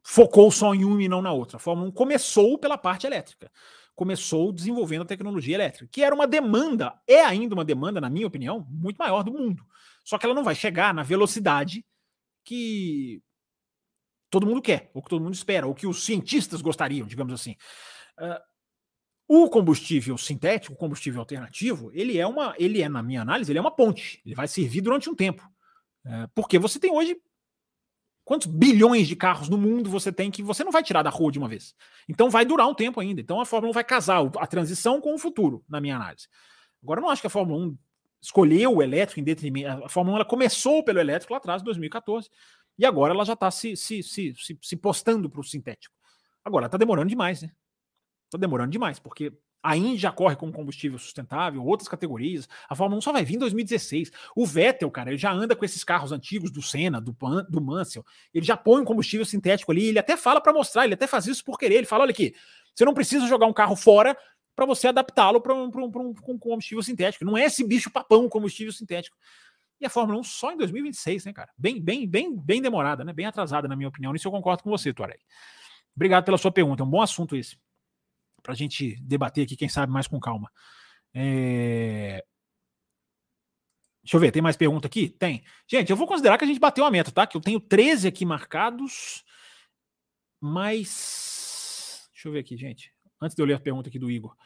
focou 0.00 0.48
só 0.52 0.72
em 0.72 0.84
uma 0.84 1.02
e 1.02 1.08
não 1.08 1.20
na 1.20 1.32
outra. 1.32 1.56
A 1.56 1.58
Fórmula 1.58 1.88
1 1.88 1.90
começou 1.90 2.56
pela 2.56 2.78
parte 2.78 3.04
elétrica. 3.04 3.50
Começou 3.96 4.52
desenvolvendo 4.52 5.02
a 5.02 5.06
tecnologia 5.06 5.56
elétrica, 5.56 5.88
que 5.90 6.04
era 6.04 6.14
uma 6.14 6.28
demanda, 6.28 6.94
é 7.04 7.24
ainda 7.24 7.52
uma 7.52 7.64
demanda, 7.64 8.00
na 8.00 8.08
minha 8.08 8.28
opinião, 8.28 8.64
muito 8.70 8.98
maior 8.98 9.24
do 9.24 9.32
mundo. 9.32 9.66
Só 10.04 10.18
que 10.18 10.24
ela 10.24 10.36
não 10.36 10.44
vai 10.44 10.54
chegar 10.54 10.94
na 10.94 11.02
velocidade 11.02 11.84
que 12.44 13.20
todo 14.32 14.46
mundo 14.46 14.62
quer, 14.62 14.90
ou 14.94 15.02
que 15.02 15.10
todo 15.10 15.22
mundo 15.22 15.34
espera, 15.34 15.66
ou 15.66 15.74
que 15.74 15.86
os 15.86 16.04
cientistas 16.04 16.62
gostariam, 16.62 17.06
digamos 17.06 17.34
assim. 17.34 17.54
Uh, 18.18 19.44
o 19.44 19.50
combustível 19.50 20.16
sintético, 20.16 20.74
o 20.74 20.76
combustível 20.76 21.20
alternativo, 21.20 21.90
ele 21.92 22.18
é 22.18 22.26
uma, 22.26 22.54
ele 22.58 22.82
é, 22.82 22.88
na 22.88 23.02
minha 23.02 23.20
análise, 23.20 23.52
ele 23.52 23.58
é 23.58 23.60
uma 23.60 23.70
ponte. 23.70 24.22
Ele 24.24 24.34
vai 24.34 24.48
servir 24.48 24.80
durante 24.80 25.08
um 25.10 25.14
tempo. 25.14 25.46
Uh, 26.04 26.28
porque 26.34 26.58
você 26.58 26.80
tem 26.80 26.90
hoje 26.90 27.16
Quantos 28.24 28.46
bilhões 28.46 29.08
de 29.08 29.16
carros 29.16 29.48
no 29.48 29.58
mundo 29.58 29.90
você 29.90 30.12
tem 30.12 30.30
que 30.30 30.44
você 30.44 30.62
não 30.62 30.70
vai 30.70 30.82
tirar 30.82 31.02
da 31.02 31.10
rua 31.10 31.32
de 31.32 31.40
uma 31.40 31.48
vez? 31.48 31.74
Então 32.08 32.30
vai 32.30 32.44
durar 32.44 32.68
um 32.68 32.74
tempo 32.74 33.00
ainda. 33.00 33.20
Então 33.20 33.40
a 33.40 33.44
Fórmula 33.44 33.70
1 33.70 33.74
vai 33.74 33.84
casar 33.84 34.22
a 34.38 34.46
transição 34.46 35.00
com 35.00 35.12
o 35.12 35.18
futuro, 35.18 35.64
na 35.68 35.80
minha 35.80 35.96
análise. 35.96 36.28
Agora 36.82 37.00
eu 37.00 37.02
não 37.02 37.10
acho 37.10 37.20
que 37.20 37.26
a 37.26 37.30
Fórmula 37.30 37.66
1 37.66 37.78
escolheu 38.22 38.76
o 38.76 38.82
elétrico 38.82 39.18
em 39.18 39.24
detrimento. 39.24 39.84
A 39.84 39.88
Fórmula 39.88 40.14
1 40.14 40.16
ela 40.20 40.24
começou 40.24 40.84
pelo 40.84 41.00
elétrico 41.00 41.32
lá 41.32 41.38
atrás, 41.38 41.62
em 41.62 41.64
2014, 41.64 42.30
e 42.78 42.86
agora 42.86 43.12
ela 43.12 43.24
já 43.24 43.34
está 43.34 43.50
se, 43.50 43.76
se, 43.76 44.02
se, 44.02 44.34
se, 44.36 44.58
se 44.60 44.76
postando 44.76 45.28
para 45.28 45.40
o 45.40 45.44
sintético. 45.44 45.94
Agora 46.44 46.66
está 46.66 46.76
demorando 46.78 47.08
demais, 47.08 47.42
né? 47.42 47.50
Está 48.26 48.38
demorando 48.38 48.70
demais, 48.70 48.98
porque 48.98 49.32
a 49.62 49.76
Indy 49.76 49.96
já 49.96 50.10
corre 50.10 50.34
com 50.34 50.50
combustível 50.50 50.98
sustentável, 50.98 51.64
outras 51.64 51.88
categorias. 51.88 52.48
A 52.68 52.74
Fórmula 52.74 52.98
1 52.98 53.02
só 53.02 53.12
vai 53.12 53.24
vir 53.24 53.36
em 53.36 53.38
2016. 53.38 54.10
O 54.34 54.44
Vettel, 54.44 54.90
cara, 54.90 55.10
ele 55.10 55.18
já 55.18 55.32
anda 55.32 55.54
com 55.54 55.64
esses 55.64 55.84
carros 55.84 56.10
antigos 56.10 56.50
do 56.50 56.60
Senna, 56.60 57.00
do, 57.00 57.14
Pan, 57.14 57.46
do 57.48 57.60
Mansell. 57.60 58.04
Ele 58.34 58.44
já 58.44 58.56
põe 58.56 58.82
um 58.82 58.84
combustível 58.84 59.24
sintético 59.24 59.70
ali. 59.70 59.86
Ele 59.86 59.98
até 60.00 60.16
fala 60.16 60.40
para 60.40 60.52
mostrar, 60.52 60.84
ele 60.84 60.94
até 60.94 61.06
faz 61.06 61.26
isso 61.28 61.44
por 61.44 61.56
querer. 61.58 61.76
Ele 61.76 61.86
fala: 61.86 62.02
olha 62.02 62.10
aqui, 62.10 62.34
você 62.74 62.84
não 62.84 62.92
precisa 62.92 63.26
jogar 63.28 63.46
um 63.46 63.52
carro 63.52 63.76
fora 63.76 64.18
para 64.54 64.66
você 64.66 64.88
adaptá-lo 64.88 65.40
para 65.40 65.54
um, 65.54 65.70
um, 65.74 66.14
um, 66.28 66.38
combustível 66.38 66.82
sintético. 66.82 67.24
Não 67.24 67.38
é 67.38 67.44
esse 67.44 67.64
bicho 67.64 67.90
papão 67.90 68.28
combustível 68.28 68.72
sintético. 68.72 69.16
E 69.82 69.86
a 69.86 69.90
Fórmula 69.90 70.20
1 70.20 70.22
só 70.22 70.52
em 70.52 70.56
2026, 70.56 71.24
né, 71.24 71.32
cara? 71.32 71.50
Bem, 71.58 71.82
bem, 71.82 72.06
bem, 72.08 72.38
bem 72.38 72.62
demorada, 72.62 73.02
né? 73.02 73.12
Bem 73.12 73.26
atrasada, 73.26 73.66
na 73.66 73.74
minha 73.74 73.88
opinião. 73.88 74.12
Nisso 74.12 74.28
eu 74.28 74.32
concordo 74.32 74.62
com 74.62 74.70
você, 74.70 74.94
Tuareg. 74.94 75.18
Obrigado 75.96 76.24
pela 76.24 76.38
sua 76.38 76.52
pergunta. 76.52 76.84
É 76.84 76.86
um 76.86 76.88
bom 76.88 77.02
assunto 77.02 77.34
esse 77.34 77.58
para 78.40 78.52
a 78.52 78.56
gente 78.56 78.96
debater 79.02 79.42
aqui, 79.44 79.56
quem 79.56 79.68
sabe, 79.68 79.92
mais 79.92 80.06
com 80.06 80.20
calma. 80.20 80.48
É... 81.12 82.24
Deixa 84.04 84.16
eu 84.16 84.20
ver, 84.20 84.30
tem 84.30 84.40
mais 84.40 84.56
pergunta 84.56 84.86
aqui? 84.86 85.08
Tem. 85.08 85.44
Gente, 85.68 85.90
eu 85.90 85.96
vou 85.96 86.06
considerar 86.06 86.38
que 86.38 86.44
a 86.44 86.46
gente 86.46 86.60
bateu 86.60 86.84
a 86.84 86.90
meta, 86.90 87.10
tá? 87.10 87.26
Que 87.26 87.36
eu 87.36 87.40
tenho 87.40 87.58
13 87.58 88.06
aqui 88.06 88.24
marcados, 88.24 89.24
mas. 90.40 92.08
Deixa 92.12 92.28
eu 92.28 92.32
ver 92.32 92.38
aqui, 92.38 92.56
gente. 92.56 92.92
Antes 93.20 93.34
de 93.34 93.42
eu 93.42 93.46
ler 93.46 93.54
a 93.54 93.60
pergunta 93.60 93.88
aqui 93.88 93.98
do 93.98 94.08
Igor. 94.08 94.36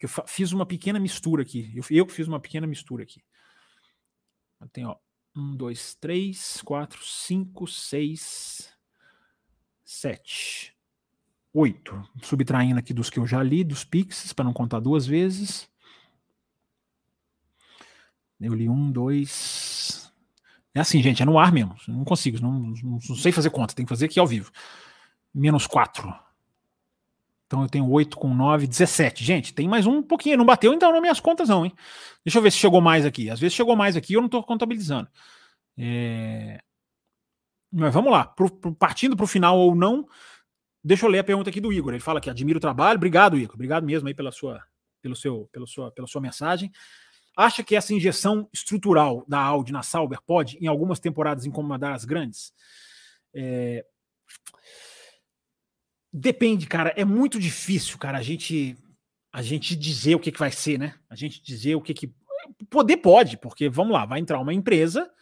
Eu 0.00 0.08
fiz 0.26 0.52
uma 0.52 0.66
pequena 0.66 0.98
mistura 0.98 1.42
aqui. 1.42 1.72
Eu, 1.74 1.84
eu 1.90 2.08
fiz 2.08 2.28
uma 2.28 2.40
pequena 2.40 2.66
mistura 2.66 3.02
aqui. 3.02 3.22
Tem, 4.72 4.84
ó. 4.84 4.96
Um, 5.34 5.54
dois, 5.54 5.94
três, 5.94 6.62
quatro, 6.62 7.04
cinco, 7.04 7.66
seis, 7.66 8.72
sete 9.84 10.76
oito. 11.56 12.06
Subtraindo 12.22 12.78
aqui 12.78 12.92
dos 12.92 13.08
que 13.08 13.18
eu 13.18 13.26
já 13.26 13.42
li, 13.42 13.64
dos 13.64 13.82
Pixies, 13.82 14.32
para 14.32 14.44
não 14.44 14.52
contar 14.52 14.78
duas 14.78 15.06
vezes. 15.06 15.68
Eu 18.38 18.54
li 18.54 18.68
um, 18.68 18.92
dois. 18.92 20.12
É 20.74 20.80
assim, 20.80 21.02
gente, 21.02 21.22
é 21.22 21.24
no 21.24 21.38
ar 21.38 21.50
mesmo. 21.50 21.74
Não 21.88 22.04
consigo, 22.04 22.38
não, 22.40 22.52
não, 22.52 22.98
não 23.08 23.16
sei 23.16 23.32
fazer 23.32 23.48
conta, 23.48 23.74
tem 23.74 23.86
que 23.86 23.88
fazer 23.88 24.04
aqui 24.04 24.20
ao 24.20 24.26
vivo. 24.26 24.52
Menos 25.34 25.66
quatro. 25.66 26.14
Então 27.46 27.62
eu 27.62 27.68
tenho 27.68 27.88
8 27.88 28.16
com 28.16 28.34
9, 28.34 28.66
17. 28.66 29.24
Gente, 29.24 29.54
tem 29.54 29.68
mais 29.68 29.86
um 29.86 30.02
pouquinho. 30.02 30.36
Não 30.36 30.44
bateu 30.44 30.72
então 30.72 30.90
nas 30.92 31.00
minhas 31.00 31.20
contas, 31.20 31.48
não, 31.48 31.64
hein? 31.64 31.72
Deixa 32.24 32.38
eu 32.38 32.42
ver 32.42 32.50
se 32.50 32.58
chegou 32.58 32.80
mais 32.80 33.06
aqui. 33.06 33.30
Às 33.30 33.38
vezes 33.38 33.54
chegou 33.54 33.76
mais 33.76 33.96
aqui 33.96 34.14
eu 34.14 34.20
não 34.20 34.26
estou 34.26 34.42
contabilizando. 34.42 35.08
É... 35.78 36.60
Mas 37.72 37.92
vamos 37.94 38.10
lá. 38.10 38.24
Pro, 38.24 38.50
pro, 38.50 38.74
partindo 38.74 39.16
para 39.16 39.24
o 39.24 39.28
final 39.28 39.58
ou 39.58 39.74
não, 39.74 40.06
Deixa 40.86 41.04
eu 41.04 41.10
ler 41.10 41.18
a 41.18 41.24
pergunta 41.24 41.50
aqui 41.50 41.60
do 41.60 41.72
Igor. 41.72 41.92
Ele 41.92 42.00
fala 42.00 42.20
que 42.20 42.30
admira 42.30 42.58
o 42.58 42.60
trabalho. 42.60 42.96
Obrigado, 42.96 43.36
Igor. 43.36 43.56
Obrigado 43.56 43.84
mesmo 43.84 44.06
aí 44.06 44.14
pela 44.14 44.30
sua, 44.30 44.62
pelo 45.02 45.16
seu, 45.16 45.48
pela 45.50 45.66
sua, 45.66 45.90
pela 45.90 46.06
sua 46.06 46.20
mensagem. 46.20 46.70
Acha 47.36 47.64
que 47.64 47.74
essa 47.74 47.92
injeção 47.92 48.48
estrutural 48.52 49.24
da 49.26 49.40
Audi 49.40 49.72
na 49.72 49.82
Sauber 49.82 50.20
pode, 50.24 50.56
em 50.58 50.68
algumas 50.68 51.00
temporadas, 51.00 51.44
incomodar 51.44 51.92
as 51.92 52.04
grandes? 52.04 52.52
É... 53.34 53.84
Depende, 56.18 56.66
cara. 56.66 56.94
É 56.96 57.04
muito 57.04 57.38
difícil, 57.38 57.98
cara, 57.98 58.16
a 58.16 58.22
gente 58.22 58.74
a 59.30 59.42
gente 59.42 59.76
dizer 59.76 60.14
o 60.14 60.18
que, 60.18 60.32
que 60.32 60.38
vai 60.38 60.50
ser, 60.50 60.78
né? 60.78 60.94
A 61.10 61.14
gente 61.14 61.42
dizer 61.42 61.74
o 61.74 61.82
que 61.82 61.92
que 61.92 62.10
poder 62.70 62.96
pode, 62.96 63.36
porque 63.36 63.68
vamos 63.68 63.92
lá, 63.92 64.06
vai 64.06 64.18
entrar 64.18 64.40
uma 64.40 64.54
empresa 64.54 65.12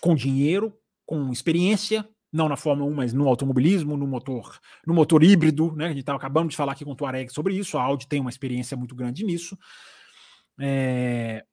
com 0.00 0.14
dinheiro, 0.14 0.78
com 1.04 1.32
experiência, 1.32 2.08
não 2.32 2.48
na 2.48 2.56
Fórmula 2.56 2.88
1, 2.88 2.94
mas 2.94 3.12
no 3.12 3.26
automobilismo, 3.26 3.96
no 3.96 4.06
motor, 4.06 4.60
no 4.86 4.94
motor 4.94 5.24
híbrido, 5.24 5.74
né? 5.74 5.86
A 5.86 5.88
gente 5.88 6.00
estava 6.00 6.18
acabando 6.18 6.50
de 6.50 6.56
falar 6.56 6.74
aqui 6.74 6.84
com 6.84 6.92
o 6.92 6.96
Tuareg 6.96 7.28
sobre 7.32 7.56
isso, 7.56 7.76
a 7.76 7.82
Audi 7.82 8.06
tem 8.06 8.20
uma 8.20 8.30
experiência 8.30 8.76
muito 8.76 8.94
grande 8.94 9.24
nisso. 9.24 9.58
É... 10.60 11.44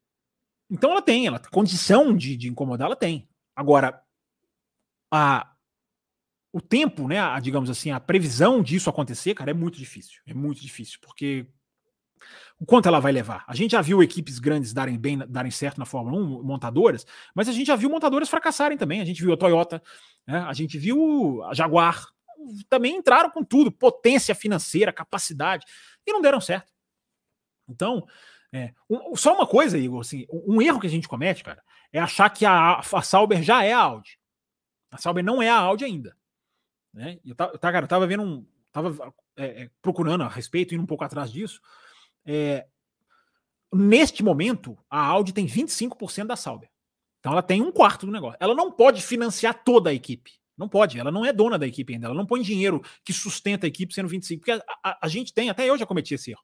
Então 0.70 0.91
ela 0.91 1.01
tem, 1.01 1.26
ela 1.26 1.39
condição 1.39 2.15
de, 2.15 2.38
de 2.38 2.47
incomodar, 2.47 2.86
ela 2.86 2.95
tem. 2.95 3.28
Agora, 3.55 3.99
a, 5.11 5.55
o 6.51 6.59
tempo, 6.61 7.07
né, 7.07 7.19
a, 7.19 7.39
digamos 7.39 7.69
assim, 7.69 7.91
a 7.91 7.99
previsão 7.99 8.61
disso 8.61 8.89
acontecer, 8.89 9.33
cara, 9.33 9.51
é 9.51 9.53
muito 9.53 9.77
difícil. 9.77 10.21
É 10.25 10.33
muito 10.33 10.61
difícil, 10.61 10.99
porque 11.01 11.45
o 12.59 12.65
quanto 12.65 12.87
ela 12.87 12.99
vai 12.99 13.11
levar. 13.11 13.45
A 13.47 13.55
gente 13.55 13.71
já 13.71 13.81
viu 13.81 14.03
equipes 14.03 14.39
grandes 14.39 14.73
darem 14.73 14.97
bem, 14.97 15.17
darem 15.17 15.51
certo 15.51 15.77
na 15.77 15.85
Fórmula 15.85 16.17
1, 16.17 16.43
montadoras, 16.43 17.05
mas 17.33 17.47
a 17.47 17.51
gente 17.51 17.67
já 17.67 17.75
viu 17.75 17.89
montadoras 17.89 18.29
fracassarem 18.29 18.77
também. 18.77 18.99
A 18.99 19.05
gente 19.05 19.21
viu 19.21 19.33
a 19.33 19.37
Toyota, 19.37 19.81
né? 20.27 20.39
a 20.39 20.53
gente 20.53 20.77
viu 20.77 21.43
a 21.43 21.53
Jaguar, 21.53 22.05
também 22.67 22.95
entraram 22.95 23.29
com 23.29 23.43
tudo, 23.43 23.71
potência 23.71 24.33
financeira, 24.33 24.91
capacidade, 24.91 25.65
e 26.05 26.11
não 26.11 26.21
deram 26.21 26.41
certo. 26.41 26.71
Então, 27.67 28.05
é, 28.51 28.73
um, 28.89 29.15
só 29.15 29.35
uma 29.35 29.45
coisa, 29.45 29.77
Igor, 29.77 30.01
assim, 30.01 30.25
um 30.31 30.61
erro 30.61 30.79
que 30.79 30.87
a 30.87 30.89
gente 30.89 31.07
comete, 31.07 31.43
cara, 31.43 31.63
é 31.93 31.99
achar 31.99 32.29
que 32.29 32.45
a, 32.45 32.79
a 32.79 33.01
Sauber 33.01 33.41
já 33.43 33.63
é 33.63 33.73
a 33.73 33.79
Audi. 33.79 34.19
A 34.91 34.97
Sauber 34.97 35.23
não 35.23 35.41
é 35.41 35.49
a 35.49 35.57
Audi 35.57 35.85
ainda. 35.85 36.17
Né? 36.93 37.19
Eu, 37.25 37.35
tá, 37.35 37.49
cara, 37.59 37.83
eu 37.83 37.87
tava 37.87 38.07
vendo 38.07 38.23
um. 38.23 38.45
Tava 38.71 39.13
é, 39.35 39.63
é, 39.63 39.69
procurando 39.81 40.23
a 40.23 40.27
respeito, 40.27 40.73
indo 40.73 40.83
um 40.83 40.87
pouco 40.87 41.03
atrás 41.03 41.31
disso. 41.31 41.59
É, 42.25 42.67
neste 43.73 44.23
momento, 44.23 44.77
a 44.89 45.03
Audi 45.03 45.33
tem 45.33 45.47
25% 45.47 46.27
da 46.27 46.35
Sauber. 46.35 46.69
Então 47.19 47.31
ela 47.31 47.41
tem 47.41 47.61
um 47.61 47.71
quarto 47.71 48.05
do 48.05 48.11
negócio. 48.11 48.37
Ela 48.39 48.53
não 48.53 48.71
pode 48.71 49.01
financiar 49.01 49.63
toda 49.63 49.89
a 49.89 49.93
equipe. 49.93 50.31
Não 50.57 50.67
pode, 50.67 50.99
ela 50.99 51.09
não 51.11 51.25
é 51.25 51.31
dona 51.31 51.57
da 51.57 51.65
equipe 51.65 51.93
ainda. 51.93 52.07
Ela 52.07 52.15
não 52.15 52.25
põe 52.25 52.41
dinheiro 52.41 52.83
que 53.03 53.13
sustenta 53.13 53.65
a 53.65 53.69
equipe 53.69 53.93
sendo 53.93 54.09
25%. 54.09 54.37
Porque 54.37 54.51
a, 54.51 54.61
a, 54.83 54.99
a 55.03 55.07
gente 55.07 55.33
tem, 55.33 55.49
até 55.49 55.67
eu 55.67 55.77
já 55.77 55.85
cometi 55.85 56.13
esse 56.13 56.31
erro. 56.31 56.41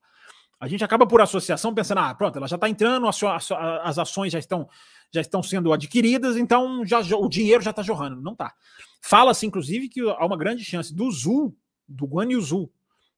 A 0.59 0.67
gente 0.67 0.83
acaba 0.83 1.05
por 1.05 1.21
associação 1.21 1.73
pensando, 1.73 1.99
ah, 1.99 2.15
pronto, 2.15 2.37
ela 2.37 2.47
já 2.47 2.55
está 2.55 2.69
entrando, 2.69 3.07
as 3.07 3.99
ações 3.99 4.31
já 4.31 4.39
estão 4.39 4.69
já 5.13 5.21
estão 5.21 5.41
sendo 5.41 5.71
adquiridas, 5.71 6.35
então 6.35 6.85
já, 6.85 6.99
o 6.99 7.29
dinheiro 7.29 7.63
já 7.63 7.69
está 7.69 7.81
jorrando. 7.81 8.21
Não 8.21 8.33
está. 8.33 8.53
Fala-se, 9.01 9.45
inclusive, 9.45 9.87
que 9.87 10.01
há 10.01 10.25
uma 10.25 10.37
grande 10.37 10.63
chance 10.63 10.93
do 10.93 11.09
Zul, 11.11 11.55
do 11.87 12.05
Guan 12.05 12.27
Zul, 12.41 12.71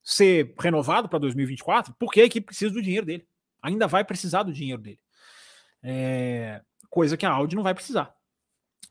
ser 0.03 0.53
renovado 0.59 1.09
para 1.09 1.19
2024, 1.19 1.95
porque 1.97 2.21
a 2.21 2.25
equipe 2.25 2.45
precisa 2.45 2.73
do 2.73 2.81
dinheiro 2.81 3.05
dele. 3.05 3.27
Ainda 3.61 3.88
vai 3.88 4.03
precisar 4.03 4.43
do 4.43 4.53
dinheiro 4.53 4.81
dele. 4.81 4.99
É, 5.81 6.61
coisa 6.89 7.17
que 7.17 7.25
a 7.25 7.31
Audi 7.31 7.55
não 7.55 7.63
vai 7.63 7.73
precisar. 7.73 8.15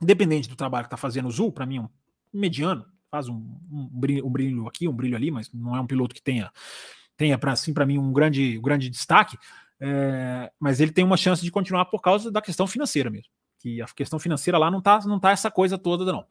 Independente 0.00 0.48
do 0.48 0.56
trabalho 0.56 0.84
que 0.84 0.88
está 0.88 0.96
fazendo 0.96 1.28
o 1.28 1.30
Zul, 1.30 1.52
para 1.52 1.64
mim, 1.64 1.78
é 1.78 1.80
um 1.80 1.88
mediano, 2.32 2.84
faz 3.10 3.28
um, 3.28 3.34
um, 3.70 3.88
brilho, 3.92 4.26
um, 4.26 4.30
brilho, 4.30 4.66
aqui, 4.66 4.88
um 4.88 4.92
brilho 4.92 5.16
ali, 5.16 5.30
mas 5.30 5.50
não 5.52 5.76
é 5.76 5.80
um 5.80 5.86
piloto 5.86 6.14
que 6.14 6.22
tenha, 6.22 6.52
tenha 7.16 7.38
para 7.38 7.52
assim, 7.52 7.72
mim, 7.86 7.98
um 7.98 8.12
grande, 8.12 8.58
um 8.58 8.62
grande 8.62 8.88
destaque. 8.90 9.38
É, 9.80 10.50
mas 10.58 10.80
ele 10.80 10.90
tem 10.90 11.04
uma 11.04 11.16
chance 11.16 11.42
de 11.42 11.50
continuar 11.50 11.86
por 11.86 12.00
causa 12.00 12.30
da 12.30 12.40
questão 12.40 12.66
financeira 12.66 13.10
mesmo. 13.10 13.30
Que 13.58 13.80
a 13.80 13.86
questão 13.86 14.18
financeira 14.18 14.58
lá 14.58 14.70
não 14.70 14.80
tá, 14.80 15.00
não 15.04 15.18
tá 15.18 15.30
essa 15.30 15.50
coisa 15.50 15.76
toda, 15.78 16.04
não. 16.04 16.26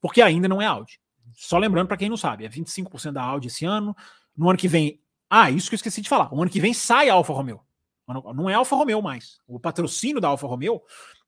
Porque 0.00 0.20
ainda 0.20 0.48
não 0.48 0.60
é 0.60 0.66
Audi. 0.66 1.00
Só 1.34 1.58
lembrando 1.58 1.88
para 1.88 1.96
quem 1.96 2.08
não 2.08 2.16
sabe, 2.16 2.44
é 2.44 2.48
25% 2.48 3.12
da 3.12 3.22
Audi 3.22 3.48
esse 3.48 3.64
ano. 3.64 3.96
No 4.36 4.48
ano 4.48 4.58
que 4.58 4.68
vem. 4.68 5.00
Ah, 5.28 5.50
isso 5.50 5.68
que 5.68 5.74
eu 5.74 5.76
esqueci 5.76 6.00
de 6.00 6.08
falar. 6.08 6.32
O 6.32 6.40
ano 6.40 6.50
que 6.50 6.60
vem 6.60 6.74
sai 6.74 7.08
a 7.08 7.14
Alfa 7.14 7.32
Romeo. 7.32 7.60
Não 8.34 8.50
é 8.50 8.54
Alfa 8.54 8.76
Romeo 8.76 9.00
mais. 9.00 9.38
O 9.46 9.58
patrocínio 9.58 10.20
da 10.20 10.28
Alfa 10.28 10.46
Romeo 10.46 10.82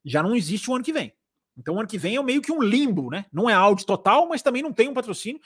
já 0.05 0.22
não 0.22 0.34
existe 0.34 0.70
o 0.70 0.74
ano 0.74 0.84
que 0.84 0.92
vem. 0.92 1.12
Então 1.57 1.74
o 1.74 1.78
ano 1.78 1.88
que 1.88 1.97
vem 1.97 2.16
é 2.16 2.22
meio 2.22 2.42
que 2.42 2.53
um 2.53 2.62
limbo, 2.62 3.11
né? 3.11 3.24
Não 3.32 3.49
é 3.49 3.55
Audi 3.55 3.86
total, 3.86 4.28
mas 4.28 4.42
também 4.42 4.62
não 4.62 4.72
tem 4.72 4.88
um 4.88 4.94
patrocínio 4.94 5.40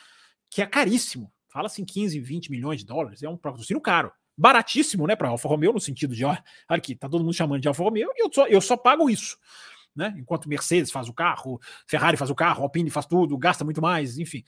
que 0.51 0.61
é 0.61 0.67
caríssimo. 0.67 1.33
Fala 1.51 1.67
assim 1.67 1.85
15, 1.85 2.19
20 2.21 2.51
milhões 2.51 2.81
de 2.81 2.87
dólares. 2.87 3.23
É 3.23 3.29
um 3.29 3.37
patrocínio 3.37 3.81
caro 3.81 4.13
baratíssimo, 4.41 5.07
né, 5.07 5.15
para 5.15 5.29
Alfa 5.29 5.47
Romeo, 5.47 5.71
no 5.71 5.81
sentido 5.81 6.15
de, 6.15 6.25
ó, 6.25 6.35
aqui, 6.67 6.95
tá 6.95 7.11
todo 7.11 7.23
mundo 7.23 7.35
chamando 7.35 7.61
de 7.61 7.69
Alfa 7.69 7.83
Romeo 7.83 8.09
e 8.17 8.25
eu 8.25 8.31
só, 8.33 8.47
eu 8.47 8.61
só 8.61 8.75
pago 8.75 9.11
isso, 9.11 9.37
né? 9.95 10.15
Enquanto 10.17 10.49
Mercedes 10.49 10.91
faz 10.91 11.11
o 11.11 11.13
carro, 11.13 11.61
Ferrari 11.87 12.17
faz 12.17 12.31
o 12.31 12.35
carro, 12.35 12.63
Alpine 12.63 12.89
faz 12.89 13.05
tudo, 13.05 13.37
gasta 13.37 13.65
muito 13.67 13.83
mais, 13.83 14.17
enfim. 14.17 14.43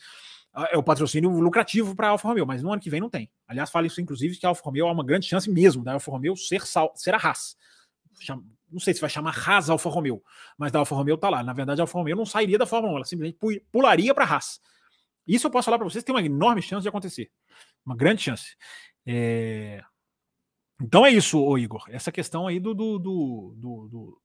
É 0.71 0.79
o 0.79 0.83
patrocínio 0.83 1.29
lucrativo 1.31 1.95
para 1.95 2.09
a 2.09 2.11
Alfa 2.11 2.27
Romeo, 2.27 2.47
mas 2.47 2.63
no 2.63 2.73
ano 2.73 2.81
que 2.81 2.89
vem 2.89 3.01
não 3.01 3.11
tem. 3.11 3.31
Aliás, 3.47 3.71
fala 3.71 3.87
isso, 3.87 4.01
inclusive, 4.01 4.37
que 4.37 4.47
a 4.47 4.49
Alfa 4.49 4.63
Romeo 4.65 4.87
há 4.87 4.93
uma 4.93 5.05
grande 5.05 5.27
chance 5.27 5.51
mesmo 5.51 5.85
da 5.85 5.93
Alfa 5.93 6.11
Romeo 6.11 6.37
ser, 6.37 6.67
sal, 6.67 6.91
ser 6.95 7.15
a 7.15 7.19
Haas. 7.19 7.57
Não 8.71 8.81
sei 8.81 8.95
se 8.95 9.01
vai 9.01 9.11
chamar 9.11 9.37
Haas 9.47 9.69
Alfa 9.69 9.91
Romeo, 9.91 10.23
mas 10.57 10.73
da 10.73 10.79
Alfa 10.79 10.95
Romeo 10.95 11.19
tá 11.19 11.29
lá. 11.29 11.43
Na 11.43 11.53
verdade, 11.53 11.83
a 11.83 11.85
Alfa 11.85 11.99
Romeo 11.99 12.17
não 12.17 12.25
sairia 12.25 12.57
da 12.57 12.65
Fórmula 12.65 12.95
1, 12.95 12.97
ela 12.97 13.05
simplesmente 13.05 13.39
pularia 13.71 14.15
para 14.15 14.25
a 14.25 14.35
Haas. 14.35 14.59
Isso 15.27 15.47
eu 15.47 15.51
posso 15.51 15.67
falar 15.67 15.79
para 15.79 15.89
vocês, 15.89 16.05
tem 16.05 16.15
uma 16.15 16.23
enorme 16.23 16.63
chance 16.63 16.83
de 16.83 16.89
acontecer. 16.89 17.31
Uma 17.85 17.97
grande 17.97 18.23
chance. 18.23 18.57
É... 19.07 19.83
Então 20.81 21.07
é 21.07 21.11
isso, 21.11 21.57
Igor. 21.59 21.85
Essa 21.89 22.11
questão 22.11 22.47
aí 22.47 22.59
do, 22.59 22.75
do, 22.75 22.99
do, 22.99 23.55
do, 23.57 24.23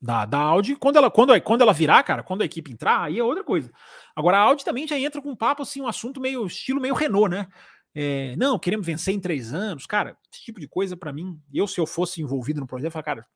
da, 0.00 0.26
da 0.26 0.38
Audi, 0.38 0.76
quando 0.76 0.96
ela, 0.96 1.10
quando, 1.10 1.40
quando 1.42 1.62
ela 1.62 1.72
virar, 1.72 2.02
cara, 2.02 2.22
quando 2.22 2.42
a 2.42 2.44
equipe 2.44 2.72
entrar, 2.72 3.02
aí 3.04 3.18
é 3.18 3.24
outra 3.24 3.44
coisa. 3.44 3.72
Agora 4.14 4.38
a 4.38 4.40
Audi 4.42 4.64
também 4.64 4.86
já 4.86 4.98
entra 4.98 5.22
com 5.22 5.30
um 5.30 5.36
papo 5.36 5.62
assim, 5.62 5.80
um 5.80 5.88
assunto 5.88 6.20
meio 6.20 6.44
estilo 6.46 6.80
meio 6.80 6.94
Renault, 6.94 7.30
né? 7.30 7.48
É, 7.94 8.34
não, 8.36 8.58
queremos 8.58 8.84
vencer 8.84 9.14
em 9.14 9.20
três 9.20 9.54
anos, 9.54 9.86
cara. 9.86 10.18
Esse 10.32 10.44
tipo 10.44 10.58
de 10.60 10.68
coisa 10.68 10.96
para 10.96 11.12
mim, 11.12 11.40
eu 11.52 11.66
se 11.66 11.80
eu 11.80 11.86
fosse 11.86 12.20
envolvido 12.20 12.60
no 12.60 12.66
projeto, 12.66 12.86
eu 12.86 12.90
falar, 12.90 13.04
cara, 13.04 13.26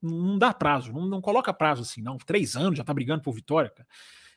não 0.00 0.38
dá 0.38 0.54
prazo, 0.54 0.92
não, 0.92 1.06
não 1.06 1.20
coloca 1.20 1.52
prazo 1.52 1.82
assim, 1.82 2.00
não. 2.00 2.16
Três 2.16 2.56
anos 2.56 2.78
já 2.78 2.84
tá 2.84 2.94
brigando 2.94 3.22
por 3.22 3.32
vitória, 3.32 3.70
cara. 3.70 3.88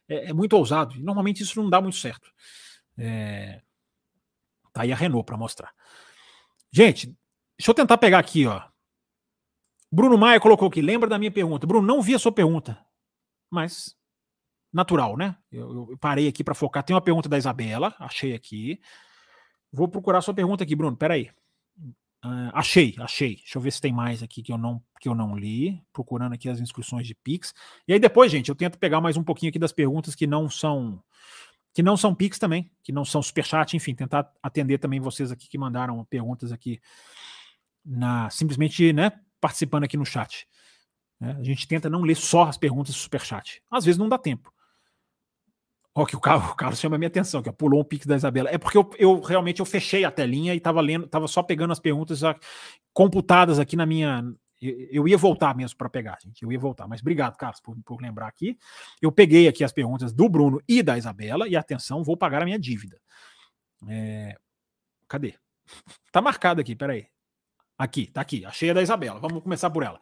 É, 0.09 0.31
é 0.31 0.33
muito 0.33 0.53
ousado. 0.53 0.95
E 0.95 1.01
normalmente 1.01 1.43
isso 1.43 1.61
não 1.61 1.69
dá 1.69 1.79
muito 1.79 1.97
certo. 1.97 2.29
É, 2.97 3.61
Tá 4.73 4.83
aí 4.83 4.91
a 4.91 4.95
Renault 4.95 5.25
para 5.25 5.37
mostrar. 5.37 5.73
Gente, 6.71 7.07
deixa 7.57 7.71
eu 7.71 7.73
tentar 7.73 7.97
pegar 7.97 8.19
aqui, 8.19 8.45
ó. 8.45 8.61
Bruno 9.91 10.17
Maia 10.17 10.39
colocou 10.39 10.67
aqui, 10.67 10.81
lembra 10.81 11.09
da 11.09 11.17
minha 11.17 11.31
pergunta. 11.31 11.65
Bruno, 11.65 11.85
não 11.85 12.01
vi 12.01 12.13
a 12.13 12.19
sua 12.19 12.31
pergunta, 12.31 12.79
mas 13.49 13.95
natural, 14.71 15.17
né? 15.17 15.35
Eu, 15.51 15.89
eu 15.91 15.97
parei 15.97 16.27
aqui 16.27 16.43
para 16.43 16.53
focar. 16.53 16.83
Tem 16.83 16.95
uma 16.95 17.01
pergunta 17.01 17.27
da 17.27 17.37
Isabela, 17.37 17.95
achei 17.99 18.33
aqui. 18.33 18.79
Vou 19.71 19.87
procurar 19.87 20.19
a 20.19 20.21
sua 20.21 20.33
pergunta 20.33 20.63
aqui, 20.63 20.75
Bruno. 20.75 20.95
Peraí. 20.95 21.31
Uh, 22.23 22.51
achei, 22.53 22.95
achei. 22.99 23.35
Deixa 23.37 23.57
eu 23.57 23.61
ver 23.61 23.71
se 23.71 23.81
tem 23.81 23.91
mais 23.91 24.21
aqui 24.21 24.43
que 24.43 24.51
eu 24.51 24.57
não 24.57 24.81
que 24.99 25.07
eu 25.07 25.15
não 25.15 25.35
li. 25.35 25.81
Procurando 25.93 26.33
aqui 26.33 26.49
as 26.49 26.59
inscrições 26.59 27.07
de 27.07 27.15
Pix. 27.15 27.53
E 27.87 27.93
aí 27.93 27.99
depois, 27.99 28.31
gente, 28.31 28.49
eu 28.49 28.55
tento 28.55 28.77
pegar 28.77 29.01
mais 29.01 29.17
um 29.17 29.23
pouquinho 29.23 29.49
aqui 29.49 29.59
das 29.59 29.71
perguntas 29.71 30.15
que 30.15 30.27
não 30.27 30.49
são 30.49 31.01
que 31.73 31.83
não 31.83 31.95
são 31.95 32.15
Pix 32.15 32.39
também, 32.39 32.69
que 32.83 32.91
não 32.91 33.05
são 33.05 33.21
Superchat, 33.21 33.77
enfim, 33.77 33.93
tentar 33.93 34.31
atender 34.41 34.79
também 34.79 34.99
vocês 34.99 35.31
aqui 35.31 35.47
que 35.47 35.57
mandaram 35.57 36.03
perguntas 36.05 36.51
aqui 36.51 36.81
na 37.85 38.29
simplesmente, 38.29 38.91
né, 38.91 39.11
participando 39.39 39.83
aqui 39.83 39.95
no 39.95 40.05
chat. 40.05 40.47
Né? 41.19 41.35
A 41.39 41.43
gente 41.43 41.67
tenta 41.67 41.89
não 41.89 42.01
ler 42.01 42.15
só 42.15 42.43
as 42.43 42.57
perguntas 42.57 42.93
do 42.95 42.99
Superchat. 42.99 43.61
Às 43.69 43.85
vezes 43.85 43.97
não 43.97 44.09
dá 44.09 44.17
tempo. 44.17 44.51
Ó, 45.93 46.05
que 46.05 46.15
o 46.15 46.19
Carlos, 46.19 46.51
o 46.51 46.55
Carlos 46.55 46.79
chama 46.79 46.95
a 46.95 46.99
minha 46.99 47.07
atenção, 47.07 47.41
que 47.41 47.51
pulou 47.51 47.81
um 47.81 47.83
Pix 47.83 48.05
da 48.05 48.15
Isabela. 48.15 48.49
É 48.49 48.57
porque 48.57 48.77
eu, 48.77 48.89
eu 48.97 49.19
realmente 49.21 49.59
eu 49.59 49.65
fechei 49.65 50.05
a 50.05 50.11
telinha 50.11 50.53
e 50.53 50.57
estava 50.57 50.81
lendo, 50.81 51.05
estava 51.05 51.27
só 51.27 51.43
pegando 51.43 51.71
as 51.71 51.79
perguntas 51.79 52.21
computadas 52.93 53.59
aqui 53.59 53.75
na 53.75 53.85
minha 53.85 54.23
eu 54.61 55.07
ia 55.07 55.17
voltar 55.17 55.55
mesmo 55.55 55.77
para 55.77 55.89
pegar, 55.89 56.17
gente. 56.21 56.43
Eu 56.43 56.51
ia 56.51 56.59
voltar. 56.59 56.87
Mas 56.87 56.99
obrigado, 56.99 57.37
Carlos, 57.37 57.61
por, 57.61 57.77
por, 57.83 58.01
lembrar 58.01 58.27
aqui. 58.27 58.57
Eu 59.01 59.11
peguei 59.11 59.47
aqui 59.47 59.63
as 59.63 59.71
perguntas 59.71 60.11
do 60.11 60.27
Bruno 60.27 60.61
e 60.67 60.83
da 60.83 60.97
Isabela. 60.97 61.47
E 61.47 61.55
atenção, 61.55 62.03
vou 62.03 62.17
pagar 62.17 62.41
a 62.41 62.45
minha 62.45 62.59
dívida. 62.59 62.99
É... 63.87 64.37
Cadê? 65.07 65.35
Tá 66.11 66.21
marcado 66.21 66.59
aqui, 66.59 66.75
peraí. 66.75 67.07
Aqui, 67.77 68.07
tá 68.07 68.21
aqui. 68.21 68.43
Achei 68.43 68.71
a 68.71 68.73
da 68.73 68.81
Isabela. 68.81 69.19
Vamos 69.19 69.43
começar 69.43 69.69
por 69.69 69.83
ela. 69.83 70.01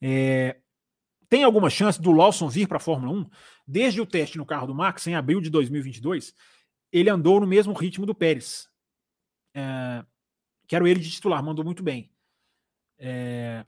É... 0.00 0.60
Tem 1.28 1.42
alguma 1.42 1.70
chance 1.70 2.00
do 2.00 2.12
Lawson 2.12 2.48
vir 2.48 2.68
para 2.68 2.76
a 2.76 2.80
Fórmula 2.80 3.12
1? 3.12 3.30
Desde 3.66 4.00
o 4.00 4.06
teste 4.06 4.36
no 4.36 4.44
carro 4.44 4.66
do 4.66 4.74
Max, 4.74 5.06
em 5.06 5.14
abril 5.14 5.40
de 5.40 5.48
2022, 5.48 6.34
ele 6.92 7.08
andou 7.08 7.40
no 7.40 7.46
mesmo 7.46 7.72
ritmo 7.72 8.04
do 8.04 8.14
Pérez. 8.14 8.68
É... 9.54 10.04
Quero 10.68 10.86
ele 10.86 11.00
de 11.00 11.10
titular, 11.10 11.42
mandou 11.42 11.64
muito 11.64 11.82
bem. 11.82 12.12
É 12.98 13.64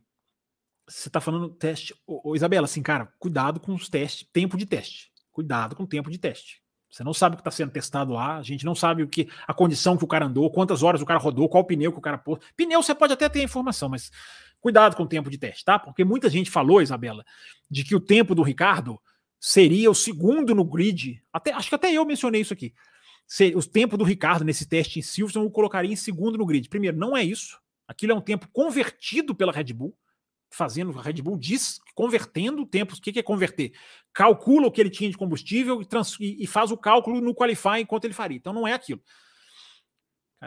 você 0.89 1.11
tá 1.11 1.21
falando 1.21 1.51
teste. 1.51 1.95
Ô, 2.07 2.31
ô, 2.31 2.37
Isabela, 2.37 2.65
assim, 2.65 2.83
cara, 2.83 3.13
cuidado 3.19 3.61
com 3.61 3.75
os 3.75 3.89
testes, 3.89 4.27
tempo 4.33 4.57
de 4.57 4.67
teste. 4.67 5.11
Cuidado 5.31 5.77
com 5.77 5.85
o 5.85 5.87
tempo 5.87 6.11
de 6.11 6.19
teste. 6.19 6.63
Você 6.91 7.05
não 7.05 7.13
sabe 7.13 7.35
o 7.35 7.37
que 7.37 7.43
está 7.43 7.51
sendo 7.51 7.71
testado 7.71 8.15
lá, 8.15 8.39
a 8.39 8.43
gente 8.43 8.65
não 8.65 8.75
sabe 8.75 9.03
o 9.03 9.09
que 9.09 9.29
a 9.47 9.53
condição 9.53 9.97
que 9.97 10.05
o 10.05 10.09
cara 10.09 10.25
andou, 10.25 10.51
quantas 10.51 10.83
horas 10.83 11.03
o 11.03 11.07
cara 11.07 11.21
rodou, 11.21 11.49
qual 11.49 11.63
pneu 11.65 11.93
que 11.93 11.99
o 11.99 12.03
cara 12.03 12.17
pôs. 12.17 12.41
Pneu 12.57 12.83
você 12.83 12.95
pode 12.95 13.13
até 13.13 13.29
ter 13.29 13.41
a 13.41 13.45
informação, 13.45 13.91
mas 13.91 14.11
cuidado 14.59 14.97
com 14.97 15.03
o 15.03 15.07
tempo 15.07 15.29
de 15.29 15.37
teste, 15.37 15.65
tá? 15.65 15.79
Porque 15.79 16.03
muita 16.03 16.31
gente 16.31 16.51
falou, 16.51 16.81
Isabela, 16.81 17.25
de 17.71 17.85
que 17.85 17.95
o 17.95 18.01
tempo 18.01 18.35
do 18.35 18.43
Ricardo 18.43 18.99
seria 19.39 19.91
o 19.91 19.95
segundo 19.95 20.55
no 20.55 20.65
grid. 20.65 21.23
Até, 21.31 21.53
acho 21.53 21.69
que 21.69 21.75
até 21.75 21.93
eu 21.93 22.07
mencionei 22.07 22.41
isso 22.41 22.55
aqui. 22.55 22.73
Se, 23.27 23.55
o 23.55 23.63
tempo 23.63 23.99
do 23.99 24.05
Ricardo 24.05 24.43
nesse 24.43 24.67
teste 24.67 24.99
em 24.99 25.03
Silverstone 25.03 25.47
o 25.47 25.51
colocaria 25.51 25.93
em 25.93 25.97
segundo 25.97 26.39
no 26.39 26.47
grid. 26.47 26.71
Primeiro, 26.71 26.97
não 26.97 27.15
é 27.15 27.23
isso. 27.23 27.61
Aquilo 27.87 28.13
é 28.13 28.15
um 28.15 28.21
tempo 28.21 28.49
convertido 28.51 29.35
pela 29.35 29.53
Red 29.53 29.75
Bull 29.75 29.95
fazendo, 30.51 30.99
a 30.99 31.03
Red 31.03 31.23
Bull 31.23 31.39
diz, 31.39 31.81
convertendo 31.95 32.67
tempos. 32.67 32.99
O 32.99 33.03
que, 33.03 33.19
é 33.19 33.23
converter? 33.23 33.73
Calcula 34.13 34.67
o 34.67 34.73
que 34.73 34.81
ele 34.81 34.91
tinha 34.91 35.11
de 35.11 35.17
combustível 35.17 35.81
e, 35.83 35.85
trans, 35.85 36.17
e, 36.21 36.43
e 36.43 36.47
faz 36.47 36.71
o 36.71 36.77
cálculo 36.77 37.21
no 37.21 37.35
qualify 37.35 37.81
enquanto 37.81 38.05
ele 38.05 38.15
faria. 38.15 38.37
Então 38.37 38.53
não 38.53 38.67
é 38.67 38.73
aquilo. 38.73 39.03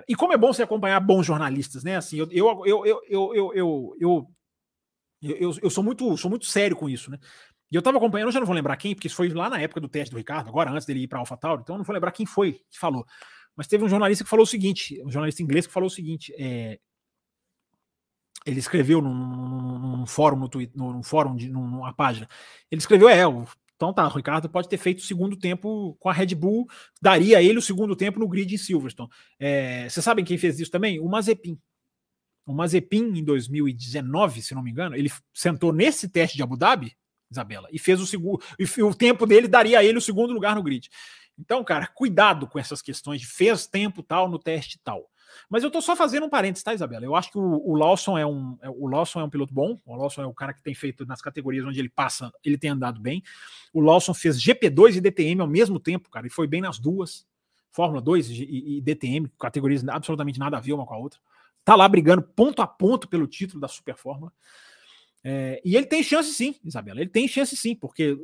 E 0.07 0.15
como 0.15 0.33
é 0.33 0.37
bom 0.37 0.53
você 0.53 0.63
acompanhar 0.63 0.99
bons 1.01 1.25
jornalistas, 1.25 1.83
né? 1.83 1.97
Assim, 1.97 2.17
eu, 2.17 2.27
eu, 2.31 2.65
eu, 2.65 2.85
eu, 2.85 3.01
eu, 3.09 3.35
eu, 3.35 3.95
eu, 3.99 4.27
eu, 5.21 5.57
eu 5.61 5.69
sou 5.69 5.83
muito 5.83 6.15
sou 6.17 6.29
muito 6.29 6.45
sério 6.45 6.75
com 6.75 6.89
isso, 6.89 7.11
né? 7.11 7.19
E 7.69 7.75
eu 7.75 7.79
estava 7.79 7.97
acompanhando, 7.97 8.27
eu 8.27 8.31
já 8.33 8.39
não 8.39 8.47
vou 8.47 8.55
lembrar 8.55 8.75
quem, 8.77 8.93
porque 8.93 9.07
isso 9.07 9.15
foi 9.15 9.29
lá 9.29 9.49
na 9.49 9.59
época 9.59 9.79
do 9.79 9.87
teste 9.87 10.11
do 10.11 10.17
Ricardo, 10.17 10.49
agora 10.49 10.71
antes 10.71 10.85
dele 10.85 11.03
ir 11.03 11.07
para 11.07 11.19
AlphaTauri, 11.19 11.61
então 11.61 11.75
eu 11.75 11.77
não 11.77 11.85
vou 11.85 11.93
lembrar 11.93 12.11
quem 12.11 12.25
foi 12.25 12.53
que 12.69 12.77
falou. 12.77 13.05
Mas 13.55 13.67
teve 13.67 13.83
um 13.83 13.89
jornalista 13.89 14.23
que 14.23 14.29
falou 14.29 14.43
o 14.43 14.47
seguinte, 14.47 15.01
um 15.05 15.11
jornalista 15.11 15.41
inglês 15.41 15.67
que 15.67 15.73
falou 15.73 15.87
o 15.87 15.91
seguinte, 15.91 16.33
é, 16.37 16.79
ele 18.45 18.59
escreveu 18.59 19.01
num, 19.01 19.13
num, 19.13 19.79
num 19.97 20.05
fórum 20.05 20.37
no 20.37 20.49
Twitter, 20.49 20.77
num 20.77 21.03
fórum 21.03 21.35
de 21.35 21.49
numa 21.49 21.93
página. 21.93 22.27
Ele 22.69 22.79
escreveu: 22.79 23.09
é, 23.09 23.23
então 23.75 23.93
tá, 23.93 24.05
o 24.05 24.15
Ricardo 24.15 24.49
pode 24.49 24.69
ter 24.69 24.77
feito 24.77 24.99
o 24.99 25.03
segundo 25.03 25.35
tempo 25.35 25.95
com 25.99 26.09
a 26.09 26.13
Red 26.13 26.35
Bull, 26.35 26.67
daria 27.01 27.41
ele 27.41 27.57
o 27.57 27.61
segundo 27.61 27.95
tempo 27.95 28.19
no 28.19 28.27
grid 28.27 28.53
em 28.53 28.57
Silverstone. 28.57 29.09
É, 29.39 29.89
vocês 29.89 30.03
sabem 30.03 30.23
quem 30.23 30.37
fez 30.37 30.59
isso 30.59 30.71
também? 30.71 30.99
O 30.99 31.07
Mazepin. 31.07 31.59
O 32.45 32.53
Mazepin, 32.53 33.17
em 33.17 33.23
2019, 33.23 34.41
se 34.41 34.55
não 34.55 34.63
me 34.63 34.71
engano, 34.71 34.95
ele 34.95 35.11
sentou 35.33 35.71
nesse 35.71 36.09
teste 36.09 36.35
de 36.35 36.43
Abu 36.43 36.57
Dhabi, 36.57 36.95
Isabela, 37.31 37.67
e 37.71 37.79
fez 37.79 38.01
o 38.01 38.07
segundo. 38.07 38.43
E 38.59 38.83
o 38.83 38.93
tempo 38.93 39.25
dele 39.25 39.47
daria 39.47 39.79
a 39.79 39.83
ele 39.83 39.97
o 39.97 40.01
segundo 40.01 40.33
lugar 40.33 40.55
no 40.55 40.63
grid. 40.63 40.89
Então, 41.37 41.63
cara, 41.63 41.87
cuidado 41.87 42.47
com 42.47 42.59
essas 42.59 42.81
questões 42.81 43.21
de 43.21 43.27
fez 43.27 43.65
tempo 43.65 44.03
tal 44.03 44.29
no 44.29 44.37
teste 44.37 44.79
tal. 44.83 45.10
Mas 45.49 45.63
eu 45.63 45.67
estou 45.67 45.81
só 45.81 45.95
fazendo 45.95 46.25
um 46.25 46.29
parênteses, 46.29 46.63
tá, 46.63 46.73
Isabela? 46.73 47.05
Eu 47.05 47.15
acho 47.15 47.31
que 47.31 47.37
o, 47.37 47.61
o, 47.65 47.75
Lawson 47.75 48.17
é 48.17 48.25
um, 48.25 48.57
é, 48.61 48.69
o 48.69 48.87
Lawson 48.87 49.19
é 49.19 49.23
um 49.23 49.29
piloto 49.29 49.53
bom. 49.53 49.79
O 49.85 49.95
Lawson 49.95 50.21
é 50.21 50.25
o 50.25 50.33
cara 50.33 50.53
que 50.53 50.61
tem 50.61 50.73
feito 50.73 51.05
nas 51.05 51.21
categorias 51.21 51.65
onde 51.65 51.79
ele 51.79 51.89
passa, 51.89 52.31
ele 52.43 52.57
tem 52.57 52.69
andado 52.69 52.99
bem. 52.99 53.23
O 53.73 53.81
Lawson 53.81 54.13
fez 54.13 54.41
GP2 54.41 54.97
e 54.97 55.01
DTM 55.01 55.41
ao 55.41 55.47
mesmo 55.47 55.79
tempo, 55.79 56.09
cara, 56.09 56.27
e 56.27 56.29
foi 56.29 56.47
bem 56.47 56.61
nas 56.61 56.79
duas. 56.79 57.25
Fórmula 57.71 58.01
2 58.01 58.29
e, 58.29 58.77
e 58.77 58.81
DTM, 58.81 59.31
categorias 59.39 59.87
absolutamente 59.87 60.37
nada 60.37 60.57
a 60.57 60.59
ver 60.59 60.73
uma 60.73 60.85
com 60.85 60.93
a 60.93 60.97
outra. 60.97 61.19
Tá 61.63 61.75
lá 61.75 61.87
brigando 61.87 62.21
ponto 62.21 62.61
a 62.61 62.67
ponto 62.67 63.07
pelo 63.07 63.27
título 63.27 63.61
da 63.61 63.67
Super 63.67 63.95
Fórmula. 63.95 64.31
É, 65.23 65.61
e 65.63 65.77
ele 65.77 65.85
tem 65.85 66.03
chance 66.03 66.33
sim, 66.33 66.55
Isabela. 66.65 66.99
Ele 66.99 67.09
tem 67.09 67.27
chance 67.27 67.55
sim, 67.55 67.73
porque 67.75 68.17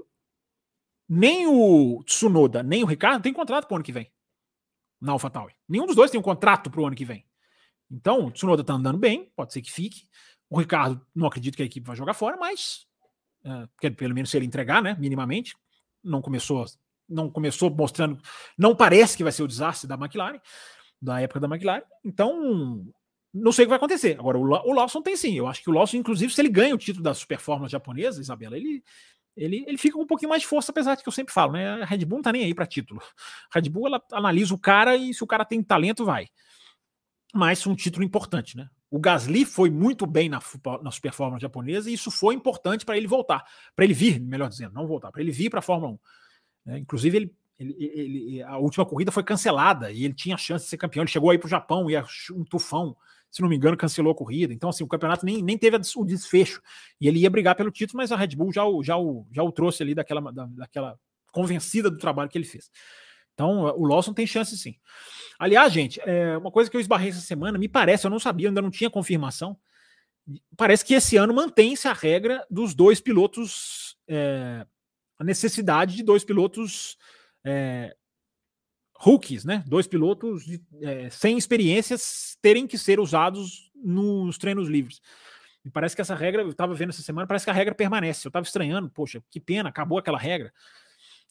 nem 1.07 1.47
o 1.47 2.03
Tsunoda, 2.03 2.61
nem 2.61 2.83
o 2.83 2.87
Ricardo 2.87 3.21
tem 3.21 3.31
contrato 3.31 3.67
para 3.67 3.75
o 3.75 3.77
ano 3.77 3.85
que 3.85 3.91
vem 3.93 4.11
na 4.99 5.11
AlphaTauri. 5.11 5.53
Nenhum 5.67 5.85
dos 5.85 5.95
dois 5.95 6.11
tem 6.11 6.19
um 6.19 6.23
contrato 6.23 6.69
para 6.69 6.81
o 6.81 6.85
ano 6.85 6.95
que 6.95 7.05
vem. 7.05 7.25
Então, 7.89 8.25
o 8.25 8.31
Tsunoda 8.31 8.61
está 8.61 8.73
andando 8.73 8.97
bem, 8.97 9.31
pode 9.35 9.53
ser 9.53 9.61
que 9.61 9.71
fique. 9.71 10.07
O 10.49 10.59
Ricardo, 10.59 11.05
não 11.15 11.27
acredito 11.27 11.55
que 11.55 11.63
a 11.63 11.65
equipe 11.65 11.85
vai 11.85 11.95
jogar 11.95 12.13
fora, 12.13 12.37
mas 12.37 12.85
é, 13.81 13.89
pelo 13.91 14.13
menos 14.13 14.29
se 14.29 14.37
ele 14.37 14.45
entregar, 14.45 14.81
né, 14.81 14.95
minimamente, 14.99 15.55
não 16.03 16.21
começou, 16.21 16.65
não 17.07 17.29
começou 17.29 17.69
mostrando, 17.69 18.19
não 18.57 18.75
parece 18.75 19.15
que 19.15 19.23
vai 19.23 19.31
ser 19.31 19.43
o 19.43 19.47
desastre 19.47 19.87
da 19.87 19.95
McLaren, 19.95 20.39
da 21.01 21.21
época 21.21 21.39
da 21.39 21.47
McLaren. 21.47 21.83
Então, 22.03 22.85
não 23.33 23.51
sei 23.51 23.63
o 23.63 23.67
que 23.67 23.69
vai 23.69 23.77
acontecer. 23.77 24.17
Agora, 24.19 24.37
o, 24.37 24.41
o 24.41 24.73
Lawson 24.73 25.01
tem 25.01 25.15
sim. 25.15 25.35
Eu 25.35 25.47
acho 25.47 25.61
que 25.61 25.69
o 25.69 25.73
Lawson, 25.73 25.97
inclusive, 25.97 26.33
se 26.33 26.41
ele 26.41 26.49
ganha 26.49 26.75
o 26.75 26.77
título 26.77 27.03
da 27.03 27.13
Super 27.13 27.39
Fórmula 27.39 27.69
japonesa, 27.69 28.19
Isabela, 28.19 28.57
ele, 28.57 28.83
ele, 29.37 29.63
ele 29.67 29.77
fica 29.77 29.95
com 29.95 30.03
um 30.03 30.07
pouquinho 30.07 30.29
mais 30.29 30.41
de 30.41 30.47
força, 30.47 30.71
apesar 30.71 30.95
de 30.95 31.03
que 31.03 31.07
eu 31.07 31.13
sempre 31.13 31.31
falo, 31.31 31.53
né? 31.53 31.83
A 31.83 31.85
Red 31.85 32.03
Bull 32.05 32.17
não 32.17 32.23
tá 32.23 32.31
nem 32.31 32.43
aí 32.43 32.53
para 32.55 32.65
título. 32.65 32.99
A 33.53 33.59
Red 33.59 33.69
Bull 33.69 33.87
ela 33.87 34.03
analisa 34.11 34.53
o 34.53 34.59
cara 34.59 34.97
e 34.97 35.13
se 35.13 35.23
o 35.23 35.27
cara 35.27 35.45
tem 35.45 35.61
talento, 35.61 36.03
vai. 36.03 36.27
Mas 37.33 37.65
um 37.67 37.75
título 37.75 38.03
importante, 38.03 38.57
né? 38.57 38.67
O 38.89 38.99
Gasly 38.99 39.45
foi 39.45 39.69
muito 39.69 40.07
bem 40.07 40.27
na, 40.27 40.39
na 40.81 40.91
Super 40.91 41.13
Fórmula 41.13 41.39
japonesa 41.39 41.89
e 41.89 41.93
isso 41.93 42.09
foi 42.09 42.33
importante 42.33 42.83
para 42.83 42.97
ele 42.97 43.05
voltar, 43.05 43.45
para 43.75 43.85
ele 43.85 43.93
vir, 43.93 44.19
melhor 44.19 44.49
dizendo, 44.49 44.73
não 44.73 44.87
voltar, 44.87 45.11
para 45.11 45.21
ele 45.21 45.31
vir 45.31 45.49
para 45.49 45.59
a 45.59 45.61
Fórmula 45.61 45.93
1. 45.93 45.99
Né? 46.65 46.79
Inclusive, 46.79 47.17
ele, 47.17 47.35
ele, 47.59 47.75
ele, 47.79 48.43
a 48.43 48.57
última 48.57 48.85
corrida 48.85 49.11
foi 49.11 49.23
cancelada 49.23 49.91
e 49.91 50.03
ele 50.03 50.13
tinha 50.13 50.37
chance 50.37 50.65
de 50.65 50.69
ser 50.69 50.77
campeão. 50.77 51.03
Ele 51.03 51.11
chegou 51.11 51.29
aí 51.29 51.37
para 51.37 51.47
o 51.47 51.49
Japão 51.49 51.89
e 51.91 51.97
um 52.31 52.43
tufão 52.43 52.95
se 53.29 53.41
não 53.41 53.49
me 53.49 53.55
engano, 53.55 53.77
cancelou 53.77 54.11
a 54.11 54.15
corrida. 54.15 54.53
Então, 54.53 54.69
assim, 54.69 54.83
o 54.83 54.87
campeonato 54.87 55.25
nem, 55.25 55.41
nem 55.41 55.57
teve 55.57 55.77
o 55.95 56.05
desfecho. 56.05 56.61
E 56.99 57.07
ele 57.07 57.19
ia 57.19 57.29
brigar 57.29 57.55
pelo 57.55 57.71
título, 57.71 57.97
mas 57.97 58.11
a 58.11 58.15
Red 58.15 58.35
Bull 58.35 58.51
já 58.51 58.65
o, 58.65 58.83
já 58.83 58.97
o, 58.97 59.27
já 59.31 59.43
o 59.43 59.51
trouxe 59.51 59.83
ali 59.83 59.93
daquela, 59.93 60.31
da, 60.31 60.45
daquela 60.45 60.99
convencida 61.31 61.89
do 61.89 61.97
trabalho 61.97 62.29
que 62.29 62.37
ele 62.37 62.45
fez. 62.45 62.71
Então, 63.33 63.59
o 63.77 63.85
Lawson 63.85 64.13
tem 64.13 64.25
chance 64.25 64.57
sim. 64.57 64.75
Aliás, 65.37 65.71
gente, 65.71 66.01
é 66.03 66.35
uma 66.37 66.51
coisa 66.51 66.71
que 66.71 66.75
eu 66.75 66.81
esbarrei 66.81 67.09
essa 67.09 67.21
semana, 67.21 67.59
me 67.59 67.69
parece, 67.69 68.07
eu 68.07 68.09
não 68.09 68.19
sabia, 68.19 68.47
ainda 68.47 68.61
não 68.61 68.71
tinha 68.71 68.89
confirmação. 68.89 69.55
Parece 70.57 70.83
que 70.83 70.95
esse 70.95 71.15
ano 71.17 71.33
mantém-se 71.33 71.87
a 71.87 71.93
regra 71.93 72.43
dos 72.49 72.73
dois 72.73 72.99
pilotos, 72.99 73.95
é, 74.07 74.65
a 75.19 75.23
necessidade 75.23 75.95
de 75.95 76.03
dois 76.03 76.23
pilotos 76.23 76.97
é, 77.45 77.95
rookies, 78.99 79.45
né? 79.45 79.63
Dois 79.67 79.87
pilotos 79.87 80.43
de, 80.45 80.61
é, 80.81 81.09
sem 81.09 81.37
experiências 81.37 82.37
terem 82.41 82.67
que 82.67 82.77
ser 82.77 82.99
usados 82.99 83.71
nos 83.75 84.37
treinos 84.37 84.67
livres. 84.67 85.01
E 85.63 85.69
parece 85.69 85.95
que 85.95 86.01
essa 86.01 86.15
regra, 86.15 86.41
eu 86.41 86.49
estava 86.49 86.73
vendo 86.73 86.89
essa 86.89 87.01
semana, 87.01 87.27
parece 87.27 87.45
que 87.45 87.51
a 87.51 87.53
regra 87.53 87.75
permanece. 87.75 88.27
Eu 88.27 88.29
estava 88.29 88.45
estranhando, 88.45 88.89
poxa, 88.89 89.21
que 89.29 89.39
pena, 89.39 89.69
acabou 89.69 89.97
aquela 89.97 90.17
regra. 90.17 90.51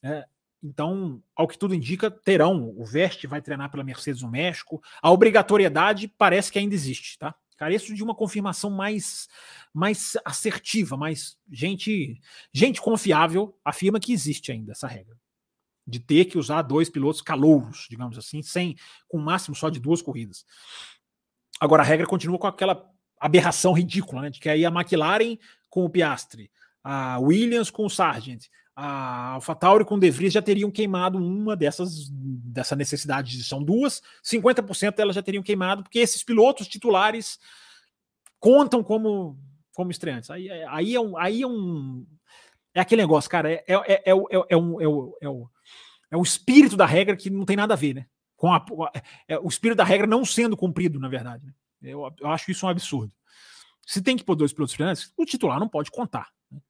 É, 0.02 0.24
então, 0.62 1.22
ao 1.34 1.48
que 1.48 1.58
tudo 1.58 1.74
indica, 1.74 2.10
terão. 2.10 2.72
O 2.76 2.84
Veste 2.84 3.26
vai 3.26 3.40
treinar 3.40 3.70
pela 3.70 3.82
Mercedes 3.84 4.22
no 4.22 4.30
México. 4.30 4.82
A 5.02 5.10
obrigatoriedade 5.10 6.08
parece 6.08 6.52
que 6.52 6.58
ainda 6.58 6.74
existe, 6.74 7.18
tá? 7.18 7.34
Careço 7.56 7.94
de 7.94 8.04
uma 8.04 8.14
confirmação 8.14 8.68
mais, 8.68 9.28
mais 9.72 10.18
assertiva, 10.26 10.94
mais 10.94 11.38
gente, 11.50 12.20
gente 12.52 12.82
confiável 12.82 13.58
afirma 13.64 13.98
que 13.98 14.12
existe 14.12 14.52
ainda 14.52 14.72
essa 14.72 14.86
regra 14.86 15.16
de 15.86 16.00
ter 16.00 16.24
que 16.24 16.38
usar 16.38 16.62
dois 16.62 16.90
pilotos 16.90 17.22
calouros, 17.22 17.86
digamos 17.88 18.18
assim, 18.18 18.42
sem 18.42 18.76
com 19.08 19.18
o 19.18 19.22
máximo 19.22 19.54
só 19.54 19.70
de 19.70 19.78
duas 19.78 20.02
corridas. 20.02 20.44
Agora 21.60 21.82
a 21.82 21.86
regra 21.86 22.06
continua 22.06 22.38
com 22.38 22.46
aquela 22.46 22.90
aberração 23.18 23.72
ridícula, 23.72 24.22
né, 24.22 24.30
de 24.30 24.40
que 24.40 24.48
aí 24.48 24.66
a 24.66 24.70
McLaren 24.70 25.38
com 25.70 25.84
o 25.84 25.90
Piastri, 25.90 26.50
a 26.82 27.18
Williams 27.18 27.70
com 27.70 27.86
o 27.86 27.90
Sargent, 27.90 28.46
a 28.74 29.32
AlphaTauri 29.34 29.84
com 29.86 29.94
o 29.94 29.98
De 29.98 30.10
Vries 30.10 30.34
já 30.34 30.42
teriam 30.42 30.70
queimado 30.70 31.16
uma 31.16 31.56
dessas 31.56 32.10
dessa 32.10 32.76
necessidade, 32.76 33.42
são 33.42 33.62
duas, 33.62 34.02
50% 34.22 34.94
delas 34.94 35.14
já 35.14 35.22
teriam 35.22 35.42
queimado, 35.42 35.82
porque 35.82 35.98
esses 35.98 36.22
pilotos 36.22 36.68
titulares 36.68 37.38
contam 38.38 38.82
como 38.82 39.38
como 39.72 39.90
estreantes. 39.90 40.30
Aí, 40.30 40.50
aí, 40.50 40.94
é, 40.94 41.00
um, 41.00 41.16
aí 41.18 41.42
é 41.42 41.46
um 41.46 42.06
é 42.74 42.80
aquele 42.80 43.02
negócio, 43.02 43.30
cara, 43.30 43.50
é, 43.50 43.64
é, 43.66 43.74
é, 43.74 44.02
é, 44.04 44.12
é, 44.50 44.56
um, 44.56 44.80
é, 44.80 45.26
é, 45.26 45.28
é 46.10 46.16
o 46.16 46.22
espírito 46.22 46.76
da 46.76 46.86
regra 46.86 47.16
que 47.16 47.30
não 47.30 47.44
tem 47.44 47.56
nada 47.56 47.74
a 47.74 47.76
ver, 47.76 47.94
né? 47.94 48.06
Com 48.36 48.52
a, 48.52 48.64
é, 49.26 49.38
o 49.38 49.48
espírito 49.48 49.78
da 49.78 49.84
regra 49.84 50.06
não 50.06 50.24
sendo 50.24 50.56
cumprido, 50.56 51.00
na 51.00 51.08
verdade. 51.08 51.46
Né? 51.46 51.52
Eu, 51.82 52.12
eu 52.20 52.28
acho 52.28 52.50
isso 52.50 52.66
um 52.66 52.68
absurdo. 52.68 53.12
Se 53.86 54.02
tem 54.02 54.16
que 54.16 54.24
pôr 54.24 54.34
dois 54.34 54.52
pilotos 54.52 54.74
freelances, 54.74 55.12
o 55.16 55.24
titular 55.24 55.58
não 55.58 55.68
pode 55.68 55.90
contar. 55.90 56.28
Né? 56.50 56.60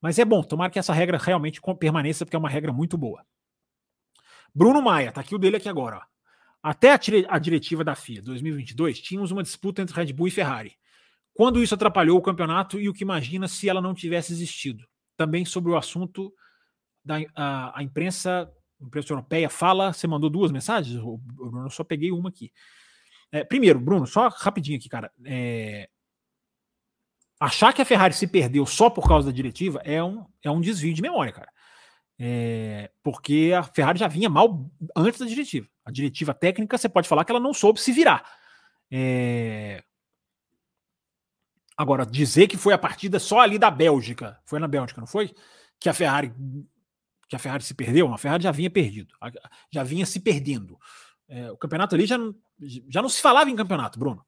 Mas 0.00 0.18
é 0.18 0.24
bom, 0.24 0.42
tomara 0.42 0.70
que 0.70 0.78
essa 0.78 0.92
regra 0.92 1.16
realmente 1.16 1.60
permaneça, 1.78 2.26
porque 2.26 2.36
é 2.36 2.38
uma 2.38 2.48
regra 2.48 2.72
muito 2.72 2.98
boa. 2.98 3.24
Bruno 4.54 4.82
Maia, 4.82 5.12
tá 5.12 5.20
aqui 5.20 5.34
o 5.34 5.38
dele 5.38 5.56
aqui 5.56 5.68
agora. 5.68 5.98
Ó. 5.98 6.02
Até 6.62 6.92
a, 6.92 7.38
diretiva 7.38 7.82
da 7.82 7.94
FIA 7.94 8.20
2022, 8.20 9.00
tínhamos 9.00 9.30
uma 9.30 9.42
disputa 9.42 9.80
entre 9.80 9.94
Red 9.94 10.12
Bull 10.12 10.28
e 10.28 10.30
Ferrari. 10.30 10.76
Quando 11.32 11.62
isso 11.62 11.74
atrapalhou 11.74 12.18
o 12.18 12.22
campeonato 12.22 12.78
e 12.78 12.88
o 12.88 12.92
que 12.92 13.04
imagina 13.04 13.48
se 13.48 13.68
ela 13.68 13.80
não 13.80 13.94
tivesse 13.94 14.32
existido? 14.32 14.84
também 15.20 15.44
sobre 15.44 15.70
o 15.70 15.76
assunto 15.76 16.32
da 17.04 17.16
a, 17.36 17.78
a 17.78 17.82
imprensa, 17.82 18.50
imprensa 18.80 19.12
europeia 19.12 19.48
fala. 19.48 19.92
Você 19.92 20.06
mandou 20.06 20.30
duas 20.30 20.50
mensagens? 20.50 21.00
Bruno, 21.00 21.66
eu 21.66 21.70
só 21.70 21.84
peguei 21.84 22.12
uma 22.12 22.28
aqui. 22.28 22.52
É, 23.32 23.44
primeiro, 23.44 23.78
Bruno, 23.78 24.06
só 24.06 24.28
rapidinho 24.28 24.78
aqui, 24.78 24.88
cara. 24.88 25.10
É, 25.24 25.88
achar 27.38 27.72
que 27.72 27.82
a 27.82 27.84
Ferrari 27.84 28.14
se 28.14 28.26
perdeu 28.26 28.66
só 28.66 28.90
por 28.90 29.06
causa 29.06 29.30
da 29.30 29.34
diretiva 29.34 29.80
é 29.84 30.02
um, 30.02 30.26
é 30.42 30.50
um 30.50 30.60
desvio 30.60 30.94
de 30.94 31.02
memória, 31.02 31.32
cara. 31.32 31.50
É, 32.18 32.90
porque 33.02 33.52
a 33.56 33.62
Ferrari 33.62 33.98
já 33.98 34.08
vinha 34.08 34.28
mal 34.28 34.70
antes 34.96 35.20
da 35.20 35.26
diretiva. 35.26 35.68
A 35.84 35.90
diretiva 35.90 36.34
técnica, 36.34 36.76
você 36.76 36.88
pode 36.88 37.08
falar 37.08 37.24
que 37.24 37.32
ela 37.32 37.40
não 37.40 37.54
soube 37.54 37.80
se 37.80 37.92
virar. 37.92 38.22
É, 38.90 39.82
Agora, 41.80 42.04
dizer 42.04 42.46
que 42.46 42.58
foi 42.58 42.74
a 42.74 42.78
partida 42.78 43.18
só 43.18 43.40
ali 43.40 43.58
da 43.58 43.70
Bélgica, 43.70 44.38
foi 44.44 44.58
na 44.58 44.68
Bélgica, 44.68 45.00
não 45.00 45.06
foi? 45.06 45.34
Que 45.78 45.88
a 45.88 45.94
Ferrari 45.94 46.30
que 47.30 47.36
a 47.36 47.38
Ferrari 47.38 47.62
se 47.62 47.74
perdeu, 47.74 48.12
a 48.12 48.18
Ferrari 48.18 48.42
já 48.42 48.50
vinha 48.50 48.68
perdido, 48.68 49.14
já 49.70 49.84
vinha 49.84 50.04
se 50.04 50.18
perdendo. 50.18 50.76
É, 51.28 51.48
o 51.52 51.56
campeonato 51.56 51.94
ali 51.94 52.04
já 52.04 52.18
não, 52.18 52.34
já 52.88 53.00
não 53.00 53.08
se 53.08 53.22
falava 53.22 53.48
em 53.48 53.54
campeonato, 53.54 54.00
Bruno. 54.00 54.26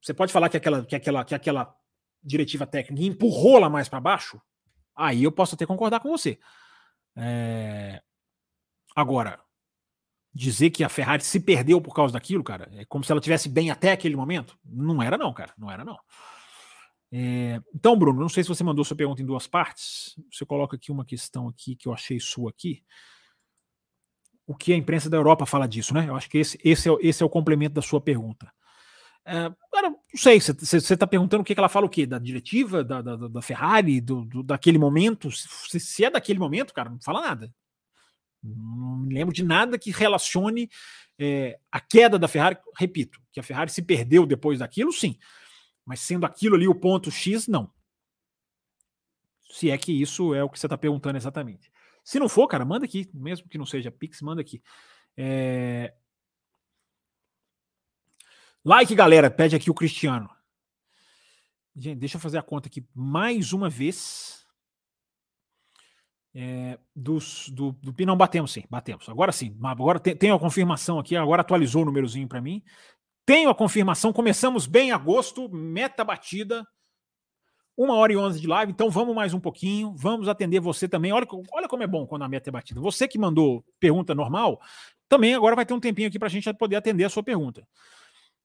Você 0.00 0.14
pode 0.14 0.32
falar 0.32 0.48
que 0.48 0.56
aquela, 0.56 0.82
que 0.86 0.96
aquela, 0.96 1.22
que 1.22 1.34
aquela 1.34 1.76
diretiva 2.22 2.66
técnica 2.66 3.04
empurrou 3.04 3.58
lá 3.58 3.68
mais 3.68 3.90
para 3.90 4.00
baixo? 4.00 4.40
Aí 4.96 5.22
eu 5.22 5.30
posso 5.30 5.54
até 5.54 5.66
concordar 5.66 6.00
com 6.00 6.08
você. 6.08 6.38
É... 7.14 8.02
Agora, 8.96 9.38
dizer 10.32 10.70
que 10.70 10.82
a 10.82 10.88
Ferrari 10.88 11.22
se 11.22 11.38
perdeu 11.38 11.78
por 11.78 11.94
causa 11.94 12.14
daquilo, 12.14 12.42
cara, 12.42 12.70
é 12.72 12.86
como 12.86 13.04
se 13.04 13.12
ela 13.12 13.20
tivesse 13.20 13.50
bem 13.50 13.70
até 13.70 13.92
aquele 13.92 14.16
momento. 14.16 14.58
Não 14.64 15.02
era, 15.02 15.18
não, 15.18 15.32
cara. 15.34 15.52
Não 15.58 15.70
era, 15.70 15.84
não. 15.84 15.98
É, 17.12 17.60
então, 17.74 17.96
Bruno, 17.96 18.20
não 18.20 18.28
sei 18.28 18.42
se 18.42 18.48
você 18.48 18.64
mandou 18.64 18.84
sua 18.84 18.96
pergunta 18.96 19.22
em 19.22 19.26
duas 19.26 19.46
partes. 19.46 20.18
Você 20.32 20.44
coloca 20.44 20.76
aqui 20.76 20.90
uma 20.90 21.04
questão 21.04 21.48
aqui 21.48 21.76
que 21.76 21.88
eu 21.88 21.92
achei 21.92 22.18
sua 22.18 22.50
aqui. 22.50 22.82
O 24.46 24.54
que 24.54 24.72
a 24.72 24.76
imprensa 24.76 25.08
da 25.08 25.16
Europa 25.16 25.46
fala 25.46 25.66
disso, 25.66 25.94
né? 25.94 26.08
Eu 26.08 26.16
acho 26.16 26.28
que 26.28 26.38
esse, 26.38 26.58
esse, 26.62 26.88
é, 26.88 26.96
esse 27.00 27.22
é 27.22 27.26
o 27.26 27.30
complemento 27.30 27.74
da 27.74 27.82
sua 27.82 28.00
pergunta. 28.00 28.52
É, 29.26 29.50
cara, 29.72 29.88
não 29.88 29.98
sei, 30.14 30.38
você 30.38 30.76
está 30.76 31.06
perguntando 31.06 31.40
o 31.40 31.44
que, 31.44 31.54
que, 31.54 31.60
ela 31.60 31.68
fala 31.68 31.86
o 31.86 31.90
quê? 31.90 32.04
Da 32.04 32.18
diretiva, 32.18 32.84
da, 32.84 33.00
da, 33.00 33.16
da 33.16 33.42
Ferrari, 33.42 34.00
do, 34.00 34.24
do, 34.26 34.42
daquele 34.42 34.76
momento? 34.76 35.30
Se, 35.30 35.80
se, 35.80 36.04
é 36.04 36.10
daquele 36.10 36.38
momento, 36.38 36.74
cara, 36.74 36.90
não 36.90 37.00
fala 37.00 37.22
nada. 37.22 37.54
Não 38.42 38.98
me 38.98 39.14
lembro 39.14 39.32
de 39.32 39.42
nada 39.42 39.78
que 39.78 39.90
relacione 39.90 40.68
é, 41.18 41.58
a 41.72 41.80
queda 41.80 42.18
da 42.18 42.28
Ferrari. 42.28 42.58
Repito, 42.76 43.18
que 43.32 43.40
a 43.40 43.42
Ferrari 43.42 43.70
se 43.70 43.80
perdeu 43.80 44.26
depois 44.26 44.58
daquilo, 44.58 44.92
sim. 44.92 45.18
Mas 45.84 46.00
sendo 46.00 46.24
aquilo 46.24 46.56
ali 46.56 46.66
o 46.66 46.74
ponto 46.74 47.10
X, 47.10 47.46
não. 47.46 47.70
Se 49.50 49.70
é 49.70 49.78
que 49.78 49.92
isso 49.92 50.34
é 50.34 50.42
o 50.42 50.48
que 50.48 50.58
você 50.58 50.66
está 50.66 50.78
perguntando 50.78 51.16
exatamente. 51.16 51.70
Se 52.02 52.18
não 52.18 52.28
for, 52.28 52.46
cara, 52.48 52.64
manda 52.64 52.84
aqui, 52.84 53.08
mesmo 53.14 53.48
que 53.48 53.58
não 53.58 53.66
seja 53.66 53.90
Pix, 53.90 54.20
manda 54.20 54.40
aqui. 54.40 54.62
É... 55.16 55.94
Like, 58.64 58.94
galera, 58.94 59.30
pede 59.30 59.54
aqui 59.54 59.70
o 59.70 59.74
Cristiano. 59.74 60.28
Gente, 61.76 61.98
deixa 61.98 62.16
eu 62.16 62.20
fazer 62.20 62.38
a 62.38 62.42
conta 62.42 62.68
aqui 62.68 62.86
mais 62.94 63.52
uma 63.52 63.68
vez. 63.68 64.44
É, 66.36 66.80
dos, 66.96 67.48
do, 67.50 67.70
do 67.72 67.94
não 68.04 68.16
batemos 68.16 68.52
sim, 68.52 68.64
batemos. 68.68 69.08
Agora 69.08 69.30
sim, 69.30 69.56
agora 69.62 70.00
tem, 70.00 70.16
tem 70.16 70.30
a 70.32 70.38
confirmação 70.38 70.98
aqui, 70.98 71.14
agora 71.14 71.42
atualizou 71.42 71.82
o 71.82 71.84
númerozinho 71.84 72.26
para 72.26 72.40
mim. 72.40 72.62
Tenho 73.26 73.48
a 73.48 73.54
confirmação, 73.54 74.12
começamos 74.12 74.66
bem 74.66 74.88
em 74.88 74.92
agosto, 74.92 75.48
meta 75.48 76.04
batida, 76.04 76.66
uma 77.76 77.94
hora 77.94 78.12
e 78.12 78.16
onze 78.16 78.38
de 78.38 78.46
live, 78.46 78.70
então 78.70 78.90
vamos 78.90 79.14
mais 79.14 79.32
um 79.32 79.40
pouquinho, 79.40 79.94
vamos 79.96 80.28
atender 80.28 80.60
você 80.60 80.86
também. 80.86 81.10
Olha, 81.10 81.26
olha 81.52 81.66
como 81.66 81.82
é 81.82 81.86
bom 81.86 82.06
quando 82.06 82.22
a 82.22 82.28
meta 82.28 82.50
é 82.50 82.52
batida. 82.52 82.80
Você 82.80 83.08
que 83.08 83.18
mandou 83.18 83.64
pergunta 83.80 84.14
normal, 84.14 84.60
também 85.08 85.34
agora 85.34 85.56
vai 85.56 85.64
ter 85.64 85.72
um 85.72 85.80
tempinho 85.80 86.08
aqui 86.08 86.18
para 86.18 86.28
a 86.28 86.30
gente 86.30 86.52
poder 86.54 86.76
atender 86.76 87.04
a 87.04 87.08
sua 87.08 87.22
pergunta. 87.22 87.66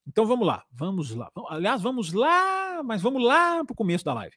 Então 0.07 0.26
vamos 0.26 0.47
lá, 0.47 0.64
vamos 0.72 1.14
lá. 1.14 1.30
Aliás, 1.49 1.81
vamos 1.81 2.14
lá, 2.14 2.81
mas 2.81 3.01
vamos 3.01 3.22
lá 3.22 3.64
para 3.64 3.73
o 3.73 3.76
começo 3.76 4.06
da 4.06 4.14
live. 4.14 4.35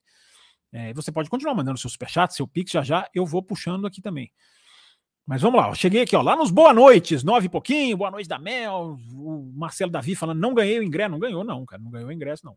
É, 0.72 0.92
você 0.92 1.12
pode 1.12 1.30
continuar 1.30 1.54
mandando 1.54 1.78
seu 1.78 1.88
superchat, 1.88 2.34
seu 2.34 2.48
pix, 2.48 2.72
já 2.72 2.82
já 2.82 3.08
eu 3.14 3.24
vou 3.24 3.42
puxando 3.42 3.86
aqui 3.86 4.02
também. 4.02 4.30
Mas 5.26 5.40
vamos 5.40 5.60
lá, 5.60 5.72
cheguei 5.74 6.02
aqui, 6.02 6.16
ó, 6.16 6.22
lá 6.22 6.34
nos 6.34 6.50
boa 6.50 6.74
noites, 6.74 7.22
nove 7.22 7.46
e 7.46 7.48
pouquinho, 7.48 7.96
boa 7.96 8.10
noite 8.10 8.28
da 8.28 8.40
Mel, 8.40 8.98
o 9.12 9.52
Marcelo 9.54 9.90
Davi 9.90 10.16
falando, 10.16 10.40
não 10.40 10.52
ganhei 10.52 10.80
o 10.80 10.82
ingresso, 10.82 11.10
não 11.10 11.18
ganhou 11.18 11.44
não, 11.44 11.64
cara, 11.64 11.80
não 11.80 11.92
ganhou 11.92 12.08
o 12.08 12.12
ingresso 12.12 12.44
não. 12.44 12.56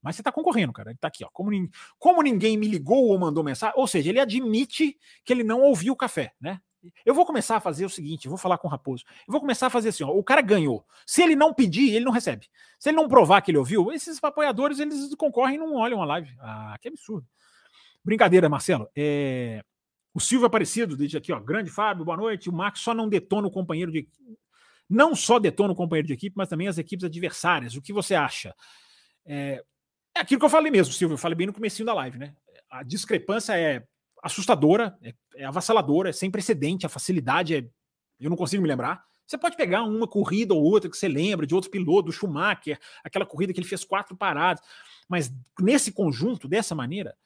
Mas 0.00 0.16
você 0.16 0.22
tá 0.22 0.32
concorrendo, 0.32 0.72
cara, 0.72 0.90
ele 0.90 0.98
tá 0.98 1.08
aqui, 1.08 1.24
ó, 1.24 1.28
como, 1.30 1.50
como 1.98 2.22
ninguém 2.22 2.56
me 2.56 2.66
ligou 2.66 3.08
ou 3.08 3.18
mandou 3.18 3.44
mensagem, 3.44 3.74
ou 3.78 3.86
seja, 3.86 4.08
ele 4.08 4.18
admite 4.18 4.96
que 5.24 5.32
ele 5.32 5.44
não 5.44 5.60
ouviu 5.60 5.92
o 5.92 5.96
café, 5.96 6.32
né? 6.40 6.58
Eu 7.04 7.14
vou 7.14 7.26
começar 7.26 7.56
a 7.56 7.60
fazer 7.60 7.84
o 7.84 7.90
seguinte, 7.90 8.28
vou 8.28 8.38
falar 8.38 8.58
com 8.58 8.68
o 8.68 8.70
Raposo. 8.70 9.04
Eu 9.26 9.32
vou 9.32 9.40
começar 9.40 9.66
a 9.66 9.70
fazer 9.70 9.88
assim, 9.88 10.04
ó, 10.04 10.10
o 10.10 10.22
cara 10.22 10.40
ganhou. 10.40 10.84
Se 11.04 11.22
ele 11.22 11.34
não 11.34 11.52
pedir, 11.52 11.94
ele 11.94 12.04
não 12.04 12.12
recebe. 12.12 12.48
Se 12.78 12.90
ele 12.90 12.96
não 12.96 13.08
provar 13.08 13.40
que 13.42 13.50
ele 13.50 13.58
ouviu, 13.58 13.92
esses 13.92 14.22
apoiadores, 14.22 14.78
eles 14.78 15.14
concorrem 15.16 15.56
e 15.56 15.58
não 15.58 15.74
olham 15.74 16.02
a 16.02 16.06
live. 16.06 16.30
Ah, 16.40 16.76
que 16.80 16.88
absurdo. 16.88 17.26
Brincadeira, 18.04 18.48
Marcelo. 18.48 18.88
É... 18.94 19.64
O 20.16 20.20
Silvio 20.20 20.46
Aparecido 20.46 20.96
diz 20.96 21.14
aqui, 21.14 21.30
ó, 21.30 21.38
grande 21.38 21.70
Fábio, 21.70 22.02
boa 22.02 22.16
noite. 22.16 22.48
O 22.48 22.52
Max 22.52 22.80
só 22.80 22.94
não 22.94 23.06
detona 23.06 23.48
o 23.48 23.50
companheiro 23.50 23.92
de 23.92 24.08
não 24.88 25.14
só 25.14 25.38
detona 25.38 25.74
o 25.74 25.76
companheiro 25.76 26.08
de 26.08 26.14
equipe, 26.14 26.34
mas 26.34 26.48
também 26.48 26.68
as 26.68 26.78
equipes 26.78 27.04
adversárias. 27.04 27.76
O 27.76 27.82
que 27.82 27.92
você 27.92 28.14
acha? 28.14 28.54
É, 29.26 29.62
é 30.16 30.20
aquilo 30.20 30.40
que 30.40 30.46
eu 30.46 30.48
falei 30.48 30.72
mesmo, 30.72 30.94
Silvio. 30.94 31.12
Eu 31.12 31.18
falei 31.18 31.36
bem 31.36 31.46
no 31.46 31.52
começo 31.52 31.84
da 31.84 31.92
live, 31.92 32.16
né? 32.16 32.34
A 32.70 32.82
discrepância 32.82 33.58
é 33.58 33.84
assustadora, 34.22 34.96
é, 35.02 35.12
é 35.36 35.44
avassaladora, 35.44 36.08
é 36.08 36.12
sem 36.12 36.30
precedente, 36.30 36.86
a 36.86 36.88
facilidade 36.88 37.54
é. 37.54 37.68
Eu 38.18 38.30
não 38.30 38.38
consigo 38.38 38.62
me 38.62 38.68
lembrar. 38.70 39.04
Você 39.26 39.36
pode 39.36 39.56
pegar 39.56 39.82
uma 39.82 40.06
corrida 40.06 40.54
ou 40.54 40.62
outra 40.62 40.88
que 40.88 40.96
você 40.96 41.08
lembra 41.08 41.46
de 41.46 41.54
outro 41.54 41.70
piloto, 41.70 42.06
do 42.06 42.12
Schumacher, 42.12 42.78
aquela 43.02 43.26
corrida 43.26 43.52
que 43.52 43.58
ele 43.58 43.66
fez 43.66 43.84
quatro 43.84 44.16
paradas, 44.16 44.62
mas 45.08 45.32
nesse 45.60 45.90
conjunto, 45.90 46.46
dessa 46.46 46.74
maneira. 46.74 47.16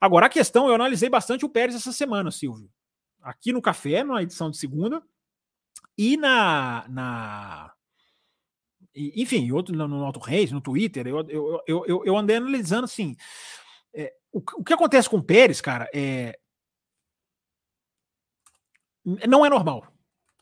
Agora, 0.00 0.26
a 0.26 0.28
questão, 0.30 0.66
eu 0.66 0.74
analisei 0.74 1.08
bastante 1.08 1.44
o 1.44 1.48
Pérez 1.48 1.76
essa 1.76 1.92
semana, 1.92 2.30
Silvio. 2.30 2.68
Aqui 3.22 3.52
no 3.52 3.62
Café, 3.62 4.02
na 4.02 4.22
edição 4.22 4.50
de 4.50 4.56
segunda, 4.56 5.02
e 5.96 6.16
na. 6.16 6.86
na 6.88 7.72
enfim, 8.94 9.50
outro, 9.50 9.74
no, 9.74 9.88
no 9.88 10.04
Auto 10.04 10.20
Reis, 10.20 10.52
no 10.52 10.60
Twitter, 10.60 11.06
eu, 11.06 11.28
eu, 11.28 11.62
eu, 11.66 12.04
eu, 12.04 12.16
andei 12.16 12.36
analisando 12.36 12.84
assim. 12.84 13.16
É, 13.92 14.12
o, 14.32 14.38
o 14.38 14.64
que 14.64 14.72
acontece 14.72 15.08
com 15.08 15.16
o 15.16 15.22
Pérez, 15.22 15.60
cara, 15.60 15.88
é. 15.94 16.38
Não 19.04 19.44
é 19.44 19.50
normal. 19.50 19.93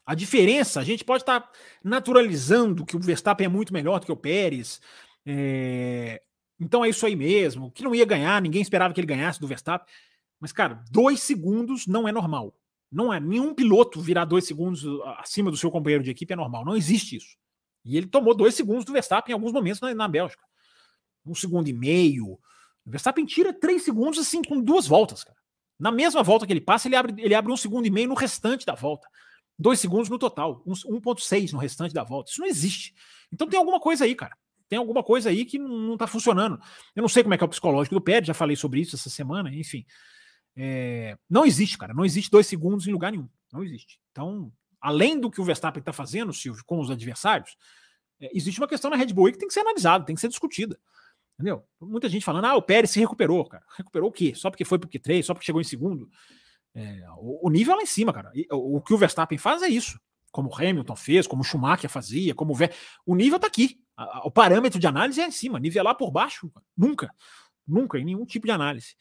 A 0.04 0.14
diferença, 0.14 0.80
a 0.80 0.84
gente 0.84 1.04
pode 1.04 1.22
estar 1.22 1.40
tá 1.40 1.52
naturalizando 1.82 2.84
que 2.84 2.96
o 2.96 3.00
Verstappen 3.00 3.46
é 3.46 3.48
muito 3.48 3.72
melhor 3.72 4.00
do 4.00 4.06
que 4.06 4.12
o 4.12 4.16
Pérez. 4.16 4.80
É, 5.24 6.20
então 6.58 6.84
é 6.84 6.88
isso 6.88 7.06
aí 7.06 7.14
mesmo. 7.14 7.70
Que 7.70 7.84
não 7.84 7.94
ia 7.94 8.04
ganhar, 8.04 8.42
ninguém 8.42 8.62
esperava 8.62 8.92
que 8.92 9.00
ele 9.00 9.06
ganhasse 9.06 9.40
do 9.40 9.46
Verstappen. 9.46 9.86
Mas, 10.40 10.52
cara, 10.52 10.82
dois 10.90 11.20
segundos 11.20 11.86
não 11.86 12.08
é 12.08 12.12
normal. 12.12 12.54
Não 12.90 13.12
é. 13.12 13.20
Nenhum 13.20 13.54
piloto 13.54 14.00
virar 14.00 14.24
dois 14.24 14.44
segundos 14.44 14.84
acima 15.18 15.50
do 15.50 15.56
seu 15.56 15.70
companheiro 15.70 16.02
de 16.02 16.10
equipe 16.10 16.32
é 16.32 16.36
normal. 16.36 16.64
Não 16.64 16.76
existe 16.76 17.16
isso. 17.16 17.36
E 17.84 17.96
ele 17.96 18.06
tomou 18.06 18.34
dois 18.34 18.54
segundos 18.54 18.84
do 18.84 18.92
Verstappen 18.92 19.32
em 19.32 19.34
alguns 19.34 19.52
momentos 19.52 19.80
na, 19.80 19.94
na 19.94 20.08
Bélgica. 20.08 20.42
Um 21.24 21.34
segundo 21.34 21.68
e 21.68 21.72
meio. 21.72 22.38
O 22.84 22.90
Verstappen 22.90 23.24
tira 23.24 23.52
três 23.52 23.84
segundos 23.84 24.18
assim 24.18 24.42
com 24.42 24.60
duas 24.60 24.86
voltas, 24.86 25.22
cara. 25.22 25.38
Na 25.78 25.90
mesma 25.90 26.22
volta 26.22 26.46
que 26.46 26.52
ele 26.52 26.60
passa, 26.60 26.86
ele 26.86 26.96
abre, 26.96 27.22
ele 27.22 27.34
abre 27.34 27.52
um 27.52 27.56
segundo 27.56 27.86
e 27.86 27.90
meio 27.90 28.08
no 28.08 28.14
restante 28.14 28.66
da 28.66 28.74
volta. 28.74 29.08
Dois 29.58 29.80
segundos 29.80 30.08
no 30.08 30.18
total. 30.18 30.62
1,6 30.66 31.52
no 31.52 31.58
restante 31.58 31.94
da 31.94 32.02
volta. 32.02 32.30
Isso 32.30 32.40
não 32.40 32.46
existe. 32.46 32.94
Então 33.32 33.48
tem 33.48 33.58
alguma 33.58 33.80
coisa 33.80 34.04
aí, 34.04 34.14
cara. 34.14 34.36
Tem 34.68 34.78
alguma 34.78 35.02
coisa 35.02 35.28
aí 35.28 35.44
que 35.44 35.58
não 35.58 35.94
está 35.94 36.06
funcionando. 36.06 36.58
Eu 36.96 37.02
não 37.02 37.08
sei 37.08 37.22
como 37.22 37.34
é 37.34 37.38
que 37.38 37.44
é 37.44 37.46
o 37.46 37.48
psicológico 37.48 37.94
do 37.94 38.00
Pérez, 38.00 38.26
já 38.26 38.34
falei 38.34 38.56
sobre 38.56 38.80
isso 38.80 38.96
essa 38.96 39.10
semana, 39.10 39.54
enfim. 39.54 39.84
É, 40.56 41.16
não 41.28 41.44
existe, 41.44 41.76
cara. 41.76 41.92
Não 41.92 42.04
existe 42.04 42.30
dois 42.30 42.46
segundos 42.46 42.86
em 42.86 42.92
lugar 42.92 43.12
nenhum. 43.12 43.28
Não 43.52 43.62
existe. 43.62 44.00
Então, 44.10 44.50
além 44.80 45.20
do 45.20 45.30
que 45.30 45.40
o 45.40 45.44
Verstappen 45.44 45.80
está 45.80 45.92
fazendo, 45.92 46.32
Silvio, 46.32 46.64
com 46.64 46.80
os 46.80 46.90
adversários, 46.90 47.56
é, 48.20 48.30
existe 48.34 48.60
uma 48.60 48.68
questão 48.68 48.90
na 48.90 48.96
Red 48.96 49.12
Bull 49.12 49.30
que 49.30 49.38
tem 49.38 49.48
que 49.48 49.54
ser 49.54 49.60
analisada, 49.60 50.04
tem 50.04 50.14
que 50.14 50.20
ser 50.20 50.28
discutida. 50.28 50.78
Entendeu? 51.34 51.64
Muita 51.80 52.08
gente 52.08 52.24
falando, 52.24 52.44
ah, 52.44 52.56
o 52.56 52.62
Pérez 52.62 52.90
se 52.90 53.00
recuperou, 53.00 53.44
cara. 53.44 53.64
Recuperou 53.76 54.08
o 54.08 54.12
quê? 54.12 54.34
Só 54.34 54.50
porque 54.50 54.64
foi 54.64 54.78
porque 54.78 54.98
três, 54.98 55.26
só 55.26 55.34
porque 55.34 55.46
chegou 55.46 55.60
em 55.60 55.64
segundo. 55.64 56.08
É, 56.74 57.04
o, 57.18 57.48
o, 57.48 57.50
nível 57.50 57.74
é 57.74 57.76
lá 57.76 57.82
em 57.82 57.86
cima, 57.86 58.12
cara. 58.12 58.30
E, 58.34 58.46
o, 58.50 58.76
o, 58.76 58.80
que 58.80 58.94
o 58.94 58.98
Verstappen 58.98 59.38
faz 59.38 59.62
é 59.62 59.68
isso. 59.68 60.00
Como 60.30 60.48
o 60.48 60.54
Hamilton 60.54 60.96
fez, 60.96 61.26
como 61.26 61.42
o 61.42 61.44
Schumacher 61.44 61.90
fazia, 61.90 62.34
como 62.34 62.52
o 62.52 62.56
Ver... 62.56 62.74
O 63.04 63.14
nível 63.14 63.38
tá 63.38 63.46
aqui. 63.46 63.78
O 64.24 64.30
parâmetro 64.30 64.80
de 64.80 64.86
análise 64.86 65.20
é 65.20 65.26
em 65.26 65.30
cima. 65.30 65.60
Nivelar 65.60 65.94
por 65.96 66.10
baixo, 66.10 66.50
nunca. 66.76 67.14
Nunca, 67.66 67.98
em 67.98 68.04
nenhum 68.04 68.24
tipo 68.24 68.46
de 68.46 68.52
análise. 68.52 68.96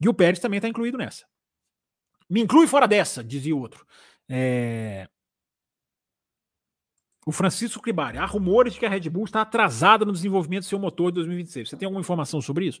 E 0.00 0.08
o 0.08 0.14
Pérez 0.14 0.40
também 0.40 0.58
está 0.58 0.68
incluído 0.68 0.98
nessa. 0.98 1.24
Me 2.28 2.40
inclui 2.40 2.66
fora 2.66 2.88
dessa, 2.88 3.22
dizia 3.22 3.54
o 3.54 3.60
outro. 3.60 3.86
É... 4.28 5.08
O 7.24 7.32
Francisco 7.32 7.80
Cribari. 7.80 8.18
Há 8.18 8.26
rumores 8.26 8.74
de 8.74 8.80
que 8.80 8.86
a 8.86 8.88
Red 8.88 9.08
Bull 9.08 9.24
está 9.24 9.42
atrasada 9.42 10.04
no 10.04 10.12
desenvolvimento 10.12 10.62
do 10.62 10.68
seu 10.68 10.78
motor 10.78 11.10
de 11.10 11.16
2026. 11.16 11.68
Você 11.68 11.76
tem 11.76 11.86
alguma 11.86 12.00
informação 12.00 12.40
sobre 12.40 12.66
isso? 12.66 12.80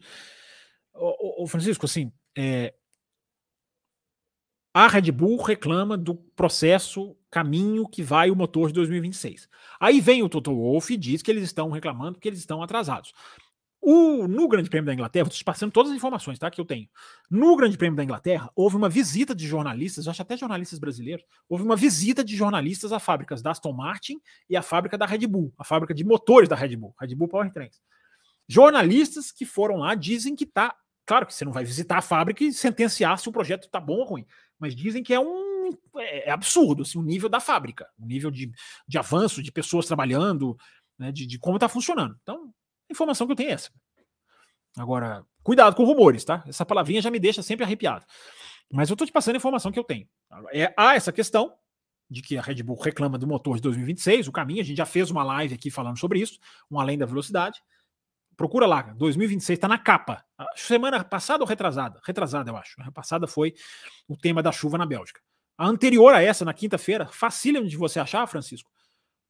O, 0.94 1.46
Francisco, 1.46 1.84
assim, 1.84 2.12
é, 2.36 2.72
a 4.78 4.88
Red 4.88 5.10
Bull 5.10 5.42
reclama 5.42 5.96
do 5.96 6.14
processo 6.14 7.16
caminho 7.30 7.88
que 7.88 8.02
vai 8.02 8.30
o 8.30 8.36
motor 8.36 8.68
de 8.68 8.74
2026. 8.74 9.48
Aí 9.80 10.02
vem 10.02 10.22
o 10.22 10.28
Toto 10.28 10.54
Wolff 10.54 10.92
e 10.92 10.98
diz 10.98 11.22
que 11.22 11.30
eles 11.30 11.44
estão 11.44 11.70
reclamando 11.70 12.20
que 12.20 12.28
eles 12.28 12.40
estão 12.40 12.62
atrasados. 12.62 13.14
O, 13.80 14.28
no 14.28 14.46
Grande 14.46 14.68
Prêmio 14.68 14.84
da 14.84 14.92
Inglaterra, 14.92 15.28
estou 15.28 15.46
passando 15.46 15.72
todas 15.72 15.92
as 15.92 15.96
informações 15.96 16.38
tá, 16.38 16.50
que 16.50 16.60
eu 16.60 16.64
tenho. 16.66 16.86
No 17.30 17.56
Grande 17.56 17.78
Prêmio 17.78 17.96
da 17.96 18.04
Inglaterra, 18.04 18.50
houve 18.54 18.76
uma 18.76 18.90
visita 18.90 19.34
de 19.34 19.46
jornalistas, 19.46 20.06
acho 20.08 20.20
até 20.20 20.36
jornalistas 20.36 20.78
brasileiros, 20.78 21.24
houve 21.48 21.64
uma 21.64 21.74
visita 21.74 22.22
de 22.22 22.36
jornalistas 22.36 22.92
a 22.92 22.98
fábricas 22.98 23.40
da 23.40 23.52
Aston 23.52 23.72
Martin 23.72 24.20
e 24.46 24.58
a 24.58 24.62
fábrica 24.62 24.98
da 24.98 25.06
Red 25.06 25.26
Bull, 25.26 25.54
a 25.56 25.64
fábrica 25.64 25.94
de 25.94 26.04
motores 26.04 26.50
da 26.50 26.56
Red 26.56 26.76
Bull, 26.76 26.94
Red 27.00 27.14
Bull 27.14 27.28
Powertrains. 27.28 27.80
Jornalistas 28.46 29.32
que 29.32 29.46
foram 29.46 29.76
lá 29.76 29.94
dizem 29.94 30.36
que 30.36 30.44
está 30.44 30.76
Claro 31.06 31.24
que 31.24 31.32
você 31.32 31.44
não 31.44 31.52
vai 31.52 31.64
visitar 31.64 31.98
a 31.98 32.02
fábrica 32.02 32.42
e 32.42 32.52
sentenciar 32.52 33.16
se 33.16 33.28
o 33.28 33.32
projeto 33.32 33.66
está 33.66 33.78
bom 33.78 33.98
ou 33.98 34.04
ruim, 34.04 34.26
mas 34.58 34.74
dizem 34.74 35.02
que 35.02 35.12
é 35.12 35.20
um 35.20 35.70
é, 35.96 36.28
é 36.28 36.30
absurdo 36.30 36.82
assim, 36.82 36.98
o 36.98 37.02
nível 37.02 37.28
da 37.28 37.40
fábrica, 37.40 37.88
o 37.98 38.06
nível 38.06 38.30
de, 38.30 38.50
de 38.86 38.98
avanço, 38.98 39.42
de 39.42 39.52
pessoas 39.52 39.86
trabalhando, 39.86 40.56
né, 40.98 41.10
de, 41.12 41.26
de 41.26 41.38
como 41.38 41.56
está 41.56 41.68
funcionando. 41.68 42.16
Então, 42.22 42.52
a 42.88 42.92
informação 42.92 43.26
que 43.26 43.32
eu 43.32 43.36
tenho 43.36 43.50
é 43.50 43.52
essa. 43.54 43.70
Agora, 44.76 45.24
cuidado 45.42 45.74
com 45.74 45.84
rumores, 45.84 46.24
tá? 46.24 46.44
Essa 46.46 46.66
palavrinha 46.66 47.00
já 47.00 47.10
me 47.10 47.18
deixa 47.18 47.42
sempre 47.42 47.64
arrepiado. 47.64 48.04
Mas 48.70 48.90
eu 48.90 48.94
estou 48.94 49.06
te 49.06 49.12
passando 49.12 49.36
a 49.36 49.38
informação 49.38 49.72
que 49.72 49.78
eu 49.78 49.84
tenho. 49.84 50.06
É, 50.52 50.72
há 50.76 50.94
essa 50.94 51.12
questão 51.12 51.54
de 52.10 52.22
que 52.22 52.36
a 52.36 52.42
Red 52.42 52.62
Bull 52.62 52.80
reclama 52.80 53.18
do 53.18 53.26
motor 53.26 53.56
de 53.56 53.62
2026, 53.62 54.28
o 54.28 54.32
caminho, 54.32 54.60
a 54.60 54.64
gente 54.64 54.76
já 54.76 54.86
fez 54.86 55.10
uma 55.10 55.24
live 55.24 55.54
aqui 55.54 55.70
falando 55.70 55.98
sobre 55.98 56.20
isso, 56.20 56.38
um 56.70 56.78
além 56.78 56.98
da 56.98 57.06
velocidade. 57.06 57.60
Procura 58.36 58.66
lá, 58.66 58.82
2026 58.82 59.56
está 59.56 59.66
na 59.66 59.78
capa. 59.78 60.22
Semana 60.54 61.02
passada 61.02 61.42
ou 61.42 61.48
retrasada? 61.48 62.00
Retrasada, 62.04 62.50
eu 62.50 62.56
acho. 62.56 62.74
A 62.80 62.92
passada 62.92 63.26
foi 63.26 63.54
o 64.06 64.16
tema 64.16 64.42
da 64.42 64.52
chuva 64.52 64.76
na 64.76 64.84
Bélgica. 64.84 65.20
A 65.56 65.66
anterior 65.66 66.12
a 66.12 66.22
essa, 66.22 66.44
na 66.44 66.52
quinta-feira, 66.52 67.06
facílimo 67.06 67.66
de 67.66 67.76
você 67.76 67.98
achar, 67.98 68.26
Francisco. 68.26 68.70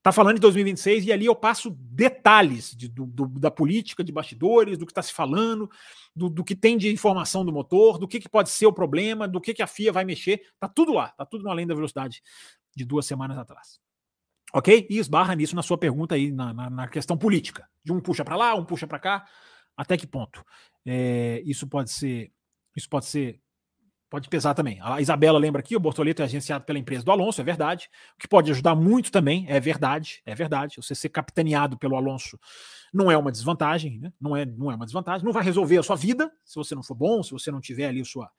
Tá 0.03 0.13
falando 0.13 0.37
de 0.37 0.41
2026 0.41 1.07
e 1.07 1.13
ali 1.13 1.27
eu 1.27 1.35
passo 1.35 1.71
detalhes 1.71 2.75
de, 2.77 2.89
do, 2.89 3.07
do, 3.07 3.27
da 3.27 3.51
política, 3.51 4.05
de 4.05 4.13
bastidores, 4.13 4.79
do 4.79 4.87
que 4.87 4.93
está 4.93 5.03
se 5.03 5.13
falando, 5.13 5.69
do, 6.15 6.29
do, 6.29 6.45
que 6.45 6.55
tem 6.55 6.77
de 6.77 6.93
informação 6.93 7.45
do 7.45 7.53
motor, 7.53 7.99
do 7.99 8.07
que, 8.07 8.21
que 8.21 8.29
pode 8.29 8.51
ser 8.51 8.67
o 8.67 8.73
problema, 8.73 9.27
do 9.27 9.41
que, 9.41 9.55
que 9.55 9.63
a 9.63 9.67
FIA 9.67 9.93
vai 9.93 10.05
mexer. 10.05 10.41
Tá 10.61 10.69
tudo 10.69 10.93
lá, 10.93 11.09
tá 11.09 11.25
tudo 11.25 11.45
no 11.45 11.51
além 11.51 11.67
da 11.67 11.75
velocidade 11.75 12.23
de 12.77 12.85
duas 12.85 13.07
semanas 13.07 13.39
atrás. 13.39 13.81
Ok? 14.57 14.87
E 14.89 14.99
esbarra 14.99 15.35
nisso 15.35 15.55
na 15.55 15.63
sua 15.63 15.77
pergunta 15.77 16.15
aí, 16.15 16.33
na, 16.33 16.51
na, 16.51 16.71
na 16.71 16.89
questão 16.89 17.15
política. 17.15 17.69
De 17.85 17.93
um 17.93 18.01
puxa 18.01 18.25
para 18.25 18.37
lá, 18.37 18.55
um 18.55 18.65
puxa 18.65 18.87
para 18.87 18.99
cá. 18.99 19.27
Até 19.77 19.99
que 19.99 20.07
ponto? 20.07 20.43
É, 20.87 21.43
isso 21.45 21.67
pode 21.67 21.91
ser. 21.91 22.33
Isso 22.75 22.89
pode 22.89 23.05
ser. 23.05 23.39
Pode 24.09 24.31
pesar 24.31 24.55
também. 24.55 24.81
A 24.81 24.99
Isabela 24.99 25.39
lembra 25.39 25.61
aqui, 25.61 25.77
o 25.77 25.81
Bortoleto 25.81 26.23
é 26.23 26.25
agenciado 26.25 26.65
pela 26.65 26.79
empresa 26.79 27.05
do 27.05 27.11
Alonso, 27.11 27.39
é 27.39 27.45
verdade. 27.45 27.91
O 28.15 28.19
que 28.19 28.27
pode 28.27 28.51
ajudar 28.51 28.75
muito 28.75 29.13
também, 29.13 29.45
é 29.47 29.61
verdade, 29.61 30.23
é 30.25 30.35
verdade. 30.35 30.77
Você 30.79 30.95
ser 30.95 31.11
capitaneado 31.11 31.77
pelo 31.77 31.95
Alonso 31.95 32.41
não 32.95 33.11
é 33.11 33.19
uma 33.19 33.31
desvantagem, 33.31 33.99
né? 33.99 34.11
Não 34.19 34.35
é, 34.35 34.47
não 34.47 34.73
é 34.73 34.75
uma 34.75 34.87
desvantagem. 34.87 35.23
Não 35.23 35.35
vai 35.35 35.45
resolver 35.45 35.77
a 35.77 35.83
sua 35.83 35.97
vida 35.97 36.33
se 36.47 36.55
você 36.55 36.75
não 36.75 36.83
for 36.83 36.95
bom, 36.95 37.23
se 37.23 37.33
você 37.33 37.51
não 37.51 37.61
tiver 37.61 37.89
ali 37.89 38.01
a 38.01 38.07
sua, 38.07 38.31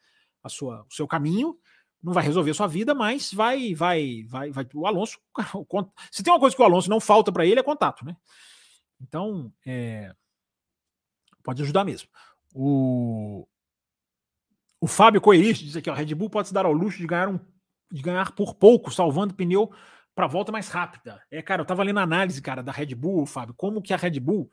a 0.44 0.50
sua, 0.50 0.84
o 0.90 0.92
seu 0.92 1.08
caminho 1.08 1.56
não 2.02 2.14
vai 2.14 2.24
resolver 2.24 2.54
sua 2.54 2.68
vida, 2.68 2.94
mas 2.94 3.34
vai, 3.34 3.74
vai, 3.74 4.24
vai, 4.28 4.52
vai. 4.52 4.68
O 4.74 4.86
Alonso, 4.86 5.20
se 6.12 6.24
tem 6.24 6.32
uma 6.34 6.40
coisa 6.40 6.56
que 6.56 6.62
o 6.62 6.66
Alonso 6.66 6.90
não 6.90 7.00
falta 7.00 7.32
para 7.32 7.46
ele 7.46 7.60
é 7.60 7.64
contato, 7.64 8.06
né? 8.06 8.16
Então, 9.02 9.52
é, 9.66 10.14
pode 11.44 11.62
ajudar 11.62 11.84
mesmo. 11.84 12.10
O, 12.54 13.48
o 14.80 14.88
Fábio 14.88 15.22
Coerich 15.22 15.64
diz 15.64 15.76
aqui: 15.76 15.90
ó, 15.90 15.94
Red 15.94 16.14
Bull 16.16 16.30
pode 16.30 16.48
se 16.48 16.54
dar 16.54 16.66
ao 16.66 16.74
luxo 16.74 16.98
de 16.98 17.08
ganhar, 17.08 17.30
um, 17.30 17.40
de 17.92 18.02
ganhar 18.02 18.32
por 18.34 18.56
pouco, 18.56 18.92
salvando 18.92 19.34
pneu 19.34 19.72
para 20.16 20.28
volta 20.28 20.52
mais 20.52 20.68
rápida. 20.70 21.22
É, 21.30 21.42
cara, 21.42 21.62
eu 21.62 21.66
tava 21.66 21.84
lendo 21.84 22.00
a 22.00 22.04
análise, 22.04 22.42
cara, 22.42 22.64
da 22.64 22.72
Red 22.72 22.96
Bull, 22.96 23.26
Fábio, 23.26 23.54
como 23.56 23.82
que 23.82 23.94
a 23.94 23.98
Red 23.98 24.20
Bull, 24.20 24.52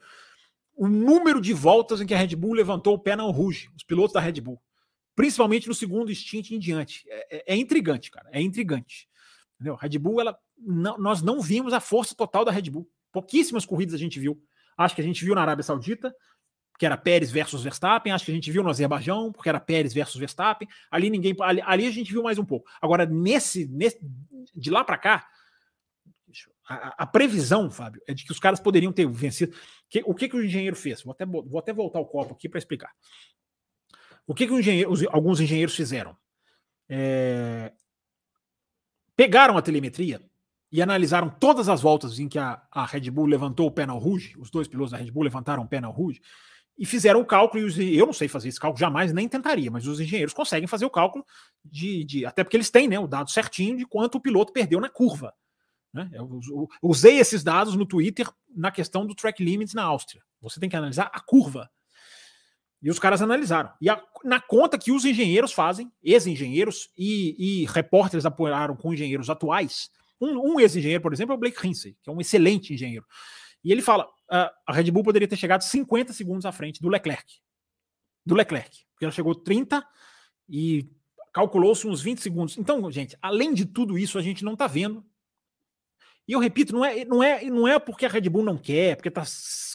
o 0.76 0.86
número 0.86 1.40
de 1.40 1.54
voltas 1.54 2.00
em 2.00 2.06
que 2.06 2.12
a 2.12 2.18
Red 2.18 2.36
Bull 2.36 2.52
levantou 2.52 2.94
o 2.94 2.98
pé 2.98 3.16
na 3.16 3.22
Rouge, 3.22 3.70
os 3.74 3.82
pilotos 3.82 4.12
da 4.12 4.20
Red 4.20 4.40
Bull, 4.40 4.60
principalmente 5.14 5.68
no 5.68 5.74
segundo 5.74 6.14
stint 6.14 6.50
em 6.50 6.58
diante. 6.58 7.04
É, 7.08 7.36
é, 7.36 7.54
é 7.54 7.56
intrigante, 7.56 8.10
cara, 8.10 8.28
é 8.32 8.40
intrigante. 8.40 9.08
Entendeu? 9.54 9.76
Red 9.76 9.98
Bull, 9.98 10.20
ela, 10.20 10.38
não, 10.58 10.98
nós 10.98 11.22
não 11.22 11.40
vimos 11.40 11.72
a 11.72 11.80
força 11.80 12.14
total 12.14 12.44
da 12.44 12.50
Red 12.50 12.70
Bull. 12.70 12.88
Pouquíssimas 13.12 13.64
corridas 13.64 13.94
a 13.94 13.98
gente 13.98 14.18
viu. 14.18 14.42
Acho 14.76 14.94
que 14.94 15.00
a 15.00 15.04
gente 15.04 15.24
viu 15.24 15.34
na 15.34 15.42
Arábia 15.42 15.62
Saudita, 15.62 16.14
que 16.78 16.84
era 16.84 16.96
Pérez 16.96 17.30
versus 17.30 17.62
Verstappen. 17.62 18.12
Acho 18.12 18.24
que 18.24 18.32
a 18.32 18.34
gente 18.34 18.50
viu 18.50 18.62
no 18.62 18.70
Azerbaijão, 18.70 19.32
porque 19.32 19.48
era 19.48 19.60
Pérez 19.60 19.94
versus 19.94 20.16
Verstappen. 20.16 20.68
Ali 20.90 21.08
ninguém, 21.10 21.34
ali, 21.40 21.62
ali 21.64 21.86
a 21.86 21.90
gente 21.90 22.10
viu 22.12 22.22
mais 22.22 22.38
um 22.38 22.44
pouco. 22.44 22.68
Agora 22.82 23.06
nesse, 23.06 23.66
nesse 23.66 23.98
de 24.54 24.70
lá 24.70 24.82
para 24.82 24.98
cá, 24.98 25.28
a, 26.68 27.02
a, 27.04 27.06
previsão, 27.06 27.70
Fábio, 27.70 28.02
é 28.06 28.14
de 28.14 28.24
que 28.24 28.32
os 28.32 28.38
caras 28.38 28.58
poderiam 28.58 28.92
ter 28.92 29.06
vencido. 29.06 29.54
Que, 29.88 30.02
o 30.04 30.14
que, 30.14 30.28
que 30.28 30.36
o 30.36 30.44
engenheiro 30.44 30.74
fez? 30.74 31.02
Vou 31.02 31.12
até, 31.12 31.26
vou 31.26 31.58
até 31.58 31.72
voltar 31.72 32.00
o 32.00 32.06
copo 32.06 32.34
aqui 32.34 32.48
para 32.48 32.58
explicar. 32.58 32.90
O 34.26 34.34
que, 34.34 34.46
que 34.46 34.54
engenheiro, 34.54 34.92
alguns 35.10 35.40
engenheiros 35.40 35.74
fizeram? 35.74 36.16
É, 36.88 37.72
pegaram 39.16 39.56
a 39.56 39.62
telemetria 39.62 40.20
e 40.70 40.82
analisaram 40.82 41.30
todas 41.30 41.68
as 41.68 41.80
voltas 41.80 42.18
em 42.18 42.28
que 42.28 42.38
a, 42.38 42.62
a 42.70 42.84
Red 42.84 43.10
Bull 43.10 43.26
levantou 43.26 43.66
o 43.66 43.70
pé 43.70 43.86
na 43.86 43.92
Rouge, 43.92 44.34
os 44.38 44.50
dois 44.50 44.66
pilotos 44.66 44.92
da 44.92 44.98
Red 44.98 45.10
Bull 45.10 45.22
levantaram 45.22 45.62
o 45.62 45.68
pé 45.68 45.80
na 45.80 45.88
Rouge, 45.88 46.20
e 46.76 46.84
fizeram 46.84 47.20
o 47.20 47.24
cálculo, 47.24 47.62
e 47.62 47.66
os, 47.66 47.78
eu 47.78 48.06
não 48.06 48.12
sei 48.12 48.26
fazer 48.26 48.48
esse 48.48 48.58
cálculo, 48.58 48.80
jamais 48.80 49.12
nem 49.12 49.28
tentaria, 49.28 49.70
mas 49.70 49.86
os 49.86 50.00
engenheiros 50.00 50.34
conseguem 50.34 50.66
fazer 50.66 50.84
o 50.84 50.90
cálculo 50.90 51.24
de, 51.64 52.02
de 52.04 52.26
até 52.26 52.42
porque 52.42 52.56
eles 52.56 52.70
têm 52.70 52.88
né, 52.88 52.98
o 52.98 53.06
dado 53.06 53.30
certinho 53.30 53.76
de 53.76 53.86
quanto 53.86 54.16
o 54.16 54.20
piloto 54.20 54.52
perdeu 54.52 54.80
na 54.80 54.88
curva. 54.88 55.32
Né? 55.92 56.10
Eu, 56.12 56.40
eu 56.50 56.68
usei 56.82 57.20
esses 57.20 57.44
dados 57.44 57.76
no 57.76 57.86
Twitter 57.86 58.28
na 58.48 58.72
questão 58.72 59.06
do 59.06 59.14
track 59.14 59.44
limits 59.44 59.74
na 59.74 59.84
Áustria. 59.84 60.22
Você 60.40 60.58
tem 60.58 60.68
que 60.68 60.74
analisar 60.74 61.08
a 61.12 61.20
curva. 61.20 61.70
E 62.84 62.90
os 62.90 62.98
caras 62.98 63.22
analisaram. 63.22 63.72
E 63.80 63.88
a, 63.88 63.98
na 64.22 64.38
conta 64.38 64.76
que 64.76 64.92
os 64.92 65.06
engenheiros 65.06 65.54
fazem, 65.54 65.90
ex-engenheiros 66.02 66.90
e, 66.98 67.62
e 67.62 67.64
repórteres 67.64 68.26
apoiaram 68.26 68.76
com 68.76 68.92
engenheiros 68.92 69.30
atuais, 69.30 69.90
um, 70.20 70.52
um 70.52 70.60
ex-engenheiro, 70.60 71.02
por 71.02 71.10
exemplo, 71.10 71.32
é 71.32 71.36
o 71.36 71.40
Blake 71.40 71.58
Rinsey, 71.58 71.96
que 72.02 72.10
é 72.10 72.12
um 72.12 72.20
excelente 72.20 72.74
engenheiro. 72.74 73.06
E 73.64 73.72
ele 73.72 73.80
fala: 73.80 74.04
uh, 74.04 74.50
a 74.66 74.72
Red 74.72 74.90
Bull 74.90 75.02
poderia 75.02 75.26
ter 75.26 75.36
chegado 75.36 75.62
50 75.62 76.12
segundos 76.12 76.44
à 76.44 76.52
frente 76.52 76.82
do 76.82 76.90
Leclerc. 76.90 77.24
Do 78.24 78.34
Leclerc. 78.34 78.84
Porque 78.92 79.06
ela 79.06 79.12
chegou 79.12 79.34
30 79.34 79.82
e 80.46 80.86
calculou-se 81.32 81.86
uns 81.86 82.02
20 82.02 82.20
segundos. 82.20 82.58
Então, 82.58 82.90
gente, 82.92 83.16
além 83.22 83.54
de 83.54 83.64
tudo 83.64 83.96
isso, 83.96 84.18
a 84.18 84.22
gente 84.22 84.44
não 84.44 84.52
está 84.52 84.66
vendo. 84.66 85.02
E 86.26 86.32
eu 86.32 86.40
repito, 86.40 86.72
não 86.72 86.84
é, 86.84 87.04
não, 87.04 87.22
é, 87.22 87.44
não 87.44 87.68
é 87.68 87.78
porque 87.78 88.06
a 88.06 88.08
Red 88.08 88.28
Bull 88.28 88.44
não 88.44 88.56
quer, 88.56 88.96
porque 88.96 89.08
está 89.08 89.24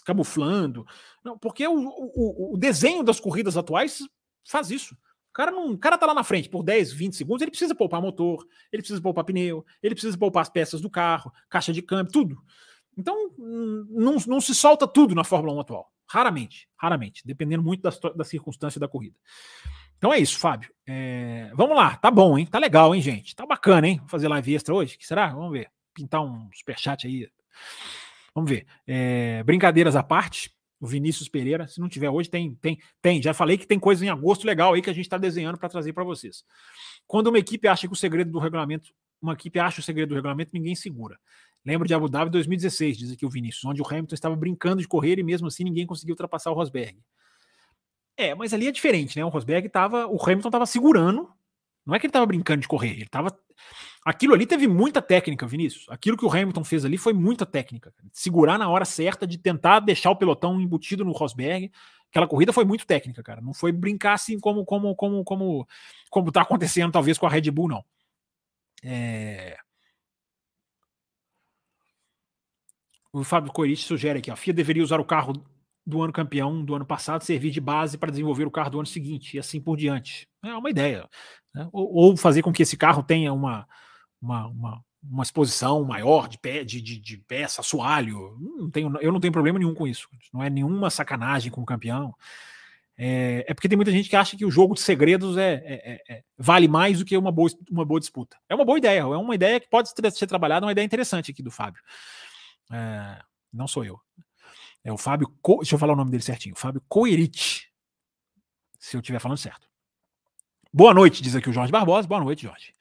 camuflando. 0.03 0.85
Não, 1.23 1.38
porque 1.38 1.67
o, 1.67 1.73
o, 1.76 2.53
o 2.55 2.57
desenho 2.57 3.03
das 3.03 3.19
corridas 3.19 3.55
atuais 3.55 3.99
faz 4.47 4.71
isso. 4.71 4.95
O 5.30 5.34
cara, 5.34 5.51
não, 5.51 5.71
o 5.71 5.77
cara 5.77 5.97
tá 5.97 6.07
lá 6.07 6.13
na 6.13 6.23
frente 6.23 6.49
por 6.49 6.63
10, 6.63 6.91
20 6.91 7.15
segundos, 7.15 7.41
ele 7.41 7.51
precisa 7.51 7.76
poupar 7.76 8.01
motor, 8.01 8.45
ele 8.71 8.81
precisa 8.81 9.01
poupar 9.01 9.23
pneu, 9.23 9.63
ele 9.81 9.93
precisa 9.93 10.17
poupar 10.17 10.41
as 10.41 10.49
peças 10.49 10.81
do 10.81 10.89
carro, 10.89 11.31
caixa 11.47 11.71
de 11.71 11.84
câmbio, 11.84 12.11
tudo. 12.11 12.41
Então, 12.97 13.31
não, 13.38 14.17
não 14.27 14.41
se 14.41 14.55
solta 14.55 14.88
tudo 14.88 15.13
na 15.13 15.23
Fórmula 15.23 15.53
1 15.53 15.59
atual. 15.59 15.91
Raramente, 16.07 16.67
raramente, 16.76 17.21
dependendo 17.23 17.63
muito 17.63 17.81
da, 17.81 17.91
da 18.15 18.23
circunstância 18.23 18.80
da 18.80 18.88
corrida. 18.88 19.15
Então 19.95 20.11
é 20.11 20.17
isso, 20.17 20.39
Fábio. 20.39 20.73
É, 20.88 21.51
vamos 21.53 21.76
lá, 21.76 21.95
tá 21.97 22.09
bom, 22.09 22.38
hein? 22.38 22.47
Tá 22.47 22.57
legal, 22.57 22.95
hein, 22.95 23.01
gente? 23.01 23.35
Tá 23.35 23.45
bacana, 23.45 23.88
hein? 23.88 23.99
Vou 23.99 24.09
fazer 24.09 24.27
live 24.27 24.55
extra 24.55 24.73
hoje. 24.73 24.97
que 24.97 25.05
será? 25.05 25.27
Vamos 25.27 25.51
ver. 25.51 25.69
Pintar 25.93 26.21
um 26.21 26.49
superchat 26.53 27.07
aí. 27.07 27.29
Vamos 28.33 28.49
ver. 28.49 28.65
É, 28.87 29.43
brincadeiras 29.43 29.95
à 29.95 30.03
parte 30.03 30.51
o 30.79 30.87
Vinícius 30.87 31.27
Pereira. 31.27 31.67
Se 31.67 31.79
não 31.79 31.89
tiver 31.89 32.09
hoje, 32.09 32.29
tem, 32.29 32.55
tem, 32.55 32.79
tem. 33.01 33.21
Já 33.21 33.33
falei 33.33 33.57
que 33.57 33.67
tem 33.67 33.77
coisa 33.77 34.05
em 34.05 34.09
agosto 34.09 34.45
legal 34.45 34.73
aí 34.73 34.81
que 34.81 34.89
a 34.89 34.93
gente 34.93 35.05
está 35.05 35.17
desenhando 35.17 35.57
para 35.57 35.69
trazer 35.69 35.93
para 35.93 36.03
vocês. 36.03 36.43
Quando 37.05 37.27
uma 37.27 37.37
equipe 37.37 37.67
acha 37.67 37.87
que 37.87 37.93
o 37.93 37.97
segredo 37.97 38.31
do 38.31 38.39
regulamento, 38.39 38.93
uma 39.21 39.33
equipe 39.33 39.59
acha 39.59 39.81
o 39.81 39.83
segredo 39.83 40.09
do 40.09 40.15
regulamento, 40.15 40.51
ninguém 40.53 40.75
segura. 40.75 41.19
Lembro 41.65 41.87
de 41.87 41.93
Abu 41.93 42.07
Dhabi 42.07 42.31
2016, 42.31 42.97
diz 42.97 43.11
aqui 43.11 43.25
o 43.25 43.29
Vinícius, 43.29 43.65
onde 43.65 43.81
o 43.81 43.85
Hamilton 43.85 44.15
estava 44.15 44.35
brincando 44.35 44.81
de 44.81 44.87
correr 44.87 45.19
e 45.19 45.23
mesmo 45.23 45.47
assim 45.47 45.63
ninguém 45.63 45.85
conseguiu 45.85 46.13
ultrapassar 46.13 46.51
o 46.51 46.53
Rosberg. 46.53 46.97
É, 48.15 48.33
mas 48.33 48.53
ali 48.53 48.67
é 48.67 48.71
diferente, 48.71 49.17
né? 49.17 49.25
O 49.25 49.29
Rosberg 49.29 49.67
estava, 49.67 50.07
o 50.07 50.21
Hamilton 50.21 50.47
estava 50.47 50.65
segurando. 50.65 51.29
Não 51.85 51.95
é 51.95 51.99
que 51.99 52.05
ele 52.05 52.09
estava 52.09 52.25
brincando 52.25 52.61
de 52.61 52.67
correr, 52.67 52.91
ele 52.91 53.03
estava 53.03 53.37
Aquilo 54.05 54.34
ali 54.34 54.45
teve 54.45 54.67
muita 54.67 55.01
técnica, 55.01 55.45
Vinícius. 55.45 55.85
Aquilo 55.89 56.17
que 56.17 56.26
o 56.26 56.31
Hamilton 56.31 56.63
fez 56.63 56.85
ali 56.85 56.97
foi 56.97 57.13
muita 57.13 57.45
técnica. 57.45 57.93
Segurar 58.11 58.57
na 58.57 58.69
hora 58.69 58.85
certa, 58.85 59.27
de 59.27 59.38
tentar 59.38 59.81
deixar 59.81 60.09
o 60.09 60.15
pelotão 60.15 60.59
embutido 60.59 61.03
no 61.03 61.11
Rosberg. 61.11 61.71
Aquela 62.09 62.27
corrida 62.27 62.53
foi 62.53 62.65
muito 62.65 62.88
técnica, 62.88 63.21
cara. 63.21 63.41
Não 63.41 63.53
foi 63.53 63.71
brincar 63.71 64.13
assim 64.13 64.39
como 64.39 64.65
como 64.65 64.95
como 64.95 65.23
como 65.23 65.67
como 66.09 66.31
tá 66.31 66.41
acontecendo 66.41 66.91
talvez 66.91 67.17
com 67.17 67.27
a 67.27 67.30
Red 67.30 67.51
Bull, 67.51 67.67
não. 67.67 67.85
É... 68.84 69.57
O 73.11 73.23
Fábio 73.23 73.51
Corite 73.51 73.84
sugere 73.84 74.19
aqui, 74.19 74.30
a 74.31 74.35
FIA 74.35 74.53
deveria 74.53 74.84
usar 74.84 74.99
o 74.99 75.05
carro 75.05 75.34
do 75.85 76.01
ano 76.03 76.13
campeão 76.13 76.63
do 76.63 76.76
ano 76.76 76.85
passado 76.85 77.23
servir 77.23 77.49
de 77.49 77.59
base 77.59 77.97
para 77.97 78.11
desenvolver 78.11 78.45
o 78.45 78.51
carro 78.51 78.69
do 78.69 78.80
ano 78.80 78.85
seguinte 78.85 79.35
e 79.35 79.39
assim 79.39 79.59
por 79.59 79.76
diante. 79.76 80.27
É 80.43 80.53
uma 80.53 80.69
ideia. 80.69 81.09
Né? 81.53 81.67
Ou, 81.73 81.93
ou, 81.93 82.17
fazer 82.17 82.43
com 82.43 82.53
que 82.53 82.61
esse 82.61 82.77
carro 82.77 83.01
tenha 83.01 83.34
uma, 83.34 83.67
uma, 84.21 84.47
uma, 84.47 84.85
uma 85.03 85.23
exposição 85.23 85.83
maior 85.83 86.27
de, 86.27 86.37
pé, 86.37 86.63
de, 86.63 86.81
de, 86.81 86.99
de, 86.99 87.17
peça, 87.17 87.61
assoalho. 87.61 88.37
Não 88.39 88.69
tenho, 88.69 88.97
eu 89.01 89.11
não 89.11 89.19
tenho 89.19 89.33
problema 89.33 89.59
nenhum 89.59 89.73
com 89.73 89.87
isso. 89.87 90.07
Não 90.33 90.43
é 90.43 90.49
nenhuma 90.49 90.89
sacanagem 90.89 91.51
com 91.51 91.61
o 91.61 91.65
campeão. 91.65 92.13
É, 93.01 93.45
é, 93.47 93.53
porque 93.53 93.69
tem 93.69 93.77
muita 93.77 93.91
gente 93.91 94.09
que 94.09 94.15
acha 94.15 94.35
que 94.35 94.45
o 94.45 94.51
jogo 94.51 94.73
de 94.73 94.81
segredos 94.81 95.37
é, 95.37 95.53
é, 95.53 95.93
é, 95.93 96.17
é 96.17 96.23
vale 96.37 96.67
mais 96.67 96.99
do 96.99 97.05
que 97.05 97.17
uma 97.17 97.31
boa, 97.31 97.49
uma 97.71 97.85
boa 97.85 97.99
disputa. 97.99 98.37
É 98.49 98.53
uma 98.53 98.65
boa 98.65 98.77
ideia, 98.77 98.99
é 98.99 99.05
uma 99.05 99.33
ideia 99.33 99.57
que 99.57 99.69
pode 99.69 99.89
ser 99.89 100.27
trabalhada, 100.27 100.65
uma 100.65 100.73
ideia 100.73 100.85
interessante 100.85 101.31
aqui 101.31 101.41
do 101.41 101.49
Fábio. 101.49 101.81
É, 102.71 103.21
não 103.53 103.67
sou 103.69 103.85
eu. 103.85 103.99
É 104.83 104.91
o 104.91 104.97
Fábio. 104.97 105.33
Co... 105.41 105.57
Deixa 105.57 105.75
eu 105.75 105.79
falar 105.79 105.93
o 105.93 105.95
nome 105.95 106.11
dele 106.11 106.23
certinho. 106.23 106.55
Fábio 106.57 106.83
Coerite. 106.89 107.71
Se 108.77 108.97
eu 108.97 108.99
estiver 108.99 109.19
falando 109.19 109.37
certo. 109.37 109.67
Boa 110.71 110.93
noite, 110.93 111.23
diz 111.23 111.35
aqui 111.35 111.49
o 111.49 111.53
Jorge 111.53 111.71
Barbosa. 111.71 112.07
Boa 112.07 112.21
noite, 112.21 112.43
Jorge. 112.43 112.73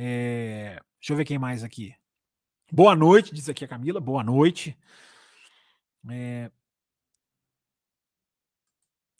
É... 0.00 0.80
Deixa 1.00 1.12
eu 1.12 1.16
ver 1.16 1.24
quem 1.24 1.38
mais 1.38 1.64
aqui. 1.64 1.92
Boa 2.70 2.94
noite, 2.94 3.34
diz 3.34 3.48
aqui 3.48 3.64
a 3.64 3.68
Camila. 3.68 4.00
Boa 4.00 4.22
noite. 4.22 4.78
É... 6.08 6.50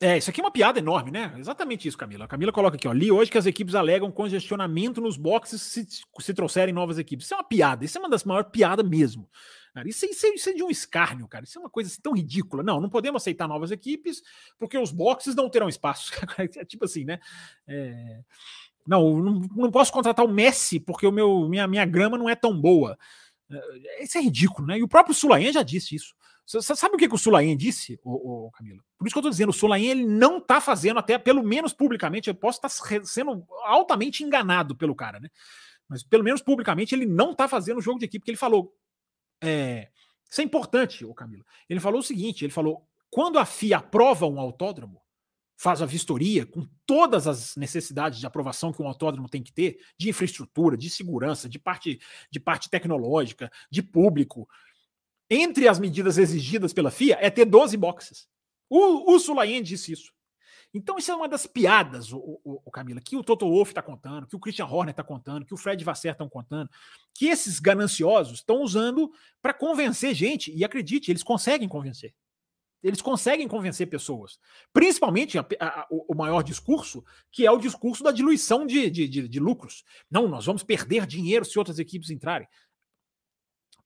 É, 0.00 0.16
isso 0.16 0.30
aqui 0.30 0.40
é 0.40 0.44
uma 0.44 0.52
piada 0.52 0.78
enorme, 0.78 1.10
né? 1.10 1.34
Exatamente 1.36 1.88
isso, 1.88 1.98
Camila. 1.98 2.26
A 2.26 2.28
Camila 2.28 2.52
coloca 2.52 2.76
aqui, 2.76 2.86
ó. 2.86 2.92
Li 2.92 3.10
hoje 3.10 3.32
que 3.32 3.38
as 3.38 3.46
equipes 3.46 3.74
alegam 3.74 4.12
congestionamento 4.12 5.00
nos 5.00 5.16
boxes 5.16 5.60
se, 5.60 5.84
se 6.20 6.34
trouxerem 6.34 6.72
novas 6.72 6.98
equipes. 6.98 7.24
Isso 7.24 7.34
é 7.34 7.36
uma 7.36 7.42
piada. 7.42 7.84
Isso 7.84 7.98
é 7.98 8.00
uma 8.00 8.08
das 8.08 8.22
maiores 8.22 8.48
piadas 8.52 8.88
mesmo. 8.88 9.28
Cara, 9.74 9.88
isso, 9.88 10.06
isso, 10.06 10.26
isso, 10.28 10.50
é 10.50 10.52
de 10.52 10.62
um 10.62 10.70
escárnio, 10.70 11.26
cara. 11.26 11.44
Isso 11.44 11.58
é 11.58 11.60
uma 11.60 11.70
coisa 11.70 11.90
assim, 11.90 12.00
tão 12.00 12.12
ridícula. 12.12 12.62
Não, 12.62 12.80
não 12.80 12.88
podemos 12.88 13.20
aceitar 13.20 13.48
novas 13.48 13.72
equipes 13.72 14.22
porque 14.56 14.78
os 14.78 14.92
boxes 14.92 15.34
não 15.34 15.50
terão 15.50 15.68
espaço. 15.68 16.12
é 16.38 16.64
tipo 16.64 16.84
assim, 16.84 17.04
né? 17.04 17.18
É... 17.66 18.20
Não, 18.88 19.18
não, 19.18 19.40
não 19.54 19.70
posso 19.70 19.92
contratar 19.92 20.24
o 20.24 20.32
Messi 20.32 20.80
porque 20.80 21.06
o 21.06 21.12
meu, 21.12 21.46
minha, 21.46 21.68
minha 21.68 21.84
grama 21.84 22.16
não 22.16 22.28
é 22.28 22.34
tão 22.34 22.58
boa. 22.58 22.98
É, 23.50 24.02
isso 24.02 24.16
é 24.16 24.22
ridículo, 24.22 24.66
né? 24.66 24.78
E 24.78 24.82
o 24.82 24.88
próprio 24.88 25.14
Sulayen 25.14 25.52
já 25.52 25.62
disse 25.62 25.94
isso. 25.94 26.14
Você 26.46 26.74
sabe 26.74 26.94
o 26.94 26.98
que, 26.98 27.06
que 27.06 27.14
o 27.14 27.18
Sulayen 27.18 27.54
disse, 27.54 28.00
ô, 28.02 28.46
ô, 28.46 28.50
Camilo? 28.50 28.82
Por 28.96 29.06
isso 29.06 29.12
que 29.12 29.18
eu 29.18 29.20
estou 29.20 29.30
dizendo, 29.30 29.50
o 29.50 29.52
Sulayen 29.52 29.90
ele 29.90 30.06
não 30.06 30.38
está 30.38 30.58
fazendo, 30.62 30.98
até 30.98 31.18
pelo 31.18 31.42
menos 31.42 31.74
publicamente, 31.74 32.28
eu 32.30 32.34
posso 32.34 32.58
estar 32.64 32.70
tá 32.70 33.04
sendo 33.04 33.44
altamente 33.64 34.24
enganado 34.24 34.74
pelo 34.74 34.94
cara, 34.94 35.20
né? 35.20 35.28
Mas 35.86 36.02
pelo 36.02 36.24
menos 36.24 36.40
publicamente 36.40 36.94
ele 36.94 37.04
não 37.04 37.32
está 37.32 37.46
fazendo 37.46 37.76
o 37.76 37.82
jogo 37.82 37.98
de 37.98 38.06
equipe, 38.06 38.20
porque 38.20 38.30
ele 38.30 38.38
falou. 38.38 38.74
É, 39.42 39.88
isso 40.30 40.40
é 40.40 40.44
importante, 40.44 41.04
ô 41.04 41.12
Camilo. 41.12 41.44
Ele 41.68 41.80
falou 41.80 42.00
o 42.00 42.02
seguinte: 42.02 42.46
ele 42.46 42.52
falou: 42.52 42.82
quando 43.10 43.38
a 43.38 43.44
FIA 43.44 43.76
aprova 43.78 44.26
um 44.26 44.40
autódromo, 44.40 45.02
faz 45.58 45.82
a 45.82 45.86
vistoria 45.86 46.46
com 46.46 46.64
todas 46.86 47.26
as 47.26 47.56
necessidades 47.56 48.20
de 48.20 48.26
aprovação 48.26 48.72
que 48.72 48.80
um 48.80 48.86
autódromo 48.86 49.28
tem 49.28 49.42
que 49.42 49.52
ter, 49.52 49.80
de 49.98 50.08
infraestrutura, 50.08 50.76
de 50.76 50.88
segurança, 50.88 51.48
de 51.48 51.58
parte, 51.58 52.00
de 52.30 52.38
parte 52.38 52.70
tecnológica, 52.70 53.50
de 53.68 53.82
público, 53.82 54.48
entre 55.28 55.66
as 55.66 55.80
medidas 55.80 56.16
exigidas 56.16 56.72
pela 56.72 56.92
FIA 56.92 57.18
é 57.20 57.28
ter 57.28 57.44
12 57.44 57.76
boxes. 57.76 58.28
O, 58.70 59.12
o 59.12 59.18
Sulayen 59.18 59.62
disse 59.62 59.92
isso. 59.92 60.12
Então, 60.72 60.96
isso 60.96 61.10
é 61.10 61.14
uma 61.14 61.28
das 61.28 61.46
piadas, 61.46 62.12
o, 62.12 62.18
o, 62.18 62.62
o 62.64 62.70
Camila, 62.70 63.00
que 63.00 63.16
o 63.16 63.24
Toto 63.24 63.48
Wolff 63.48 63.72
está 63.72 63.82
contando, 63.82 64.26
que 64.26 64.36
o 64.36 64.38
Christian 64.38 64.66
Horner 64.66 64.90
está 64.90 65.02
contando, 65.02 65.44
que 65.44 65.54
o 65.54 65.56
Fred 65.56 65.82
Vasser 65.82 66.12
estão 66.12 66.28
contando, 66.28 66.70
que 67.14 67.26
esses 67.26 67.58
gananciosos 67.58 68.40
estão 68.40 68.62
usando 68.62 69.10
para 69.42 69.54
convencer 69.54 70.14
gente. 70.14 70.54
E 70.54 70.64
acredite, 70.64 71.10
eles 71.10 71.22
conseguem 71.22 71.68
convencer. 71.68 72.14
Eles 72.82 73.02
conseguem 73.02 73.48
convencer 73.48 73.88
pessoas. 73.88 74.38
Principalmente 74.72 75.38
a, 75.38 75.46
a, 75.60 75.86
o 75.90 76.14
maior 76.14 76.42
discurso, 76.42 77.04
que 77.30 77.44
é 77.44 77.50
o 77.50 77.58
discurso 77.58 78.04
da 78.04 78.12
diluição 78.12 78.66
de, 78.66 78.88
de, 78.88 79.08
de, 79.08 79.28
de 79.28 79.40
lucros. 79.40 79.84
Não, 80.10 80.28
nós 80.28 80.46
vamos 80.46 80.62
perder 80.62 81.06
dinheiro 81.06 81.44
se 81.44 81.58
outras 81.58 81.78
equipes 81.78 82.10
entrarem. 82.10 82.46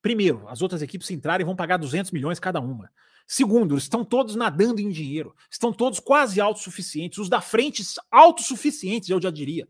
Primeiro, 0.02 0.46
as 0.48 0.60
outras 0.60 0.82
equipes 0.82 1.10
entrarem 1.10 1.46
vão 1.46 1.56
pagar 1.56 1.76
200 1.76 2.10
milhões 2.10 2.40
cada 2.40 2.60
uma. 2.60 2.90
Segundo, 3.26 3.78
estão 3.78 4.04
todos 4.04 4.34
nadando 4.34 4.80
em 4.80 4.90
dinheiro, 4.90 5.34
estão 5.50 5.72
todos 5.72 6.00
quase 6.00 6.40
autossuficientes, 6.40 7.18
os 7.18 7.28
da 7.28 7.40
frente 7.40 7.82
autossuficientes, 8.10 9.08
eu 9.08 9.22
já 9.22 9.30
diria. 9.30 9.68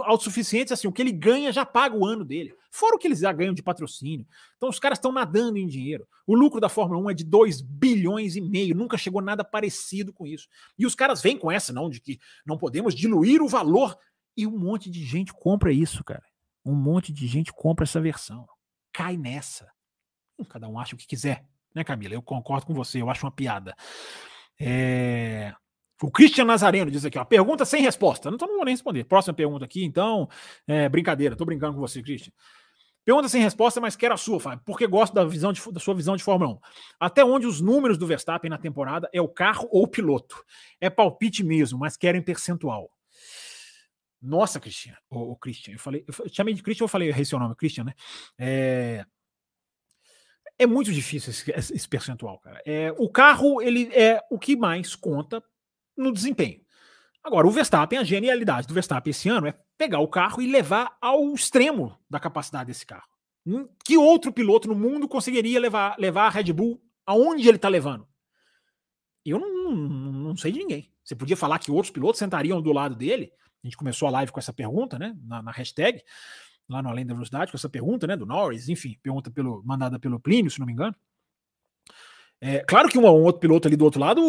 Autossuficientes, 0.00 0.72
assim, 0.72 0.88
o 0.88 0.92
que 0.92 1.02
ele 1.02 1.12
ganha 1.12 1.52
já 1.52 1.66
paga 1.66 1.96
o 1.96 2.04
ano 2.04 2.24
dele, 2.24 2.54
fora 2.70 2.96
o 2.96 2.98
que 2.98 3.06
eles 3.06 3.18
já 3.18 3.32
ganham 3.32 3.52
de 3.52 3.62
patrocínio. 3.62 4.26
Então 4.56 4.68
os 4.68 4.78
caras 4.78 4.98
estão 4.98 5.12
nadando 5.12 5.58
em 5.58 5.66
dinheiro. 5.66 6.08
O 6.26 6.34
lucro 6.34 6.60
da 6.60 6.68
Fórmula 6.68 7.00
1 7.02 7.10
é 7.10 7.14
de 7.14 7.24
2 7.24 7.60
bilhões 7.60 8.36
e 8.36 8.40
meio, 8.40 8.74
nunca 8.74 8.96
chegou 8.96 9.20
nada 9.20 9.44
parecido 9.44 10.12
com 10.12 10.26
isso. 10.26 10.48
E 10.78 10.86
os 10.86 10.94
caras 10.94 11.20
vêm 11.20 11.38
com 11.38 11.52
essa, 11.52 11.72
não, 11.72 11.90
de 11.90 12.00
que 12.00 12.18
não 12.44 12.56
podemos 12.56 12.94
diluir 12.94 13.42
o 13.42 13.48
valor. 13.48 13.96
E 14.36 14.46
um 14.46 14.58
monte 14.58 14.90
de 14.90 15.02
gente 15.04 15.32
compra 15.32 15.72
isso, 15.72 16.04
cara. 16.04 16.24
Um 16.64 16.74
monte 16.74 17.12
de 17.12 17.26
gente 17.26 17.52
compra 17.52 17.84
essa 17.84 18.00
versão 18.00 18.46
cai 18.96 19.14
nessa. 19.18 19.70
Cada 20.48 20.66
um 20.68 20.78
acha 20.78 20.94
o 20.94 20.98
que 20.98 21.06
quiser, 21.06 21.44
né, 21.74 21.84
Camila? 21.84 22.14
Eu 22.14 22.22
concordo 22.22 22.64
com 22.64 22.72
você, 22.72 23.02
eu 23.02 23.10
acho 23.10 23.26
uma 23.26 23.32
piada. 23.32 23.76
É... 24.58 25.54
O 26.02 26.10
Christian 26.10 26.44
Nazareno 26.44 26.90
diz 26.90 27.04
aqui, 27.04 27.18
ó, 27.18 27.24
pergunta 27.24 27.64
sem 27.64 27.80
resposta. 27.80 28.30
Não, 28.30 28.36
então 28.36 28.46
não 28.48 28.56
vou 28.56 28.64
nem 28.64 28.74
responder. 28.74 29.04
Próxima 29.04 29.32
pergunta 29.32 29.64
aqui, 29.64 29.84
então. 29.84 30.28
É, 30.66 30.88
brincadeira, 30.88 31.34
tô 31.34 31.44
brincando 31.44 31.74
com 31.74 31.80
você, 31.80 32.02
Christian. 32.02 32.32
Pergunta 33.06 33.28
sem 33.28 33.40
resposta, 33.40 33.80
mas 33.80 33.94
quero 33.94 34.12
a 34.12 34.16
sua, 34.16 34.40
Fábio, 34.40 34.62
porque 34.64 34.84
gosto 34.84 35.14
da, 35.14 35.24
visão 35.24 35.52
de, 35.52 35.62
da 35.72 35.78
sua 35.78 35.94
visão 35.94 36.16
de 36.16 36.24
Fórmula 36.24 36.54
1. 36.54 36.58
Até 36.98 37.24
onde 37.24 37.46
os 37.46 37.60
números 37.60 37.96
do 37.96 38.06
Verstappen 38.06 38.50
na 38.50 38.58
temporada 38.58 39.08
é 39.12 39.20
o 39.20 39.28
carro 39.28 39.68
ou 39.70 39.84
o 39.84 39.88
piloto? 39.88 40.44
É 40.80 40.90
palpite 40.90 41.44
mesmo, 41.44 41.78
mas 41.78 41.96
querem 41.96 42.20
percentual. 42.20 42.90
Nossa, 44.20 44.58
Cristian, 44.58 44.96
o, 45.08 45.32
o 45.32 45.36
Christian, 45.36 45.74
eu 45.74 45.78
falei, 45.78 46.04
eu 46.06 46.28
chamei 46.28 46.52
de 46.52 46.64
Christian, 46.64 46.84
eu 46.84 46.88
falei, 46.88 47.08
errei 47.08 47.24
seu 47.24 47.38
nome, 47.38 47.54
Christian, 47.54 47.84
né? 47.84 47.94
É, 48.36 49.06
é 50.58 50.66
muito 50.66 50.92
difícil 50.92 51.30
esse, 51.30 51.74
esse 51.76 51.88
percentual, 51.88 52.40
cara. 52.40 52.60
É, 52.66 52.92
o 52.98 53.08
carro, 53.08 53.62
ele 53.62 53.88
é 53.94 54.20
o 54.30 54.36
que 54.36 54.56
mais 54.56 54.96
conta 54.96 55.40
no 55.96 56.12
desempenho. 56.12 56.60
Agora, 57.22 57.46
o 57.46 57.50
Verstappen, 57.50 57.98
a 57.98 58.04
genialidade 58.04 58.68
do 58.68 58.74
Verstappen 58.74 59.10
esse 59.10 59.28
ano 59.28 59.48
é 59.48 59.58
pegar 59.76 59.98
o 59.98 60.08
carro 60.08 60.40
e 60.40 60.46
levar 60.46 60.96
ao 61.00 61.34
extremo 61.34 61.98
da 62.08 62.20
capacidade 62.20 62.68
desse 62.68 62.86
carro. 62.86 63.08
Hum, 63.44 63.68
que 63.84 63.96
outro 63.96 64.32
piloto 64.32 64.68
no 64.68 64.74
mundo 64.74 65.08
conseguiria 65.08 65.58
levar, 65.58 65.96
levar 65.98 66.26
a 66.26 66.30
Red 66.30 66.52
Bull 66.52 66.80
aonde 67.04 67.48
ele 67.48 67.56
está 67.56 67.68
levando? 67.68 68.06
Eu 69.24 69.40
não, 69.40 69.74
não, 69.74 70.12
não 70.12 70.36
sei 70.36 70.52
de 70.52 70.58
ninguém. 70.58 70.92
Você 71.02 71.16
podia 71.16 71.36
falar 71.36 71.58
que 71.58 71.70
outros 71.70 71.90
pilotos 71.90 72.18
sentariam 72.18 72.62
do 72.62 72.72
lado 72.72 72.94
dele, 72.94 73.32
a 73.62 73.66
gente 73.66 73.76
começou 73.76 74.06
a 74.06 74.10
live 74.12 74.30
com 74.30 74.38
essa 74.38 74.52
pergunta, 74.52 74.98
né? 74.98 75.16
Na, 75.24 75.42
na 75.42 75.50
hashtag, 75.50 76.02
lá 76.68 76.82
no 76.82 76.88
Além 76.88 77.04
da 77.04 77.14
Velocidade, 77.14 77.50
com 77.50 77.56
essa 77.56 77.68
pergunta, 77.68 78.06
né? 78.06 78.16
Do 78.16 78.26
Norris, 78.26 78.68
enfim, 78.68 78.96
pergunta 79.02 79.30
pelo, 79.30 79.62
mandada 79.64 79.98
pelo 79.98 80.20
Plínio, 80.20 80.50
se 80.50 80.60
não 80.60 80.66
me 80.66 80.72
engano. 80.72 80.94
É, 82.40 82.58
claro 82.60 82.88
que 82.88 82.98
um, 82.98 83.06
um, 83.06 83.24
outro 83.24 83.40
piloto 83.40 83.66
ali 83.66 83.76
do 83.76 83.84
outro 83.84 84.00
lado, 84.00 84.20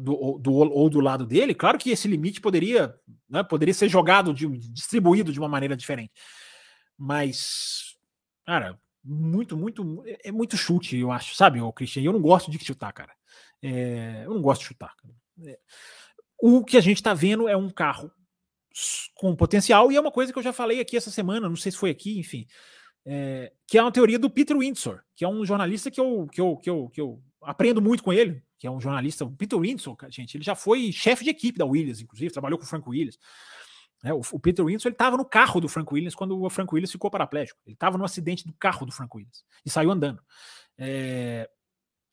do, 0.00 0.38
do, 0.38 0.52
ou 0.52 0.90
do 0.90 1.00
lado 1.00 1.24
dele, 1.24 1.54
claro 1.54 1.78
que 1.78 1.90
esse 1.90 2.08
limite 2.08 2.40
poderia, 2.40 2.94
né, 3.28 3.42
poderia 3.42 3.72
ser 3.72 3.88
jogado, 3.88 4.34
de, 4.34 4.48
distribuído 4.48 5.32
de 5.32 5.38
uma 5.38 5.48
maneira 5.48 5.76
diferente. 5.76 6.12
Mas, 6.98 7.96
cara, 8.44 8.78
muito, 9.04 9.56
muito, 9.56 10.02
é, 10.06 10.28
é 10.28 10.32
muito 10.32 10.56
chute, 10.56 10.96
eu 10.96 11.12
acho, 11.12 11.34
sabe, 11.36 11.60
o 11.60 11.72
Christian? 11.72 12.02
Eu 12.02 12.12
não 12.12 12.20
gosto 12.20 12.50
de 12.50 12.58
chutar, 12.64 12.92
cara. 12.92 13.12
É, 13.62 14.22
eu 14.24 14.34
não 14.34 14.42
gosto 14.42 14.62
de 14.62 14.68
chutar. 14.68 14.94
É, 15.44 15.58
o 16.40 16.64
que 16.64 16.76
a 16.76 16.80
gente 16.80 16.96
está 16.96 17.14
vendo 17.14 17.48
é 17.48 17.56
um 17.56 17.70
carro 17.70 18.10
com 19.14 19.36
potencial, 19.36 19.92
e 19.92 19.96
é 19.96 20.00
uma 20.00 20.10
coisa 20.10 20.32
que 20.32 20.38
eu 20.38 20.42
já 20.42 20.52
falei 20.52 20.80
aqui 20.80 20.96
essa 20.96 21.10
semana, 21.10 21.48
não 21.48 21.56
sei 21.56 21.70
se 21.70 21.78
foi 21.78 21.90
aqui, 21.90 22.18
enfim, 22.18 22.46
é, 23.04 23.52
que 23.66 23.78
é 23.78 23.82
uma 23.82 23.92
teoria 23.92 24.18
do 24.18 24.30
Peter 24.30 24.56
Windsor, 24.56 25.02
que 25.14 25.24
é 25.24 25.28
um 25.28 25.44
jornalista 25.44 25.90
que 25.90 26.00
eu, 26.00 26.26
que 26.26 26.40
eu, 26.40 26.56
que 26.56 26.70
eu, 26.70 26.88
que 26.88 27.00
eu 27.00 27.22
aprendo 27.44 27.80
muito 27.80 28.02
com 28.02 28.12
ele, 28.12 28.42
que 28.58 28.66
é 28.66 28.70
um 28.70 28.80
jornalista, 28.80 29.24
o 29.24 29.30
Peter 29.30 29.58
Windsor, 29.58 29.96
gente, 30.08 30.36
ele 30.36 30.44
já 30.44 30.54
foi 30.54 30.92
chefe 30.92 31.24
de 31.24 31.30
equipe 31.30 31.58
da 31.58 31.64
Williams, 31.64 32.00
inclusive, 32.00 32.32
trabalhou 32.32 32.58
com 32.58 32.64
o 32.64 32.68
Frank 32.68 32.88
Williams. 32.88 33.18
É, 34.04 34.12
o, 34.12 34.20
o, 34.32 34.40
Peter 34.40 34.64
Windsor 34.64 34.88
ele 34.88 34.94
estava 34.94 35.16
no 35.16 35.24
carro 35.24 35.60
do 35.60 35.68
Frank 35.68 35.92
Williams 35.92 36.14
quando 36.14 36.40
o 36.40 36.50
Frank 36.50 36.74
Williams 36.74 36.90
ficou 36.90 37.10
paraplégico. 37.10 37.60
Ele 37.64 37.74
estava 37.74 37.96
no 37.96 38.04
acidente 38.04 38.44
do 38.46 38.52
carro 38.54 38.84
do 38.84 38.92
Frank 38.92 39.16
Williams 39.16 39.44
e 39.64 39.70
saiu 39.70 39.90
andando. 39.90 40.20
É, 40.76 41.48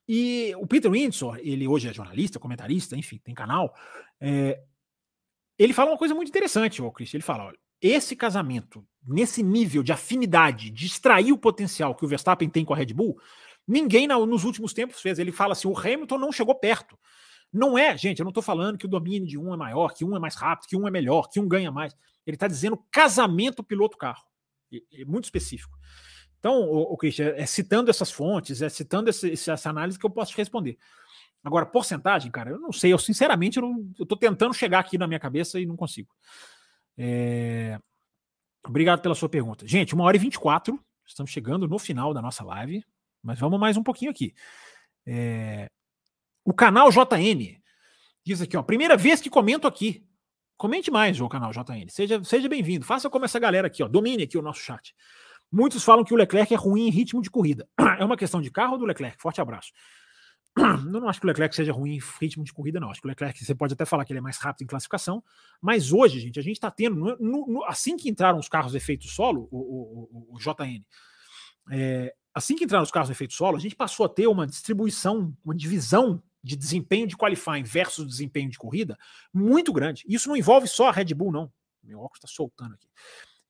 e 0.07 0.53
o 0.57 0.65
Peter 0.65 0.89
Windsor, 0.89 1.37
ele 1.39 1.67
hoje 1.67 1.87
é 1.87 1.93
jornalista, 1.93 2.39
comentarista, 2.39 2.95
enfim, 2.95 3.19
tem 3.23 3.35
canal. 3.35 3.73
É, 4.19 4.59
ele 5.57 5.73
fala 5.73 5.91
uma 5.91 5.97
coisa 5.97 6.15
muito 6.15 6.29
interessante, 6.29 6.81
o 6.81 6.91
Chris. 6.91 7.13
Ele 7.13 7.21
fala: 7.21 7.45
olha, 7.45 7.57
esse 7.81 8.15
casamento, 8.15 8.83
nesse 9.05 9.43
nível 9.43 9.83
de 9.83 9.91
afinidade, 9.91 10.69
de 10.69 10.85
extrair 10.85 11.31
o 11.31 11.37
potencial 11.37 11.93
que 11.93 12.03
o 12.03 12.07
Verstappen 12.07 12.49
tem 12.49 12.65
com 12.65 12.73
a 12.73 12.77
Red 12.77 12.93
Bull, 12.93 13.19
ninguém 13.69 14.07
nos 14.07 14.43
últimos 14.43 14.73
tempos 14.73 15.01
fez. 15.01 15.19
Ele 15.19 15.31
fala 15.31 15.53
assim: 15.53 15.67
o 15.67 15.77
Hamilton 15.77 16.17
não 16.17 16.31
chegou 16.31 16.55
perto. 16.55 16.97
Não 17.51 17.77
é, 17.77 17.97
gente, 17.97 18.19
eu 18.19 18.23
não 18.23 18.29
estou 18.29 18.43
falando 18.43 18.77
que 18.77 18.85
o 18.85 18.89
domínio 18.89 19.27
de 19.27 19.37
um 19.37 19.53
é 19.53 19.57
maior, 19.57 19.93
que 19.93 20.05
um 20.05 20.15
é 20.15 20.19
mais 20.19 20.35
rápido, 20.35 20.67
que 20.67 20.75
um 20.75 20.87
é 20.87 20.91
melhor, 20.91 21.27
que 21.29 21.39
um 21.39 21.47
ganha 21.47 21.71
mais. 21.71 21.95
Ele 22.25 22.35
está 22.35 22.47
dizendo 22.47 22.77
casamento 22.91 23.63
piloto-carro. 23.63 24.23
É 24.71 25.03
muito 25.05 25.23
específico. 25.25 25.75
Então, 26.37 26.61
o, 26.61 26.93
o 26.93 26.97
Christian, 26.97 27.33
é 27.35 27.45
citando 27.45 27.89
essas 27.89 28.11
fontes, 28.11 28.61
é 28.61 28.69
citando 28.69 29.09
esse, 29.09 29.31
essa 29.31 29.69
análise 29.69 29.97
que 29.97 30.05
eu 30.05 30.09
posso 30.09 30.31
te 30.31 30.37
responder. 30.37 30.77
Agora, 31.43 31.65
porcentagem, 31.65 32.31
cara, 32.31 32.51
eu 32.51 32.59
não 32.59 32.71
sei. 32.71 32.93
Eu, 32.93 32.99
sinceramente, 32.99 33.57
eu, 33.57 34.05
tô 34.05 34.15
tentando 34.15 34.53
chegar 34.53 34.79
aqui 34.79 34.97
na 34.97 35.07
minha 35.07 35.19
cabeça 35.19 35.59
e 35.59 35.65
não 35.65 35.75
consigo. 35.75 36.09
É... 36.97 37.79
Obrigado 38.65 39.01
pela 39.01 39.15
sua 39.15 39.29
pergunta. 39.29 39.65
Gente, 39.67 39.95
uma 39.95 40.03
hora 40.03 40.17
e 40.17 40.19
24. 40.19 40.79
Estamos 41.05 41.31
chegando 41.31 41.67
no 41.67 41.79
final 41.79 42.13
da 42.13 42.21
nossa 42.21 42.43
live. 42.43 42.83
Mas 43.23 43.39
vamos 43.39 43.59
mais 43.59 43.77
um 43.77 43.83
pouquinho 43.83 44.11
aqui. 44.11 44.33
É... 45.05 45.67
O 46.43 46.53
canal 46.53 46.89
JN 46.89 47.59
diz 48.25 48.41
aqui, 48.41 48.57
ó. 48.57 48.63
Primeira 48.63 48.97
vez 48.97 49.21
que 49.21 49.29
comento 49.29 49.67
aqui. 49.67 50.05
Comente 50.57 50.91
mais, 50.91 51.19
o 51.21 51.29
canal 51.29 51.51
JN. 51.51 51.87
Seja, 51.89 52.23
seja 52.23 52.49
bem-vindo. 52.49 52.85
Faça 52.85 53.09
como 53.09 53.25
essa 53.25 53.39
galera 53.39 53.67
aqui, 53.67 53.81
ó. 53.81 53.87
Domine 53.87 54.23
aqui 54.23 54.37
o 54.37 54.41
nosso 54.41 54.59
chat. 54.59 54.93
Muitos 55.51 55.83
falam 55.83 56.03
que 56.03 56.13
o 56.13 56.17
Leclerc 56.17 56.53
é 56.53 56.57
ruim 56.57 56.87
em 56.87 56.89
ritmo 56.89 57.21
de 57.21 57.29
corrida. 57.29 57.67
É 57.99 58.05
uma 58.05 58.15
questão 58.15 58.41
de 58.41 58.49
carro 58.49 58.73
ou 58.73 58.77
do 58.77 58.85
Leclerc? 58.85 59.21
Forte 59.21 59.41
abraço. 59.41 59.71
Eu 60.57 61.01
não 61.01 61.09
acho 61.09 61.19
que 61.19 61.25
o 61.25 61.27
Leclerc 61.27 61.53
seja 61.55 61.73
ruim 61.73 61.95
em 61.95 61.99
ritmo 62.21 62.43
de 62.43 62.53
corrida, 62.53 62.79
não. 62.79 62.89
Acho 62.89 63.01
que 63.01 63.07
o 63.07 63.09
Leclerc, 63.09 63.43
você 63.43 63.53
pode 63.53 63.73
até 63.73 63.85
falar 63.85 64.05
que 64.05 64.13
ele 64.13 64.19
é 64.19 64.21
mais 64.21 64.37
rápido 64.37 64.63
em 64.63 64.67
classificação, 64.67 65.23
mas 65.61 65.91
hoje, 65.91 66.19
gente, 66.19 66.39
a 66.39 66.41
gente 66.41 66.55
está 66.55 66.71
tendo, 66.71 67.17
no, 67.19 67.47
no, 67.47 67.63
assim 67.65 67.97
que 67.97 68.09
entraram 68.09 68.39
os 68.39 68.47
carros 68.47 68.75
efeito 68.75 69.05
solo, 69.05 69.47
o, 69.51 69.57
o, 69.57 70.29
o, 70.31 70.35
o 70.35 70.39
JN, 70.39 70.81
é, 71.71 72.13
assim 72.39 72.55
que 72.55 72.63
entraram 72.63 72.83
os 72.83 72.91
carros 72.91 73.09
efeito 73.09 73.33
solo, 73.33 73.57
a 73.57 73.59
gente 73.59 73.75
passou 73.75 74.05
a 74.05 74.09
ter 74.09 74.27
uma 74.27 74.47
distribuição, 74.47 75.33
uma 75.43 75.55
divisão 75.55 76.21
de 76.43 76.55
desempenho 76.55 77.05
de 77.05 77.17
qualifying 77.17 77.63
versus 77.63 78.07
desempenho 78.07 78.49
de 78.49 78.57
corrida 78.57 78.97
muito 79.33 79.71
grande. 79.71 80.03
Isso 80.07 80.27
não 80.27 80.35
envolve 80.35 80.67
só 80.67 80.87
a 80.87 80.91
Red 80.91 81.13
Bull, 81.13 81.31
não. 81.31 81.51
Meu 81.83 81.99
óculos 81.99 82.19
está 82.19 82.27
soltando 82.27 82.73
aqui. 82.73 82.87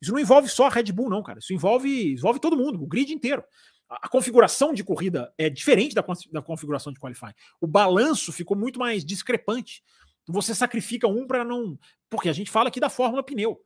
Isso 0.02 0.12
não 0.12 0.20
envolve 0.20 0.48
só 0.50 0.68
a 0.68 0.70
Red 0.70 0.92
Bull, 0.92 1.10
não, 1.10 1.24
cara. 1.24 1.40
Isso 1.40 1.54
envolve, 1.54 2.14
envolve 2.14 2.40
todo 2.40 2.58
mundo, 2.58 2.82
o 2.82 2.88
grid 2.88 3.14
inteiro 3.14 3.44
a 3.90 4.08
configuração 4.08 4.72
de 4.72 4.84
corrida 4.84 5.34
é 5.36 5.50
diferente 5.50 5.96
da, 5.96 6.06
da 6.32 6.42
configuração 6.42 6.94
de 6.94 7.00
qualifying. 7.00 7.34
O 7.60 7.66
balanço 7.66 8.32
ficou 8.32 8.56
muito 8.56 8.78
mais 8.78 9.04
discrepante. 9.04 9.84
Você 10.28 10.54
sacrifica 10.54 11.08
um 11.08 11.26
para 11.26 11.44
não. 11.44 11.78
Porque 12.08 12.30
a 12.30 12.34
gente 12.34 12.52
fala 12.52 12.70
aqui 12.70 12.80
da 12.80 12.90
fórmula 12.90 13.24
pneu. 13.24 13.60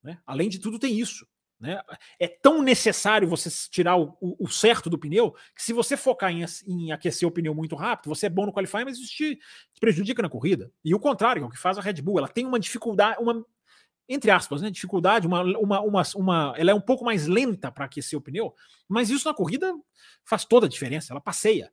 Né? 0.00 0.18
Além 0.24 0.48
de 0.48 0.60
tudo, 0.60 0.78
tem 0.78 0.96
isso. 0.98 1.26
Né? 1.60 1.80
É 2.18 2.26
tão 2.26 2.62
necessário 2.62 3.28
você 3.28 3.48
tirar 3.70 3.96
o, 3.96 4.16
o, 4.20 4.48
certo 4.48 4.90
do 4.90 4.98
pneu 4.98 5.32
que 5.54 5.62
se 5.62 5.72
você 5.72 5.96
focar 5.96 6.30
em, 6.30 6.44
em, 6.66 6.92
aquecer 6.92 7.26
o 7.26 7.30
pneu 7.30 7.54
muito 7.54 7.76
rápido, 7.76 8.14
você 8.14 8.26
é 8.26 8.30
bom 8.30 8.44
no 8.44 8.52
qualifying, 8.52 8.84
mas 8.84 8.98
isso 8.98 9.14
te, 9.14 9.36
te 9.36 9.80
prejudica 9.80 10.20
na 10.20 10.28
corrida. 10.28 10.70
E 10.84 10.94
o 10.94 11.00
contrário, 11.00 11.42
é 11.42 11.46
o 11.46 11.50
que 11.50 11.58
faz 11.58 11.78
a 11.78 11.80
Red 11.80 12.02
Bull. 12.02 12.18
Ela 12.18 12.28
tem 12.28 12.44
uma 12.44 12.58
dificuldade, 12.58 13.22
uma 13.22 13.44
entre 14.08 14.30
aspas, 14.30 14.60
né, 14.60 14.70
dificuldade, 14.70 15.26
uma, 15.26 15.42
uma, 15.42 15.80
uma, 15.80 16.02
uma, 16.14 16.54
ela 16.58 16.70
é 16.70 16.74
um 16.74 16.80
pouco 16.80 17.04
mais 17.04 17.26
lenta 17.26 17.72
para 17.72 17.86
aquecer 17.86 18.18
o 18.18 18.22
pneu, 18.22 18.54
mas 18.86 19.08
isso 19.08 19.26
na 19.26 19.34
corrida 19.34 19.72
faz 20.24 20.44
toda 20.44 20.66
a 20.66 20.68
diferença, 20.68 21.12
ela 21.12 21.20
passeia. 21.20 21.72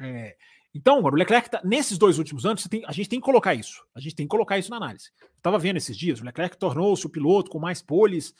É, 0.00 0.36
então, 0.74 1.00
o 1.00 1.10
Leclerc, 1.10 1.50
tá, 1.50 1.60
nesses 1.64 1.96
dois 1.96 2.18
últimos 2.18 2.44
anos, 2.44 2.64
tem, 2.64 2.84
a 2.86 2.92
gente 2.92 3.08
tem 3.08 3.20
que 3.20 3.24
colocar 3.24 3.54
isso, 3.54 3.84
a 3.94 4.00
gente 4.00 4.14
tem 4.14 4.26
que 4.26 4.30
colocar 4.30 4.58
isso 4.58 4.70
na 4.70 4.76
análise. 4.76 5.10
Estava 5.36 5.58
vendo 5.58 5.76
esses 5.76 5.96
dias, 5.96 6.20
o 6.20 6.24
Leclerc 6.24 6.56
tornou-se 6.56 7.06
o 7.06 7.10
piloto 7.10 7.50
com 7.50 7.58
mais 7.58 7.80
poles, 7.80 8.34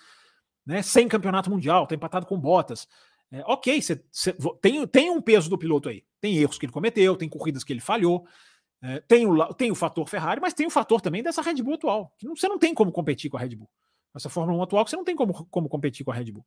né, 0.69 0.83
sem 0.83 1.09
campeonato 1.09 1.51
mundial, 1.51 1.85
está 1.85 1.95
empatado 1.95 2.27
com 2.27 2.39
botas. 2.39 2.87
É, 3.33 3.43
ok, 3.47 3.81
cê, 3.81 4.05
cê, 4.13 4.35
tem, 4.61 4.87
tem 4.87 5.11
um 5.11 5.21
peso 5.21 5.49
do 5.49 5.57
piloto 5.57 5.89
aí, 5.89 6.05
tem 6.21 6.37
erros 6.37 6.59
que 6.59 6.67
ele 6.67 6.73
cometeu, 6.73 7.17
tem 7.17 7.29
corridas 7.29 7.65
que 7.65 7.73
ele 7.73 7.81
falhou, 7.81 8.27
é, 8.83 9.01
tem, 9.01 9.27
o, 9.27 9.55
tem 9.55 9.71
o 9.71 9.75
fator 9.75 10.07
Ferrari, 10.07 10.43
mas 10.43 10.53
tem 10.53 10.67
o 10.67 10.71
fator 10.71 11.01
também 11.01 11.23
dessa 11.23 11.41
Red 11.41 11.63
Bull 11.63 11.75
atual. 11.75 12.13
Que 12.19 12.27
não, 12.27 12.37
você 12.37 12.47
não 12.47 12.59
tem 12.59 12.75
como 12.75 12.93
competir 12.93 13.31
com 13.31 13.39
a 13.39 13.41
Red 13.41 13.57
Bull. 13.57 13.69
Essa 14.15 14.29
Fórmula 14.29 14.59
1 14.59 14.63
atual, 14.63 14.87
você 14.87 14.95
não 14.95 15.05
tem 15.05 15.17
como, 15.17 15.47
como 15.47 15.69
competir 15.71 16.05
com 16.05 16.13
a 16.13 16.15
Red 16.15 16.31
Bull. 16.33 16.45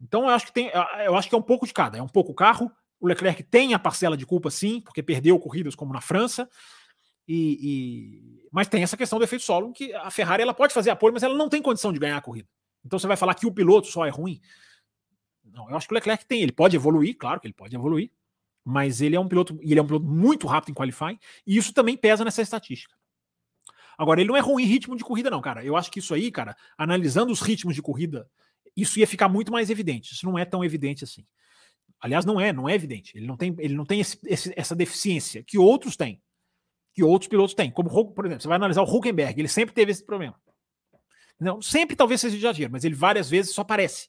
Então 0.00 0.22
eu 0.22 0.28
acho 0.28 0.46
que 0.46 0.52
tem, 0.52 0.70
eu 1.04 1.16
acho 1.16 1.28
que 1.28 1.34
é 1.34 1.38
um 1.38 1.42
pouco 1.42 1.66
de 1.66 1.72
cada. 1.72 1.98
É 1.98 2.02
um 2.02 2.08
pouco 2.08 2.32
carro. 2.34 2.70
O 3.00 3.06
Leclerc 3.08 3.42
tem 3.42 3.74
a 3.74 3.78
parcela 3.78 4.16
de 4.16 4.24
culpa, 4.24 4.50
sim, 4.50 4.80
porque 4.80 5.02
perdeu 5.02 5.38
corridas 5.40 5.74
como 5.74 5.92
na 5.92 6.00
França. 6.00 6.48
E, 7.26 7.58
e, 7.60 8.48
mas 8.52 8.68
tem 8.68 8.82
essa 8.82 8.96
questão 8.96 9.18
do 9.18 9.24
efeito 9.24 9.44
solo, 9.44 9.72
que 9.72 9.92
a 9.94 10.10
Ferrari 10.10 10.42
ela 10.42 10.54
pode 10.54 10.72
fazer 10.72 10.90
apoio, 10.90 11.12
mas 11.12 11.22
ela 11.22 11.36
não 11.36 11.48
tem 11.48 11.60
condição 11.60 11.92
de 11.92 11.98
ganhar 11.98 12.16
a 12.16 12.22
corrida. 12.22 12.48
Então 12.84 12.98
você 12.98 13.06
vai 13.06 13.16
falar 13.16 13.34
que 13.34 13.46
o 13.46 13.52
piloto 13.52 13.88
só 13.88 14.04
é 14.04 14.10
ruim. 14.10 14.40
Não, 15.44 15.68
eu 15.70 15.76
acho 15.76 15.86
que 15.86 15.94
o 15.94 15.96
Leclerc 15.96 16.26
tem, 16.26 16.42
ele 16.42 16.52
pode 16.52 16.76
evoluir, 16.76 17.16
claro 17.16 17.40
que 17.40 17.46
ele 17.46 17.54
pode 17.54 17.74
evoluir, 17.74 18.10
mas 18.64 19.00
ele 19.00 19.14
é 19.14 19.20
um 19.20 19.28
piloto, 19.28 19.58
ele 19.62 19.78
é 19.78 19.82
um 19.82 19.86
piloto 19.86 20.06
muito 20.06 20.46
rápido 20.46 20.70
em 20.70 20.74
qualifying, 20.74 21.18
e 21.46 21.56
isso 21.56 21.72
também 21.72 21.96
pesa 21.96 22.24
nessa 22.24 22.42
estatística. 22.42 22.94
Agora, 23.96 24.20
ele 24.20 24.28
não 24.28 24.36
é 24.36 24.40
ruim 24.40 24.64
em 24.64 24.66
ritmo 24.66 24.96
de 24.96 25.04
corrida, 25.04 25.30
não, 25.30 25.40
cara. 25.40 25.64
Eu 25.64 25.76
acho 25.76 25.90
que 25.90 26.00
isso 26.00 26.14
aí, 26.14 26.30
cara, 26.30 26.56
analisando 26.76 27.32
os 27.32 27.40
ritmos 27.40 27.74
de 27.74 27.82
corrida, 27.82 28.28
isso 28.76 28.98
ia 28.98 29.06
ficar 29.06 29.28
muito 29.28 29.52
mais 29.52 29.70
evidente. 29.70 30.12
Isso 30.12 30.26
não 30.26 30.36
é 30.36 30.44
tão 30.44 30.64
evidente 30.64 31.04
assim. 31.04 31.24
Aliás, 32.00 32.24
não 32.24 32.40
é, 32.40 32.52
não 32.52 32.68
é 32.68 32.74
evidente. 32.74 33.16
Ele 33.16 33.26
não 33.26 33.36
tem, 33.36 33.54
ele 33.58 33.74
não 33.74 33.84
tem 33.84 34.00
esse, 34.00 34.18
esse, 34.26 34.52
essa 34.56 34.74
deficiência 34.74 35.44
que 35.44 35.56
outros 35.56 35.96
têm, 35.96 36.20
que 36.92 37.04
outros 37.04 37.28
pilotos 37.28 37.54
têm. 37.54 37.70
Como, 37.70 37.88
por 38.12 38.26
exemplo, 38.26 38.42
você 38.42 38.48
vai 38.48 38.56
analisar 38.56 38.82
o 38.82 38.96
Huckenberg, 38.96 39.40
ele 39.40 39.48
sempre 39.48 39.74
teve 39.74 39.92
esse 39.92 40.04
problema. 40.04 40.38
Não, 41.38 41.60
sempre 41.60 41.96
talvez 41.96 42.20
seja 42.20 42.36
exagero, 42.36 42.72
mas 42.72 42.84
ele 42.84 42.94
várias 42.94 43.28
vezes 43.28 43.54
só 43.54 43.62
aparece. 43.62 44.08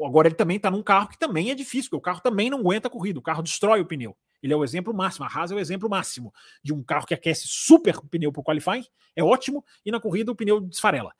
Agora 0.00 0.26
ele 0.26 0.34
também 0.34 0.56
está 0.56 0.70
num 0.70 0.82
carro 0.82 1.08
que 1.08 1.18
também 1.18 1.50
é 1.50 1.54
difícil, 1.54 1.90
porque 1.90 2.00
o 2.00 2.00
carro 2.00 2.20
também 2.20 2.50
não 2.50 2.58
aguenta 2.58 2.88
a 2.88 2.90
corrida, 2.90 3.18
o 3.18 3.22
carro 3.22 3.42
destrói 3.42 3.80
o 3.80 3.86
pneu. 3.86 4.16
Ele 4.42 4.52
é 4.52 4.56
o 4.56 4.64
exemplo 4.64 4.92
máximo, 4.92 5.24
a 5.24 5.28
Haas 5.28 5.50
é 5.52 5.54
o 5.54 5.58
exemplo 5.58 5.88
máximo 5.88 6.34
de 6.62 6.72
um 6.72 6.82
carro 6.82 7.06
que 7.06 7.14
aquece 7.14 7.46
super 7.46 7.96
o 7.96 8.06
pneu 8.06 8.32
para 8.32 8.40
o 8.40 8.44
qualifying, 8.44 8.84
é 9.16 9.22
ótimo, 9.22 9.64
e 9.86 9.90
na 9.90 10.00
corrida 10.00 10.32
o 10.32 10.36
pneu 10.36 10.60
desfarela. 10.60 11.14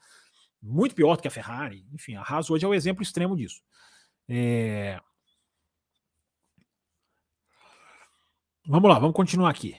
Muito 0.60 0.94
pior 0.94 1.16
do 1.16 1.22
que 1.22 1.28
a 1.28 1.30
Ferrari. 1.30 1.86
Enfim, 1.92 2.16
a 2.16 2.22
Haas 2.22 2.50
hoje 2.50 2.64
é 2.64 2.68
o 2.68 2.74
exemplo 2.74 3.02
extremo 3.02 3.36
disso. 3.36 3.62
É... 4.28 5.00
Vamos 8.66 8.90
lá, 8.90 8.98
vamos 8.98 9.14
continuar 9.14 9.50
aqui. 9.50 9.78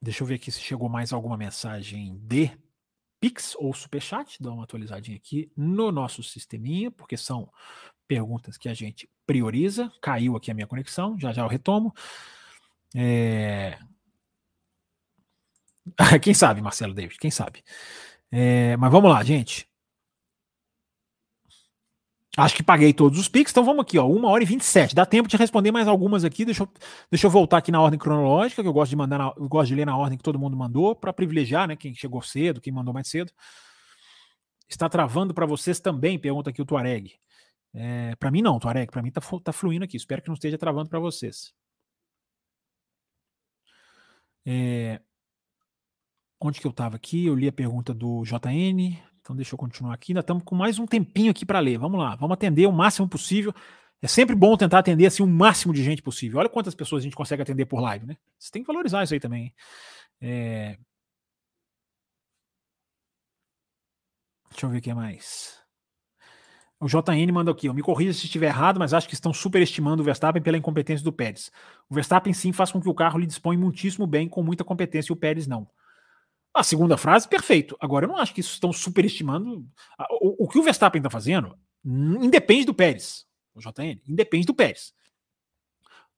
Deixa 0.00 0.22
eu 0.22 0.26
ver 0.26 0.34
aqui 0.34 0.50
se 0.50 0.60
chegou 0.60 0.88
mais 0.88 1.12
alguma 1.12 1.36
mensagem 1.36 2.18
de 2.18 2.50
Pix 3.22 3.54
ou 3.56 3.72
Superchat, 3.72 4.42
dá 4.42 4.50
uma 4.50 4.64
atualizadinha 4.64 5.16
aqui 5.16 5.48
no 5.56 5.92
nosso 5.92 6.24
sisteminha, 6.24 6.90
porque 6.90 7.16
são 7.16 7.48
perguntas 8.08 8.58
que 8.58 8.68
a 8.68 8.74
gente 8.74 9.08
prioriza. 9.24 9.92
Caiu 10.02 10.34
aqui 10.34 10.50
a 10.50 10.54
minha 10.54 10.66
conexão, 10.66 11.16
já 11.16 11.32
já 11.32 11.42
eu 11.42 11.46
retomo. 11.46 11.94
É... 12.96 13.78
quem 16.20 16.34
sabe, 16.34 16.60
Marcelo 16.60 16.92
David, 16.92 17.16
quem 17.16 17.30
sabe. 17.30 17.62
É... 18.28 18.76
Mas 18.76 18.90
vamos 18.90 19.08
lá, 19.08 19.22
gente. 19.22 19.68
Acho 22.36 22.56
que 22.56 22.62
paguei 22.62 22.94
todos 22.94 23.18
os 23.18 23.28
Pix, 23.28 23.50
então 23.50 23.62
vamos 23.62 23.82
aqui, 23.82 23.98
ó, 23.98 24.06
1 24.06 24.24
hora 24.24 24.42
e 24.42 24.46
27. 24.46 24.94
Dá 24.94 25.04
tempo 25.04 25.28
de 25.28 25.36
responder 25.36 25.70
mais 25.70 25.86
algumas 25.86 26.24
aqui. 26.24 26.46
Deixa 26.46 26.62
eu, 26.62 26.68
deixa 27.10 27.26
eu 27.26 27.30
voltar 27.30 27.58
aqui 27.58 27.70
na 27.70 27.78
ordem 27.80 27.98
cronológica, 27.98 28.62
que 28.62 28.68
eu 28.68 28.72
gosto 28.72 28.88
de 28.88 28.96
mandar, 28.96 29.18
na, 29.18 29.34
eu 29.36 29.48
gosto 29.48 29.68
de 29.68 29.74
ler 29.74 29.84
na 29.84 29.96
ordem 29.96 30.16
que 30.16 30.24
todo 30.24 30.38
mundo 30.38 30.56
mandou, 30.56 30.96
para 30.96 31.12
privilegiar, 31.12 31.68
né, 31.68 31.76
quem 31.76 31.94
chegou 31.94 32.22
cedo, 32.22 32.60
quem 32.60 32.72
mandou 32.72 32.94
mais 32.94 33.08
cedo. 33.08 33.30
Está 34.66 34.88
travando 34.88 35.34
para 35.34 35.44
vocês 35.44 35.78
também? 35.78 36.18
Pergunta 36.18 36.48
aqui 36.48 36.62
o 36.62 36.64
Tuareg. 36.64 37.12
É, 37.74 38.16
para 38.16 38.30
mim 38.30 38.40
não, 38.40 38.58
Tuareg, 38.58 38.90
para 38.90 39.02
mim 39.02 39.10
tá, 39.10 39.20
tá 39.44 39.52
fluindo 39.52 39.84
aqui. 39.84 39.98
Espero 39.98 40.22
que 40.22 40.28
não 40.28 40.34
esteja 40.34 40.56
travando 40.56 40.88
para 40.88 40.98
vocês. 40.98 41.52
É, 44.46 45.00
onde 46.40 46.60
que 46.60 46.66
eu 46.66 46.70
estava 46.70 46.96
aqui? 46.96 47.26
Eu 47.26 47.34
li 47.34 47.46
a 47.46 47.52
pergunta 47.52 47.92
do 47.92 48.24
JN. 48.24 49.11
Então 49.22 49.34
deixa 49.36 49.54
eu 49.54 49.58
continuar 49.58 49.94
aqui. 49.94 50.12
Ainda 50.12 50.20
estamos 50.20 50.42
com 50.42 50.54
mais 50.54 50.78
um 50.78 50.86
tempinho 50.86 51.30
aqui 51.30 51.46
para 51.46 51.60
ler. 51.60 51.78
Vamos 51.78 51.98
lá, 51.98 52.16
vamos 52.16 52.34
atender 52.34 52.66
o 52.66 52.72
máximo 52.72 53.08
possível. 53.08 53.54
É 54.02 54.08
sempre 54.08 54.34
bom 54.34 54.56
tentar 54.56 54.80
atender 54.80 55.06
assim 55.06 55.22
o 55.22 55.26
máximo 55.28 55.72
de 55.72 55.82
gente 55.82 56.02
possível. 56.02 56.40
Olha 56.40 56.48
quantas 56.48 56.74
pessoas 56.74 57.02
a 57.02 57.04
gente 57.04 57.14
consegue 57.14 57.40
atender 57.40 57.66
por 57.66 57.80
live, 57.80 58.04
né? 58.04 58.16
Você 58.36 58.50
tem 58.50 58.62
que 58.62 58.66
valorizar 58.66 59.04
isso 59.04 59.14
aí 59.14 59.20
também. 59.20 59.54
É... 60.20 60.76
Deixa 64.50 64.66
eu 64.66 64.70
ver 64.70 64.78
o 64.78 64.82
que 64.82 64.92
mais. 64.92 65.62
O 66.80 66.88
JN 66.88 67.32
manda 67.32 67.52
aqui, 67.52 67.68
eu 67.68 67.74
me 67.74 67.80
corrija 67.80 68.12
se 68.12 68.24
estiver 68.24 68.48
errado, 68.48 68.80
mas 68.80 68.92
acho 68.92 69.06
que 69.06 69.14
estão 69.14 69.32
superestimando 69.32 70.02
o 70.02 70.04
Verstappen 70.04 70.42
pela 70.42 70.56
incompetência 70.56 71.04
do 71.04 71.12
Pérez. 71.12 71.52
O 71.88 71.94
Verstappen 71.94 72.32
sim 72.32 72.52
faz 72.52 72.72
com 72.72 72.80
que 72.80 72.88
o 72.88 72.94
carro 72.94 73.20
lhe 73.20 73.26
dispõe 73.26 73.56
muitíssimo 73.56 74.04
bem, 74.04 74.28
com 74.28 74.42
muita 74.42 74.64
competência, 74.64 75.12
e 75.12 75.14
o 75.14 75.16
Pérez 75.16 75.46
não. 75.46 75.68
A 76.54 76.62
segunda 76.62 76.96
frase, 76.96 77.26
perfeito. 77.26 77.76
Agora, 77.80 78.04
eu 78.04 78.08
não 78.08 78.18
acho 78.18 78.34
que 78.34 78.40
isso 78.40 78.52
estão 78.52 78.72
superestimando. 78.72 79.66
O, 80.20 80.44
o 80.44 80.48
que 80.48 80.58
o 80.58 80.62
Verstappen 80.62 80.98
está 81.00 81.08
fazendo 81.08 81.56
independe 81.84 82.66
do 82.66 82.74
Pérez, 82.74 83.26
o 83.54 83.60
JN, 83.60 84.00
independe 84.06 84.46
do 84.46 84.54
Pérez. 84.54 84.94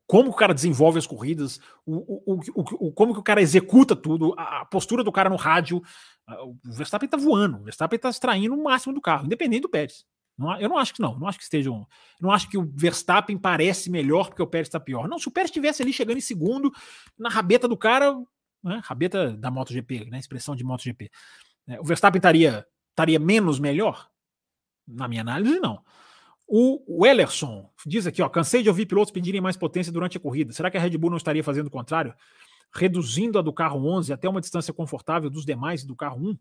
Como 0.06 0.30
o 0.30 0.34
cara 0.34 0.52
desenvolve 0.52 0.98
as 0.98 1.06
corridas, 1.06 1.58
o, 1.86 2.34
o, 2.34 2.40
o, 2.54 2.92
como 2.92 3.14
que 3.14 3.20
o 3.20 3.22
cara 3.22 3.40
executa 3.40 3.96
tudo, 3.96 4.34
a, 4.36 4.66
postura 4.66 5.02
do 5.02 5.10
cara 5.10 5.30
no 5.30 5.36
rádio. 5.36 5.82
O 6.28 6.58
Verstappen 6.62 7.06
está 7.06 7.16
voando, 7.16 7.58
o 7.58 7.64
Verstappen 7.64 7.96
está 7.96 8.10
extraindo 8.10 8.54
o 8.54 8.62
máximo 8.62 8.92
do 8.92 9.00
carro, 9.00 9.24
independente 9.24 9.62
do 9.62 9.68
Pérez. 9.68 10.04
Não, 10.36 10.60
eu 10.60 10.68
não 10.68 10.76
acho 10.76 10.92
que 10.92 11.00
não, 11.00 11.18
não 11.18 11.28
acho 11.28 11.38
que 11.38 11.44
estejam. 11.44 11.86
Não 12.20 12.30
acho 12.30 12.50
que 12.50 12.58
o 12.58 12.70
Verstappen 12.74 13.38
parece 13.38 13.90
melhor 13.90 14.28
porque 14.28 14.42
o 14.42 14.46
Pérez 14.46 14.68
está 14.68 14.80
pior. 14.80 15.08
Não, 15.08 15.18
se 15.18 15.28
o 15.28 15.30
Pérez 15.30 15.48
estivesse 15.48 15.80
ali 15.80 15.92
chegando 15.92 16.18
em 16.18 16.22
segundo, 16.22 16.70
na 17.16 17.30
rabeta 17.30 17.68
do 17.68 17.76
cara, 17.76 18.14
né? 18.64 18.80
Rabeta 18.82 19.32
da 19.36 19.50
MotoGP, 19.50 20.06
né? 20.06 20.18
Expressão 20.18 20.56
de 20.56 20.64
MotoGP. 20.64 21.10
É, 21.68 21.80
o 21.80 21.84
Verstappen 21.84 22.18
estaria, 22.18 22.66
estaria 22.90 23.18
menos 23.18 23.60
melhor? 23.60 24.08
Na 24.86 25.06
minha 25.06 25.20
análise, 25.20 25.60
não. 25.60 25.82
O, 26.46 27.00
o 27.00 27.06
Ellerson 27.06 27.70
diz 27.86 28.06
aqui, 28.06 28.20
ó, 28.20 28.28
cansei 28.28 28.62
de 28.62 28.68
ouvir 28.68 28.86
pilotos 28.86 29.12
pedirem 29.12 29.40
mais 29.40 29.56
potência 29.56 29.92
durante 29.92 30.16
a 30.16 30.20
corrida. 30.20 30.52
Será 30.52 30.70
que 30.70 30.76
a 30.76 30.80
Red 30.80 30.96
Bull 30.98 31.10
não 31.10 31.16
estaria 31.16 31.42
fazendo 31.42 31.68
o 31.68 31.70
contrário? 31.70 32.14
Reduzindo 32.74 33.38
a 33.38 33.42
do 33.42 33.52
carro 33.52 33.86
11 33.86 34.12
até 34.12 34.28
uma 34.28 34.40
distância 34.40 34.74
confortável 34.74 35.30
dos 35.30 35.44
demais 35.44 35.84
do 35.84 35.96
carro 35.96 36.30
1? 36.30 36.38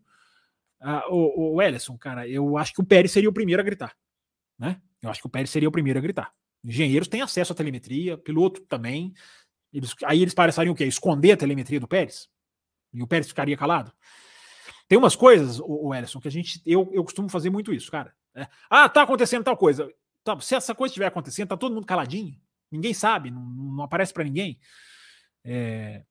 Ah, 0.80 1.04
o, 1.08 1.54
o 1.54 1.62
Ellison, 1.62 1.96
cara, 1.96 2.28
eu 2.28 2.58
acho 2.58 2.74
que 2.74 2.80
o 2.80 2.84
Pérez 2.84 3.12
seria 3.12 3.30
o 3.30 3.32
primeiro 3.32 3.62
a 3.62 3.64
gritar. 3.64 3.96
Né? 4.58 4.80
Eu 5.00 5.08
acho 5.08 5.20
que 5.20 5.26
o 5.26 5.30
Pérez 5.30 5.48
seria 5.48 5.68
o 5.68 5.72
primeiro 5.72 5.98
a 5.98 6.02
gritar. 6.02 6.32
Engenheiros 6.62 7.08
têm 7.08 7.22
acesso 7.22 7.52
à 7.52 7.56
telemetria, 7.56 8.18
piloto 8.18 8.60
também. 8.62 9.12
Eles, 9.74 9.92
aí 10.04 10.22
eles 10.22 10.32
pareceriam 10.32 10.72
o 10.72 10.76
quê? 10.76 10.84
Esconder 10.84 11.32
a 11.32 11.36
telemetria 11.36 11.80
do 11.80 11.88
Pérez? 11.88 12.28
E 12.92 13.02
o 13.02 13.08
Pérez 13.08 13.26
ficaria 13.26 13.56
calado? 13.56 13.92
Tem 14.86 14.96
umas 14.96 15.16
coisas, 15.16 15.58
o, 15.58 15.88
o 15.88 15.94
Ellison, 15.94 16.20
que 16.20 16.28
a 16.28 16.30
gente. 16.30 16.62
Eu, 16.64 16.88
eu 16.92 17.02
costumo 17.02 17.28
fazer 17.28 17.50
muito 17.50 17.72
isso, 17.74 17.90
cara. 17.90 18.14
É, 18.36 18.46
ah, 18.70 18.88
tá 18.88 19.02
acontecendo 19.02 19.42
tal 19.42 19.56
coisa. 19.56 19.90
Tá, 20.22 20.38
se 20.40 20.54
essa 20.54 20.74
coisa 20.76 20.92
estiver 20.92 21.06
acontecendo, 21.06 21.48
tá 21.48 21.56
todo 21.56 21.74
mundo 21.74 21.86
caladinho. 21.86 22.40
Ninguém 22.70 22.94
sabe, 22.94 23.32
não, 23.32 23.42
não 23.42 23.84
aparece 23.84 24.12
para 24.12 24.22
ninguém. 24.22 24.60
É, 25.44 26.02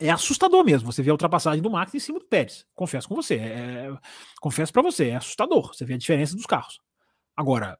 é 0.00 0.10
assustador 0.10 0.64
mesmo 0.64 0.90
você 0.90 1.02
ver 1.02 1.10
a 1.10 1.14
ultrapassagem 1.14 1.60
do 1.60 1.70
Max 1.70 1.92
em 1.92 1.98
cima 1.98 2.20
do 2.20 2.26
Pérez. 2.26 2.64
Confesso 2.72 3.08
com 3.08 3.16
você. 3.16 3.34
É, 3.34 3.98
confesso 4.40 4.72
para 4.72 4.82
você, 4.82 5.08
é 5.08 5.16
assustador. 5.16 5.74
Você 5.74 5.84
vê 5.84 5.94
a 5.94 5.98
diferença 5.98 6.36
dos 6.36 6.46
carros. 6.46 6.80
Agora, 7.36 7.78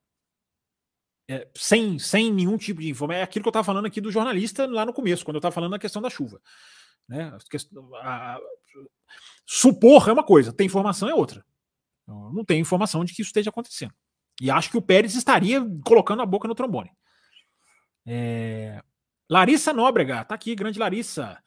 é, 1.29 1.49
sem, 1.57 1.99
sem 1.99 2.33
nenhum 2.33 2.57
tipo 2.57 2.81
de 2.81 2.89
informação. 2.89 3.21
É 3.21 3.23
aquilo 3.23 3.43
que 3.43 3.49
eu 3.49 3.51
estava 3.51 3.65
falando 3.65 3.87
aqui 3.87 4.01
do 4.01 4.13
jornalista 4.13 4.67
lá 4.67 4.85
no 4.85 4.93
começo, 4.93 5.25
quando 5.25 5.37
eu 5.37 5.39
estava 5.39 5.55
falando 5.55 5.73
da 5.73 5.79
questão 5.79 6.01
da 6.01 6.11
chuva. 6.11 6.41
Né? 7.09 7.33
A, 8.03 8.35
a, 8.35 8.41
supor 9.47 10.09
é 10.09 10.13
uma 10.13 10.25
coisa, 10.25 10.53
ter 10.53 10.65
informação 10.65 11.09
é 11.09 11.15
outra. 11.15 11.45
Eu 12.07 12.33
não 12.33 12.45
tenho 12.45 12.61
informação 12.61 13.05
de 13.05 13.13
que 13.13 13.23
isso 13.23 13.29
esteja 13.29 13.51
acontecendo. 13.51 13.93
E 14.41 14.51
acho 14.51 14.71
que 14.71 14.77
o 14.77 14.83
Pérez 14.83 15.15
estaria 15.15 15.61
colocando 15.85 16.23
a 16.23 16.27
boca 16.27 16.47
no 16.47 16.55
trombone. 16.55 16.91
É... 18.07 18.81
Larissa 19.29 19.73
Nóbrega, 19.73 20.25
tá 20.25 20.35
aqui, 20.35 20.55
grande 20.55 20.79
Larissa. 20.79 21.43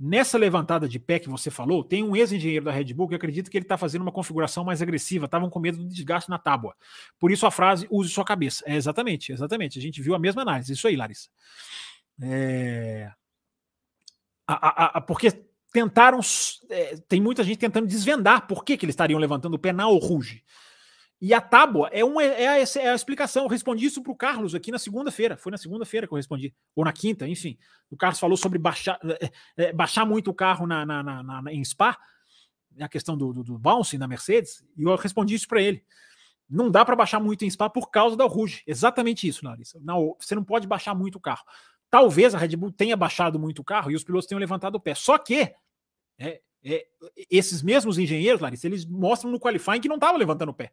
Nessa 0.00 0.38
levantada 0.38 0.88
de 0.88 0.98
pé 0.98 1.18
que 1.18 1.28
você 1.28 1.50
falou, 1.50 1.82
tem 1.82 2.04
um 2.04 2.14
ex-engenheiro 2.14 2.64
da 2.64 2.70
Red 2.70 2.94
Bull 2.94 3.08
que 3.08 3.16
acredita 3.16 3.50
que 3.50 3.56
ele 3.56 3.64
está 3.64 3.76
fazendo 3.76 4.02
uma 4.02 4.12
configuração 4.12 4.62
mais 4.64 4.80
agressiva, 4.80 5.24
estavam 5.24 5.50
com 5.50 5.58
medo 5.58 5.78
do 5.78 5.88
desgaste 5.88 6.30
na 6.30 6.38
tábua. 6.38 6.76
Por 7.18 7.32
isso 7.32 7.44
a 7.46 7.50
frase 7.50 7.88
use 7.90 8.08
sua 8.08 8.24
cabeça. 8.24 8.62
É 8.64 8.76
exatamente, 8.76 9.32
exatamente. 9.32 9.76
A 9.78 9.82
gente 9.82 10.00
viu 10.00 10.14
a 10.14 10.18
mesma 10.18 10.42
análise. 10.42 10.72
Isso 10.72 10.86
aí, 10.86 10.94
Larissa. 10.94 11.28
É... 12.22 13.10
A, 14.46 14.68
a, 14.68 14.98
a, 14.98 15.00
porque 15.00 15.32
tentaram. 15.72 16.20
É, 16.70 16.96
tem 17.08 17.20
muita 17.20 17.42
gente 17.42 17.58
tentando 17.58 17.86
desvendar 17.86 18.46
por 18.46 18.64
que, 18.64 18.76
que 18.76 18.84
eles 18.84 18.94
estariam 18.94 19.18
levantando 19.18 19.54
o 19.54 19.58
pé 19.58 19.72
na 19.72 19.84
Ruge. 19.84 20.44
E 21.20 21.34
a 21.34 21.40
tábua 21.40 21.90
é, 21.92 22.00
é, 22.00 22.48
a, 22.48 22.58
é 22.58 22.90
a 22.90 22.94
explicação. 22.94 23.44
Eu 23.44 23.48
respondi 23.48 23.86
isso 23.86 24.02
para 24.02 24.12
o 24.12 24.16
Carlos 24.16 24.54
aqui 24.54 24.70
na 24.70 24.78
segunda-feira. 24.78 25.36
Foi 25.36 25.50
na 25.50 25.58
segunda-feira 25.58 26.06
que 26.06 26.12
eu 26.12 26.16
respondi. 26.16 26.54
Ou 26.76 26.84
na 26.84 26.92
quinta, 26.92 27.26
enfim. 27.26 27.58
O 27.90 27.96
Carlos 27.96 28.20
falou 28.20 28.36
sobre 28.36 28.58
baixar, 28.58 28.98
é, 29.04 29.30
é, 29.56 29.72
baixar 29.72 30.06
muito 30.06 30.30
o 30.30 30.34
carro 30.34 30.66
na, 30.66 30.86
na, 30.86 31.02
na, 31.02 31.22
na 31.22 31.52
em 31.52 31.64
Spa, 31.64 31.98
a 32.78 32.88
questão 32.88 33.16
do, 33.16 33.32
do, 33.32 33.42
do 33.42 33.58
bouncing 33.58 33.98
na 33.98 34.06
Mercedes, 34.06 34.64
e 34.76 34.84
eu 34.84 34.94
respondi 34.94 35.34
isso 35.34 35.48
para 35.48 35.60
ele. 35.60 35.84
Não 36.48 36.70
dá 36.70 36.84
para 36.84 36.94
baixar 36.96 37.20
muito 37.20 37.44
em 37.44 37.50
Spa 37.50 37.68
por 37.68 37.90
causa 37.90 38.16
da 38.16 38.24
Rouge. 38.24 38.62
Exatamente 38.66 39.26
isso, 39.26 39.44
Larissa. 39.44 39.78
Não, 39.82 40.16
você 40.18 40.34
não 40.34 40.44
pode 40.44 40.66
baixar 40.66 40.94
muito 40.94 41.16
o 41.16 41.20
carro. 41.20 41.44
Talvez 41.90 42.34
a 42.34 42.38
Red 42.38 42.56
Bull 42.56 42.70
tenha 42.70 42.96
baixado 42.96 43.38
muito 43.38 43.60
o 43.60 43.64
carro 43.64 43.90
e 43.90 43.94
os 43.94 44.04
pilotos 44.04 44.26
tenham 44.26 44.40
levantado 44.40 44.76
o 44.76 44.80
pé. 44.80 44.94
Só 44.94 45.18
que 45.18 45.52
é, 46.18 46.40
é, 46.64 46.86
esses 47.30 47.62
mesmos 47.62 47.98
engenheiros, 47.98 48.40
Larissa, 48.40 48.66
eles 48.66 48.86
mostram 48.86 49.30
no 49.30 49.40
qualifying 49.40 49.80
que 49.80 49.88
não 49.88 49.96
estava 49.96 50.16
levantando 50.16 50.50
o 50.50 50.54
pé. 50.54 50.72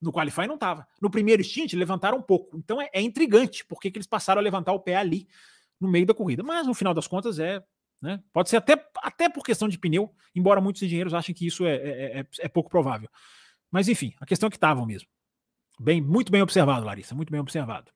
No 0.00 0.12
Qualify 0.12 0.46
não 0.46 0.54
estava. 0.56 0.86
No 1.00 1.10
primeiro 1.10 1.42
stint, 1.42 1.72
levantaram 1.74 2.18
um 2.18 2.22
pouco. 2.22 2.56
Então 2.56 2.80
é, 2.80 2.88
é 2.92 3.00
intrigante 3.00 3.64
porque 3.64 3.90
que 3.90 3.98
eles 3.98 4.06
passaram 4.06 4.40
a 4.40 4.42
levantar 4.42 4.72
o 4.72 4.80
pé 4.80 4.96
ali 4.96 5.28
no 5.80 5.88
meio 5.88 6.06
da 6.06 6.14
corrida. 6.14 6.42
Mas 6.42 6.66
no 6.66 6.74
final 6.74 6.94
das 6.94 7.06
contas 7.06 7.38
é. 7.38 7.62
Né, 7.98 8.22
pode 8.30 8.50
ser 8.50 8.58
até, 8.58 8.74
até 9.02 9.26
por 9.26 9.42
questão 9.42 9.66
de 9.66 9.78
pneu, 9.78 10.14
embora 10.34 10.60
muitos 10.60 10.82
engenheiros 10.82 11.14
achem 11.14 11.34
que 11.34 11.46
isso 11.46 11.64
é, 11.64 11.76
é, 11.76 12.20
é, 12.20 12.26
é 12.40 12.48
pouco 12.48 12.68
provável. 12.68 13.08
Mas 13.70 13.88
enfim, 13.88 14.12
a 14.20 14.26
questão 14.26 14.48
é 14.48 14.50
que 14.50 14.58
estavam 14.58 14.84
mesmo. 14.84 15.08
Bem, 15.80 16.00
muito 16.00 16.30
bem 16.30 16.42
observado, 16.42 16.84
Larissa, 16.84 17.14
muito 17.14 17.30
bem 17.30 17.40
observado. 17.40 17.90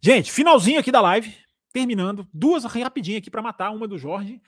Gente, 0.00 0.30
finalzinho 0.30 0.78
aqui 0.78 0.92
da 0.92 1.00
live, 1.00 1.34
terminando, 1.72 2.26
duas 2.32 2.64
rapidinho 2.64 3.18
aqui 3.18 3.30
para 3.30 3.42
matar, 3.42 3.70
uma 3.70 3.88
do 3.88 3.98
Jorge. 3.98 4.40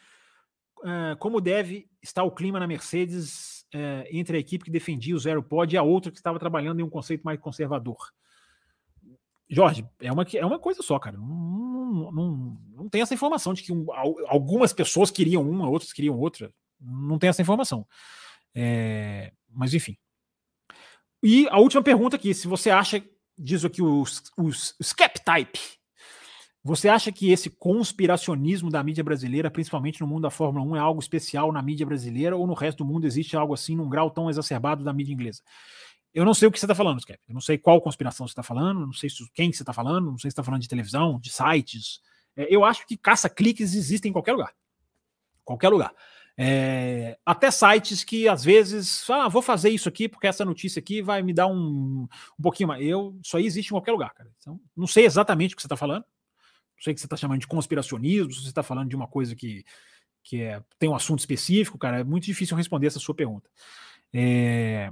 Uh, 0.78 1.16
como 1.18 1.40
deve 1.40 1.88
estar 2.02 2.22
o 2.22 2.30
clima 2.30 2.58
na 2.58 2.66
Mercedes 2.66 3.51
uh, 3.74 4.06
entre 4.10 4.36
a 4.36 4.40
equipe 4.40 4.64
que 4.64 4.70
defendia 4.70 5.14
o 5.14 5.18
zero 5.18 5.42
pod 5.42 5.74
e 5.74 5.78
a 5.78 5.82
outra 5.82 6.10
que 6.10 6.18
estava 6.18 6.38
trabalhando 6.38 6.80
em 6.80 6.82
um 6.82 6.90
conceito 6.90 7.22
mais 7.22 7.40
conservador? 7.40 8.12
Jorge, 9.48 9.86
é 10.00 10.10
uma, 10.10 10.26
é 10.34 10.46
uma 10.46 10.58
coisa 10.58 10.82
só, 10.82 10.98
cara. 10.98 11.16
Não, 11.18 11.26
não, 11.26 12.12
não, 12.12 12.58
não 12.74 12.88
tem 12.88 13.02
essa 13.02 13.12
informação 13.12 13.52
de 13.52 13.62
que 13.62 13.72
um, 13.72 13.86
algumas 14.26 14.72
pessoas 14.72 15.10
queriam 15.10 15.48
uma, 15.48 15.68
outras 15.68 15.92
queriam 15.92 16.18
outra. 16.18 16.52
Não 16.80 17.18
tem 17.18 17.28
essa 17.28 17.42
informação. 17.42 17.86
É, 18.54 19.32
mas 19.48 19.74
enfim. 19.74 19.96
E 21.22 21.46
a 21.50 21.58
última 21.58 21.82
pergunta 21.82 22.16
aqui: 22.16 22.32
se 22.32 22.48
você 22.48 22.70
acha, 22.70 23.04
diz 23.36 23.64
aqui 23.64 23.82
o, 23.82 24.02
o, 24.38 24.48
o 24.48 24.50
Skeptype, 24.82 25.60
você 26.64 26.88
acha 26.88 27.10
que 27.10 27.30
esse 27.30 27.50
conspiracionismo 27.50 28.70
da 28.70 28.82
mídia 28.84 29.02
brasileira, 29.02 29.50
principalmente 29.50 30.00
no 30.00 30.06
mundo 30.06 30.22
da 30.22 30.30
Fórmula 30.30 30.64
1, 30.64 30.76
é 30.76 30.78
algo 30.78 31.00
especial 31.00 31.50
na 31.50 31.60
mídia 31.60 31.84
brasileira 31.84 32.36
ou 32.36 32.46
no 32.46 32.54
resto 32.54 32.78
do 32.78 32.84
mundo 32.84 33.04
existe 33.04 33.36
algo 33.36 33.52
assim 33.52 33.74
num 33.74 33.88
grau 33.88 34.10
tão 34.10 34.30
exacerbado 34.30 34.84
da 34.84 34.92
mídia 34.92 35.12
inglesa? 35.12 35.42
Eu 36.14 36.24
não 36.24 36.34
sei 36.34 36.46
o 36.46 36.52
que 36.52 36.60
você 36.60 36.66
está 36.66 36.74
falando, 36.74 37.00
Skep. 37.00 37.18
Eu 37.26 37.34
não 37.34 37.40
sei 37.40 37.58
qual 37.58 37.80
conspiração 37.80 38.28
você 38.28 38.32
está 38.32 38.42
falando, 38.42 38.86
não 38.86 38.92
sei 38.92 39.08
quem 39.34 39.52
você 39.52 39.62
está 39.62 39.72
falando, 39.72 40.10
não 40.10 40.18
sei 40.18 40.30
se 40.30 40.32
está 40.32 40.44
falando 40.44 40.60
de 40.60 40.68
televisão, 40.68 41.18
de 41.18 41.32
sites. 41.32 42.00
É, 42.36 42.46
eu 42.54 42.64
acho 42.64 42.86
que 42.86 42.96
caça-cliques 42.96 43.74
existem 43.74 44.10
em 44.10 44.12
qualquer 44.12 44.32
lugar. 44.32 44.54
Qualquer 45.44 45.70
lugar. 45.70 45.92
É, 46.36 47.18
até 47.26 47.50
sites 47.50 48.04
que 48.04 48.28
às 48.28 48.44
vezes, 48.44 49.08
ah, 49.10 49.28
vou 49.28 49.42
fazer 49.42 49.70
isso 49.70 49.88
aqui 49.88 50.08
porque 50.08 50.26
essa 50.26 50.44
notícia 50.44 50.80
aqui 50.80 51.02
vai 51.02 51.22
me 51.22 51.32
dar 51.32 51.46
um, 51.46 52.06
um 52.38 52.42
pouquinho 52.42 52.68
mais. 52.68 52.86
Eu, 52.86 53.18
isso 53.22 53.36
aí 53.36 53.46
existe 53.46 53.68
em 53.68 53.74
qualquer 53.74 53.92
lugar, 53.92 54.14
cara. 54.14 54.30
Então, 54.38 54.60
não 54.76 54.86
sei 54.86 55.04
exatamente 55.04 55.54
o 55.54 55.56
que 55.56 55.62
você 55.62 55.66
está 55.66 55.76
falando. 55.76 56.04
Sei 56.82 56.92
que 56.92 57.00
você 57.00 57.06
está 57.06 57.16
chamando 57.16 57.40
de 57.40 57.46
conspiracionismo, 57.46 58.32
se 58.32 58.42
você 58.42 58.48
está 58.48 58.62
falando 58.62 58.88
de 58.88 58.96
uma 58.96 59.06
coisa 59.06 59.36
que, 59.36 59.64
que 60.24 60.42
é, 60.42 60.60
tem 60.80 60.88
um 60.88 60.96
assunto 60.96 61.20
específico, 61.20 61.78
cara. 61.78 62.00
É 62.00 62.04
muito 62.04 62.24
difícil 62.24 62.56
responder 62.56 62.88
essa 62.88 62.98
sua 62.98 63.14
pergunta. 63.14 63.48
É, 64.12 64.90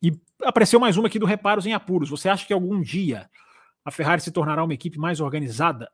e 0.00 0.12
apareceu 0.44 0.78
mais 0.78 0.96
uma 0.96 1.08
aqui 1.08 1.18
do 1.18 1.26
Reparos 1.26 1.66
em 1.66 1.72
Apuros. 1.72 2.08
Você 2.10 2.28
acha 2.28 2.46
que 2.46 2.52
algum 2.52 2.80
dia 2.80 3.28
a 3.84 3.90
Ferrari 3.90 4.22
se 4.22 4.30
tornará 4.30 4.62
uma 4.62 4.74
equipe 4.74 4.96
mais 4.96 5.18
organizada 5.20 5.90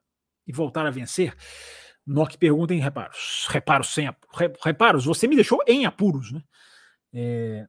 e 0.46 0.52
voltar 0.52 0.86
a 0.86 0.90
vencer? 0.90 1.34
Nock 2.06 2.36
pergunta 2.36 2.74
em 2.74 2.80
reparos. 2.80 3.46
Reparos 3.48 3.94
sem. 3.94 4.06
Reparos, 4.62 5.06
você 5.06 5.26
me 5.26 5.36
deixou 5.36 5.62
em 5.66 5.86
apuros, 5.86 6.32
né? 6.32 6.42
É... 7.14 7.66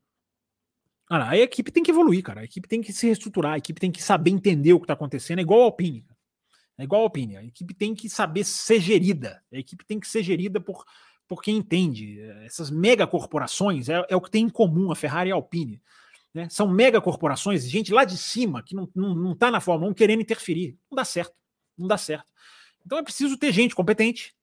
Ah, 1.09 1.29
a 1.29 1.37
equipe 1.37 1.71
tem 1.71 1.83
que 1.83 1.91
evoluir, 1.91 2.21
cara. 2.21 2.41
A 2.41 2.43
equipe 2.43 2.67
tem 2.67 2.81
que 2.81 2.91
se 2.91 3.05
reestruturar, 3.05 3.53
a 3.53 3.57
equipe 3.57 3.79
tem 3.79 3.91
que 3.91 4.03
saber 4.03 4.31
entender 4.31 4.73
o 4.73 4.79
que 4.79 4.83
está 4.83 4.93
acontecendo. 4.93 5.39
É 5.39 5.41
igual 5.41 5.61
a 5.61 5.65
Alpine. 5.65 6.05
É 6.77 6.83
igual 6.83 7.01
a 7.01 7.03
Alpine. 7.05 7.37
A 7.37 7.43
equipe 7.43 7.73
tem 7.73 7.95
que 7.95 8.09
saber 8.09 8.43
ser 8.43 8.79
gerida. 8.79 9.41
A 9.51 9.57
equipe 9.57 9.85
tem 9.85 9.99
que 9.99 10.07
ser 10.07 10.23
gerida 10.23 10.59
por, 10.59 10.83
por 11.27 11.41
quem 11.41 11.57
entende. 11.57 12.19
Essas 12.43 12.69
mega 12.69 13.07
corporações 13.07 13.89
é, 13.89 14.05
é 14.09 14.15
o 14.15 14.21
que 14.21 14.31
tem 14.31 14.45
em 14.45 14.49
comum 14.49 14.91
a 14.91 14.95
Ferrari 14.95 15.29
e 15.29 15.31
a 15.31 15.35
Alpine. 15.35 15.81
Né? 16.33 16.49
São 16.49 16.67
mega 16.67 16.99
corporações, 16.99 17.67
gente 17.69 17.93
lá 17.93 18.03
de 18.03 18.17
cima 18.17 18.61
que 18.61 18.75
não 18.75 18.83
está 18.83 18.99
não, 18.99 19.15
não 19.15 19.35
tá 19.35 19.49
na 19.49 19.61
Fórmula 19.61 19.91
1 19.91 19.93
querendo 19.93 20.21
interferir. 20.21 20.77
Não 20.91 20.95
dá 20.95 21.05
certo. 21.05 21.33
Não 21.77 21.87
dá 21.87 21.97
certo. 21.97 22.31
Então 22.85 22.97
é 22.97 23.03
preciso 23.03 23.37
ter 23.37 23.51
gente 23.51 23.73
competente, 23.73 24.35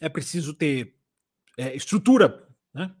é 0.00 0.08
preciso 0.08 0.54
ter 0.54 0.94
é, 1.56 1.74
estrutura, 1.74 2.46
né? 2.72 2.94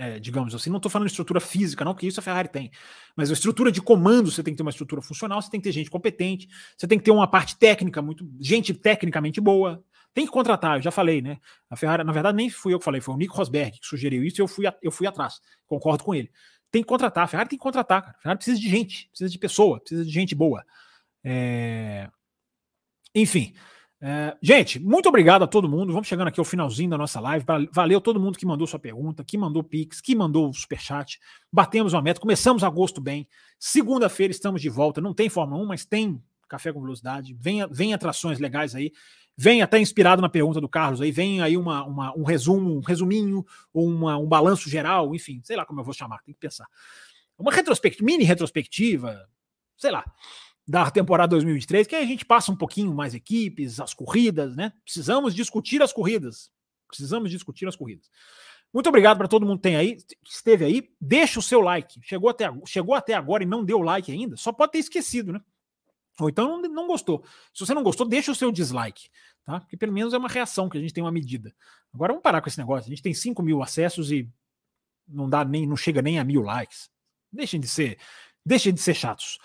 É, 0.00 0.20
digamos 0.20 0.54
assim, 0.54 0.70
não 0.70 0.76
estou 0.76 0.88
falando 0.88 1.08
de 1.08 1.12
estrutura 1.12 1.40
física, 1.40 1.84
não, 1.84 1.92
porque 1.92 2.06
isso 2.06 2.20
a 2.20 2.22
Ferrari 2.22 2.48
tem, 2.48 2.70
mas 3.16 3.30
a 3.30 3.32
estrutura 3.32 3.72
de 3.72 3.82
comando 3.82 4.30
você 4.30 4.44
tem 4.44 4.54
que 4.54 4.58
ter 4.58 4.62
uma 4.62 4.70
estrutura 4.70 5.02
funcional, 5.02 5.42
você 5.42 5.50
tem 5.50 5.60
que 5.60 5.64
ter 5.64 5.72
gente 5.72 5.90
competente, 5.90 6.48
você 6.76 6.86
tem 6.86 6.98
que 6.98 7.04
ter 7.04 7.10
uma 7.10 7.26
parte 7.26 7.56
técnica, 7.56 8.00
muito 8.00 8.24
gente 8.38 8.72
tecnicamente 8.72 9.40
boa, 9.40 9.82
tem 10.14 10.24
que 10.24 10.30
contratar, 10.30 10.76
eu 10.76 10.82
já 10.82 10.92
falei, 10.92 11.20
né? 11.20 11.38
A 11.68 11.74
Ferrari, 11.74 12.04
na 12.04 12.12
verdade, 12.12 12.36
nem 12.36 12.48
fui 12.48 12.72
eu 12.72 12.78
que 12.78 12.84
falei, 12.84 13.00
foi 13.00 13.12
o 13.12 13.18
Nico 13.18 13.36
Rosberg 13.36 13.80
que 13.80 13.86
sugeriu 13.86 14.22
isso 14.22 14.40
e 14.40 14.42
eu 14.42 14.46
fui, 14.46 14.66
eu 14.80 14.92
fui 14.92 15.06
atrás, 15.06 15.40
concordo 15.66 16.04
com 16.04 16.14
ele 16.14 16.30
tem 16.70 16.82
que 16.82 16.88
contratar. 16.88 17.24
A 17.24 17.26
Ferrari 17.26 17.48
tem 17.48 17.58
que 17.58 17.62
contratar, 17.62 18.02
cara. 18.02 18.16
A 18.18 18.20
Ferrari 18.20 18.38
precisa 18.38 18.60
de 18.60 18.68
gente, 18.68 19.08
precisa 19.08 19.30
de 19.30 19.38
pessoa, 19.38 19.80
precisa 19.80 20.04
de 20.04 20.10
gente 20.10 20.34
boa. 20.34 20.64
É... 21.24 22.08
Enfim. 23.14 23.54
É... 24.00 24.36
gente, 24.40 24.78
muito 24.78 25.08
obrigado 25.08 25.42
a 25.42 25.46
todo 25.46 25.68
mundo. 25.68 25.92
Vamos 25.92 26.08
chegando 26.08 26.28
aqui 26.28 26.38
ao 26.38 26.44
finalzinho 26.44 26.90
da 26.90 26.98
nossa 26.98 27.20
live. 27.20 27.44
Valeu 27.72 28.00
todo 28.00 28.20
mundo 28.20 28.38
que 28.38 28.46
mandou 28.46 28.66
sua 28.66 28.78
pergunta, 28.78 29.24
que 29.24 29.36
mandou 29.36 29.62
Pix, 29.62 30.00
que 30.00 30.14
mandou 30.14 30.48
o 30.48 30.54
superchat. 30.54 31.18
Batemos 31.52 31.92
uma 31.92 32.02
meta, 32.02 32.20
começamos 32.20 32.62
agosto 32.62 33.00
bem. 33.00 33.28
Segunda-feira 33.58 34.30
estamos 34.30 34.62
de 34.62 34.68
volta. 34.68 35.00
Não 35.00 35.12
tem 35.12 35.28
Fórmula 35.28 35.62
1, 35.62 35.66
mas 35.66 35.84
tem 35.84 36.22
Café 36.48 36.72
com 36.72 36.80
Velocidade. 36.80 37.36
Vem, 37.38 37.66
vem 37.70 37.92
atrações 37.92 38.38
legais 38.38 38.74
aí. 38.74 38.92
Vem 39.40 39.62
até 39.62 39.78
inspirado 39.78 40.20
na 40.20 40.28
pergunta 40.28 40.60
do 40.60 40.68
Carlos 40.68 41.00
aí, 41.00 41.12
vem 41.12 41.40
aí 41.40 41.56
uma, 41.56 41.84
uma, 41.84 42.12
um 42.18 42.24
resumo, 42.24 42.76
um 42.76 42.80
resuminho, 42.80 43.46
uma, 43.72 44.18
um 44.18 44.26
balanço 44.26 44.68
geral, 44.68 45.14
enfim, 45.14 45.40
sei 45.44 45.54
lá 45.54 45.64
como 45.64 45.78
eu 45.78 45.84
vou 45.84 45.94
chamar, 45.94 46.20
tem 46.24 46.34
que 46.34 46.40
pensar. 46.40 46.66
Uma 47.38 47.52
retrospectiva, 47.52 48.04
mini 48.04 48.24
retrospectiva, 48.24 49.28
sei 49.76 49.92
lá, 49.92 50.04
da 50.68 50.90
temporada 50.90 51.30
2023, 51.30 51.86
que 51.86 51.96
aí 51.96 52.04
a 52.04 52.06
gente 52.06 52.26
passa 52.26 52.52
um 52.52 52.56
pouquinho 52.56 52.92
mais 52.92 53.14
equipes, 53.14 53.80
as 53.80 53.94
corridas, 53.94 54.54
né? 54.54 54.70
Precisamos 54.84 55.34
discutir 55.34 55.80
as 55.80 55.94
corridas. 55.94 56.50
Precisamos 56.86 57.30
discutir 57.30 57.66
as 57.66 57.74
corridas. 57.74 58.10
Muito 58.72 58.86
obrigado 58.86 59.16
para 59.16 59.26
todo 59.26 59.46
mundo 59.46 59.56
que 59.56 59.62
tem 59.62 59.76
aí, 59.76 59.96
esteve 60.22 60.66
aí. 60.66 60.90
Deixa 61.00 61.38
o 61.38 61.42
seu 61.42 61.62
like. 61.62 61.98
Chegou 62.02 62.28
até, 62.28 62.52
chegou 62.66 62.94
até 62.94 63.14
agora 63.14 63.42
e 63.42 63.46
não 63.46 63.64
deu 63.64 63.80
like 63.80 64.12
ainda, 64.12 64.36
só 64.36 64.52
pode 64.52 64.72
ter 64.72 64.78
esquecido, 64.78 65.32
né? 65.32 65.40
Ou 66.20 66.28
então 66.28 66.60
não, 66.60 66.68
não 66.68 66.86
gostou. 66.86 67.24
Se 67.54 67.64
você 67.64 67.72
não 67.72 67.82
gostou, 67.82 68.06
deixa 68.06 68.30
o 68.30 68.34
seu 68.34 68.52
dislike, 68.52 69.08
tá? 69.46 69.60
Porque 69.60 69.76
pelo 69.76 69.92
menos 69.92 70.12
é 70.12 70.18
uma 70.18 70.28
reação 70.28 70.68
que 70.68 70.76
a 70.76 70.80
gente 70.80 70.92
tem 70.92 71.02
uma 71.02 71.12
medida. 71.12 71.54
Agora 71.94 72.12
vamos 72.12 72.22
parar 72.22 72.42
com 72.42 72.48
esse 72.48 72.58
negócio. 72.58 72.86
A 72.86 72.90
gente 72.90 73.02
tem 73.02 73.14
5 73.14 73.42
mil 73.42 73.62
acessos 73.62 74.12
e 74.12 74.28
não 75.06 75.30
dá 75.30 75.46
nem, 75.46 75.66
não 75.66 75.76
chega 75.76 76.02
nem 76.02 76.18
a 76.18 76.24
mil 76.24 76.42
likes. 76.42 76.90
Deixem 77.32 77.58
de 77.58 77.68
ser, 77.68 77.98
deixem 78.44 78.74
de 78.74 78.80
ser 78.82 78.92
chatos. 78.92 79.38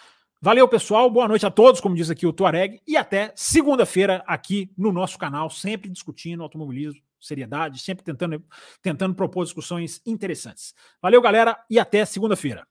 Valeu, 0.45 0.67
pessoal. 0.67 1.09
Boa 1.09 1.25
noite 1.25 1.45
a 1.45 1.49
todos, 1.49 1.79
como 1.79 1.95
diz 1.95 2.09
aqui 2.09 2.27
o 2.27 2.33
Tuareg, 2.33 2.81
e 2.85 2.97
até 2.97 3.31
segunda-feira 3.33 4.21
aqui 4.27 4.69
no 4.77 4.91
nosso 4.91 5.17
canal, 5.17 5.49
sempre 5.49 5.89
discutindo 5.89 6.43
automobilismo, 6.43 7.01
seriedade, 7.17 7.79
sempre 7.79 8.03
tentando, 8.03 8.43
tentando 8.81 9.15
propor 9.15 9.45
discussões 9.45 10.01
interessantes. 10.05 10.73
Valeu, 11.01 11.21
galera, 11.21 11.57
e 11.69 11.79
até 11.79 12.03
segunda-feira. 12.03 12.67